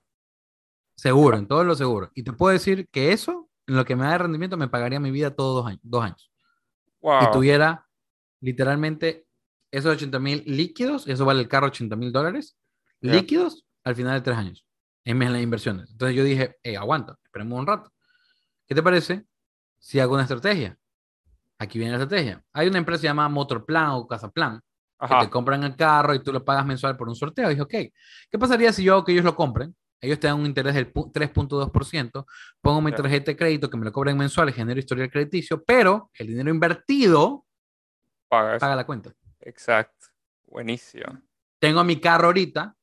Seguro, 0.95 1.37
en 1.37 1.45
todo 1.45 1.65
lo 1.65 1.75
seguro. 1.75 2.09
Y 2.13 2.23
te 2.23 2.31
puedo 2.31 2.53
decir 2.53 2.87
que 2.87 3.11
eso, 3.11 3.49
en 3.67 3.75
lo 3.75 3.83
que 3.83 3.97
me 3.97 4.05
da 4.05 4.13
de 4.13 4.17
rendimiento, 4.19 4.55
me 4.55 4.69
pagaría 4.69 5.01
mi 5.01 5.11
vida 5.11 5.35
todos 5.35 5.57
dos 5.57 5.67
años. 5.67 5.81
Dos 5.83 6.03
años. 6.03 6.31
Y 7.01 7.31
tuviera 7.33 7.85
literalmente 8.39 9.27
esos 9.71 9.93
80 9.93 10.19
mil 10.19 10.43
líquidos, 10.45 11.05
eso 11.07 11.25
vale 11.25 11.41
el 11.41 11.49
carro 11.49 11.67
80 11.67 11.97
mil 11.97 12.13
dólares, 12.13 12.57
líquidos 13.01 13.65
al 13.83 13.95
final 13.95 14.13
de 14.13 14.21
tres 14.21 14.37
años, 14.37 14.65
en 15.03 15.19
las 15.19 15.41
inversiones. 15.41 15.91
Entonces 15.91 16.15
yo 16.15 16.23
dije, 16.23 16.55
hey, 16.63 16.75
aguanta, 16.75 17.17
esperemos 17.25 17.59
un 17.59 17.67
rato. 17.67 17.91
¿Qué 18.65 18.73
te 18.73 18.81
parece 18.81 19.25
si 19.79 19.99
hago 19.99 20.13
una 20.13 20.23
estrategia? 20.23 20.77
Aquí 21.63 21.79
viene 21.79 21.97
la 21.97 22.03
estrategia. 22.03 22.43
Hay 22.51 22.67
una 22.67 22.77
empresa 22.77 23.03
llamada 23.03 23.29
Motorplan 23.29 23.91
o 23.91 24.07
Casaplan, 24.07 24.61
que 24.99 25.15
te 25.21 25.29
compran 25.29 25.63
el 25.63 25.75
carro 25.75 26.13
y 26.13 26.21
tú 26.21 26.31
lo 26.31 26.43
pagas 26.43 26.65
mensual 26.65 26.97
por 26.97 27.07
un 27.07 27.15
sorteo. 27.15 27.47
Y 27.47 27.55
dije, 27.55 27.61
ok, 27.61 27.93
¿qué 28.29 28.39
pasaría 28.39 28.71
si 28.73 28.83
yo 28.83 29.03
que 29.03 29.13
ellos 29.13 29.23
lo 29.23 29.35
compren? 29.35 29.75
Ellos 30.01 30.19
te 30.19 30.27
dan 30.27 30.37
un 30.37 30.45
interés 30.45 30.75
del 30.75 30.91
3.2%, 30.93 32.25
pongo 32.59 32.81
mi 32.81 32.91
tarjeta 32.91 33.31
de 33.31 33.37
crédito 33.37 33.69
que 33.69 33.77
me 33.77 33.85
lo 33.85 33.93
cobren 33.93 34.17
mensual, 34.17 34.51
genero 34.51 34.77
historial 34.77 35.09
crediticio, 35.09 35.63
pero 35.63 36.11
el 36.15 36.27
dinero 36.27 36.49
invertido 36.49 37.45
paga 38.27 38.75
la 38.75 38.85
cuenta. 38.85 39.13
Exacto, 39.39 40.07
buenísimo. 40.45 41.21
Tengo 41.57 41.81
mi 41.85 42.01
carro 42.01 42.25
ahorita, 42.25 42.75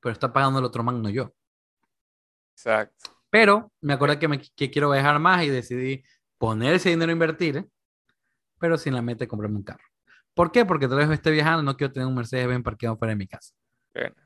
pero 0.00 0.12
está 0.12 0.30
pagando 0.30 0.58
el 0.58 0.66
otro 0.66 0.82
man, 0.82 1.00
no 1.00 1.08
yo. 1.08 1.32
Exacto. 2.52 3.10
Pero 3.30 3.72
me 3.80 3.94
acordé 3.94 4.18
que, 4.18 4.28
me, 4.28 4.38
que 4.38 4.70
quiero 4.70 4.90
viajar 4.90 5.18
más 5.18 5.42
y 5.44 5.48
decidí 5.48 6.04
poner 6.36 6.74
ese 6.74 6.90
dinero 6.90 7.08
a 7.08 7.12
invertir, 7.12 7.66
pero 8.60 8.78
sin 8.78 8.94
la 8.94 9.02
meta 9.02 9.24
de 9.24 9.28
comprarme 9.28 9.56
un 9.56 9.64
carro. 9.64 9.82
¿Por 10.34 10.52
qué? 10.52 10.64
Porque 10.64 10.86
todavía 10.86 11.12
esté 11.12 11.32
viajando, 11.32 11.62
no 11.62 11.76
quiero 11.76 11.92
tener 11.92 12.06
un 12.06 12.14
Mercedes-Benz 12.14 12.62
parqueado 12.62 12.96
fuera 12.96 13.10
de 13.10 13.16
mi 13.16 13.26
casa. 13.26 13.52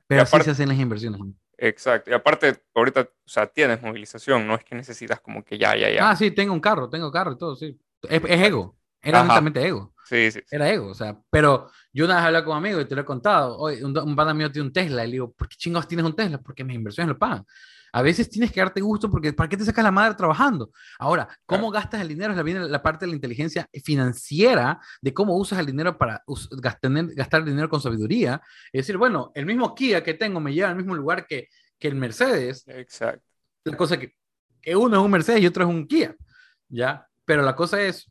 Pero 0.07 0.23
así 0.23 0.41
se 0.41 0.51
hacen 0.51 0.69
las 0.69 0.79
inversiones. 0.79 1.21
Exacto. 1.57 2.11
Y 2.11 2.15
aparte, 2.15 2.63
ahorita, 2.75 3.01
o 3.01 3.29
sea, 3.29 3.47
tienes 3.47 3.81
movilización, 3.81 4.47
no 4.47 4.55
es 4.55 4.65
que 4.65 4.75
necesitas 4.75 5.21
como 5.21 5.43
que 5.43 5.57
ya, 5.57 5.75
ya, 5.77 5.89
ya. 5.89 6.11
Ah, 6.11 6.17
sí, 6.17 6.31
tengo 6.31 6.53
un 6.53 6.61
carro, 6.61 6.91
tengo 6.91 7.11
carro 7.11 7.33
y 7.33 7.39
todo, 7.39 7.57
sí. 7.57 7.79
Es, 8.03 8.23
ego. 8.25 8.77
Era 9.01 9.23
netamente 9.23 9.65
ego. 9.65 9.95
Sí, 10.05 10.31
sí, 10.31 10.41
Era 10.51 10.71
ego, 10.71 10.89
o 10.89 10.95
sea, 10.95 11.19
pero 11.31 11.71
yo 11.93 12.05
una 12.05 12.17
vez 12.17 12.25
hablé 12.25 12.45
con 12.45 12.53
un 12.53 12.59
amigo 12.59 12.81
y 12.81 12.85
te 12.87 12.95
lo 12.95 13.03
he 13.03 13.05
contado. 13.05 13.57
Hoy 13.59 13.83
un, 13.83 13.97
un 13.97 14.17
padre 14.17 14.35
mío 14.35 14.51
tiene 14.51 14.67
un 14.67 14.73
Tesla 14.73 15.05
y 15.05 15.09
le 15.09 15.13
digo, 15.13 15.33
¿por 15.33 15.49
qué 15.49 15.57
chingados 15.57 15.89
tienes 15.89 16.05
un 16.05 16.15
Tesla? 16.15 16.39
Porque 16.39 16.65
mis 16.65 16.77
inversiones 16.77 17.09
lo 17.09 17.19
pagan. 17.19 17.47
A 17.95 18.03
veces 18.03 18.29
tienes 18.29 18.51
que 18.51 18.59
darte 18.59 18.81
gusto 18.81 19.09
porque 19.09 19.33
¿para 19.33 19.49
qué 19.49 19.57
te 19.57 19.65
sacas 19.65 19.85
la 19.85 19.93
madre 19.93 20.17
trabajando? 20.17 20.73
Ahora, 20.99 21.29
¿cómo 21.47 21.71
gastas 21.71 22.01
el 22.01 22.09
dinero? 22.09 22.33
Es 22.33 22.37
la, 22.37 22.67
la 22.67 22.83
parte 22.83 23.05
de 23.05 23.11
la 23.11 23.15
inteligencia 23.15 23.71
financiera 23.85 24.81
de 25.01 25.15
cómo 25.15 25.37
usas 25.37 25.61
el 25.61 25.67
dinero 25.67 25.97
para 25.97 26.25
gastar, 26.61 26.91
gastar 27.15 27.43
el 27.43 27.47
dinero 27.47 27.69
con 27.69 27.81
sabiduría. 27.81 28.43
Es 28.73 28.81
decir, 28.81 28.97
bueno, 28.97 29.31
el 29.37 29.47
mismo 29.47 29.77
Kia 29.77 30.03
que 30.03 30.15
tengo 30.15 30.41
me 30.41 30.53
lleva 30.53 30.71
al 30.71 30.77
mismo 30.77 30.93
lugar 30.93 31.25
que, 31.25 31.49
que 31.79 31.87
el 31.87 31.95
Mercedes. 31.95 32.65
Exacto. 32.67 33.25
La 33.63 33.77
cosa 33.77 33.97
que, 33.97 34.13
que 34.61 34.75
uno 34.75 34.97
es 34.97 35.05
un 35.05 35.11
Mercedes 35.13 35.43
y 35.43 35.47
otro 35.47 35.63
es 35.63 35.71
un 35.71 35.87
Kia, 35.87 36.17
¿ya? 36.69 37.07
Pero 37.25 37.43
la 37.43 37.55
cosa 37.55 37.81
es, 37.81 38.11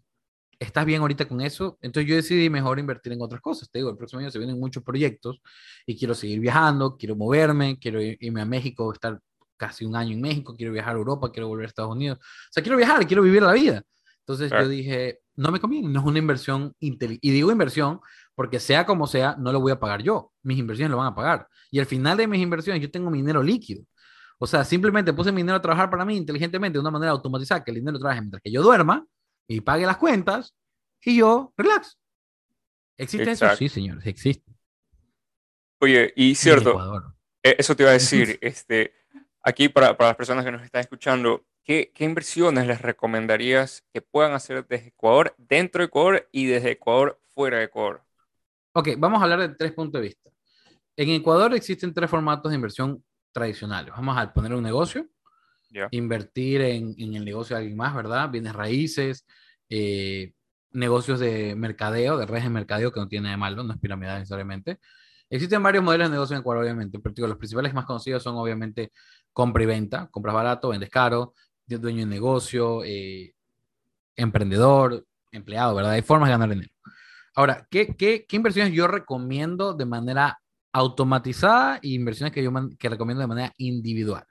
¿estás 0.59 0.85
bien 0.85 1.01
ahorita 1.01 1.27
con 1.27 1.41
eso? 1.41 1.77
Entonces 1.81 2.09
yo 2.09 2.15
decidí 2.15 2.49
mejor 2.49 2.79
invertir 2.79 3.11
en 3.11 3.21
otras 3.21 3.41
cosas. 3.41 3.69
Te 3.69 3.79
digo, 3.79 3.89
el 3.89 3.97
próximo 3.97 4.21
año 4.21 4.31
se 4.31 4.39
vienen 4.39 4.57
muchos 4.57 4.81
proyectos 4.81 5.41
y 5.85 5.97
quiero 5.97 6.15
seguir 6.15 6.39
viajando, 6.39 6.95
quiero 6.95 7.17
moverme, 7.17 7.77
quiero 7.77 8.01
irme 8.01 8.39
a 8.39 8.45
México, 8.45 8.93
estar 8.93 9.19
casi 9.57 9.85
un 9.85 9.95
año 9.95 10.13
en 10.13 10.21
México, 10.21 10.55
quiero 10.55 10.73
viajar 10.73 10.95
a 10.95 10.97
Europa, 10.97 11.31
quiero 11.31 11.47
volver 11.47 11.65
a 11.65 11.67
Estados 11.67 11.91
Unidos. 11.91 12.19
O 12.19 12.51
sea, 12.51 12.63
quiero 12.63 12.77
viajar, 12.77 13.05
quiero 13.07 13.23
vivir 13.23 13.41
la 13.41 13.53
vida. 13.53 13.83
Entonces 14.19 14.51
yo 14.51 14.67
dije, 14.67 15.19
no 15.35 15.51
me 15.51 15.59
conviene, 15.59 15.89
no 15.89 15.99
es 15.99 16.05
una 16.05 16.19
inversión 16.19 16.73
inteligente. 16.79 17.27
Y 17.27 17.31
digo 17.31 17.51
inversión 17.51 17.99
porque 18.35 18.59
sea 18.59 18.85
como 18.85 19.05
sea, 19.05 19.35
no 19.37 19.51
lo 19.51 19.59
voy 19.59 19.71
a 19.71 19.79
pagar 19.79 20.01
yo. 20.01 20.31
Mis 20.43 20.57
inversiones 20.57 20.91
lo 20.91 20.97
van 20.97 21.07
a 21.07 21.15
pagar. 21.15 21.47
Y 21.71 21.79
al 21.79 21.85
final 21.85 22.17
de 22.17 22.27
mis 22.27 22.41
inversiones 22.41 22.81
yo 22.81 22.89
tengo 22.89 23.09
mi 23.09 23.17
dinero 23.17 23.43
líquido. 23.43 23.83
O 24.39 24.47
sea, 24.47 24.63
simplemente 24.63 25.13
puse 25.13 25.31
mi 25.31 25.41
dinero 25.41 25.57
a 25.57 25.61
trabajar 25.61 25.89
para 25.89 26.05
mí 26.05 26.17
inteligentemente 26.17 26.77
de 26.77 26.81
una 26.81 26.91
manera 26.91 27.11
automatizada, 27.11 27.63
que 27.63 27.71
el 27.71 27.75
dinero 27.75 27.99
trabaje 27.99 28.21
mientras 28.21 28.41
que 28.41 28.51
yo 28.51 28.61
duerma 28.61 29.05
y 29.47 29.61
pague 29.61 29.85
las 29.85 29.97
cuentas 29.97 30.55
y 31.01 31.17
yo 31.17 31.53
relax. 31.57 31.97
¿Existe 32.97 33.31
eso? 33.31 33.55
Sí, 33.55 33.69
señores, 33.69 34.05
existe. 34.05 34.51
Oye, 35.79 36.13
y 36.15 36.35
cierto, 36.35 37.13
e, 37.43 37.55
eso 37.59 37.75
te 37.75 37.83
iba 37.83 37.89
a 37.89 37.93
decir, 37.99 38.37
este, 38.41 38.93
aquí 39.43 39.69
para, 39.69 39.95
para, 39.97 40.09
las 40.09 40.17
personas 40.17 40.45
que 40.45 40.51
nos 40.51 40.63
están 40.63 40.81
escuchando, 40.81 41.45
¿qué, 41.63 41.91
¿qué, 41.93 42.05
inversiones 42.05 42.65
les 42.65 42.81
recomendarías 42.81 43.83
que 43.93 44.01
puedan 44.01 44.33
hacer 44.33 44.65
desde 44.67 44.87
Ecuador, 44.87 45.35
dentro 45.37 45.79
de 45.79 45.85
Ecuador 45.85 46.29
y 46.31 46.45
desde 46.47 46.71
Ecuador, 46.71 47.19
fuera 47.33 47.59
de 47.59 47.65
Ecuador? 47.65 48.03
Ok, 48.73 48.89
vamos 48.97 49.21
a 49.21 49.23
hablar 49.25 49.39
de 49.39 49.49
tres 49.49 49.73
puntos 49.73 50.01
de 50.01 50.07
vista. 50.07 50.29
En 50.95 51.09
Ecuador 51.09 51.53
existen 51.53 51.93
tres 51.93 52.09
formatos 52.09 52.51
de 52.51 52.55
inversión 52.55 53.03
tradicionales. 53.31 53.91
Vamos 53.91 54.17
a 54.17 54.33
poner 54.33 54.53
un 54.53 54.63
negocio, 54.63 55.07
invertir 55.91 56.61
en, 56.61 56.95
en, 56.97 57.15
el 57.15 57.25
negocio 57.25 57.55
de 57.55 57.61
alguien 57.61 57.77
más, 57.77 57.95
¿verdad? 57.95 58.29
Bienes 58.29 58.53
raíces, 58.53 59.25
eh, 59.69 60.33
negocios 60.71 61.19
de 61.19 61.55
mercadeo, 61.55 62.17
de 62.17 62.25
redes 62.25 62.43
de 62.43 62.49
mercadeo, 62.49 62.91
que 62.91 62.99
no 62.99 63.07
tiene 63.07 63.29
de 63.31 63.37
malo, 63.37 63.63
no 63.63 63.73
es 63.73 63.79
piramidal 63.79 64.19
necesariamente. 64.19 64.79
Existen 65.29 65.63
varios 65.63 65.83
modelos 65.83 66.09
de 66.09 66.11
negocio 66.11 66.35
en 66.35 66.41
Ecuador, 66.41 66.63
obviamente, 66.63 66.99
pero 66.99 67.27
los 67.27 67.37
principales 67.37 67.73
más 67.73 67.85
conocidos 67.85 68.21
son 68.21 68.35
obviamente 68.35 68.91
compra 69.33 69.63
y 69.63 69.65
venta, 69.65 70.07
compras 70.11 70.35
barato, 70.35 70.69
vendes 70.69 70.89
caro, 70.89 71.33
dueño 71.67 71.99
de 72.01 72.05
negocio, 72.05 72.83
eh, 72.83 73.33
emprendedor, 74.15 75.05
empleado, 75.31 75.75
¿verdad? 75.75 75.93
Hay 75.93 76.01
formas 76.01 76.27
de 76.27 76.33
ganar 76.33 76.49
dinero. 76.49 76.71
Ahora, 77.35 77.67
¿qué, 77.69 77.95
qué, 77.95 78.25
qué 78.27 78.35
inversiones 78.35 78.73
yo 78.73 78.87
recomiendo 78.87 79.73
de 79.73 79.85
manera 79.85 80.39
automatizada 80.71 81.77
e 81.77 81.89
inversiones 81.89 82.31
que 82.31 82.43
yo 82.43 82.51
que 82.77 82.89
recomiendo 82.89 83.21
de 83.21 83.27
manera 83.27 83.53
individual? 83.57 84.25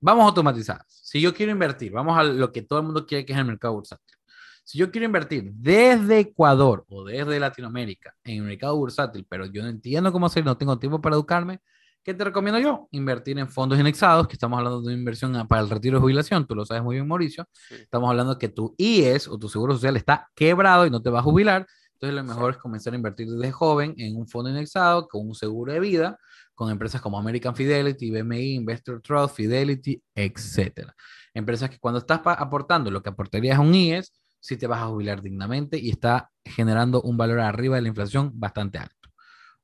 Vamos 0.00 0.24
automatizadas. 0.24 0.86
Si 0.88 1.20
yo 1.20 1.32
quiero 1.32 1.52
invertir, 1.52 1.92
vamos 1.92 2.18
a 2.18 2.24
lo 2.24 2.52
que 2.52 2.62
todo 2.62 2.80
el 2.80 2.84
mundo 2.84 3.06
quiere, 3.06 3.24
que 3.24 3.32
es 3.32 3.38
el 3.38 3.44
mercado 3.44 3.74
bursátil. 3.74 4.16
Si 4.64 4.78
yo 4.78 4.90
quiero 4.90 5.06
invertir 5.06 5.52
desde 5.54 6.18
Ecuador 6.18 6.84
o 6.88 7.04
desde 7.04 7.38
Latinoamérica 7.38 8.14
en 8.24 8.38
el 8.38 8.42
mercado 8.42 8.76
bursátil, 8.76 9.24
pero 9.28 9.46
yo 9.46 9.62
no 9.62 9.68
entiendo 9.68 10.10
cómo 10.10 10.26
hacer, 10.26 10.44
no 10.44 10.58
tengo 10.58 10.76
tiempo 10.78 11.00
para 11.00 11.14
educarme, 11.14 11.60
¿qué 12.06 12.14
te 12.14 12.22
recomiendo 12.22 12.60
yo? 12.60 12.86
Invertir 12.92 13.36
en 13.36 13.48
fondos 13.48 13.76
indexados, 13.76 14.28
que 14.28 14.34
estamos 14.34 14.56
hablando 14.56 14.80
de 14.80 14.86
una 14.86 14.96
inversión 14.96 15.48
para 15.48 15.60
el 15.60 15.68
retiro 15.68 15.96
de 15.96 16.02
jubilación, 16.02 16.46
tú 16.46 16.54
lo 16.54 16.64
sabes 16.64 16.84
muy 16.84 16.94
bien, 16.94 17.08
Mauricio. 17.08 17.48
Estamos 17.68 18.08
hablando 18.08 18.38
que 18.38 18.48
tu 18.48 18.76
IES 18.78 19.26
o 19.26 19.36
tu 19.36 19.48
seguro 19.48 19.74
social 19.74 19.96
está 19.96 20.30
quebrado 20.36 20.86
y 20.86 20.90
no 20.90 21.02
te 21.02 21.10
va 21.10 21.18
a 21.18 21.22
jubilar. 21.22 21.66
Entonces, 21.94 22.14
lo 22.14 22.22
mejor 22.22 22.52
es 22.52 22.58
comenzar 22.58 22.92
a 22.92 22.96
invertir 22.96 23.28
desde 23.28 23.50
joven 23.50 23.92
en 23.98 24.16
un 24.16 24.28
fondo 24.28 24.50
indexado 24.50 25.08
con 25.08 25.26
un 25.26 25.34
seguro 25.34 25.72
de 25.72 25.80
vida, 25.80 26.16
con 26.54 26.70
empresas 26.70 27.00
como 27.00 27.18
American 27.18 27.56
Fidelity, 27.56 28.12
BMI, 28.12 28.54
Investor 28.54 29.02
Trust, 29.02 29.34
Fidelity, 29.34 30.00
etc. 30.14 30.88
Empresas 31.34 31.70
que 31.70 31.80
cuando 31.80 31.98
estás 31.98 32.20
aportando 32.24 32.88
lo 32.88 33.02
que 33.02 33.08
aportarías 33.08 33.58
a 33.58 33.62
un 33.62 33.74
IES, 33.74 34.12
si 34.38 34.56
te 34.56 34.68
vas 34.68 34.80
a 34.80 34.86
jubilar 34.86 35.22
dignamente 35.22 35.76
y 35.76 35.90
está 35.90 36.30
generando 36.44 37.02
un 37.02 37.16
valor 37.16 37.40
arriba 37.40 37.74
de 37.74 37.82
la 37.82 37.88
inflación 37.88 38.30
bastante 38.32 38.78
alto. 38.78 39.10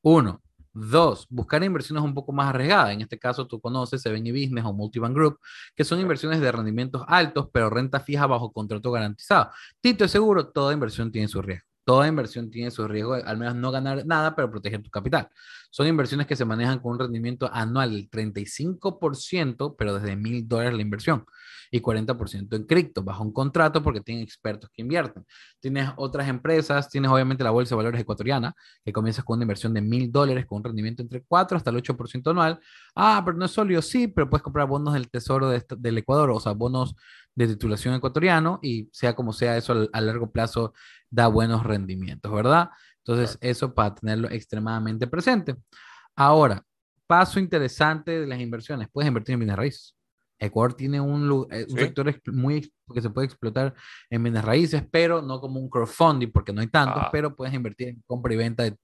Uno. 0.01 0.43
Dos, 0.75 1.27
buscar 1.29 1.63
inversiones 1.63 2.03
un 2.03 2.15
poco 2.15 2.33
más 2.33 2.49
arriesgadas. 2.49 2.93
En 2.93 3.03
este 3.03 3.19
caso, 3.19 3.47
tú 3.47 3.61
conoces 3.61 4.01
Seven 4.03 4.25
Business 4.25 4.65
o 4.65 4.73
Multibank 4.73 5.15
Group, 5.15 5.39
que 5.75 5.85
son 5.85 6.01
inversiones 6.01 6.41
de 6.41 6.51
rendimientos 6.51 7.05
altos, 7.09 7.49
pero 7.53 7.69
renta 7.71 8.01
fija 8.01 8.27
bajo 8.27 8.53
contrato 8.53 8.91
garantizado. 8.91 9.51
Tito 9.81 10.05
es 10.05 10.11
seguro, 10.11 10.49
toda 10.49 10.73
inversión 10.73 11.13
tiene 11.13 11.29
su 11.29 11.43
riesgo. 11.43 11.72
Toda 11.85 12.09
inversión 12.09 12.51
tiene 12.51 12.71
su 12.71 12.87
riesgo, 12.87 13.15
al 13.15 13.37
menos 13.37 13.55
no 13.57 13.71
ganar 13.71 14.07
nada, 14.07 14.35
pero 14.35 14.51
proteger 14.51 14.83
tu 14.83 14.91
capital. 14.91 15.29
Son 15.71 15.87
inversiones 15.87 16.27
que 16.27 16.37
se 16.37 16.45
manejan 16.45 16.79
con 16.81 16.93
un 16.93 16.99
rendimiento 16.99 17.49
anual 17.53 17.93
del 17.93 18.11
35%, 18.11 19.75
pero 19.77 19.95
desde 19.95 20.17
mil 20.17 20.47
dólares 20.47 20.75
la 20.75 20.83
inversión, 20.83 21.25
y 21.71 21.81
40% 21.81 22.55
en 22.55 22.67
cripto, 22.67 23.03
bajo 23.03 23.25
un 23.25 23.33
contrato 23.33 23.83
porque 23.83 24.03
tienen 24.03 24.23
expertos 24.23 24.69
que 24.71 24.83
invierten. 24.83 25.25
Tienes 25.59 25.89
otras 25.97 26.29
empresas, 26.29 26.91
tienes 26.91 27.11
obviamente 27.11 27.43
la 27.43 27.51
Bolsa 27.51 27.71
de 27.71 27.77
Valores 27.77 28.01
ecuatoriana, 28.03 28.55
que 28.85 28.93
comienza 28.93 29.23
con 29.23 29.37
una 29.37 29.45
inversión 29.45 29.73
de 29.73 29.81
mil 29.81 30.13
dólares 30.13 30.45
con 30.45 30.59
un 30.59 30.65
rendimiento 30.65 31.03
entre 31.03 31.23
4 31.23 31.57
hasta 31.57 31.71
el 31.71 31.77
8% 31.77 32.31
anual. 32.31 32.61
Ah, 32.95 33.23
pero 33.25 33.39
no 33.39 33.47
es 33.47 33.51
sólido, 33.51 33.81
sí, 33.81 34.07
pero 34.07 34.29
puedes 34.29 34.43
comprar 34.43 34.69
bonos 34.69 34.93
del 34.93 35.11
Tesoro 35.11 35.49
del 35.49 35.99
Ecuador, 35.99 36.31
o 36.31 36.41
sea, 36.41 36.53
bonos 36.53 36.95
de 37.35 37.47
titulación 37.49 37.95
ecuatoriano, 37.95 38.59
y 38.63 38.89
sea 38.93 39.15
como 39.15 39.33
sea, 39.33 39.57
eso 39.57 39.89
a 39.93 40.01
largo 40.01 40.31
plazo 40.31 40.75
da 41.11 41.27
buenos 41.29 41.63
rendimientos, 41.65 42.33
¿verdad? 42.33 42.71
Entonces, 42.99 43.39
eso 43.41 43.75
para 43.75 43.95
tenerlo 43.95 44.31
extremadamente 44.31 45.07
presente. 45.07 45.57
Ahora, 46.15 46.65
paso 47.07 47.41
interesante 47.41 48.21
de 48.21 48.27
las 48.27 48.41
inversiones, 48.41 48.89
puedes 48.93 49.09
invertir 49.09 49.35
en 49.35 49.41
bienes 49.41 49.57
raíces. 49.57 49.97
Ecuador 50.43 50.75
tiene 50.75 51.01
un, 51.01 51.47
eh, 51.51 51.67
sector 51.69 52.13
muy 52.33 52.73
que 52.93 53.01
se 53.01 53.11
puede 53.11 53.27
explotar 53.27 53.75
en 54.11 54.23
bienes 54.23 54.45
raíces, 54.45 54.83
pero 54.91 55.23
no 55.23 55.41
como 55.41 55.61
un 55.61 55.69
crowdfunding, 55.71 56.31
porque 56.31 56.53
no 56.53 56.61
hay 56.61 56.67
tantos, 56.67 57.03
ah. 57.07 57.09
pero 57.11 57.35
puedes 57.35 57.55
invertir 57.55 57.89
en 57.89 58.03
compra 58.07 58.35
y 58.35 58.37
venta 58.37 58.65
de, 58.65 58.77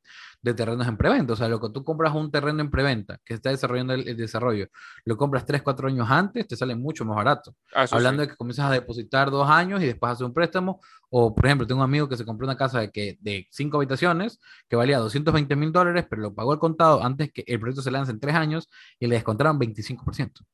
de, 0.43 0.55
terrenos 0.55 0.87
en 0.87 0.97
preventa. 0.97 1.33
O 1.33 1.37
sea, 1.37 1.49
lo 1.49 1.61
que 1.61 1.69
tú 1.71 1.85
compras 1.85 2.15
un 2.15 2.31
terreno 2.31 2.61
en 2.61 2.71
preventa 2.71 3.19
que 3.25 3.35
está 3.35 3.51
desarrollando 3.51 3.95
el, 3.95 4.17
desarrollo, 4.17 4.69
lo 5.05 5.17
compras 5.17 5.45
3, 5.45 5.63
4 5.63 5.89
años 5.89 6.09
antes, 6.11 6.47
te 6.47 6.57
sale 6.57 6.75
mucho 6.75 7.05
más 7.05 7.17
barato. 7.17 7.55
Ah, 7.75 7.87
Hablando 7.91 8.23
de 8.23 8.29
que 8.29 8.37
comienzas 8.37 8.67
a 8.67 8.73
depositar 8.73 9.31
dos 9.31 9.49
años 9.49 9.83
y 9.83 9.87
después 9.87 10.13
haces 10.13 10.27
un 10.27 10.35
préstamo. 10.35 10.81
O, 11.11 11.35
por 11.35 11.47
ejemplo, 11.47 11.67
tengo 11.67 11.81
un 11.81 11.85
amigo 11.85 12.09
que 12.09 12.17
se 12.17 12.25
compró 12.25 12.47
una 12.47 12.57
casa 12.57 12.81
de, 12.81 12.91
que, 12.91 13.19
de 13.21 13.47
cinco 13.51 13.79
habitaciones 13.79 14.39
que 14.69 14.77
valía 14.77 14.99
220 14.99 15.57
mil 15.57 15.73
dólares, 15.73 16.07
pero 16.09 16.23
lo 16.23 16.35
pagó 16.35 16.53
al 16.53 16.59
contado 16.59 17.03
antes 17.03 17.33
que 17.33 17.45
el 17.47 17.59
proyecto 17.59 17.83
se 17.83 17.91
lance 17.91 18.13
en 18.13 18.21
tres 18.21 18.35
años 18.35 18.69
y 18.99 19.07
le 19.07 19.17
descontaron 19.17 19.59
25%. 19.59 20.45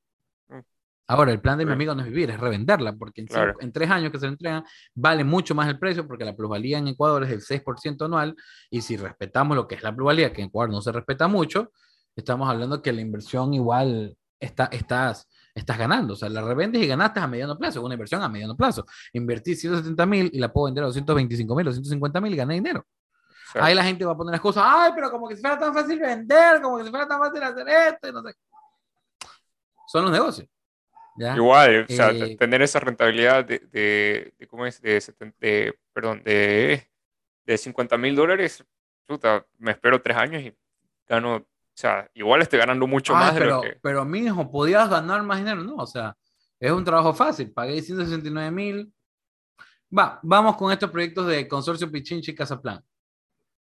Ahora, 1.07 1.33
el 1.33 1.41
plan 1.41 1.59
de 1.59 1.67
mi 1.67 1.73
amigo 1.73 1.95
no 1.95 2.01
es 2.01 2.09
vivir, 2.09 2.31
es 2.31 2.41
revenderla, 2.41 2.95
porque 2.95 3.27
en, 3.61 3.73
tres 3.73 3.91
años 3.91 4.11
que 4.11 4.19
se 4.19 4.25
le 4.27 4.33
entregan 4.33 4.65
vale 4.95 5.23
mucho 5.23 5.55
más 5.55 5.69
el 5.69 5.79
precio, 5.79 6.07
porque 6.07 6.25
la 6.25 6.35
plusvalía 6.35 6.79
en 6.79 6.89
Ecuador 6.89 7.25
es 7.25 7.31
del 7.31 7.43
6% 7.43 8.07
anual, 8.07 8.35
y 8.71 8.81
si 8.81 8.97
respetamos 8.97 9.55
lo 9.55 9.69
que 9.69 9.75
es 9.75 9.83
la 9.83 9.95
plusvalía, 9.95 10.33
que 10.33 10.41
en 10.41 10.49
Ecuador 10.49 10.71
no 10.71 10.81
se 10.81 10.93
respeta 10.93 11.29
mucho, 11.29 11.73
estamos 12.17 12.49
hablando 12.49 12.81
que 12.81 12.93
la 12.93 13.03
inversión 13.03 13.53
igual 13.53 14.17
está, 14.41 14.65
estás, 14.67 15.29
estás 15.55 15.77
ganando, 15.77 16.15
o 16.15 16.17
sea, 16.17 16.31
la 16.31 16.41
revendes 16.41 16.83
y 16.83 16.87
ganaste 16.87 17.21
a 17.21 17.27
mediano 17.27 17.59
plazo, 17.59 17.83
una 17.83 17.95
inversión 17.95 18.23
a 18.23 18.29
mediano 18.29 18.57
plazo. 18.57 18.87
Invertí 19.13 19.55
170 19.55 20.07
mil 20.07 20.31
y 20.33 20.39
la 20.39 20.51
puedo 20.51 20.67
vender 20.67 20.85
a 20.85 20.87
225 20.87 21.55
mil, 21.55 21.67
250 21.67 22.21
mil 22.23 22.33
y 22.33 22.37
gané 22.37 22.55
dinero. 22.55 22.87
Ahí 23.55 23.75
la 23.75 23.85
gente 23.85 24.05
va 24.05 24.13
a 24.13 24.17
poner 24.17 24.33
las 24.33 24.41
cosas, 24.41 24.65
ay, 24.67 24.93
pero 24.95 25.11
como 25.11 25.29
que 25.29 25.37
si 25.37 25.43
fuera 25.43 25.59
tan 25.59 25.73
fácil 25.73 26.01
vender, 26.01 26.61
como 26.61 26.79
que 26.79 26.85
si 26.85 26.91
fuera 26.91 27.07
tan 27.07 27.21
fácil 27.21 27.43
hacer 27.43 27.69
esto, 27.69 28.09
y 28.09 28.13
no 28.13 28.23
sé. 28.23 28.35
Son 29.87 30.03
los 30.03 30.11
negocios. 30.11 30.49
Igual, 31.17 31.87
o 31.89 31.93
sea, 31.93 32.11
eh, 32.11 32.37
tener 32.37 32.63
esa 32.63 32.81
rentabilidad 32.81 33.45
de, 33.45 33.59
de, 33.59 34.47
¿cómo 34.49 34.67
es? 34.67 34.81
De, 34.81 35.01
70, 35.01 35.37
perdón, 35.93 36.23
de, 36.25 36.89
de 37.45 37.59
50 37.59 37.97
mil 37.97 38.17
dólares, 38.17 38.65
puta, 39.07 39.47
me 39.59 39.73
espero 39.73 40.03
tres 40.03 40.17
años 40.17 40.43
y 40.43 40.53
gano, 41.07 41.37
o 41.37 41.47
sea, 41.73 42.11
igual 42.15 42.43
estoy 42.43 42.59
ganando 42.59 42.87
mucho 42.87 43.15
más 43.15 43.33
pero, 43.33 43.45
de 43.45 43.51
lo 43.51 43.61
que... 43.61 43.79
Pero, 43.81 44.05
mi 44.05 44.21
hijo, 44.21 44.51
¿podías 44.51 44.89
ganar 44.89 45.23
más 45.23 45.39
dinero? 45.39 45.63
No, 45.63 45.77
o 45.77 45.87
sea, 45.87 46.17
es 46.59 46.73
un 46.73 46.85
trabajo 46.85 47.15
fácil, 47.15 47.53
pagué 47.53 47.81
169 47.81 48.51
mil. 48.51 48.93
Va, 49.97 50.19
vamos 50.23 50.57
con 50.57 50.73
estos 50.73 50.91
proyectos 50.91 51.27
de 51.29 51.47
Consorcio 51.47 51.91
Pichinchi 51.91 52.33
y 52.33 52.35
Casaplan. 52.35 52.83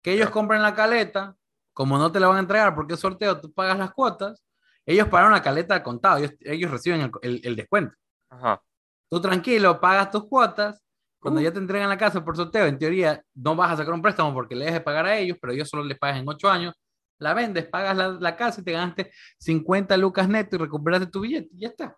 Que 0.01 0.13
ellos 0.13 0.29
compren 0.29 0.61
la 0.61 0.73
caleta, 0.73 1.35
como 1.73 1.97
no 1.97 2.11
te 2.11 2.19
la 2.19 2.27
van 2.27 2.37
a 2.37 2.41
entregar 2.41 2.75
porque 2.75 2.95
es 2.95 2.99
sorteo, 2.99 3.39
tú 3.39 3.53
pagas 3.53 3.77
las 3.77 3.91
cuotas, 3.91 4.43
ellos 4.89 5.07
pagan 5.07 5.29
una 5.29 5.43
caleta 5.43 5.75
de 5.75 5.83
contado, 5.83 6.17
ellos, 6.41 6.71
reciben 6.71 7.11
el, 7.21 7.55
descuento. 7.55 7.95
Ajá. 8.27 8.59
Tú 9.07 9.21
tranquilo, 9.21 9.79
pagas 9.79 10.09
tus 10.09 10.27
cuotas. 10.27 10.81
Cuando 11.19 11.39
uh. 11.39 11.43
ya 11.43 11.51
te 11.51 11.59
entregan 11.59 11.89
la 11.89 11.97
casa 11.97 12.25
por 12.25 12.35
sorteo, 12.35 12.65
en 12.65 12.79
teoría 12.79 13.23
no 13.35 13.55
vas 13.55 13.71
a 13.71 13.77
sacar 13.77 13.93
un 13.93 14.01
préstamo 14.01 14.33
porque 14.33 14.55
le 14.55 14.65
dejes 14.65 14.79
de 14.79 14.83
pagar 14.83 15.05
a 15.05 15.15
ellos, 15.15 15.37
pero 15.39 15.53
ellos 15.53 15.69
solo 15.69 15.83
les 15.83 15.99
pagas 15.99 16.17
en 16.17 16.27
8 16.27 16.49
años. 16.49 16.73
La 17.19 17.35
vendes, 17.35 17.67
pagas 17.67 18.19
la, 18.19 18.35
casa 18.35 18.61
y 18.61 18.63
te 18.63 18.71
ganaste 18.71 19.11
50 19.37 19.95
lucas 19.97 20.27
neto 20.27 20.55
y 20.55 20.59
recuperaste 20.59 21.05
tu 21.05 21.19
billete. 21.19 21.49
Y 21.51 21.59
ya 21.59 21.67
está. 21.67 21.95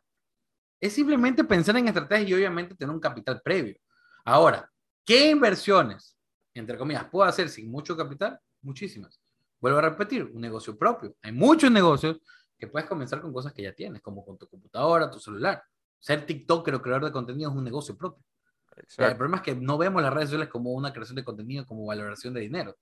Es 0.81 0.91
simplemente 0.91 1.45
pensar 1.45 1.77
en 1.77 1.87
estrategia 1.87 2.27
y 2.27 2.33
obviamente 2.33 2.75
tener 2.75 2.93
un 2.93 2.99
capital 2.99 3.39
previo. 3.41 3.77
Ahora, 4.25 4.69
¿qué 5.05 5.29
inversiones, 5.29 6.17
entre 6.53 6.77
comillas, 6.77 7.05
puedo 7.05 7.23
hacer 7.25 7.47
sin 7.47 7.71
mucho 7.71 7.95
capital? 7.95 8.37
Muchísimas. 8.61 9.21
Vuelvo 9.61 9.77
a 9.77 9.81
repetir, 9.83 10.23
un 10.23 10.41
negocio 10.41 10.77
propio. 10.77 11.15
Hay 11.21 11.31
muchos 11.31 11.71
negocios 11.71 12.19
que 12.61 12.67
puedes 12.67 12.87
comenzar 12.87 13.19
con 13.19 13.33
cosas 13.33 13.53
que 13.53 13.63
ya 13.63 13.73
tienes, 13.73 14.03
como 14.03 14.23
con 14.23 14.37
tu 14.37 14.47
computadora, 14.47 15.09
tu 15.09 15.19
celular. 15.19 15.63
Ser 15.99 16.27
TikToker 16.27 16.75
o 16.75 16.81
creador 16.81 17.05
de 17.05 17.11
contenido 17.11 17.49
es 17.49 17.57
un 17.57 17.63
negocio 17.63 17.97
propio. 17.97 18.23
El 18.99 19.17
problema 19.17 19.37
es 19.37 19.43
que 19.43 19.55
no 19.55 19.79
vemos 19.79 19.99
las 20.03 20.13
redes 20.13 20.29
sociales 20.29 20.47
como 20.47 20.71
una 20.71 20.93
creación 20.93 21.15
de 21.15 21.23
contenido, 21.23 21.65
como 21.65 21.87
valoración 21.87 22.35
de 22.35 22.41
dinero. 22.41 22.77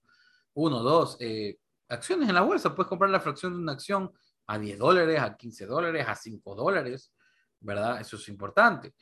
Uno, 0.56 0.84
dos, 0.84 1.16
eh, 1.22 1.60
acciones 1.88 2.28
en 2.28 2.36
la 2.36 2.42
bolsa. 2.42 2.76
Puedes 2.76 2.90
comprar 2.90 3.10
la 3.10 3.22
fracción 3.22 3.54
de 3.54 3.60
una 3.60 3.72
acción 3.72 4.12
a 4.48 4.60
10 4.60 4.78
dólares, 4.78 5.18
a 5.18 5.38
15 5.38 5.66
dólares, 5.66 6.06
a 6.06 6.14
5 6.14 6.56
dólares, 6.56 7.14
¿verdad? 7.62 8.02
Eso 8.02 8.18
es 8.18 8.28
importante. 8.28 8.94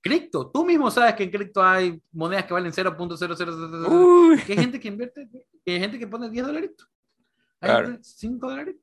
Cripto, 0.00 0.48
tú 0.48 0.64
mismo 0.64 0.92
sabes 0.92 1.14
que 1.16 1.24
en 1.24 1.30
cripto 1.32 1.60
hay 1.60 2.00
monedas 2.12 2.44
que 2.44 2.54
valen 2.54 2.70
0.0000. 2.70 4.46
Que 4.46 4.52
hay 4.52 4.58
gente 4.58 4.78
que 4.78 4.86
invierte, 4.86 5.28
que 5.64 5.72
hay 5.72 5.80
gente 5.80 5.98
que 5.98 6.06
pone 6.06 6.30
10 6.30 6.46
dólares. 6.46 6.70
Hay 7.60 7.98
5 8.00 8.48
dólares. 8.48 8.76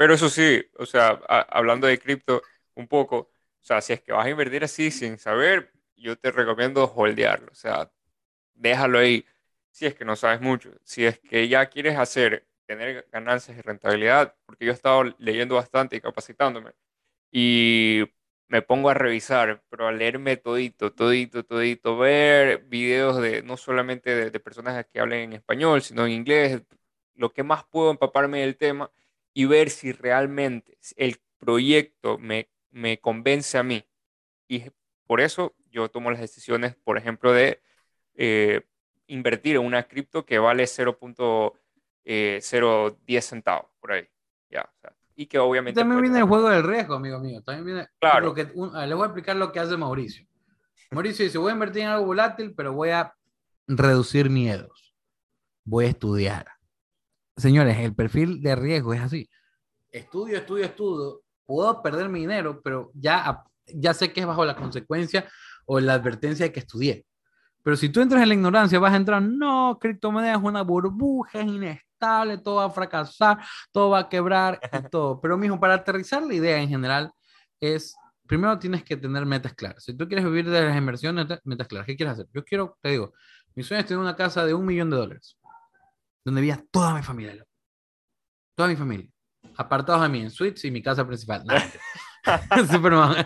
Pero 0.00 0.14
eso 0.14 0.30
sí, 0.30 0.64
o 0.78 0.86
sea, 0.86 1.10
hablando 1.50 1.86
de 1.86 1.98
cripto 1.98 2.40
un 2.74 2.88
poco, 2.88 3.16
o 3.18 3.30
sea, 3.60 3.82
si 3.82 3.92
es 3.92 4.00
que 4.00 4.12
vas 4.12 4.24
a 4.24 4.30
invertir 4.30 4.64
así 4.64 4.90
sin 4.90 5.18
saber, 5.18 5.74
yo 5.94 6.16
te 6.16 6.30
recomiendo 6.32 6.84
holdearlo, 6.86 7.48
o 7.52 7.54
sea, 7.54 7.92
déjalo 8.54 8.98
ahí. 8.98 9.26
Si 9.70 9.84
es 9.86 9.94
que 9.94 10.06
no 10.06 10.16
sabes 10.16 10.40
mucho, 10.40 10.70
si 10.84 11.04
es 11.06 11.18
que 11.20 11.48
ya 11.48 11.66
quieres 11.68 11.98
hacer, 11.98 12.48
tener 12.66 13.08
ganancias 13.12 13.58
y 13.58 13.60
rentabilidad, 13.60 14.34
porque 14.46 14.64
yo 14.64 14.72
he 14.72 14.74
estado 14.74 15.04
leyendo 15.18 15.56
bastante 15.56 15.96
y 15.96 16.00
capacitándome, 16.00 16.72
y 17.32 18.04
me 18.48 18.62
pongo 18.62 18.90
a 18.90 18.94
revisar, 18.94 19.62
pero 19.70 19.88
a 19.88 19.92
leerme 19.92 20.36
todito, 20.38 20.92
todito, 20.94 21.44
todito, 21.44 21.98
ver 21.98 22.64
videos 22.64 23.18
de 23.20 23.42
no 23.42 23.56
solamente 23.58 24.14
de, 24.14 24.30
de 24.30 24.40
personas 24.40 24.86
que 24.92 25.00
hablen 25.00 25.20
en 25.20 25.32
español, 25.34 25.82
sino 25.82 26.06
en 26.06 26.12
inglés, 26.12 26.62
lo 27.14 27.32
que 27.34 27.42
más 27.42 27.64
puedo 27.66 27.90
empaparme 27.90 28.40
del 28.40 28.56
tema 28.56 28.90
y 29.32 29.44
ver 29.46 29.70
si 29.70 29.92
realmente 29.92 30.78
el 30.96 31.20
proyecto 31.38 32.18
me, 32.18 32.50
me 32.70 33.00
convence 33.00 33.58
a 33.58 33.62
mí. 33.62 33.84
Y 34.48 34.64
por 35.06 35.20
eso 35.20 35.54
yo 35.70 35.88
tomo 35.90 36.10
las 36.10 36.20
decisiones, 36.20 36.76
por 36.84 36.98
ejemplo, 36.98 37.32
de 37.32 37.62
eh, 38.14 38.66
invertir 39.06 39.56
en 39.56 39.62
una 39.62 39.84
cripto 39.84 40.24
que 40.24 40.38
vale 40.38 40.64
0.010 40.64 41.52
eh, 42.04 43.20
centavos, 43.22 43.70
por 43.80 43.92
ahí. 43.92 44.08
Ya, 44.50 44.68
y 45.14 45.26
que 45.26 45.38
obviamente... 45.38 45.80
También 45.80 46.00
viene 46.00 46.18
el 46.18 46.24
juego 46.24 46.48
del 46.48 46.64
riesgo, 46.64 46.94
amigo 46.94 47.18
mío. 47.20 47.42
También 47.42 47.64
viene... 47.66 47.88
Claro. 47.98 48.26
Lo 48.26 48.34
que, 48.34 48.44
les 48.44 48.54
voy 48.54 49.02
a 49.02 49.06
explicar 49.06 49.36
lo 49.36 49.52
que 49.52 49.60
hace 49.60 49.76
Mauricio. 49.76 50.26
Mauricio 50.90 51.24
dice, 51.24 51.38
voy 51.38 51.50
a 51.50 51.54
invertir 51.54 51.82
en 51.82 51.88
algo 51.88 52.06
volátil, 52.06 52.54
pero 52.54 52.72
voy 52.72 52.90
a 52.90 53.14
reducir 53.68 54.28
miedos. 54.28 54.94
Voy 55.64 55.84
a 55.84 55.88
estudiar 55.88 56.46
señores, 57.36 57.78
el 57.78 57.94
perfil 57.94 58.40
de 58.40 58.56
riesgo 58.56 58.94
es 58.94 59.00
así. 59.00 59.28
Estudio, 59.90 60.38
estudio, 60.38 60.64
estudio, 60.64 61.22
puedo 61.44 61.82
perder 61.82 62.08
mi 62.08 62.20
dinero, 62.20 62.60
pero 62.62 62.90
ya, 62.94 63.42
ya 63.66 63.92
sé 63.92 64.12
que 64.12 64.20
es 64.20 64.26
bajo 64.26 64.44
la 64.44 64.54
consecuencia 64.54 65.28
o 65.66 65.80
la 65.80 65.94
advertencia 65.94 66.46
de 66.46 66.52
que 66.52 66.60
estudié. 66.60 67.04
Pero 67.62 67.76
si 67.76 67.88
tú 67.88 68.00
entras 68.00 68.22
en 68.22 68.28
la 68.28 68.34
ignorancia, 68.34 68.78
vas 68.78 68.92
a 68.92 68.96
entrar, 68.96 69.20
no, 69.20 69.78
criptomonedas 69.80 70.38
es 70.38 70.44
una 70.44 70.62
burbuja, 70.62 71.40
es 71.40 71.46
inestable, 71.46 72.38
todo 72.38 72.56
va 72.56 72.66
a 72.66 72.70
fracasar, 72.70 73.38
todo 73.72 73.90
va 73.90 74.00
a 74.00 74.08
quebrar 74.08 74.60
y 74.62 74.62
todo. 74.90 75.20
Pero 75.20 75.36
mismo, 75.36 75.60
para 75.60 75.74
aterrizar 75.74 76.22
la 76.22 76.34
idea 76.34 76.60
en 76.62 76.68
general 76.68 77.12
es, 77.60 77.94
primero 78.26 78.58
tienes 78.58 78.82
que 78.84 78.96
tener 78.96 79.26
metas 79.26 79.54
claras. 79.54 79.84
Si 79.84 79.94
tú 79.94 80.06
quieres 80.08 80.24
vivir 80.24 80.48
de 80.48 80.62
las 80.62 80.76
inversiones, 80.76 81.26
metas 81.44 81.68
claras. 81.68 81.86
¿Qué 81.86 81.96
quieres 81.96 82.14
hacer? 82.14 82.26
Yo 82.32 82.44
quiero, 82.44 82.78
te 82.80 82.90
digo, 82.90 83.12
mi 83.54 83.62
sueño 83.62 83.80
es 83.80 83.86
tener 83.86 84.00
una 84.00 84.16
casa 84.16 84.46
de 84.46 84.54
un 84.54 84.64
millón 84.64 84.88
de 84.88 84.96
dólares 84.96 85.36
donde 86.24 86.40
vivía 86.40 86.64
toda 86.70 86.94
mi 86.94 87.02
familia. 87.02 87.44
Toda 88.56 88.68
mi 88.68 88.76
familia. 88.76 89.08
Apartados 89.56 90.02
de 90.02 90.08
mí 90.08 90.20
en 90.20 90.30
suites 90.30 90.64
y 90.64 90.70
mi 90.70 90.82
casa 90.82 91.06
principal. 91.06 91.44
Superman. 92.70 93.24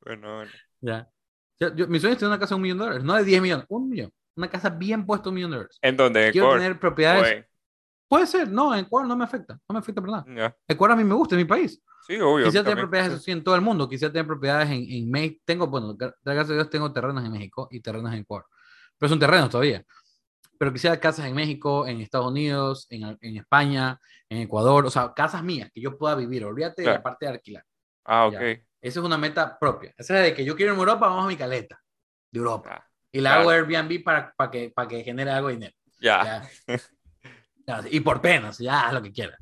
bueno, 0.00 0.36
bueno. 0.36 0.50
Ya. 0.80 1.10
Yo, 1.58 1.88
mi 1.88 1.98
sueño 1.98 2.12
es 2.12 2.18
tener 2.18 2.28
una 2.28 2.38
casa 2.38 2.54
de 2.54 2.56
un 2.56 2.62
millón 2.62 2.78
de 2.78 2.84
dólares, 2.84 3.04
no 3.04 3.14
de 3.14 3.24
10 3.24 3.42
millones, 3.42 3.66
un 3.68 3.88
millón. 3.88 4.12
Una 4.36 4.48
casa 4.48 4.68
bien 4.68 5.06
puesta, 5.06 5.30
un 5.30 5.34
millón 5.34 5.50
de 5.50 5.56
dólares. 5.56 5.78
¿En 5.80 5.96
dónde? 5.96 6.30
Quiero 6.30 6.52
tener 6.52 6.78
propiedades. 6.78 7.46
Puede 8.08 8.26
ser, 8.26 8.48
no, 8.48 8.72
en 8.72 8.84
Ecuador 8.84 9.08
no 9.08 9.16
me 9.16 9.24
afecta, 9.24 9.54
no 9.54 9.72
me 9.72 9.78
afecta 9.80 10.00
para 10.00 10.24
nada. 10.24 10.56
Ecuador 10.68 10.92
a 10.92 10.96
mí 10.96 11.02
me 11.02 11.14
gusta, 11.14 11.34
es 11.34 11.38
mi 11.40 11.44
país. 11.44 11.82
Sí, 12.06 12.20
obvio. 12.20 12.44
Quisiera 12.44 12.62
tener 12.62 12.78
propiedades 12.78 13.14
así 13.14 13.32
en 13.32 13.42
todo 13.42 13.56
el 13.56 13.62
mundo, 13.62 13.88
quisiera 13.88 14.12
tener 14.12 14.26
propiedades 14.26 14.70
en, 14.70 14.84
en 14.88 15.10
México. 15.10 15.42
Tengo, 15.44 15.66
bueno, 15.66 15.96
gracias 15.96 16.50
a 16.50 16.52
Dios 16.52 16.70
tengo 16.70 16.92
terrenos 16.92 17.24
en 17.24 17.32
México 17.32 17.66
y 17.72 17.80
terrenos 17.80 18.12
en 18.12 18.20
Ecuador 18.20 18.46
pero 18.98 19.08
son 19.08 19.18
terrenos 19.18 19.50
todavía. 19.50 19.84
Pero 20.58 20.72
quisiera 20.72 20.98
casas 20.98 21.26
en 21.26 21.34
México, 21.34 21.86
en 21.86 22.00
Estados 22.00 22.28
Unidos, 22.28 22.86
en, 22.90 23.16
en 23.20 23.36
España, 23.36 24.00
en 24.28 24.38
Ecuador, 24.38 24.86
o 24.86 24.90
sea, 24.90 25.12
casas 25.14 25.42
mías 25.42 25.70
que 25.72 25.80
yo 25.80 25.98
pueda 25.98 26.14
vivir. 26.14 26.44
Olvídate 26.44 26.82
de 26.82 26.88
la 26.88 27.02
parte 27.02 27.26
de 27.26 27.32
alquilar. 27.32 27.64
Ah, 28.04 28.26
ok. 28.26 28.40
Esa 28.80 29.00
es 29.00 29.04
una 29.04 29.18
meta 29.18 29.58
propia. 29.58 29.94
Esa 29.98 30.18
es 30.18 30.24
de 30.24 30.34
que 30.34 30.44
yo 30.44 30.56
quiero 30.56 30.72
ir 30.72 30.76
a 30.76 30.80
Europa, 30.80 31.08
vamos 31.08 31.24
a 31.24 31.28
mi 31.28 31.36
caleta 31.36 31.80
de 32.30 32.38
Europa. 32.38 32.70
Ah, 32.72 32.86
y 33.12 33.20
la 33.20 33.34
hago 33.34 33.50
Airbnb 33.50 34.02
para, 34.02 34.32
para, 34.36 34.50
que, 34.50 34.70
para 34.70 34.88
que 34.88 35.02
genere 35.02 35.30
algo 35.30 35.48
de 35.48 35.54
dinero. 35.54 35.74
Ya. 36.00 36.48
Y 37.90 38.00
por 38.00 38.20
penas, 38.20 38.58
ya, 38.58 38.92
lo 38.92 39.02
que 39.02 39.12
quiera. 39.12 39.36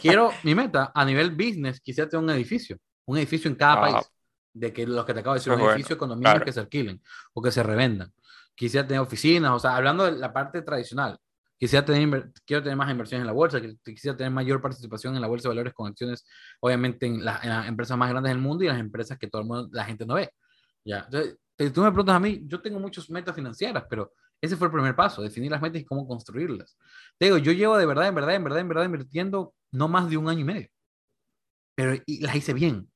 Quiero, 0.00 0.32
mi 0.44 0.54
meta 0.54 0.92
a 0.94 1.04
nivel 1.04 1.30
business, 1.30 1.80
quisiera 1.80 2.08
tener 2.08 2.24
un 2.24 2.30
edificio. 2.30 2.78
Un 3.06 3.18
edificio 3.18 3.50
en 3.50 3.56
cada 3.56 3.72
ah. 3.74 3.80
país. 3.80 4.10
De 4.52 4.72
que 4.72 4.86
los 4.86 5.04
que 5.04 5.14
te 5.14 5.20
acabo 5.20 5.34
de 5.34 5.40
decir, 5.40 5.52
un 5.52 5.60
edificio 5.60 5.94
económico 5.94 6.40
que 6.40 6.52
se 6.52 6.60
alquilen 6.60 7.00
o 7.32 7.42
que 7.42 7.50
se 7.50 7.62
revendan. 7.62 8.12
Quisiera 8.60 8.86
tener 8.86 9.00
oficinas, 9.00 9.52
o 9.52 9.58
sea, 9.58 9.74
hablando 9.74 10.04
de 10.04 10.12
la 10.12 10.34
parte 10.34 10.60
tradicional. 10.60 11.18
Quisiera 11.56 11.82
tener, 11.82 12.30
quiero 12.44 12.62
tener 12.62 12.76
más 12.76 12.90
inversiones 12.90 13.22
en 13.22 13.26
la 13.26 13.32
bolsa, 13.32 13.58
quisiera 13.82 14.14
tener 14.14 14.30
mayor 14.30 14.60
participación 14.60 15.14
en 15.14 15.22
la 15.22 15.28
bolsa 15.28 15.44
de 15.44 15.54
valores 15.54 15.72
con 15.72 15.88
acciones, 15.88 16.26
obviamente, 16.60 17.06
en, 17.06 17.24
las 17.24 17.66
empresas 17.66 17.96
más 17.96 18.10
grandes 18.10 18.30
del 18.30 18.38
mundo 18.38 18.62
y 18.62 18.66
las 18.66 18.78
empresas 18.78 19.16
que 19.16 19.28
todo 19.28 19.40
el 19.40 19.48
mundo, 19.48 19.70
la 19.72 19.84
gente 19.84 20.04
no 20.04 20.12
ve. 20.12 20.28
Ya. 20.84 21.06
Entonces, 21.06 21.38
tú 21.72 21.80
me 21.80 21.88
preguntas 21.90 22.16
a 22.16 22.20
mí, 22.20 22.42
yo 22.44 22.60
tengo 22.60 22.78
muchas 22.78 23.08
metas 23.08 23.34
financieras, 23.34 23.86
pero 23.88 24.12
ese 24.42 24.58
fue 24.58 24.66
el 24.66 24.74
primer 24.74 24.94
paso, 24.94 25.22
definir 25.22 25.50
las 25.50 25.62
metas 25.62 25.80
y 25.80 25.86
cómo 25.86 26.06
construirlas. 26.06 26.76
Te 27.16 27.24
digo, 27.24 27.38
yo 27.38 27.52
llevo 27.52 27.78
de 27.78 27.86
verdad, 27.86 28.08
en 28.08 28.14
verdad, 28.14 28.34
en 28.34 28.44
verdad, 28.44 28.60
en 28.60 28.68
verdad 28.68 28.84
invirtiendo 28.84 29.54
no 29.72 29.88
más 29.88 30.10
de 30.10 30.18
un 30.18 30.28
año 30.28 30.40
y 30.40 30.44
medio. 30.44 30.68
Pero 31.74 31.94
y 32.04 32.20
las 32.20 32.36
hice 32.36 32.52
bien. 32.52 32.90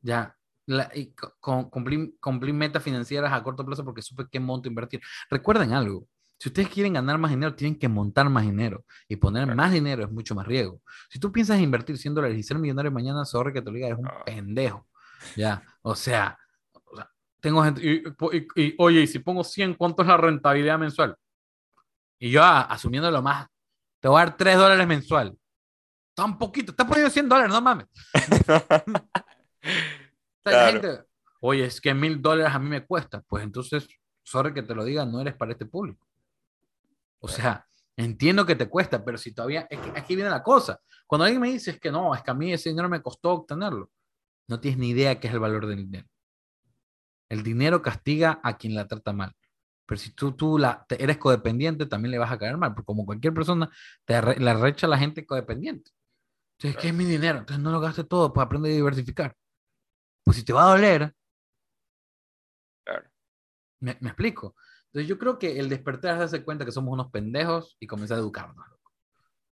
Ya. 0.00 0.34
Y 0.94 1.14
cumplí, 1.40 2.52
metas 2.52 2.82
financieras 2.82 3.32
a 3.32 3.42
corto 3.42 3.64
plazo 3.64 3.84
porque 3.84 4.02
supe 4.02 4.26
qué 4.30 4.40
monto 4.40 4.68
invertir. 4.68 5.00
Recuerden 5.30 5.72
algo. 5.72 6.06
Si 6.38 6.48
ustedes 6.48 6.68
quieren 6.68 6.94
ganar 6.94 7.16
más 7.18 7.30
dinero, 7.30 7.54
tienen 7.54 7.78
que 7.78 7.88
montar 7.88 8.28
más 8.28 8.44
dinero. 8.44 8.84
Y 9.08 9.16
poner 9.16 9.54
más 9.54 9.72
dinero 9.72 10.04
es 10.04 10.10
mucho 10.10 10.34
más 10.34 10.46
riesgo. 10.46 10.80
Si 11.08 11.18
tú 11.18 11.30
piensas 11.32 11.60
invertir 11.60 11.96
100 11.96 12.14
dólares 12.14 12.38
y 12.38 12.42
ser 12.42 12.58
millonario 12.58 12.90
mañana, 12.90 13.24
sorry 13.24 13.52
que 13.52 13.62
te 13.62 13.70
lo 13.70 13.76
diga, 13.76 13.88
es 13.88 13.98
un 13.98 14.08
pendejo. 14.24 14.86
Ya. 15.36 15.62
O 15.82 15.94
sea, 15.94 16.38
tengo 17.40 17.62
gente, 17.62 17.82
y, 17.84 18.74
oye, 18.78 19.02
y 19.02 19.06
si 19.06 19.18
pongo 19.18 19.44
100, 19.44 19.74
¿cuánto 19.74 20.02
es 20.02 20.08
la 20.08 20.16
rentabilidad 20.16 20.78
mensual? 20.78 21.16
Y 22.18 22.30
yo 22.30 22.42
ah, 22.42 22.62
asumiendo 22.62 23.10
lo 23.10 23.22
más, 23.22 23.48
te 24.00 24.08
voy 24.08 24.20
a 24.20 24.24
dar 24.24 24.36
3 24.36 24.56
dólares 24.56 24.86
mensual. 24.86 25.36
Está 26.10 26.24
un 26.24 26.38
poquito, 26.38 26.72
está 26.72 26.86
poniendo 26.86 27.10
100 27.10 27.28
dólares, 27.28 27.52
no 27.52 27.60
mames. 27.60 27.86
oye, 31.40 31.64
es 31.64 31.80
que 31.80 31.94
mil 31.94 32.20
dólares 32.20 32.54
a 32.54 32.58
mí 32.58 32.68
me 32.68 32.86
cuesta. 32.86 33.22
Pues 33.22 33.44
entonces, 33.44 33.86
sorry 34.22 34.52
que 34.54 34.62
te 34.62 34.74
lo 34.74 34.84
diga, 34.84 35.04
no 35.04 35.20
eres 35.20 35.34
para 35.34 35.52
este 35.52 35.66
público. 35.66 36.06
O 37.20 37.28
sea, 37.28 37.66
entiendo 37.96 38.44
que 38.44 38.56
te 38.56 38.68
cuesta, 38.68 39.04
pero 39.04 39.18
si 39.18 39.32
todavía, 39.32 39.66
es 39.70 39.78
que 39.78 39.98
aquí 39.98 40.14
viene 40.14 40.30
la 40.30 40.42
cosa. 40.42 40.80
Cuando 41.06 41.24
alguien 41.24 41.40
me 41.40 41.50
dice 41.50 41.72
es 41.72 41.80
que 41.80 41.90
no, 41.90 42.14
es 42.14 42.22
que 42.22 42.30
a 42.30 42.34
mí 42.34 42.52
ese 42.52 42.70
dinero 42.70 42.88
me 42.88 43.02
costó 43.02 43.30
obtenerlo, 43.30 43.90
no 44.48 44.60
tienes 44.60 44.78
ni 44.78 44.90
idea 44.90 45.18
qué 45.20 45.28
es 45.28 45.34
el 45.34 45.40
valor 45.40 45.66
del 45.66 45.84
dinero. 45.84 46.08
El 47.28 47.42
dinero 47.42 47.82
castiga 47.82 48.40
a 48.42 48.56
quien 48.56 48.74
la 48.74 48.86
trata 48.86 49.12
mal. 49.12 49.34
Pero 49.86 50.00
si 50.00 50.14
tú, 50.14 50.32
tú 50.32 50.58
la, 50.58 50.86
eres 50.90 51.18
codependiente, 51.18 51.86
también 51.86 52.12
le 52.12 52.18
vas 52.18 52.32
a 52.32 52.38
caer 52.38 52.56
mal, 52.56 52.74
porque 52.74 52.86
como 52.86 53.04
cualquier 53.04 53.34
persona, 53.34 53.70
te 54.04 54.20
le 54.38 54.54
recha 54.54 54.86
a 54.86 54.90
la 54.90 54.98
gente 54.98 55.26
codependiente. 55.26 55.90
Entonces, 56.58 56.80
¿qué 56.80 56.88
es 56.88 56.94
mi 56.94 57.04
dinero? 57.04 57.38
Entonces 57.38 57.62
no 57.62 57.70
lo 57.70 57.80
gastes 57.80 58.08
todo, 58.08 58.32
pues 58.32 58.46
aprende 58.46 58.70
a 58.70 58.74
diversificar. 58.74 59.36
Pues 60.24 60.38
si 60.38 60.44
te 60.44 60.52
va 60.52 60.64
a 60.64 60.70
doler. 60.70 61.14
Claro. 62.84 63.08
Me, 63.80 63.92
explico. 63.92 64.56
Entonces 64.86 65.08
yo 65.08 65.18
creo 65.18 65.38
que 65.38 65.58
el 65.58 65.68
despertar 65.68 66.14
es 66.14 66.18
darse 66.20 66.44
cuenta 66.44 66.64
que 66.64 66.72
somos 66.72 66.92
unos 66.92 67.10
pendejos 67.10 67.76
y 67.78 67.86
comenzar 67.86 68.16
a 68.16 68.20
educarnos. 68.20 68.66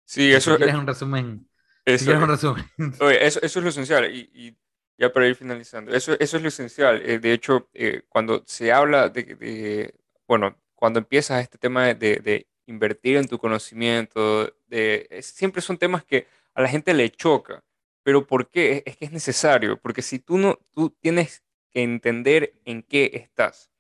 Sí, 0.04 0.32
eso 0.32 0.56
es 0.56 0.74
un 0.74 0.86
resumen. 0.86 1.48
Eso, 1.84 2.12
un 2.12 2.28
resumen. 2.28 2.64
eso, 3.20 3.40
eso, 3.42 3.58
es 3.58 3.62
lo 3.62 3.68
esencial. 3.68 4.10
y 4.12 4.56
ya 5.02 5.12
para 5.12 5.26
ir 5.26 5.34
finalizando, 5.34 5.92
eso, 5.92 6.12
eso 6.18 6.36
es 6.36 6.42
lo 6.42 6.48
esencial. 6.48 7.02
Eh, 7.02 7.18
de 7.18 7.32
hecho, 7.32 7.68
eh, 7.74 8.02
cuando 8.08 8.44
se 8.46 8.72
habla 8.72 9.08
de, 9.08 9.92
bueno, 10.28 10.56
cuando 10.74 11.00
empiezas 11.00 11.42
este 11.42 11.58
tema 11.58 11.86
de, 11.86 11.94
de 11.94 12.46
invertir 12.66 13.16
en 13.16 13.26
tu 13.26 13.36
conocimiento, 13.38 14.54
de, 14.68 15.08
siempre 15.22 15.60
son 15.60 15.76
temas 15.76 16.04
que 16.04 16.28
a 16.54 16.62
la 16.62 16.68
gente 16.68 16.94
le 16.94 17.10
choca. 17.10 17.64
Pero 18.02 18.26
¿por 18.26 18.50
qué? 18.50 18.82
Es 18.86 18.96
que 18.96 19.04
es 19.04 19.12
necesario, 19.12 19.80
porque 19.80 20.02
si 20.02 20.18
tú 20.18 20.38
no, 20.38 20.58
tú 20.72 20.90
tienes 20.90 21.44
que 21.70 21.82
entender 21.82 22.54
en 22.64 22.82
qué 22.82 23.10
estás. 23.14 23.70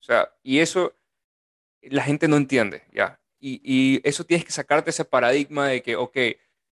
O 0.00 0.02
sea, 0.02 0.32
y 0.42 0.58
eso 0.58 0.96
la 1.82 2.02
gente 2.02 2.28
no 2.28 2.36
entiende, 2.36 2.84
¿ya? 2.92 3.20
Y, 3.40 3.60
y 3.64 4.00
eso 4.04 4.24
tienes 4.24 4.44
que 4.44 4.52
sacarte 4.52 4.90
ese 4.90 5.04
paradigma 5.04 5.66
de 5.68 5.82
que, 5.82 5.96
ok, 5.96 6.16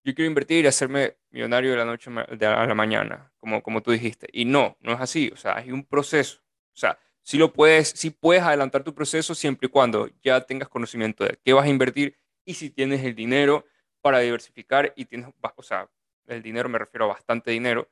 yo 0.03 0.15
quiero 0.15 0.25
invertir 0.25 0.65
y 0.65 0.67
hacerme 0.67 1.17
millonario 1.29 1.71
de 1.71 1.77
la 1.77 1.85
noche 1.85 2.09
a 2.09 2.65
la 2.65 2.75
mañana, 2.75 3.31
como, 3.37 3.61
como 3.61 3.81
tú 3.81 3.91
dijiste. 3.91 4.27
Y 4.31 4.45
no, 4.45 4.77
no 4.79 4.93
es 4.93 4.99
así. 4.99 5.29
O 5.33 5.37
sea, 5.37 5.57
hay 5.57 5.71
un 5.71 5.85
proceso. 5.85 6.39
O 6.73 6.77
sea, 6.77 6.97
si 7.21 7.37
lo 7.37 7.53
puedes, 7.53 7.89
si 7.89 8.09
puedes 8.09 8.43
adelantar 8.43 8.83
tu 8.83 8.95
proceso 8.95 9.35
siempre 9.35 9.67
y 9.67 9.69
cuando 9.69 10.09
ya 10.23 10.41
tengas 10.41 10.69
conocimiento 10.69 11.23
de 11.23 11.37
qué 11.43 11.53
vas 11.53 11.65
a 11.65 11.69
invertir 11.69 12.17
y 12.45 12.55
si 12.55 12.69
tienes 12.71 13.03
el 13.03 13.15
dinero 13.15 13.65
para 14.01 14.19
diversificar 14.19 14.91
y 14.95 15.05
tienes, 15.05 15.29
o 15.55 15.63
sea, 15.63 15.89
el 16.35 16.41
dinero 16.41 16.69
me 16.69 16.79
refiero 16.79 17.05
a 17.05 17.09
bastante 17.09 17.51
dinero 17.51 17.89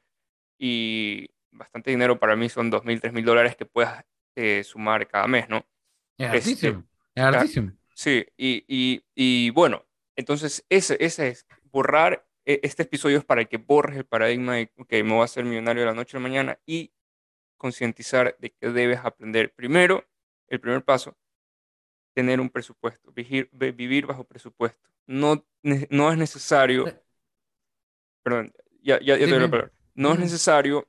y 0.57 1.29
bastante 1.51 1.91
dinero 1.91 2.19
para 2.19 2.35
mí 2.35 2.49
son 2.49 2.69
dos 2.69 2.83
mil, 2.83 2.99
tres 3.01 3.13
mil 3.13 3.25
dólares 3.25 3.55
que 3.55 3.65
puedas 3.65 4.05
eh, 4.35 4.63
sumar 4.63 5.07
cada 5.07 5.27
mes, 5.27 5.49
¿no? 5.49 5.65
Es 6.17 6.29
altísimo, 6.29 6.83
es 7.15 7.23
altísimo. 7.23 7.71
Sí, 7.93 8.25
y, 8.37 8.63
y, 8.67 9.03
y 9.15 9.49
bueno, 9.51 9.85
entonces 10.15 10.65
ese, 10.69 10.97
ese 10.99 11.29
es 11.29 11.45
borrar, 11.63 12.25
e, 12.45 12.59
este 12.63 12.83
episodio 12.83 13.17
es 13.17 13.25
para 13.25 13.45
que 13.45 13.57
borres 13.57 13.97
el 13.97 14.05
paradigma 14.05 14.55
de 14.55 14.71
que 14.87 15.03
me 15.03 15.13
voy 15.13 15.21
a 15.21 15.25
hacer 15.25 15.45
millonario 15.45 15.81
de 15.83 15.87
la 15.87 15.93
noche 15.93 16.15
a 16.15 16.19
la 16.19 16.23
mañana 16.23 16.59
y 16.65 16.93
concientizar 17.57 18.37
de 18.39 18.51
que 18.51 18.69
debes 18.69 18.99
aprender 19.03 19.53
primero, 19.53 20.05
el 20.47 20.59
primer 20.61 20.83
paso, 20.83 21.17
tener 22.13 22.39
un 22.39 22.49
presupuesto, 22.49 23.11
vivir, 23.11 23.49
vivir 23.51 24.05
bajo 24.05 24.23
presupuesto. 24.23 24.89
No, 25.05 25.45
no 25.63 26.11
es 26.11 26.17
necesario, 26.17 26.85
perdón, 28.23 28.53
ya, 28.81 28.99
ya, 28.99 29.17
ya 29.17 29.25
te 29.25 29.39
la 29.39 29.49
palabra. 29.49 29.71
No 29.95 30.13
es 30.13 30.19
necesario, 30.19 30.87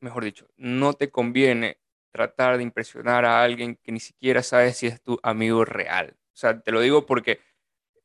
mejor 0.00 0.24
dicho, 0.24 0.48
no 0.56 0.94
te 0.94 1.10
conviene 1.10 1.78
tratar 2.10 2.56
de 2.56 2.62
impresionar 2.62 3.24
a 3.24 3.42
alguien 3.42 3.76
que 3.76 3.92
ni 3.92 4.00
siquiera 4.00 4.42
sabes 4.42 4.78
si 4.78 4.86
es 4.86 5.00
tu 5.02 5.18
amigo 5.22 5.64
real. 5.64 6.16
O 6.32 6.36
sea, 6.36 6.60
te 6.60 6.72
lo 6.72 6.80
digo 6.80 7.06
porque 7.06 7.40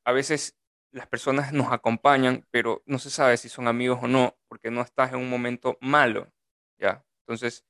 a 0.03 0.11
veces 0.11 0.57
las 0.91 1.07
personas 1.07 1.51
nos 1.53 1.71
acompañan, 1.71 2.45
pero 2.51 2.81
no 2.85 2.99
se 2.99 3.09
sabe 3.09 3.37
si 3.37 3.49
son 3.49 3.67
amigos 3.67 3.99
o 4.01 4.07
no, 4.07 4.37
porque 4.47 4.71
no 4.71 4.81
estás 4.81 5.11
en 5.11 5.19
un 5.19 5.29
momento 5.29 5.77
malo, 5.81 6.31
¿ya? 6.77 7.05
Entonces, 7.21 7.65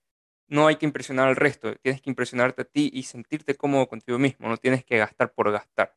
no 0.48 0.68
hay 0.68 0.76
que 0.76 0.86
impresionar 0.86 1.28
al 1.28 1.36
resto, 1.36 1.76
tienes 1.78 2.02
que 2.02 2.10
impresionarte 2.10 2.62
a 2.62 2.66
ti 2.66 2.92
y 2.94 3.04
sentirte 3.04 3.56
cómodo 3.56 3.88
contigo 3.88 4.20
mismo, 4.20 4.48
no 4.48 4.58
tienes 4.58 4.86
que 4.86 4.98
gastar 4.98 5.34
por 5.34 5.52
gastar. 5.52 5.96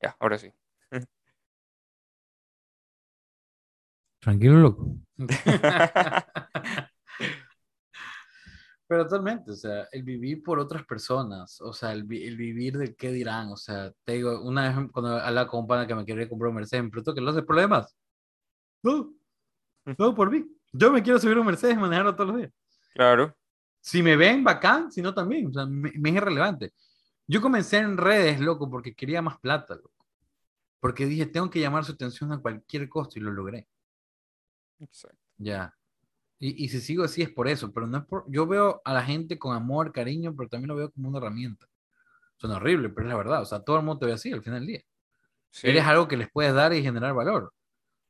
Ya, 0.00 0.16
ahora 0.20 0.38
sí. 0.38 0.52
Tranquilo, 4.20 4.60
loco. 4.60 4.96
Pero 8.86 9.04
totalmente, 9.04 9.52
o 9.52 9.54
sea, 9.54 9.86
el 9.92 10.02
vivir 10.02 10.42
por 10.42 10.58
otras 10.58 10.84
personas, 10.84 11.60
o 11.60 11.72
sea, 11.72 11.92
el, 11.92 12.02
vivir 12.02 12.76
del 12.76 12.96
qué 12.96 13.12
dirán, 13.12 13.48
o 13.50 13.56
sea, 13.56 13.92
te 14.04 14.14
digo, 14.14 14.42
una 14.42 14.68
vez 14.68 14.90
cuando 14.90 15.16
hablaba 15.16 15.46
con 15.48 15.60
un 15.60 15.68
pana 15.68 15.86
que 15.86 15.94
me 15.94 16.04
quería 16.04 16.28
comprar 16.28 16.48
un 16.48 16.56
Mercedes, 16.56 16.82
me 16.82 16.90
preguntó 16.90 17.14
que 17.14 17.20
lo 17.20 17.30
hace 17.30 17.44
problemas. 17.44 17.96
No, 18.82 19.14
no 19.96 20.14
por 20.14 20.30
mí. 20.30 20.44
Yo 20.72 20.90
me 20.90 21.04
quiero 21.04 21.20
subir 21.20 21.38
un 21.38 21.46
Mercedes 21.46 21.76
y 21.76 21.78
manejarlo 21.78 22.16
todos 22.16 22.30
los 22.30 22.38
días. 22.38 22.52
Claro. 22.92 23.36
Si 23.80 24.02
me 24.02 24.16
ven, 24.16 24.42
bacán, 24.42 24.90
si 24.90 25.00
no 25.00 25.14
también, 25.14 25.46
o 25.46 25.52
sea, 25.52 25.66
me, 25.66 25.90
es 25.90 26.14
irrelevante. 26.14 26.72
Yo 27.28 27.40
comencé 27.40 27.78
en 27.78 27.96
redes, 27.96 28.40
loco, 28.40 28.68
porque 28.68 28.92
quería 28.94 29.22
más 29.22 29.38
plata, 29.38 29.76
loco. 29.76 30.04
Porque 30.80 31.06
dije, 31.06 31.26
tengo 31.26 31.48
que 31.48 31.60
llamar 31.60 31.84
su 31.84 31.92
atención 31.92 32.32
a 32.32 32.40
cualquier 32.40 32.88
costo 32.88 33.20
y 33.20 33.22
lo 33.22 33.30
logré. 33.30 33.68
Exacto. 34.80 35.18
Ya. 35.38 35.74
Y, 36.38 36.64
y, 36.64 36.68
si 36.68 36.80
sigo 36.80 37.04
así 37.04 37.22
es 37.22 37.30
por 37.30 37.48
eso, 37.48 37.70
pero 37.72 37.86
no 37.86 37.98
es 37.98 38.04
por, 38.04 38.24
yo 38.28 38.46
veo 38.46 38.80
a 38.84 38.94
la 38.94 39.02
gente 39.02 39.38
con 39.38 39.54
amor, 39.54 39.92
cariño, 39.92 40.34
pero 40.34 40.48
también 40.48 40.68
lo 40.68 40.76
veo 40.76 40.90
como 40.90 41.08
una 41.08 41.18
herramienta. 41.18 41.66
Suena 42.38 42.56
horrible, 42.56 42.88
pero 42.88 43.06
es 43.06 43.10
la 43.10 43.18
verdad. 43.18 43.42
O 43.42 43.44
sea, 43.44 43.60
todo 43.60 43.76
el 43.76 43.84
mundo 43.84 44.00
te 44.00 44.06
ve 44.06 44.12
así 44.14 44.32
al 44.32 44.42
final 44.42 44.60
del 44.60 44.68
día. 44.68 44.82
Eres 45.62 45.84
algo 45.84 46.08
que 46.08 46.16
les 46.16 46.30
puedes 46.30 46.54
dar 46.54 46.72
y 46.72 46.82
generar 46.82 47.12
valor. 47.12 47.52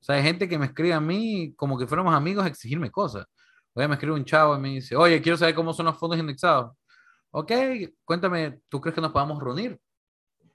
O 0.01 0.05
sea, 0.05 0.17
hay 0.17 0.23
gente 0.23 0.49
que 0.49 0.59
me 0.59 0.67
escribe 0.67 0.93
a 0.93 1.01
mí 1.01 1.53
como 1.57 1.79
que 1.79 1.87
fuéramos 1.87 2.15
amigos 2.15 2.45
a 2.45 2.49
exigirme 2.49 2.91
cosas. 2.91 3.27
Oye, 3.75 3.89
me 3.89 3.95
escribe 3.95 4.15
un 4.15 4.25
chavo 4.25 4.57
y 4.57 4.61
me 4.61 4.69
dice, 4.71 4.97
oye, 4.97 5.21
quiero 5.21 5.37
saber 5.37 5.55
cómo 5.55 5.73
son 5.73 5.87
los 5.87 5.99
fondos 5.99 6.19
indexados. 6.19 6.77
Ok, 7.33 7.53
cuéntame, 8.05 8.61
¿tú 8.69 8.81
crees 8.81 8.95
que 8.95 9.01
nos 9.01 9.13
podamos 9.13 9.43
reunir? 9.43 9.81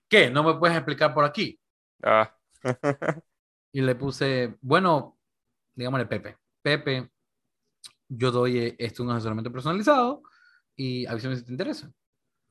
¿Qué? 0.10 0.30
¿No 0.30 0.44
me 0.44 0.56
puedes 0.56 0.76
explicar 0.76 1.14
por 1.14 1.24
aquí? 1.26 1.60
Ah. 2.04 2.34
y 3.72 3.82
le 3.82 3.96
puse, 3.96 4.58
bueno, 4.62 5.15
digámosle 5.76 6.06
Pepe. 6.06 6.38
Pepe, 6.62 7.12
yo 8.08 8.32
doy 8.32 8.58
eh, 8.60 8.76
esto 8.80 9.04
un 9.04 9.12
asesoramiento 9.12 9.52
personalizado 9.52 10.22
y 10.76 11.06
avísame 11.06 11.36
si 11.38 11.44
te 11.46 11.52
interesa. 11.52 11.92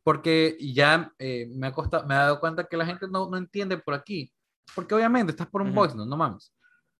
porque 0.03 0.57
ya 0.61 1.13
eh, 1.19 1.49
me, 1.55 1.67
ha 1.69 1.73
costado, 1.73 2.07
me 2.07 2.15
he 2.15 2.19
dado 2.19 2.39
cuenta 2.41 2.65
que 2.65 2.77
la 2.77 2.85
gente 2.87 3.07
no, 3.09 3.29
no 3.31 3.37
entiende 3.39 3.79
por 3.79 3.95
aquí. 3.95 4.31
Porque 4.75 4.95
obviamente 4.95 5.31
estás 5.33 5.47
por 5.47 5.63
un 5.63 5.69
Ujú. 5.69 5.77
voice, 5.77 5.97
no, 5.97 6.05
no 6.07 6.17
mames. 6.17 6.53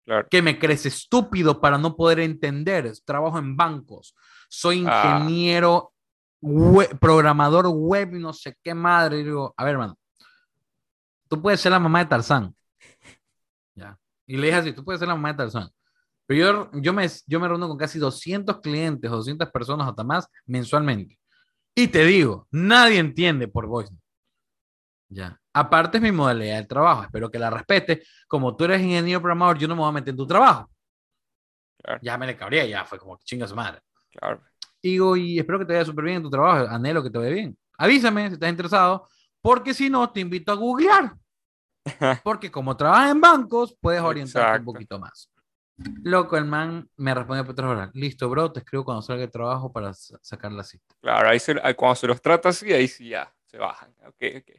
Claro. 0.07 0.27
Que 0.31 0.41
me 0.43 0.59
crees 0.59 0.85
estúpido 0.87 1.61
para 1.61 1.77
no 1.79 1.97
poder 1.97 2.21
entender. 2.21 2.91
Trabajo 3.05 3.39
en 3.39 3.57
bancos. 3.57 4.15
Soy 4.49 4.85
Ah. 4.89 5.19
ingeniero, 5.21 5.93
web- 6.41 6.99
programador 6.99 7.67
web 7.69 8.13
no 8.13 8.33
sé 8.33 8.57
qué 8.63 8.75
madre. 8.75 9.21
Y 9.21 9.25
digo, 9.25 9.53
a 9.57 9.65
ver, 9.65 9.73
hermano, 9.75 9.99
tú 11.29 11.41
puedes 11.43 11.61
ser 11.61 11.73
la 11.73 11.79
mamá 11.81 11.99
de 12.01 12.07
Tarzán. 12.07 12.55
Ya. 13.75 13.99
Y 14.27 14.37
le 14.37 14.47
dije 14.47 14.59
así, 14.59 14.73
tú 14.73 14.85
puedes 14.85 14.99
ser 14.99 15.09
la 15.09 15.15
mamá 15.15 15.33
de 15.33 15.39
Tarzán. 15.39 15.69
Pero 16.27 16.71
yo, 16.73 16.81
yo, 16.81 16.93
me, 16.93 17.07
yo 17.27 17.41
me 17.41 17.49
reúno 17.49 17.69
con 17.69 17.77
casi 17.77 17.99
200 17.99 18.61
clientes 18.61 19.11
o 19.11 19.17
200 19.17 19.51
personas 19.51 19.87
o 19.87 19.91
hasta 19.91 20.05
más 20.05 20.29
mensualmente. 20.47 21.19
Y 21.75 21.89
te 21.89 22.05
digo, 22.05 22.47
nadie 22.51 22.99
entiende 22.99 23.49
por 23.49 23.67
voice. 23.67 23.95
Ya. 25.09 25.39
Aparte 25.53 25.99
es 25.99 26.03
mi 26.03 26.13
modalidad 26.13 26.57
de 26.57 26.67
trabajo. 26.67 27.03
Espero 27.03 27.31
que 27.31 27.39
la 27.39 27.51
respete. 27.51 28.03
Como 28.27 28.57
tú 28.57 28.65
eres 28.65 28.81
ingeniero 28.81 29.21
programador, 29.21 29.59
yo 29.59 29.69
no 29.69 29.75
me 29.75 29.81
voy 29.81 29.91
a 29.91 29.93
meter 29.93 30.11
en 30.11 30.17
tu 30.17 30.27
trabajo. 30.27 30.71
Claro. 31.83 32.01
Ya 32.03 32.17
me 32.17 32.27
le 32.27 32.37
cabría, 32.37 32.65
ya 32.67 32.85
fue 32.85 32.99
como 32.99 33.19
chinga 33.23 33.47
su 33.47 33.55
madre. 33.55 33.81
Claro. 34.11 34.43
Digo, 34.83 35.17
y 35.17 35.39
espero 35.39 35.59
que 35.59 35.65
te 35.67 35.73
vaya 35.75 35.85
súper 35.85 36.05
bien 36.05 36.17
en 36.17 36.23
tu 36.23 36.31
trabajo. 36.31 36.69
Anhelo 36.69 37.03
que 37.03 37.11
te 37.11 37.19
vaya 37.19 37.31
bien. 37.31 37.57
Avísame 37.77 38.29
si 38.29 38.35
estás 38.35 38.51
interesado, 38.51 39.09
porque 39.41 39.75
si 39.75 39.91
no, 39.91 40.11
te 40.11 40.21
invito 40.21 40.53
a 40.53 40.55
googlear. 40.55 41.15
Porque 42.25 42.51
como 42.51 42.75
trabajas 42.75 43.11
en 43.11 43.21
bancos, 43.21 43.77
puedes 43.79 44.01
orientarte 44.01 44.39
Exacto. 44.39 44.71
un 44.71 44.75
poquito 44.75 44.99
más. 44.99 45.31
Loco, 46.03 46.37
el 46.37 46.45
man 46.45 46.89
me 46.97 47.13
respondió 47.15 47.45
por 47.45 47.55
tres 47.55 47.69
horas. 47.69 47.91
Listo, 47.95 48.29
bro, 48.29 48.53
te 48.53 48.61
escribo 48.61 48.85
cuando 48.85 49.03
salga 49.03 49.23
de 49.23 49.29
trabajo 49.29 49.73
para 49.73 49.93
sa- 49.93 50.19
sacar 50.23 50.53
la 50.53 50.63
cita. 50.63 50.95
Claro, 51.01 51.29
ahí 51.29 51.41
se, 51.41 51.57
ahí 51.63 51.75
cuando 51.75 51.97
se 51.97 52.07
los 52.07 52.21
trata 52.23 52.51
así, 52.51 52.73
ahí 52.73 52.87
sí 52.87 53.09
ya 53.09 53.35
se 53.47 53.59
bajan. 53.59 53.91
Ok, 54.07 54.23
ok. 54.39 54.51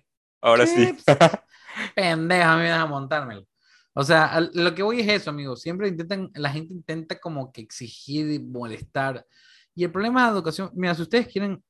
Ahora 0.41 0.65
sí. 0.65 0.93
Pendeja, 1.95 2.57
me 2.57 2.69
vas 2.69 2.79
a 2.79 2.85
montármelo. 2.85 3.47
O 3.93 4.03
sea, 4.03 4.25
al- 4.25 4.51
lo 4.53 4.75
que 4.75 4.83
voy 4.83 4.99
es 4.99 5.07
eso, 5.07 5.29
amigo. 5.29 5.55
Siempre 5.55 5.87
intentan, 5.87 6.29
la 6.35 6.49
gente 6.49 6.73
intenta 6.73 7.17
como 7.19 7.51
que 7.51 7.61
exigir 7.61 8.29
y 8.31 8.39
molestar. 8.39 9.25
Y 9.73 9.83
el 9.85 9.91
problema 9.91 10.21
de 10.21 10.27
la 10.27 10.33
educación, 10.33 10.69
mira, 10.73 10.95
si 10.95 11.01
ustedes 11.01 11.27
quieren, 11.27 11.63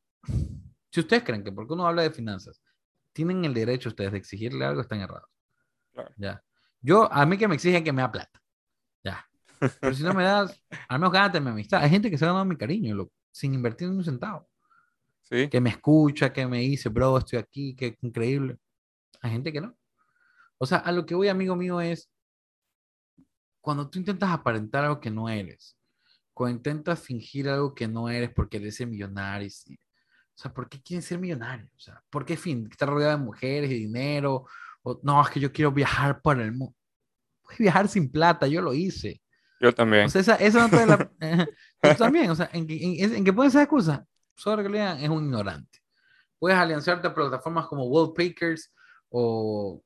si 0.91 0.99
ustedes 0.99 1.23
creen 1.23 1.43
que 1.43 1.51
porque 1.51 1.73
uno 1.73 1.85
habla 1.87 2.01
de 2.01 2.09
finanzas, 2.11 2.61
tienen 3.13 3.45
el 3.45 3.53
derecho 3.53 3.89
ustedes 3.89 4.11
de 4.11 4.17
exigirle 4.17 4.65
algo, 4.65 4.81
están 4.81 5.01
errados. 5.01 5.29
Claro. 5.93 6.11
Ya. 6.17 6.43
Yo, 6.81 7.11
a 7.11 7.25
mí 7.25 7.37
que 7.37 7.47
me 7.47 7.55
exigen 7.55 7.83
que 7.83 7.93
me 7.93 8.01
da 8.01 8.11
plata. 8.11 8.41
Pero 9.79 9.93
si 9.93 10.03
no 10.03 10.13
me 10.13 10.23
das, 10.23 10.61
al 10.87 10.99
menos 10.99 11.13
gánate 11.13 11.39
mi 11.39 11.49
amistad. 11.49 11.81
Hay 11.81 11.89
gente 11.89 12.09
que 12.11 12.17
se 12.17 12.25
ha 12.25 12.27
ganado 12.29 12.45
mi 12.45 12.57
cariño, 12.57 12.95
loco, 12.95 13.13
sin 13.31 13.53
invertir 13.53 13.89
ni 13.89 13.95
un 13.97 14.03
centavo. 14.03 14.47
Sí, 15.21 15.49
Que 15.49 15.59
me 15.59 15.71
escucha, 15.71 16.31
que 16.31 16.45
me 16.45 16.59
dice, 16.59 16.89
bro, 16.89 17.17
estoy 17.17 17.39
aquí, 17.39 17.75
que 17.75 17.97
increíble. 18.01 18.57
Hay 19.21 19.31
gente 19.31 19.51
que 19.51 19.61
no. 19.61 19.75
O 20.57 20.65
sea, 20.65 20.77
a 20.79 20.91
lo 20.91 21.05
que 21.05 21.15
voy, 21.15 21.27
amigo 21.29 21.55
mío, 21.55 21.81
es 21.81 22.09
cuando 23.61 23.89
tú 23.89 23.99
intentas 23.99 24.29
aparentar 24.29 24.83
algo 24.85 24.99
que 24.99 25.09
no 25.09 25.27
eres, 25.29 25.75
cuando 26.33 26.57
intentas 26.57 26.99
fingir 26.99 27.49
algo 27.49 27.73
que 27.73 27.87
no 27.87 28.09
eres 28.09 28.29
porque 28.31 28.57
eres 28.57 28.75
ser 28.75 28.87
millonario. 28.87 29.47
y- 29.47 29.73
O 29.75 30.37
sea, 30.37 30.53
¿por 30.53 30.69
qué 30.69 30.81
quieres 30.81 31.05
ser 31.05 31.17
millonario? 31.19 31.67
O 31.75 31.79
sea, 31.79 32.03
¿por 32.09 32.25
qué 32.25 32.37
fin? 32.37 32.67
Estar 32.69 32.89
rodeado 32.89 33.17
de 33.17 33.23
mujeres 33.23 33.71
y 33.71 33.75
dinero. 33.79 34.45
O, 34.83 34.99
no, 35.03 35.21
es 35.23 35.29
que 35.29 35.39
yo 35.39 35.51
quiero 35.51 35.71
viajar 35.71 36.21
por 36.21 36.39
el 36.39 36.51
mundo. 36.51 36.75
Puedes 37.41 37.59
viajar 37.59 37.87
sin 37.87 38.11
plata, 38.11 38.47
yo 38.47 38.61
lo 38.61 38.73
hice. 38.73 39.21
Yo 39.59 39.73
también. 39.73 40.05
O 40.05 40.09
sea, 40.09 40.21
esa, 40.21 40.35
esa 40.35 40.67
no 40.67 40.69
te 40.69 40.85
la... 40.85 41.09
Tú 41.81 41.95
también, 41.97 42.29
o 42.31 42.35
sea, 42.35 42.49
en 42.53 42.65
que, 42.67 43.03
en, 43.03 43.15
en 43.15 43.23
que 43.23 43.33
puedes 43.33 43.53
esa 43.53 43.61
excusa, 43.63 44.05
sobre 44.35 44.63
que 44.63 44.69
lean 44.69 44.99
es 44.99 45.09
un 45.09 45.23
ignorante. 45.25 45.79
Puedes 46.39 46.57
alianzarte 46.57 47.07
a 47.07 47.13
plataformas 47.13 47.67
como 47.67 47.85
Wallpakers 47.85 48.73
o 49.09 49.81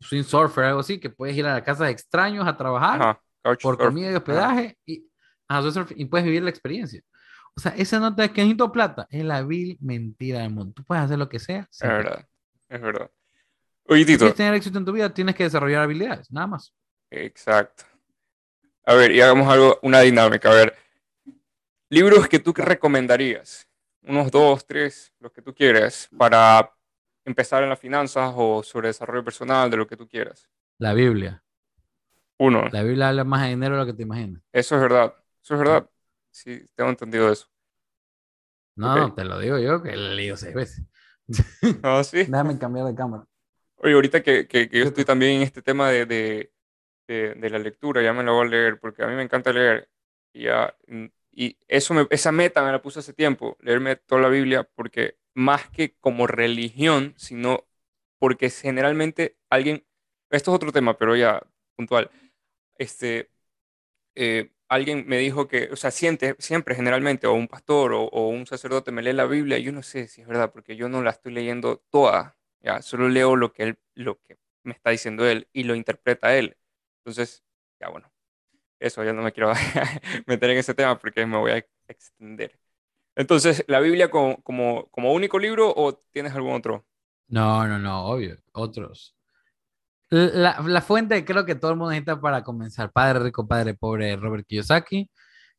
Swing 0.00 0.22
Surfer, 0.24 0.64
algo 0.64 0.80
así, 0.80 0.98
que 0.98 1.10
puedes 1.10 1.36
ir 1.36 1.46
a 1.46 1.54
la 1.54 1.64
casa 1.64 1.84
de 1.84 1.90
extraños 1.90 2.46
a 2.46 2.56
trabajar 2.56 3.02
Ajá, 3.02 3.20
por 3.60 3.76
comida 3.78 4.10
y 4.10 4.14
hospedaje 4.14 4.78
y, 4.86 5.06
ajá, 5.48 5.62
surf- 5.68 5.94
y 5.96 6.04
puedes 6.06 6.24
vivir 6.24 6.42
la 6.42 6.50
experiencia. 6.50 7.02
O 7.54 7.60
sea, 7.60 7.72
esa 7.76 7.98
nota 8.00 8.22
de 8.22 8.32
que 8.32 8.40
necesito 8.40 8.72
plata 8.72 9.06
es 9.10 9.24
la 9.24 9.42
vil 9.42 9.76
mentira 9.80 10.40
del 10.40 10.50
mundo. 10.50 10.72
Tú 10.74 10.84
puedes 10.84 11.04
hacer 11.04 11.18
lo 11.18 11.28
que 11.28 11.38
sea. 11.38 11.68
Es 11.70 11.78
plata. 11.78 11.96
verdad, 11.96 12.28
es 12.68 12.80
verdad. 12.80 13.10
Oye, 13.88 14.00
Si 14.00 14.06
Tito, 14.06 14.18
quieres 14.20 14.36
tener 14.36 14.54
éxito 14.54 14.78
en 14.78 14.84
tu 14.86 14.92
vida, 14.92 15.12
tienes 15.12 15.34
que 15.34 15.42
desarrollar 15.44 15.82
habilidades, 15.82 16.30
nada 16.32 16.46
más. 16.46 16.74
exacto. 17.10 17.84
A 18.84 18.94
ver, 18.94 19.10
y 19.12 19.20
hagamos 19.20 19.48
algo, 19.48 19.78
una 19.82 20.00
dinámica. 20.00 20.50
A 20.50 20.54
ver, 20.54 20.74
libros 21.90 22.28
que 22.28 22.38
tú 22.38 22.52
recomendarías, 22.52 23.68
unos 24.02 24.30
dos, 24.30 24.66
tres, 24.66 25.12
los 25.20 25.32
que 25.32 25.42
tú 25.42 25.54
quieras, 25.54 26.08
para 26.16 26.72
empezar 27.24 27.62
en 27.62 27.68
las 27.70 27.78
finanzas 27.78 28.32
o 28.36 28.62
sobre 28.62 28.88
desarrollo 28.88 29.24
personal, 29.24 29.70
de 29.70 29.76
lo 29.76 29.86
que 29.86 29.96
tú 29.96 30.08
quieras. 30.08 30.48
La 30.78 30.92
Biblia. 30.92 31.42
Uno, 32.38 32.68
La 32.70 32.82
Biblia 32.82 33.10
habla 33.10 33.22
más 33.22 33.42
de 33.44 33.50
dinero 33.50 33.76
de 33.76 33.80
lo 33.82 33.86
que 33.86 33.92
te 33.94 34.02
imaginas. 34.02 34.42
eso 34.52 34.74
es 34.76 34.80
verdad, 34.82 35.14
eso 35.42 35.54
es 35.54 35.60
verdad. 35.60 35.90
Sí, 36.30 36.64
tengo 36.74 36.90
entendido 36.90 37.30
eso. 37.30 37.48
No, 38.76 38.96
no, 38.96 39.14
te 39.14 39.24
lo 39.24 39.38
digo 39.38 39.58
yo, 39.58 39.82
que 39.82 39.90
he 39.90 39.96
leído 39.96 40.36
seis 40.36 40.54
veces. 40.54 40.84
Ah, 41.82 42.02
sí. 42.04 42.18
Déjame 42.26 42.58
cambiar 42.58 42.86
de 42.86 42.94
cámara. 42.94 43.24
Oye, 43.76 43.94
ahorita 43.94 44.22
que, 44.22 44.46
que- 44.46 44.68
que 44.68 44.78
yo 44.78 44.84
Yo 44.84 44.88
estoy 44.88 45.04
también 45.04 45.36
en 45.36 45.42
este 45.42 45.62
tema 45.62 45.90
de, 45.90 46.06
de, 46.06 46.52
de- 47.08 47.50
la 47.50 47.58
lectura, 47.58 48.02
ya 48.02 48.12
me 48.12 48.24
la 48.24 48.32
voy 48.32 48.46
a 48.46 48.50
leer, 48.50 48.80
porque 48.80 49.02
a 49.02 49.06
mí 49.06 49.14
me 49.14 49.22
encanta 49.22 49.52
leer. 49.52 49.88
Y, 50.32 50.44
ya, 50.44 50.76
mm, 50.86 51.06
y 51.32 51.58
eso 51.68 51.94
me- 51.94 52.06
esa 52.10 52.32
meta 52.32 52.62
me 52.64 52.72
la 52.72 52.82
puse 52.82 53.00
hace 53.00 53.12
tiempo, 53.12 53.56
leerme 53.60 53.96
toda 53.96 54.20
la 54.22 54.28
Biblia, 54.28 54.64
porque 54.74 55.18
más 55.34 55.68
que 55.70 55.94
como 56.00 56.26
religión, 56.26 57.14
sino 57.16 57.66
porque 58.18 58.50
generalmente 58.50 59.38
alguien, 59.50 59.84
esto 60.30 60.50
es 60.52 60.54
otro 60.56 60.72
tema, 60.72 60.96
pero 60.98 61.16
ya 61.16 61.42
puntual, 61.76 62.10
este, 62.78 63.30
eh, 64.14 64.52
alguien 64.68 65.04
me 65.06 65.18
dijo 65.18 65.48
que, 65.48 65.68
o 65.72 65.76
sea, 65.76 65.90
siente, 65.90 66.36
siempre 66.38 66.74
generalmente, 66.74 67.26
o 67.26 67.34
un 67.34 67.48
pastor 67.48 67.92
o, 67.94 68.04
o 68.04 68.28
un 68.28 68.46
sacerdote 68.46 68.92
me 68.92 69.02
lee 69.02 69.12
la 69.12 69.26
Biblia, 69.26 69.58
y 69.58 69.64
yo 69.64 69.72
no 69.72 69.82
sé 69.82 70.08
si 70.08 70.22
es 70.22 70.26
verdad, 70.28 70.52
porque 70.52 70.76
yo 70.76 70.88
no 70.88 71.02
la 71.02 71.10
estoy 71.10 71.32
leyendo 71.32 71.78
toda, 71.90 72.36
ya, 72.60 72.82
solo 72.82 73.08
leo 73.08 73.36
lo 73.36 73.52
que 73.52 73.62
él, 73.64 73.78
lo 73.94 74.20
que 74.22 74.38
me 74.64 74.72
está 74.72 74.90
diciendo 74.90 75.26
él 75.26 75.48
y 75.52 75.64
lo 75.64 75.74
interpreta 75.74 76.36
él. 76.36 76.56
Entonces, 77.04 77.44
ya 77.80 77.88
bueno, 77.88 78.10
eso 78.78 79.02
ya 79.04 79.12
no 79.12 79.22
me 79.22 79.32
quiero 79.32 79.52
meter 80.26 80.50
en 80.50 80.58
ese 80.58 80.74
tema 80.74 80.98
porque 80.98 81.26
me 81.26 81.36
voy 81.38 81.52
a 81.52 81.66
extender. 81.88 82.58
Entonces, 83.14 83.64
¿la 83.68 83.80
Biblia 83.80 84.10
como, 84.10 84.42
como, 84.42 84.88
como 84.90 85.12
único 85.12 85.38
libro 85.38 85.72
o 85.74 85.94
tienes 86.12 86.32
algún 86.34 86.54
otro? 86.54 86.86
No, 87.28 87.66
no, 87.66 87.78
no, 87.78 88.06
obvio. 88.06 88.38
Otros. 88.52 89.16
La, 90.10 90.60
la 90.60 90.82
fuente 90.82 91.24
creo 91.24 91.46
que 91.46 91.54
todo 91.54 91.70
el 91.70 91.76
mundo 91.76 91.90
necesita 91.90 92.20
para 92.20 92.42
comenzar. 92.42 92.92
Padre 92.92 93.20
rico, 93.20 93.46
padre 93.46 93.74
pobre 93.74 94.16
Robert 94.16 94.46
Kiyosaki. 94.46 95.10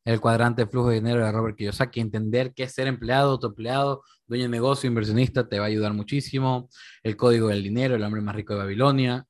El 0.04 0.20
cuadrante 0.20 0.64
de 0.64 0.70
flujo 0.70 0.90
de 0.90 0.96
dinero 0.96 1.24
de 1.24 1.32
Robert 1.32 1.56
Kiyosaki. 1.56 2.00
Entender 2.00 2.52
qué 2.54 2.64
es 2.64 2.72
ser 2.72 2.86
empleado, 2.86 3.32
autoempleado, 3.32 4.02
dueño 4.26 4.44
de 4.44 4.50
negocio, 4.50 4.88
inversionista, 4.88 5.48
te 5.48 5.58
va 5.58 5.66
a 5.66 5.68
ayudar 5.68 5.92
muchísimo. 5.92 6.68
El 7.02 7.16
código 7.16 7.48
del 7.48 7.62
dinero, 7.62 7.94
el 7.94 8.04
hombre 8.04 8.20
más 8.20 8.34
rico 8.34 8.54
de 8.54 8.60
Babilonia. 8.60 9.26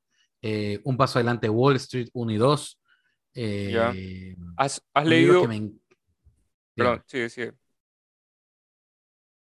Eh, 0.47 0.79
un 0.85 0.99
paso 0.99 1.19
adelante, 1.19 1.49
Wall 1.49 1.77
Street 1.77 2.09
1 2.13 2.33
y 2.33 2.37
2. 2.37 2.81
Eh. 3.33 4.37
¿Has, 4.59 4.87
has 4.93 5.07
leído? 5.07 5.41
que 5.41 5.49
me 5.49 5.73
Perdón, 6.75 7.03
sí, 7.07 7.31
sí, 7.31 7.49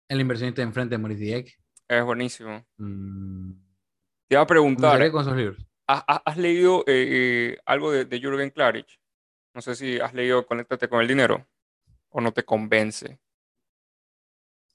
El 0.08 0.20
inversionista 0.22 0.62
de 0.62 0.68
enfrente 0.68 0.94
de 0.94 0.98
Maurice 0.98 1.22
Dieck. 1.22 1.60
es 1.86 2.02
buenísimo. 2.04 2.64
Mm, 2.78 3.52
Te 4.28 4.34
iba 4.36 4.40
a 4.40 4.46
preguntar, 4.46 4.92
comenzaría 4.92 5.12
con 5.12 5.20
esos 5.20 5.36
libros. 5.36 5.66
¿has, 5.86 6.36
leído 6.38 6.80
eh, 6.86 7.52
eh, 7.56 7.58
algo 7.66 7.92
de, 7.92 8.06
de 8.06 8.18
Jürgen 8.18 8.48
Klarich? 8.50 8.98
No 9.54 9.60
sé 9.60 9.74
si 9.74 10.00
has 10.00 10.14
leído 10.14 10.46
Conéctate 10.46 10.88
con 10.88 11.02
el 11.02 11.08
dinero 11.08 11.46
o 12.08 12.22
no 12.22 12.32
te 12.32 12.42
convence. 12.42 13.20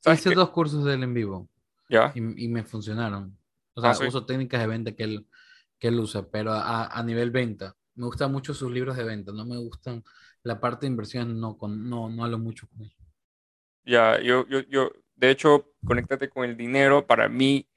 ¿Sabes 0.02 0.20
Hice 0.20 0.36
dos 0.36 0.52
cursos 0.52 0.86
de 0.86 0.94
él 0.94 1.04
en 1.04 1.14
vivo. 1.16 1.50
¿Ya? 1.90 2.12
y, 2.14 2.46
y 2.46 2.48
me 2.48 2.64
funcionaron. 2.64 3.36
O 3.74 3.82
sea, 3.82 3.90
Ah, 3.90 3.96
¿sí? 3.96 4.06
uso 4.06 4.24
técnicas 4.26 4.62
de 4.62 4.68
venta 4.68 4.92
que 4.96 5.04
él, 5.04 5.28
que 5.82 5.90
él 5.90 6.00
usa, 6.00 6.30
pero 6.32 6.54
a, 6.54 6.88
a 6.88 7.04
nivel 7.04 7.32
venta. 7.32 7.76
Me 7.96 8.08
gustan 8.08 8.32
mucho 8.34 8.56
sus 8.56 8.72
libros 8.72 8.98
de 8.98 9.06
venta, 9.06 9.34
no 9.34 9.46
me 9.48 9.58
gustan 9.60 10.04
la 10.44 10.62
parte 10.62 10.88
de 10.88 10.92
inversión, 10.94 11.40
no, 11.42 11.58
con, 11.60 11.90
no, 11.90 12.10
no 12.10 12.26
hablo 12.26 12.40
mucho 12.40 12.70
con 12.70 12.84
él. 12.84 12.94
Ya, 13.84 14.20
yo, 14.22 14.46
yo, 14.48 14.62
yo, 14.62 14.92
de 15.16 15.30
hecho, 15.32 15.68
Conéctate 15.84 16.30
con 16.30 16.46
el 16.46 16.56
dinero, 16.56 17.08
para 17.08 17.28
mí, 17.28 17.68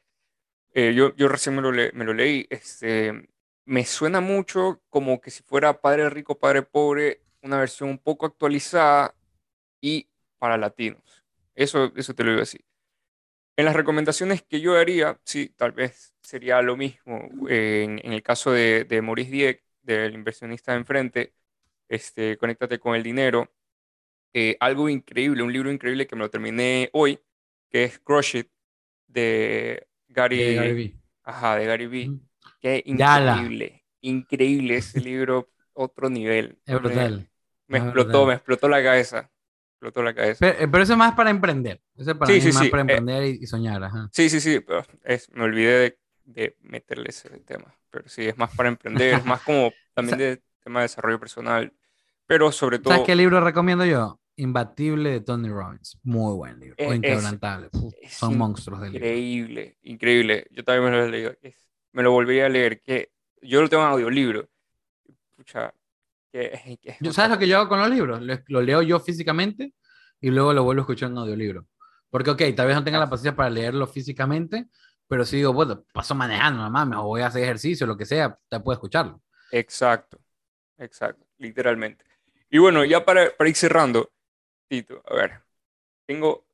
eh, 0.75 0.95
yo, 0.95 1.15
yo 1.17 1.29
recién 1.29 1.57
me 1.57 1.63
lo, 1.63 1.73
le- 1.73 1.93
me 1.93 2.05
lo 2.05 2.15
leí, 2.15 2.47
este, 2.51 3.29
me 3.67 3.85
suena 3.87 4.21
mucho 4.21 4.83
como 4.91 5.21
que 5.21 5.31
si 5.31 5.43
fuera 5.45 5.81
Padre 5.81 6.11
Rico, 6.11 6.39
Padre 6.39 6.63
Pobre, 6.63 7.23
una 7.43 7.59
versión 7.61 7.91
un 7.91 7.99
poco 7.99 8.27
actualizada 8.27 9.15
y 9.81 10.09
para 10.39 10.59
latinos. 10.59 11.25
Eso, 11.55 11.93
eso 11.97 12.15
te 12.15 12.25
lo 12.25 12.31
digo 12.33 12.43
así. 12.43 12.59
En 13.57 13.65
las 13.67 13.77
recomendaciones 13.77 14.43
que 14.43 14.61
yo 14.61 14.77
haría, 14.77 15.21
sí, 15.25 15.49
tal 15.57 15.73
vez 15.73 16.15
sería 16.23 16.61
lo 16.63 16.77
mismo. 16.77 17.29
en, 17.49 18.01
en 18.05 18.13
el 18.13 18.23
caso 18.23 18.51
de, 18.53 18.85
de 18.85 19.01
Maurice 19.03 19.31
Dieck, 19.31 19.65
del 19.83 20.15
inversionista 20.15 20.73
de 20.73 20.79
enfrente, 20.79 21.35
este, 21.89 22.37
Conéctate 22.39 22.79
con 22.81 22.95
el 22.97 23.03
dinero. 23.03 23.53
eh, 24.35 24.57
algo 24.61 24.89
increíble, 24.91 25.43
un 25.45 25.53
libro 25.53 25.73
increíble 25.73 26.07
que 26.07 26.17
me 26.17 26.23
lo 26.23 26.31
terminé 26.31 26.91
hoy, 26.95 27.21
que 27.71 27.85
es 27.85 27.99
Crush 28.01 28.37
It, 28.39 28.49
de 29.09 29.87
Gary, 30.09 30.43
De 30.43 30.55
Gary 30.55 30.73
Vee. 30.75 30.99
Ajá, 31.25 31.57
de 31.57 31.67
Gary. 31.67 31.87
Ujú. 32.01 32.21
Qué 32.61 32.83
Yala. 32.99 33.37
increíble, 33.37 33.87
increíble 34.03 34.77
ese 34.79 35.01
libro, 35.01 35.51
otro 35.75 36.11
nivel. 36.11 36.59
Es 36.67 36.75
Me- 36.81 36.81
brutal. 36.81 37.31
Me, 37.69 37.79
es 37.79 37.81
explotó, 37.81 38.27
brutal. 38.27 38.27
me 38.27 38.35
explotó 38.35 38.69
la 38.69 38.83
cabeza. 38.83 39.33
Explotó 39.85 40.03
la 40.03 40.15
cabeza. 40.15 40.47
Pero, 40.47 40.59
eh, 40.61 40.69
pero 40.69 40.83
eso 40.85 40.93
es 40.93 40.99
más 40.99 41.15
para 41.15 41.31
emprender. 41.31 41.83
Eso 41.97 42.11
es 42.13 42.17
para 42.17 42.31
Sí, 42.31 42.41
mí 42.41 42.41
sí, 42.41 42.53
más 42.53 42.69
sí, 42.69 42.69
para 42.69 42.83
eh, 42.87 43.03
emprender 43.03 43.25
y, 43.25 43.39
y 43.43 43.47
soñar. 43.47 43.83
Ajá. 43.85 44.11
Sí, 44.11 44.31
sí, 44.31 44.41
sí, 44.41 44.61
pero 44.61 44.85
es, 45.03 45.29
me 45.33 45.45
olvidé 45.45 45.73
de, 45.81 45.99
de 46.25 46.57
meterle 46.61 47.11
ese 47.11 47.29
tema. 47.41 47.77
Pero 47.91 48.09
sí, 48.09 48.27
es 48.27 48.37
más 48.37 48.51
para 48.53 48.69
emprender, 48.69 49.15
es 49.19 49.25
más 49.25 49.41
como 49.43 49.77
también 49.95 50.19
de 50.19 50.43
tema 50.63 50.81
de 50.81 50.85
desarrollo 50.85 51.19
personal. 51.21 51.73
Pero 52.27 52.53
sobre 52.53 52.79
todo, 52.79 52.95
¿Sabes 52.95 53.03
qué 53.03 53.15
libro 53.17 53.41
recomiendo 53.41 53.85
yo? 53.85 54.21
Imbatible 54.37 55.11
de 55.11 55.21
Tony 55.21 55.49
Robbins. 55.49 55.99
Muy 56.03 56.35
buen 56.35 56.59
libro. 56.61 56.77
Eh, 56.77 56.87
o 56.87 56.93
es- 56.93 56.95
Inquebrantable. 56.95 57.71
Uf, 57.73 57.95
es 58.03 58.15
son 58.17 58.37
monstruos 58.37 58.81
de 58.81 58.91
libro. 58.91 59.13
increíble, 59.13 59.79
increíble. 59.83 60.47
Yo 60.51 60.65
también 60.65 60.91
me 60.93 60.99
lo 60.99 61.05
he 61.05 61.11
leído. 61.11 61.37
me 61.93 62.03
lo 62.03 62.13
volvería 62.13 62.47
a 62.47 62.49
leer, 62.49 62.81
que 62.83 63.13
yo 63.43 63.63
lo 63.63 63.69
tengo 63.69 63.85
en 63.85 63.91
audiolibro. 63.91 64.49
Pucha, 65.37 65.75
que, 66.35 66.79
que 66.83 66.97
Yo- 66.99 67.13
¿Sabes 67.13 67.31
lo 67.33 67.39
que 67.39 67.49
yo 67.49 67.59
hago 67.59 67.69
con 67.69 67.81
los 67.81 67.91
libros? 67.91 68.21
Lo, 68.23 68.35
lo 68.49 68.63
leo 68.63 68.83
yo 68.83 69.01
físicamente 69.01 69.75
y 70.21 70.31
luego 70.31 70.53
lo 70.53 70.65
vuelvo 70.65 70.81
a 70.81 70.85
escuchar 70.85 71.11
en 71.11 71.19
audiolibro. 71.19 71.67
Porque, 72.11 72.31
ok, 72.31 72.43
tal 72.57 72.67
vez 72.69 72.77
no 72.77 72.85
tenga 72.85 72.99
la 72.99 73.11
paciencia 73.11 73.35
para 73.37 73.51
leerlo 73.51 73.87
físicamente, 73.87 74.69
pero 75.09 75.25
si 75.25 75.37
digo, 75.37 75.53
bueno, 75.53 75.85
paso 75.93 76.15
manejando, 76.15 76.63
no 76.63 76.71
mames, 76.71 76.99
o 76.99 77.05
voy 77.05 77.23
a 77.23 77.27
hacer 77.27 77.43
ejercicio, 77.43 77.87
lo 77.87 77.97
que 77.97 78.07
sea, 78.07 78.39
te 78.49 78.61
puedo 78.61 78.75
escucharlo. 78.75 79.21
Exacto, 79.51 80.19
exacto, 80.79 81.27
literalmente. 81.39 82.05
Y 82.51 82.59
bueno, 82.59 82.85
ya 82.85 83.05
para, 83.05 83.37
para 83.37 83.51
ir 83.51 83.57
cerrando, 83.57 84.13
Tito, 84.69 85.03
a 85.07 85.15
ver, 85.17 85.43
tengo 86.07 86.47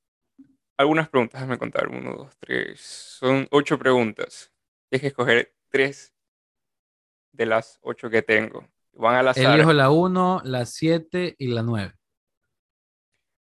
algunas 0.79 1.09
preguntas, 1.09 1.41
déjame 1.41 1.59
contar, 1.59 1.89
uno, 1.89 2.17
dos, 2.17 2.37
tres, 2.39 2.81
son 2.81 3.49
ocho 3.53 3.79
preguntas. 3.79 4.53
Tienes 4.91 5.03
que 5.03 5.09
escoger 5.09 5.55
tres 5.71 6.15
de 7.33 7.45
las 7.45 7.81
ocho 7.83 8.09
que 8.09 8.23
tengo. 8.23 8.69
Van 8.93 9.17
al 9.17 9.29
azar. 9.29 9.55
Elijo 9.55 9.73
la 9.73 9.91
1, 9.91 10.43
la 10.45 10.67
7 10.67 11.37
y 11.39 11.49
la 11.49 11.63
9. 11.63 11.95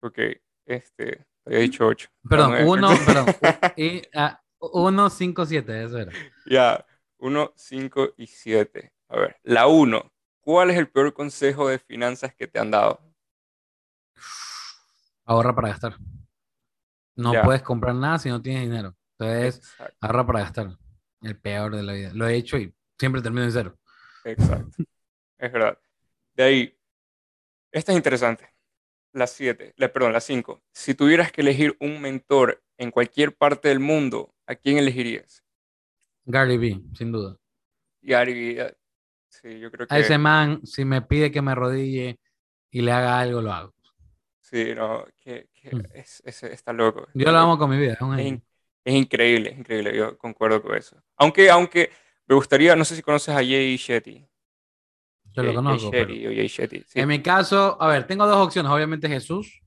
Ok, 0.02 0.20
este, 0.65 1.26
había 1.45 1.60
dicho 1.60 1.88
ocho. 1.88 2.10
Perdón, 2.28 2.52
nueve. 2.52 2.65
1, 2.70 2.90
perdón. 3.06 3.26
Y, 3.78 4.02
ah, 4.15 4.41
1, 4.60 5.10
5, 5.10 5.45
7, 5.45 5.84
eso 5.86 5.98
era. 5.99 6.11
Ya, 6.45 6.86
uno, 7.20 7.53
cinco 7.56 8.10
y 8.18 8.28
siete. 8.28 8.91
A 9.07 9.15
ver, 9.18 9.38
la 9.44 9.68
uno, 9.68 10.11
¿cuál 10.41 10.72
es 10.72 10.78
el 10.78 10.90
peor 10.90 11.14
consejo 11.14 11.70
de 11.70 11.80
finanzas 11.80 12.34
que 12.36 12.48
te 12.48 12.60
han 12.60 12.70
dado? 12.72 12.99
Ahorra 15.26 15.56
para 15.56 15.70
gastar. 15.70 15.95
No 17.15 17.32
Ya. 17.34 17.44
puedes 17.44 17.61
comprar 17.61 17.95
nada 17.95 18.18
si 18.20 18.28
no 18.30 18.41
tienes 18.41 18.64
dinero. 18.64 18.95
Entonces, 19.18 19.57
Exacto, 19.57 19.98
ahorra 20.02 20.26
para 20.26 20.40
gastar. 20.41 20.78
El 21.22 21.40
peor 21.40 21.74
de 21.76 21.84
la 21.84 21.94
vida. 21.94 22.11
Lo 22.14 22.28
he 22.28 22.36
hecho 22.36 22.57
y 22.57 22.76
siempre 22.99 23.22
termino 23.22 23.44
en 23.45 23.52
cero. 23.53 23.78
exacto. 24.26 24.84
Es 25.44 25.52
verdad. 25.52 25.78
De 26.36 26.44
ahí, 26.44 26.80
esta 27.72 27.91
es 27.94 27.98
interesante. 27.98 28.49
La 29.14 29.28
siete, 29.28 29.74
la, 29.78 29.94
perdón, 29.94 30.14
la 30.14 30.22
cinco. 30.22 30.64
Si 30.74 30.95
tuvieras 30.95 31.32
que 31.32 31.41
elegir 31.41 31.78
un 31.82 32.02
mentor 32.02 32.64
en 32.78 32.91
cualquier 32.91 33.36
parte 33.36 33.70
del 33.70 33.80
mundo, 33.82 34.36
¿a 34.48 34.56
quién 34.56 34.78
elegirías? 34.80 35.44
Gary 36.28 36.57
Vee, 36.57 36.82
sin 36.94 37.14
duda. 37.14 37.38
Gary 38.02 38.34
Vee. 38.34 38.61
eh, 38.61 38.76
Sí, 39.30 39.60
yo 39.60 39.72
creo 39.72 39.88
A 39.90 39.99
ese 39.99 40.18
que 40.18 40.18
man, 40.18 40.60
si 40.65 40.84
me 40.86 41.02
pide 41.02 41.32
que 41.32 41.41
me 41.41 41.52
arrodille 41.53 42.20
y 42.72 42.82
le 42.82 42.91
haga 42.91 43.20
algo, 43.20 43.41
lo 43.41 43.53
hago. 43.53 43.74
sí, 44.41 44.74
no, 44.76 45.06
que, 45.18 45.49
que 45.53 45.76
Mm. 45.76 45.84
es, 45.94 46.22
es- 46.26 46.44
está 46.44 46.74
loco. 46.74 47.07
Yo 47.14 47.32
lo 47.32 47.38
amo 47.40 47.57
con 47.57 47.70
mi 47.70 47.78
vida. 47.78 47.98
Es 48.86 48.95
increíble, 48.95 49.52
es 49.52 49.57
increíble, 49.60 49.95
yo 49.95 50.18
concuerdo 50.18 50.61
con 50.61 50.76
eso. 50.76 51.02
Aunque, 51.18 51.49
aunque 51.49 51.90
me 52.28 52.36
gustaría, 52.36 52.76
no 52.76 52.86
sé 52.86 52.95
si 52.95 53.02
conoces 53.02 53.30
a 53.36 53.38
Jay 53.38 53.78
Shetty. 53.78 54.28
Yo 55.34 55.44
lo 55.44 55.50
Jay- 55.50 55.56
conozco. 55.56 55.92
Jay 55.92 56.06
pero- 56.06 56.14
Shetty 56.32 56.48
Shetty, 56.48 56.84
sí. 56.88 57.00
En 57.00 57.08
mi 57.08 57.22
caso, 57.22 57.78
a 57.82 57.88
ver, 57.88 58.06
tengo 58.08 58.26
dos 58.28 58.38
opciones. 58.48 58.72
Obviamente 58.72 59.08
Jesús, 59.08 59.62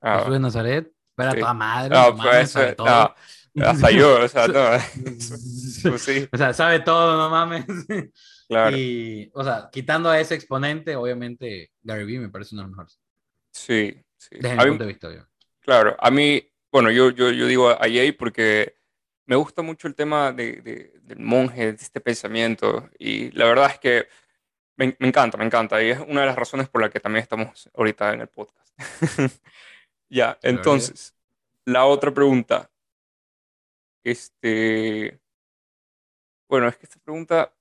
Ah, 0.00 0.18
Jesús 0.18 0.32
de 0.34 0.40
Nazaret, 0.40 0.92
pero 1.14 1.30
sí. 1.32 1.36
a 1.38 1.40
toda 1.40 1.54
madre, 1.54 1.94
no, 1.94 2.04
pues 2.14 2.16
mames, 2.18 2.42
eso- 2.44 2.52
sabe 2.60 2.72
todo. 2.74 3.14
no, 3.54 3.66
hasta 3.66 3.90
yo, 3.90 4.22
o 4.24 4.28
sea, 4.28 4.46
no, 4.48 4.54
pues 5.90 6.02
sí, 6.02 6.28
O 6.32 6.36
sea, 6.36 6.52
sabe 6.52 6.80
todo, 6.80 7.16
no 7.16 7.30
mames. 7.30 7.64
claro, 8.48 8.76
Y, 8.76 9.30
o 9.34 9.42
sea, 9.42 9.68
quitando 9.72 10.10
a 10.10 10.20
ese 10.20 10.34
exponente, 10.34 10.94
obviamente 10.96 11.70
Gary 11.82 12.04
Vee 12.04 12.18
me 12.20 12.28
parece 12.28 12.54
uno 12.54 12.62
de 12.62 12.68
los 12.68 12.76
mejores. 12.76 13.00
sí, 13.50 13.96
sí. 14.16 14.28
Desde 14.40 14.50
A 14.52 14.56
mi 14.56 14.64
mí- 14.64 14.68
punto 14.70 14.84
de 14.84 14.88
vista, 14.88 15.12
yo. 15.14 15.22
claro, 15.60 15.96
a 15.98 16.10
mí, 16.10 16.42
bueno, 16.70 16.90
yo, 16.90 17.10
yo, 17.10 17.30
yo 17.30 17.46
digo 17.46 17.70
a 17.70 17.78
Jay 17.80 18.12
porque 18.12 18.76
me 19.24 19.34
gusta 19.36 19.62
mucho 19.62 19.88
el 19.88 19.94
tema 19.94 20.30
de, 20.32 20.60
de- 20.62 20.92
del 21.02 21.18
monje, 21.20 21.72
de 21.72 21.78
este 21.82 22.00
pensamiento, 22.00 22.88
y 22.98 23.30
la 23.32 23.46
verdad 23.46 23.70
es 23.72 23.78
que 23.78 24.08
me, 24.76 24.96
me 24.98 25.08
encanta, 25.08 25.38
me 25.38 25.44
encanta, 25.46 25.82
y 25.82 25.90
es 25.90 25.98
una 26.00 26.20
de 26.22 26.26
las 26.26 26.36
razones 26.36 26.68
por 26.68 26.82
la 26.82 26.90
que 26.90 27.00
también 27.00 27.22
estamos 27.22 27.70
ahorita 27.74 28.12
en 28.12 28.20
el 28.22 28.28
podcast. 28.28 28.70
Ya, 30.10 30.38
entonces, 30.42 31.14
la 31.66 31.86
otra 31.86 32.14
pregunta, 32.14 32.70
este, 34.04 35.20
bueno, 36.48 36.68
es 36.68 36.76
que 36.76 36.86
esta 36.86 36.98
pregunta 37.00 37.54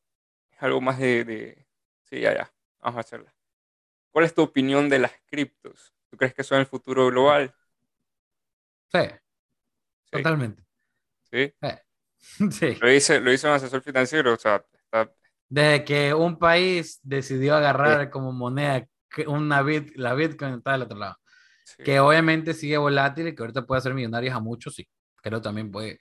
es 0.51 0.63
algo 0.63 0.81
más 0.81 0.99
de, 0.99 1.23
de- 1.25 1.67
sí, 2.05 2.21
ya, 2.21 2.33
ya, 2.35 2.53
vamos 2.79 2.97
a 2.97 3.01
hacerla. 3.01 3.33
¿Cuál 4.11 4.25
es 4.25 4.35
tu 4.35 4.43
opinión 4.43 4.89
de 4.89 4.99
las 4.99 5.13
criptos? 5.27 5.93
¿Tú 6.09 6.17
crees 6.17 6.33
que 6.33 6.43
son 6.43 6.59
el 6.59 6.67
futuro 6.67 7.07
global? 7.07 7.55
Sí, 8.91 8.99
Sí, 10.11 10.19
totalmente. 10.21 10.63
sí. 11.31 11.53
Sí. 11.61 11.67
Lo 12.79 12.87
dice, 12.89 13.19
lo 13.21 13.31
dice 13.31 13.47
un 13.47 13.53
asesor 13.53 13.81
financiero, 13.81 14.33
o 14.33 14.37
sea, 14.37 14.63
está, 14.73 15.11
Desde 15.49 15.83
que 15.83 16.13
un 16.13 16.37
país 16.37 16.99
decidió 17.03 17.55
agarrar 17.55 18.09
como 18.09 18.31
moneda 18.31 18.87
una 19.27 19.61
bit, 19.61 19.95
la 19.95 20.13
Bitcoin 20.13 20.55
está 20.55 20.73
del 20.73 20.83
otro 20.83 20.97
lado. 20.97 21.15
sí, 21.63 21.83
Que 21.83 21.99
obviamente 21.99 22.53
sigue 22.53 22.77
volátil 22.77 23.27
y 23.27 23.35
que 23.35 23.43
ahorita 23.43 23.65
puede 23.65 23.79
hacer 23.79 23.93
millonarios 23.93 24.35
a 24.35 24.39
muchos, 24.39 24.75
sí. 24.75 24.87
Pero 25.23 25.41
también 25.41 25.71
puede. 25.71 25.99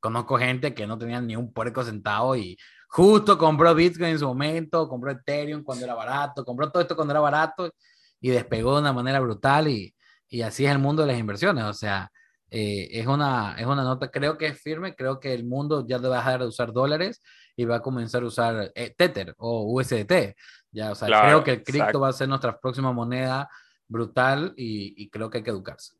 Conozco 0.00 0.38
gente 0.38 0.74
que 0.74 0.86
no 0.86 0.98
tenía 0.98 1.20
ni 1.20 1.36
un 1.36 1.52
puerco 1.52 1.82
centavo 1.82 2.36
y 2.36 2.56
justo 2.88 3.38
compró 3.38 3.74
Bitcoin 3.74 4.10
en 4.10 4.18
su 4.18 4.26
momento, 4.26 4.88
compró 4.88 5.10
Ethereum 5.10 5.62
cuando 5.62 5.84
era 5.84 5.94
barato, 5.94 6.44
compró 6.44 6.70
todo 6.70 6.82
esto 6.82 6.96
cuando 6.96 7.12
era 7.12 7.20
barato 7.20 7.72
y 8.20 8.30
despegó 8.30 8.74
de 8.74 8.80
una 8.80 8.92
manera 8.92 9.20
brutal 9.20 9.68
y, 9.68 9.94
y 10.28 10.42
así 10.42 10.64
es 10.66 10.72
el 10.72 10.78
mundo 10.78 11.02
de 11.02 11.08
las 11.08 11.18
inversiones. 11.18 11.64
O 11.64 11.72
sea, 11.72 12.10
eh, 12.50 12.88
es, 13.00 13.06
una, 13.06 13.56
es 13.58 13.66
una 13.66 13.82
nota, 13.82 14.10
creo 14.10 14.38
que 14.38 14.46
es 14.46 14.60
firme, 14.60 14.94
creo 14.94 15.18
que 15.18 15.34
el 15.34 15.44
mundo 15.44 15.84
ya 15.86 15.98
va 15.98 16.16
a 16.16 16.18
dejar 16.18 16.40
de 16.40 16.46
usar 16.46 16.72
dólares 16.72 17.20
y 17.56 17.64
va 17.64 17.76
a 17.76 17.82
comenzar 17.82 18.22
a 18.22 18.26
usar 18.26 18.72
eh, 18.74 18.94
Tether 18.96 19.34
o 19.38 19.62
USDT. 19.72 20.34
Ya, 20.70 20.90
o 20.92 20.94
sea, 20.94 21.06
Claro, 21.06 21.26
creo 21.26 21.44
que 21.44 21.50
el 21.52 21.62
cripto 21.62 21.76
exacto. 21.84 22.00
va 22.00 22.08
a 22.08 22.12
ser 22.12 22.28
nuestra 22.28 22.58
próxima 22.58 22.92
moneda 22.92 23.48
brutal 23.86 24.52
y, 24.56 24.94
y 25.02 25.08
creo 25.10 25.30
que 25.30 25.38
hay 25.38 25.44
que 25.44 25.50
educarse. 25.50 25.94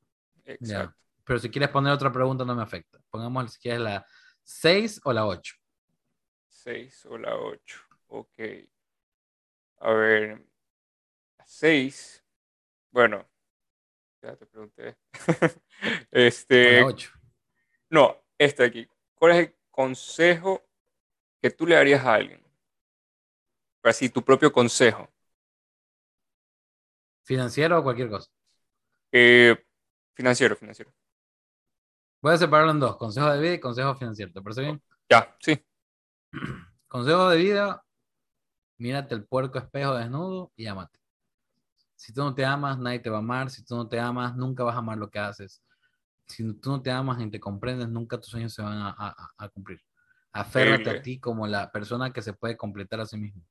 exacto. 0.44 0.96
Pero 1.26 1.38
si 1.38 1.48
quieres 1.50 1.70
poner 1.70 1.92
otra 1.92 2.12
pregunta, 2.12 2.44
no 2.44 2.54
me 2.54 2.62
afecta. 2.62 2.98
Pongamos 3.08 3.52
si 3.54 3.58
quieres 3.58 3.80
la 3.80 4.06
6 4.42 5.00
o 5.04 5.12
la 5.12 5.26
8. 5.26 5.54
6 6.48 7.06
o 7.06 7.16
la 7.16 7.34
8. 7.34 7.80
Ok. 8.08 8.38
A 9.80 9.92
ver. 9.92 10.44
6. 11.46 12.24
Bueno. 12.90 13.26
Ya 14.22 14.36
te 14.36 14.46
pregunté. 14.46 14.96
O 15.82 15.88
este. 16.12 16.80
la 16.80 16.86
8. 16.86 17.10
No, 17.90 18.16
este 18.38 18.62
de 18.62 18.68
aquí. 18.68 18.88
¿Cuál 19.14 19.32
es 19.32 19.38
el 19.38 19.56
consejo 19.70 20.62
que 21.44 21.50
tú 21.50 21.66
le 21.66 21.74
darías 21.74 22.02
a 22.02 22.14
alguien? 22.14 22.42
Así, 23.82 24.08
tu 24.08 24.24
propio 24.24 24.50
consejo. 24.50 25.06
Financiero 27.22 27.78
o 27.78 27.82
cualquier 27.82 28.08
cosa. 28.08 28.30
Eh, 29.12 29.54
financiero, 30.14 30.56
financiero. 30.56 30.90
Voy 32.22 32.32
a 32.32 32.38
separarlo 32.38 32.72
en 32.72 32.80
dos: 32.80 32.96
consejo 32.96 33.30
de 33.30 33.40
vida 33.42 33.52
y 33.52 33.60
consejo 33.60 33.94
financiero. 33.94 34.32
¿Te 34.32 34.40
parece 34.40 34.62
bien? 34.62 34.82
Ya, 35.10 35.36
sí. 35.38 35.62
Consejo 36.88 37.28
de 37.28 37.36
vida: 37.36 37.84
mírate 38.78 39.14
el 39.14 39.26
puerco 39.26 39.58
espejo 39.58 39.96
desnudo 39.96 40.50
y 40.56 40.64
amate. 40.66 40.98
Si 41.94 42.14
tú 42.14 42.22
no 42.22 42.34
te 42.34 42.46
amas, 42.46 42.78
nadie 42.78 43.00
te 43.00 43.10
va 43.10 43.16
a 43.16 43.18
amar. 43.18 43.50
Si 43.50 43.62
tú 43.66 43.76
no 43.76 43.86
te 43.86 44.00
amas, 44.00 44.34
nunca 44.34 44.64
vas 44.64 44.76
a 44.76 44.78
amar 44.78 44.96
lo 44.96 45.10
que 45.10 45.18
haces. 45.18 45.62
Si 46.26 46.54
tú 46.54 46.70
no 46.70 46.80
te 46.80 46.90
amas 46.90 47.18
ni 47.18 47.30
te 47.30 47.38
comprendes, 47.38 47.90
nunca 47.90 48.16
tus 48.16 48.30
sueños 48.30 48.54
se 48.54 48.62
van 48.62 48.78
a, 48.78 48.94
a- 48.96 49.30
a 49.36 49.48
cumplir. 49.50 49.82
Aférrate 50.34 50.90
a 50.90 51.02
ti 51.02 51.18
como 51.20 51.46
la 51.46 51.70
persona 51.70 52.12
que 52.12 52.20
se 52.20 52.32
puede 52.32 52.56
completar 52.56 53.00
a 53.00 53.06
sí 53.06 53.16
mismo. 53.16 53.42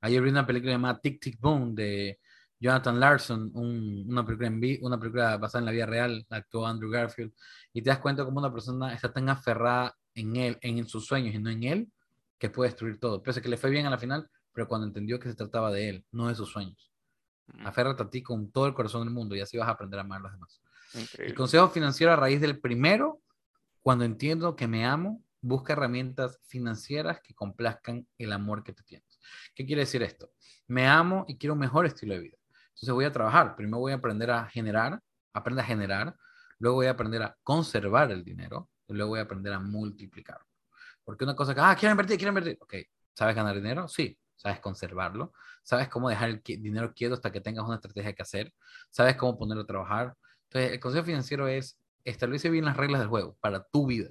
Ayer 0.00 0.20
vi 0.20 0.30
una 0.30 0.46
película 0.46 0.72
llamada 0.72 1.00
Tic 1.00 1.20
Tic 1.20 1.40
Boom 1.40 1.74
de 1.74 2.18
Jonathan 2.58 2.98
Larson, 2.98 3.50
un- 3.54 4.04
una, 4.08 4.24
película 4.24 4.48
en 4.48 4.78
una 4.82 4.98
película 4.98 5.36
basada 5.36 5.60
en 5.60 5.66
la 5.66 5.72
vida 5.72 5.86
real, 5.86 6.26
actuó 6.30 6.66
Andrew 6.66 6.90
Garfield, 6.90 7.32
y 7.72 7.82
te 7.82 7.90
das 7.90 7.98
cuenta 7.98 8.24
cómo 8.24 8.38
una 8.38 8.52
persona 8.52 8.92
está 8.92 9.12
tan 9.12 9.28
aferrada 9.28 9.96
en 10.14 10.36
él, 10.36 10.58
en 10.62 10.86
sus 10.88 11.06
sueños 11.06 11.34
y 11.34 11.38
no 11.38 11.50
en 11.50 11.62
él, 11.64 11.92
que 12.38 12.50
puede 12.50 12.70
destruir 12.70 12.98
todo. 12.98 13.22
Pese 13.22 13.40
a 13.40 13.42
que 13.42 13.48
le 13.48 13.56
fue 13.56 13.70
bien 13.70 13.86
a 13.86 13.90
la 13.90 13.98
final, 13.98 14.28
pero 14.52 14.66
cuando 14.66 14.86
entendió 14.86 15.18
que 15.18 15.28
se 15.28 15.34
trataba 15.34 15.70
de 15.70 15.88
él, 15.90 16.04
no 16.12 16.28
de 16.28 16.34
sus 16.34 16.50
sueños. 16.50 16.90
Aférrate 17.64 18.02
a 18.02 18.10
ti 18.10 18.22
con 18.22 18.50
todo 18.50 18.66
el 18.66 18.74
corazón 18.74 19.04
del 19.04 19.14
mundo 19.14 19.36
y 19.36 19.40
así 19.40 19.56
vas 19.56 19.68
a 19.68 19.72
aprender 19.72 20.00
a 20.00 20.02
amar 20.02 20.18
a 20.18 20.22
los 20.24 20.32
demás. 20.32 20.60
El 21.18 21.34
consejo 21.34 21.68
financiero 21.68 22.12
a 22.12 22.16
raíz 22.16 22.40
del 22.40 22.58
primero, 22.58 23.20
Cuando 23.82 24.04
entiendo 24.04 24.56
que 24.56 24.66
me 24.66 24.84
amo, 24.84 25.22
busca 25.46 25.72
herramientas 25.74 26.40
financieras 26.46 27.20
que 27.22 27.34
complazcan 27.34 28.06
el 28.18 28.32
amor 28.32 28.64
que 28.64 28.72
te 28.72 28.82
tienes. 28.82 29.20
¿Qué 29.54 29.64
quiere 29.64 29.82
decir 29.82 30.02
esto? 30.02 30.32
Me 30.66 30.86
amo 30.86 31.24
y 31.28 31.38
quiero 31.38 31.54
un 31.54 31.60
mejor 31.60 31.86
estilo 31.86 32.14
de 32.14 32.20
vida. 32.20 32.36
Entonces 32.70 32.92
voy 32.92 33.04
a 33.04 33.12
trabajar. 33.12 33.54
Primero 33.56 33.78
voy 33.78 33.92
a 33.92 33.96
aprender 33.96 34.30
a 34.30 34.46
generar, 34.46 35.00
aprender 35.32 35.64
a 35.64 35.68
generar. 35.68 36.16
Luego 36.58 36.76
voy 36.76 36.86
a 36.86 36.90
aprender 36.90 37.22
a 37.22 37.36
conservar 37.42 38.10
el 38.10 38.24
dinero. 38.24 38.68
Y 38.88 38.94
luego 38.94 39.10
voy 39.10 39.20
a 39.20 39.22
aprender 39.22 39.52
a 39.52 39.60
multiplicar. 39.60 40.40
Porque 41.04 41.24
una 41.24 41.36
cosa 41.36 41.54
que, 41.54 41.60
ah, 41.60 41.76
quiero 41.78 41.92
invertir, 41.92 42.16
quiero 42.16 42.30
invertir. 42.30 42.58
Ok, 42.60 42.74
¿sabes 43.14 43.36
ganar 43.36 43.54
dinero? 43.54 43.88
Sí. 43.88 44.18
¿Sabes 44.34 44.60
conservarlo? 44.60 45.32
¿Sabes 45.62 45.88
cómo 45.88 46.10
dejar 46.10 46.28
el 46.28 46.42
dinero 46.42 46.92
quieto 46.92 47.14
hasta 47.14 47.32
que 47.32 47.40
tengas 47.40 47.64
una 47.64 47.76
estrategia 47.76 48.12
que 48.12 48.22
hacer? 48.22 48.52
¿Sabes 48.90 49.16
cómo 49.16 49.38
ponerlo 49.38 49.62
a 49.62 49.66
trabajar? 49.66 50.14
Entonces, 50.44 50.72
el 50.72 50.80
consejo 50.80 51.04
financiero 51.04 51.48
es 51.48 51.78
establece 52.04 52.50
bien 52.50 52.64
las 52.64 52.76
reglas 52.76 53.00
del 53.00 53.08
juego 53.08 53.36
para 53.40 53.64
tu 53.64 53.86
vida. 53.86 54.10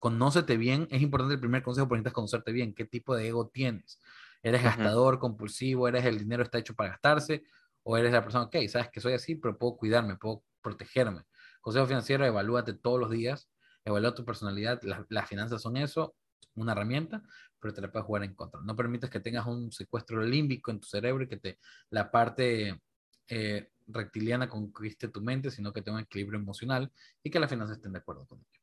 Conócete 0.00 0.56
bien, 0.56 0.88
es 0.90 1.02
importante 1.02 1.34
el 1.34 1.40
primer 1.40 1.62
consejo 1.62 1.86
porque 1.86 1.98
necesitas 1.98 2.14
conocerte 2.14 2.52
bien, 2.52 2.74
qué 2.74 2.86
tipo 2.86 3.14
de 3.14 3.28
ego 3.28 3.48
tienes. 3.48 4.00
¿Eres 4.42 4.62
gastador, 4.62 5.18
compulsivo? 5.18 5.88
¿Eres 5.88 6.06
el 6.06 6.18
dinero 6.18 6.42
está 6.42 6.58
hecho 6.58 6.74
para 6.74 6.90
gastarse? 6.92 7.44
¿O 7.82 7.98
eres 7.98 8.10
la 8.10 8.22
persona, 8.22 8.44
ok, 8.44 8.56
sabes 8.68 8.88
que 8.90 9.00
soy 9.00 9.12
así, 9.12 9.34
pero 9.34 9.58
puedo 9.58 9.76
cuidarme, 9.76 10.16
puedo 10.16 10.42
protegerme? 10.62 11.24
Consejo 11.60 11.86
financiero, 11.86 12.24
evalúate 12.24 12.72
todos 12.72 12.98
los 12.98 13.10
días, 13.10 13.50
evalúa 13.84 14.14
tu 14.14 14.24
personalidad, 14.24 14.80
las, 14.82 15.28
finanzas 15.28 15.60
son 15.60 15.76
eso, 15.76 16.14
una 16.54 16.72
herramienta, 16.72 17.22
pero 17.60 17.74
te 17.74 17.82
la 17.82 17.92
puedes 17.92 18.06
jugar 18.06 18.24
en 18.24 18.34
contra. 18.34 18.58
No 18.62 18.74
permites 18.74 19.10
que 19.10 19.20
tengas 19.20 19.46
un 19.46 19.70
secuestro 19.70 20.22
límbico 20.22 20.70
en 20.70 20.80
tu 20.80 20.88
cerebro 20.88 21.24
y 21.24 21.28
que 21.28 21.36
te, 21.36 21.58
la 21.90 22.10
parte 22.10 22.80
eh, 23.28 23.70
reptiliana 23.86 24.48
conquiste 24.48 25.08
tu 25.08 25.20
mente, 25.20 25.50
sino 25.50 25.74
que 25.74 25.82
tenga 25.82 25.98
un 25.98 26.04
equilibrio 26.04 26.40
emocional 26.40 26.90
y 27.22 27.30
que 27.30 27.38
las 27.38 27.50
finanzas 27.50 27.76
estén 27.76 27.92
de 27.92 27.98
acuerdo 27.98 28.26
con 28.26 28.38
ello. 28.38 28.59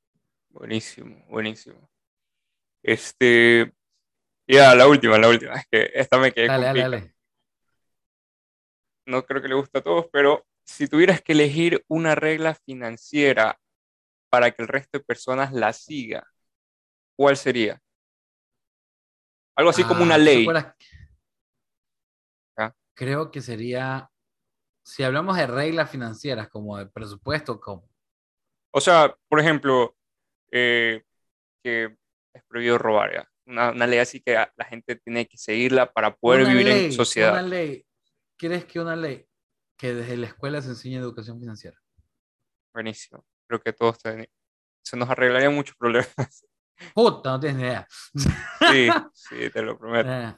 Buenísimo, 0.49 1.25
buenísimo. 1.27 1.89
Este, 2.83 3.73
ya, 4.47 4.73
la 4.75 4.87
última, 4.87 5.17
la 5.17 5.29
última. 5.29 5.55
Es 5.55 5.67
que 5.69 5.91
esta 5.93 6.17
me 6.17 6.31
quedé 6.31 6.47
dale, 6.47 6.65
dale, 6.65 6.79
dale. 6.81 7.15
No 9.05 9.25
creo 9.25 9.41
que 9.41 9.47
le 9.47 9.55
guste 9.55 9.77
a 9.77 9.83
todos, 9.83 10.07
pero 10.11 10.45
si 10.63 10.87
tuvieras 10.87 11.21
que 11.21 11.33
elegir 11.33 11.83
una 11.87 12.15
regla 12.15 12.55
financiera 12.55 13.59
para 14.29 14.51
que 14.51 14.61
el 14.61 14.67
resto 14.67 14.97
de 14.97 15.03
personas 15.03 15.53
la 15.53 15.73
siga, 15.73 16.27
¿cuál 17.15 17.37
sería? 17.37 17.81
Algo 19.55 19.71
así 19.71 19.83
como 19.83 20.03
una 20.03 20.15
ah, 20.15 20.19
ley. 20.19 20.47
¿Ah? 22.57 22.73
Creo 22.93 23.31
que 23.31 23.41
sería 23.41 24.11
si 24.87 25.03
hablamos 25.03 25.35
de 25.35 25.47
reglas 25.47 25.91
financieras, 25.91 26.47
como 26.47 26.77
de 26.77 26.85
presupuesto, 26.85 27.59
¿cómo? 27.59 27.89
O 28.71 28.79
sea, 28.79 29.13
por 29.27 29.41
ejemplo, 29.41 29.96
eh, 30.51 31.03
que 31.63 31.97
es 32.33 32.43
prohibido 32.47 32.77
robar, 32.77 33.13
¿ya? 33.13 33.29
Una, 33.45 33.87
ley 33.87 33.99
así 33.99 34.19
que 34.19 34.33
la 34.33 34.65
gente 34.65 34.97
tiene 34.97 35.25
que 35.25 35.37
seguirla 35.37 35.91
para 35.91 36.15
poder 36.15 36.47
vivir 36.47 36.67
en 36.67 36.91
sociedad. 36.91 37.31
Una 37.31 37.41
ley. 37.41 37.85
¿Quieres 38.35 38.65
que 38.65 38.79
una 38.79 38.95
ley 38.95 39.25
que 39.77 39.93
desde 39.93 40.17
la 40.17 40.27
escuela 40.27 40.61
se 40.61 40.69
enseñe 40.69 40.97
educación 40.97 41.39
financiera? 41.39 41.77
Buenísimo. 42.73 43.25
Creo 43.47 43.61
que 43.61 43.71
todos 43.71 43.99
se 43.99 44.97
nos 44.97 45.09
arreglarían 45.09 45.55
muchos 45.55 45.75
problemas. 45.77 46.45
Puta, 46.93 47.31
no 47.31 47.39
tienes 47.39 47.57
ni 47.57 47.63
idea. 47.63 47.87
Sí, 47.93 48.89
sí, 49.13 49.49
te 49.49 49.61
lo 49.61 49.77
prometo. 49.77 50.09
Eh, 50.09 50.35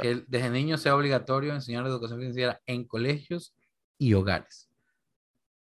que 0.00 0.24
desde 0.26 0.50
niño 0.50 0.78
sea 0.78 0.96
obligatorio 0.96 1.52
enseñar 1.52 1.86
educación 1.86 2.18
financiera 2.18 2.60
en 2.66 2.86
colegios 2.86 3.54
y 3.98 4.14
hogares. 4.14 4.70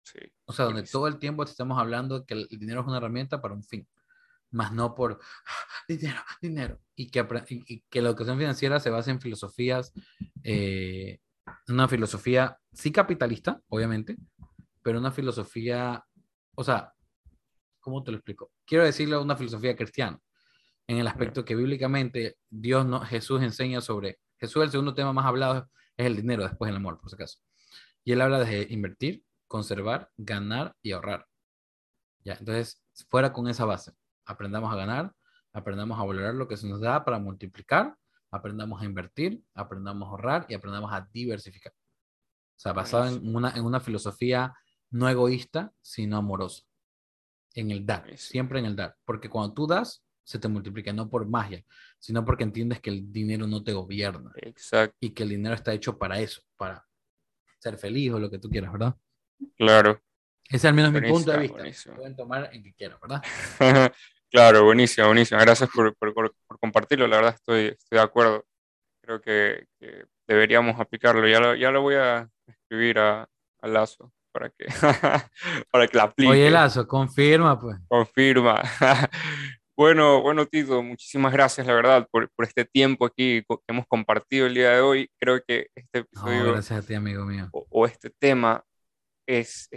Sí, 0.02 0.18
o 0.46 0.52
sea, 0.52 0.64
donde 0.64 0.84
todo 0.84 1.08
el 1.08 1.18
tiempo 1.18 1.42
estamos 1.42 1.78
hablando 1.78 2.24
que 2.24 2.34
el 2.34 2.48
dinero 2.48 2.80
es 2.80 2.86
una 2.86 2.98
herramienta 2.98 3.42
para 3.42 3.54
un 3.54 3.64
fin, 3.64 3.86
más 4.50 4.72
no 4.72 4.94
por 4.94 5.18
ah, 5.46 5.84
dinero, 5.88 6.20
dinero. 6.40 6.80
Y 6.94 7.10
que, 7.10 7.26
que 7.90 8.02
la 8.02 8.08
educación 8.08 8.38
financiera 8.38 8.80
se 8.80 8.90
basa 8.90 9.10
en 9.10 9.20
filosofías, 9.20 9.92
eh, 10.42 11.20
una 11.68 11.88
filosofía 11.88 12.58
sí 12.72 12.92
capitalista, 12.92 13.60
obviamente, 13.68 14.16
pero 14.82 14.98
una 14.98 15.10
filosofía, 15.10 16.04
o 16.54 16.64
sea, 16.64 16.92
¿cómo 17.80 18.02
te 18.02 18.12
lo 18.12 18.18
explico? 18.18 18.52
Quiero 18.64 18.84
decirle 18.84 19.16
una 19.16 19.36
filosofía 19.36 19.76
cristiana 19.76 20.18
en 20.86 20.98
el 20.98 21.06
aspecto 21.06 21.44
que 21.44 21.56
bíblicamente 21.56 22.38
Dios 22.48 22.86
no, 22.86 23.00
Jesús 23.00 23.42
enseña 23.42 23.80
sobre, 23.80 24.20
Jesús 24.38 24.62
el 24.62 24.70
segundo 24.70 24.94
tema 24.94 25.12
más 25.12 25.26
hablado 25.26 25.68
es 25.96 26.06
el 26.06 26.16
dinero, 26.16 26.44
después 26.44 26.68
el 26.70 26.76
amor, 26.76 27.00
por 27.00 27.10
si 27.10 27.16
acaso. 27.16 27.38
Y 28.04 28.12
él 28.12 28.20
habla 28.20 28.40
de 28.40 28.66
invertir, 28.70 29.24
conservar, 29.46 30.10
ganar 30.16 30.74
y 30.82 30.92
ahorrar. 30.92 31.26
Ya, 32.24 32.34
entonces, 32.34 32.82
fuera 33.08 33.32
con 33.32 33.48
esa 33.48 33.64
base, 33.64 33.92
aprendamos 34.24 34.72
a 34.72 34.76
ganar, 34.76 35.12
aprendamos 35.52 35.98
a 35.98 36.04
valorar 36.04 36.34
lo 36.34 36.48
que 36.48 36.56
se 36.56 36.68
nos 36.68 36.80
da 36.80 37.04
para 37.04 37.18
multiplicar, 37.18 37.96
aprendamos 38.30 38.82
a 38.82 38.84
invertir, 38.84 39.42
aprendamos 39.54 40.06
a 40.06 40.10
ahorrar 40.10 40.46
y 40.48 40.54
aprendamos 40.54 40.92
a 40.92 41.08
diversificar. 41.12 41.72
O 41.72 42.58
sea, 42.58 42.72
basado 42.72 43.06
en 43.06 43.34
una, 43.34 43.50
en 43.50 43.64
una 43.64 43.80
filosofía 43.80 44.54
no 44.90 45.08
egoísta, 45.08 45.72
sino 45.80 46.16
amorosa. 46.16 46.64
En 47.54 47.70
el 47.70 47.86
dar, 47.86 48.16
siempre 48.18 48.58
en 48.58 48.66
el 48.66 48.76
dar. 48.76 48.96
Porque 49.04 49.30
cuando 49.30 49.54
tú 49.54 49.66
das, 49.66 50.04
se 50.24 50.38
te 50.38 50.48
multiplica, 50.48 50.92
no 50.92 51.08
por 51.08 51.26
magia, 51.26 51.64
sino 51.98 52.24
porque 52.24 52.42
entiendes 52.42 52.80
que 52.80 52.90
el 52.90 53.12
dinero 53.12 53.46
no 53.46 53.62
te 53.62 53.72
gobierna. 53.72 54.32
Exacto. 54.36 54.96
Y 55.00 55.10
que 55.10 55.22
el 55.22 55.28
dinero 55.30 55.54
está 55.54 55.72
hecho 55.72 55.96
para 55.96 56.18
eso, 56.18 56.42
para 56.56 56.84
ser 57.58 57.78
feliz 57.78 58.12
o 58.12 58.18
lo 58.18 58.30
que 58.30 58.38
tú 58.38 58.50
quieras, 58.50 58.72
¿verdad? 58.72 58.96
Claro. 59.56 60.00
Ese 60.48 60.56
es 60.56 60.64
al 60.64 60.74
menos 60.74 60.92
mi 60.92 61.00
punto 61.00 61.32
de 61.32 61.38
vista. 61.38 61.94
Pueden 61.94 62.14
tomar 62.14 62.50
en 62.52 62.62
que 62.62 62.72
quieran, 62.74 62.98
¿verdad? 63.02 63.22
claro, 64.30 64.64
buenísimo, 64.64 65.08
buenísimo. 65.08 65.40
Gracias 65.40 65.68
por, 65.74 65.94
por, 65.96 66.14
por, 66.14 66.58
compartirlo, 66.60 67.06
la 67.06 67.16
verdad 67.16 67.34
estoy, 67.34 67.66
estoy 67.66 67.98
de 67.98 68.04
acuerdo. 68.04 68.44
Creo 69.02 69.20
que, 69.20 69.66
que 69.78 70.04
deberíamos 70.26 70.78
aplicarlo. 70.80 71.26
Ya 71.26 71.40
lo, 71.40 71.54
ya 71.54 71.70
lo 71.70 71.82
voy 71.82 71.96
a 71.96 72.28
escribir 72.46 72.98
a, 72.98 73.28
a 73.60 73.68
Lazo 73.68 74.12
para 74.32 74.50
que, 74.50 74.66
para 75.70 75.86
que 75.88 75.96
la 75.96 76.04
aplique. 76.04 76.30
Oye, 76.30 76.50
Lazo, 76.50 76.86
confirma, 76.86 77.58
pues. 77.58 77.78
Confirma. 77.88 78.62
Bueno, 79.78 80.22
bueno, 80.22 80.46
Tito, 80.46 80.82
muchísimas 80.82 81.34
gracias, 81.34 81.66
la 81.66 81.74
verdad, 81.74 82.08
por, 82.10 82.30
por, 82.30 82.46
este 82.46 82.64
tiempo 82.64 83.04
aquí 83.04 83.42
que 83.42 83.58
hemos 83.68 83.86
compartido 83.86 84.46
el 84.46 84.54
día 84.54 84.70
de 84.70 84.80
hoy. 84.80 85.10
Creo 85.20 85.38
que 85.46 85.68
este 85.74 85.98
episodio. 85.98 86.52
gracias 86.52 86.82
a 86.82 86.86
ti, 86.86 86.94
amigo 86.94 87.26
mío. 87.26 87.50
O, 87.52 87.84
este 87.84 88.08
tema 88.08 88.64
es, 89.26 89.68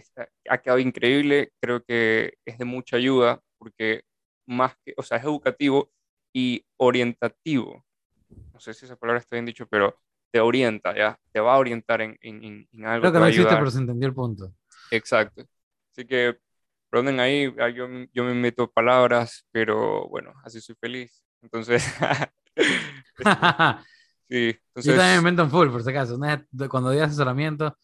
ha 0.50 0.58
quedado 0.58 0.80
increíble. 0.80 1.52
Creo 1.60 1.84
que 1.84 2.34
es 2.46 2.58
de 2.58 2.66
mucha 2.66 2.98
ayuda 2.98 3.42
porque, 3.58 4.04
más 4.48 4.76
que, 4.86 4.94
o 4.98 5.04
sea, 5.04 5.18
es 5.18 5.24
educativo 5.24 5.92
y 6.34 6.66
orientativo. 6.78 7.86
No 8.54 8.60
sé 8.60 8.74
si 8.74 8.86
esa 8.86 8.96
palabra 8.96 9.20
está 9.20 9.36
bien 9.36 9.46
dicho, 9.46 9.68
pero 9.68 10.00
te 10.32 10.40
orienta, 10.40 10.96
¿ya? 10.96 11.18
Te 11.32 11.40
va 11.40 11.56
a 11.56 11.58
orientar 11.58 12.02
en, 12.02 12.18
en, 12.22 12.68
en 12.72 12.86
algo. 12.86 13.02
Creo 13.02 13.14
que 13.14 13.20
no 13.20 13.28
existe, 13.28 13.56
pero 13.56 13.72
se 13.72 13.80
entendió 13.80 14.08
el 14.08 14.14
punto. 14.14 14.54
Exacto. 14.92 15.44
Así 15.92 16.06
que 16.06 16.38
Perdonen 16.90 17.20
ahí, 17.20 17.54
yo, 17.76 17.88
yo 18.12 18.24
me 18.24 18.34
meto 18.34 18.72
palabras, 18.72 19.46
pero 19.52 20.08
bueno, 20.10 20.34
así 20.44 20.60
soy 20.60 20.76
feliz. 20.80 21.24
Entonces, 21.42 21.84
sí, 24.28 24.58
entonces... 24.58 24.86
Yo 24.86 24.96
también 24.96 25.24
me 25.24 25.32
meto 25.32 25.44
en 25.44 25.52
full, 25.52 25.70
por 25.70 25.84
si 25.84 25.92
acaso. 25.92 26.20
Cuando 26.68 26.90
doy 26.90 27.00
asesoramiento, 27.00 27.78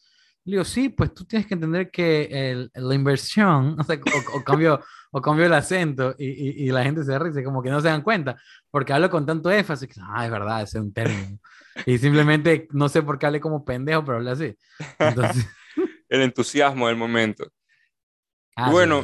digo, 0.51 0.63
sí, 0.63 0.89
pues 0.89 1.13
tú 1.13 1.25
tienes 1.25 1.47
que 1.47 1.55
entender 1.55 1.89
que 1.91 2.29
el, 2.31 2.71
la 2.73 2.95
inversión, 2.95 3.77
o, 3.79 3.83
sea, 3.83 3.99
o, 4.33 4.43
cambio, 4.43 4.79
o 5.11 5.21
cambio 5.21 5.45
el 5.45 5.53
acento 5.53 6.15
y, 6.17 6.25
y, 6.27 6.67
y, 6.67 6.71
la 6.71 6.83
gente 6.83 7.03
se 7.03 7.17
ríe, 7.17 7.43
como 7.43 7.61
que 7.61 7.69
no 7.69 7.81
se 7.81 7.87
dan 7.87 8.01
cuenta, 8.01 8.37
porque 8.69 8.93
hablo 8.93 9.09
con 9.09 9.25
tanto 9.25 9.51
énfasis, 9.51 9.89
que, 9.89 9.99
ah, 10.01 10.25
es 10.25 10.31
verdad, 10.31 10.61
ese 10.61 10.77
es 10.77 10.83
un 10.83 10.93
término. 10.93 11.39
Y 11.85 11.97
simplemente 11.97 12.67
no 12.71 12.87
sé 12.87 13.01
por 13.01 13.19
qué 13.19 13.25
hablé 13.25 13.39
como 13.39 13.65
pendejo, 13.65 14.05
pero 14.05 14.17
hablé 14.17 14.31
así. 14.31 14.57
Entonces... 14.99 15.45
el 16.09 16.21
entusiasmo 16.21 16.87
del 16.87 16.95
momento. 16.95 17.51
Ah, 18.55 18.71
bueno, 18.71 19.03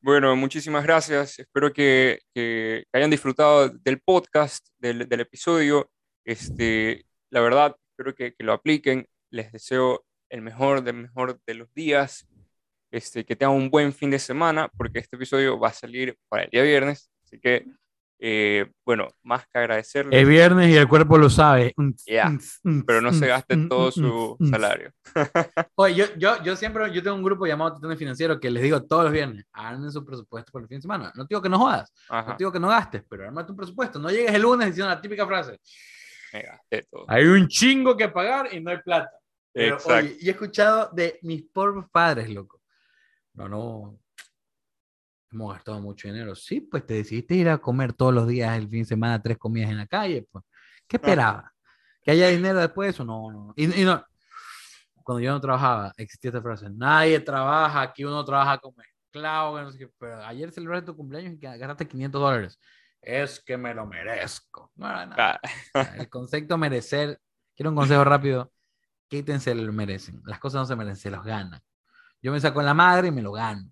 bueno, 0.00 0.36
muchísimas 0.36 0.84
gracias. 0.84 1.38
Espero 1.38 1.72
que, 1.72 2.20
que 2.32 2.84
hayan 2.92 3.10
disfrutado 3.10 3.68
del 3.68 4.00
podcast, 4.00 4.68
del, 4.78 5.08
del, 5.08 5.20
episodio. 5.20 5.90
Este, 6.24 7.06
la 7.30 7.40
verdad, 7.40 7.76
espero 7.90 8.14
que, 8.14 8.34
que, 8.34 8.44
lo 8.44 8.52
apliquen. 8.52 9.08
Les 9.30 9.50
deseo 9.50 10.04
el 10.34 10.42
mejor, 10.42 10.82
del 10.82 10.96
mejor 10.96 11.40
de 11.46 11.54
los 11.54 11.72
días. 11.74 12.26
Este, 12.90 13.24
que 13.24 13.34
tengan 13.34 13.56
un 13.56 13.70
buen 13.70 13.92
fin 13.92 14.10
de 14.10 14.18
semana, 14.18 14.68
porque 14.76 15.00
este 15.00 15.16
episodio 15.16 15.58
va 15.58 15.68
a 15.68 15.72
salir 15.72 16.16
para 16.28 16.44
el 16.44 16.50
día 16.50 16.62
viernes. 16.62 17.10
Así 17.24 17.40
que 17.40 17.64
eh, 18.20 18.70
bueno, 18.84 19.08
más 19.22 19.46
que 19.48 19.58
agradecerle. 19.58 20.20
Es 20.20 20.26
viernes 20.26 20.70
y 20.70 20.76
el 20.76 20.88
cuerpo 20.88 21.18
lo 21.18 21.28
sabe. 21.28 21.74
pero 22.86 23.00
no 23.00 23.12
se 23.12 23.26
gaste 23.26 23.56
todo 23.68 23.90
su 23.90 24.36
salario. 24.48 24.92
Oye, 25.74 25.94
yo, 25.96 26.06
yo, 26.16 26.42
yo 26.42 26.56
siempre, 26.56 26.92
yo 26.92 27.02
tengo 27.02 27.16
un 27.16 27.22
grupo 27.22 27.46
llamado 27.46 27.74
Titán 27.74 27.96
Financiero 27.96 28.38
que 28.38 28.50
les 28.50 28.62
digo 28.62 28.82
todos 28.84 29.04
los 29.04 29.12
viernes, 29.12 29.44
hagan 29.52 29.90
su 29.90 30.04
presupuesto 30.04 30.52
para 30.52 30.62
el 30.62 30.68
fin 30.68 30.78
de 30.78 30.82
semana. 30.82 31.12
No 31.16 31.24
digo 31.24 31.42
que 31.42 31.48
no 31.48 31.58
jodas, 31.58 31.92
no 32.08 32.36
digo 32.38 32.52
que 32.52 32.60
no 32.60 32.68
gastes, 32.68 33.02
pero 33.08 33.24
armate 33.24 33.50
un 33.50 33.58
presupuesto. 33.58 33.98
No 33.98 34.08
llegues 34.08 34.32
el 34.32 34.42
lunes 34.42 34.68
diciendo 34.68 34.88
la 34.88 35.00
típica 35.00 35.26
frase. 35.26 35.58
Hay 37.08 37.24
un 37.24 37.46
chingo 37.48 37.96
que 37.96 38.08
pagar 38.08 38.48
y 38.52 38.60
no 38.60 38.70
hay 38.70 38.78
plata. 38.78 39.10
Oye, 39.54 40.16
y 40.20 40.28
he 40.28 40.32
escuchado 40.32 40.90
de 40.92 41.18
mis 41.22 41.42
pobres 41.44 41.84
padres, 41.90 42.28
loco. 42.28 42.60
No, 43.34 43.48
no. 43.48 43.98
hemos 45.30 45.52
gastado 45.54 45.80
mucho 45.80 46.08
dinero. 46.08 46.34
Sí, 46.34 46.60
pues 46.60 46.86
te 46.86 46.94
decidiste 46.94 47.34
ir 47.34 47.48
a 47.48 47.58
comer 47.58 47.92
todos 47.92 48.14
los 48.14 48.26
días 48.26 48.56
el 48.56 48.68
fin 48.68 48.80
de 48.80 48.86
semana 48.86 49.22
tres 49.22 49.38
comidas 49.38 49.70
en 49.70 49.78
la 49.78 49.86
calle, 49.86 50.26
pues. 50.30 50.44
¿Qué 50.86 50.96
esperaba? 50.96 51.52
¿Que 52.02 52.10
haya 52.10 52.28
dinero 52.28 52.60
después 52.60 52.88
de 52.88 52.90
eso? 52.90 53.04
No, 53.04 53.30
no. 53.32 53.54
Y, 53.56 53.80
y 53.80 53.84
no. 53.84 54.04
Cuando 55.02 55.20
yo 55.20 55.32
no 55.32 55.40
trabajaba, 55.40 55.92
existía 55.96 56.30
esta 56.30 56.40
frase, 56.40 56.70
nadie 56.70 57.20
trabaja, 57.20 57.82
aquí 57.82 58.04
uno 58.04 58.24
trabaja 58.24 58.58
como 58.58 58.76
esclavo, 58.80 59.60
no 59.60 59.70
sé 59.70 59.78
qué, 59.78 59.88
pero 59.98 60.24
ayer 60.24 60.50
celebraste 60.50 60.86
tu 60.86 60.96
cumpleaños 60.96 61.34
y 61.34 61.36
gastaste 61.36 61.86
500 61.86 62.20
dólares. 62.20 62.60
Es 63.00 63.38
que 63.38 63.58
me 63.58 63.74
lo 63.74 63.86
merezco. 63.86 64.72
No 64.76 64.88
era 64.88 65.06
nada. 65.06 65.40
El 65.98 66.08
concepto 66.08 66.56
merecer, 66.56 67.20
quiero 67.54 67.70
un 67.70 67.76
consejo 67.76 68.02
rápido, 68.02 68.50
quítense 69.08 69.54
lo 69.54 69.72
merecen. 69.72 70.22
Las 70.24 70.38
cosas 70.38 70.60
no 70.60 70.66
se 70.66 70.76
merecen, 70.76 70.96
se 70.96 71.10
los 71.10 71.24
ganan. 71.24 71.60
Yo 72.22 72.32
me 72.32 72.40
saco 72.40 72.60
en 72.60 72.66
la 72.66 72.74
madre 72.74 73.08
y 73.08 73.10
me 73.10 73.22
lo 73.22 73.32
gano. 73.32 73.70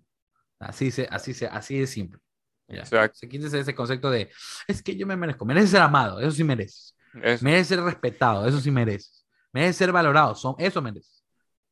Así, 0.59 0.91
se, 0.91 1.07
así, 1.09 1.33
se, 1.33 1.47
así 1.47 1.79
de 1.79 1.87
simple. 1.87 2.19
Exacto. 2.67 3.17
Se 3.17 3.27
quítese 3.27 3.59
ese 3.59 3.75
concepto 3.75 4.09
de, 4.09 4.31
es 4.67 4.81
que 4.81 4.95
yo 4.95 5.05
me 5.05 5.15
merezco. 5.15 5.45
Mereces 5.45 5.71
ser 5.71 5.81
amado, 5.81 6.19
eso 6.19 6.31
sí 6.31 6.43
mereces. 6.43 6.95
Eso. 7.21 7.43
Mereces 7.43 7.67
ser 7.67 7.81
respetado, 7.81 8.47
eso 8.47 8.59
sí 8.59 8.71
mereces. 8.71 9.25
Mereces 9.51 9.77
ser 9.77 9.91
valorado, 9.91 10.35
son, 10.35 10.55
eso 10.57 10.81
mereces. 10.81 11.23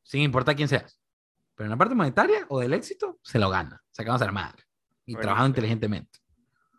Sin 0.04 0.22
importar 0.22 0.56
quién 0.56 0.68
seas. 0.68 1.00
Pero 1.56 1.66
en 1.66 1.72
la 1.72 1.78
parte 1.78 1.96
monetaria 1.96 2.46
o 2.50 2.60
del 2.60 2.74
éxito, 2.74 3.20
se 3.24 3.40
lo 3.40 3.50
gana. 3.50 3.82
Sacamos 3.92 4.22
a 4.22 4.26
la 4.26 4.32
madre. 4.32 4.64
Y 5.06 5.14
Buenísimo. 5.14 5.22
trabajando 5.22 5.48
inteligentemente. 5.50 6.20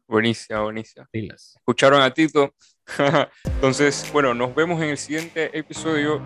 Buenísima, 0.06 0.60
buenísima. 0.60 1.08
Escucharon 1.12 2.02
a 2.02 2.12
Tito. 2.12 2.54
Entonces, 3.44 4.10
bueno, 4.12 4.34
nos 4.34 4.54
vemos 4.54 4.82
en 4.82 4.90
el 4.90 4.98
siguiente 4.98 5.56
episodio. 5.56 6.20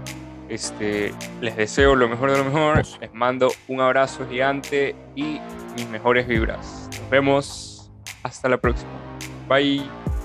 Este, 0.48 1.12
les 1.40 1.56
deseo 1.56 1.94
lo 1.94 2.09
mejor 2.09 2.31
de 2.31 2.39
lo 2.39 2.44
mejor. 2.44 2.82
Les 3.01 3.12
mando 3.12 3.51
un 3.68 3.81
abrazo 3.81 4.27
gigante 4.28 4.94
y 5.14 5.40
mis 5.77 5.89
mejores 5.89 6.27
vibras. 6.27 6.89
Nos 7.01 7.10
vemos. 7.10 7.90
Hasta 8.23 8.48
la 8.48 8.59
próxima. 8.59 8.90
Bye. 9.48 10.15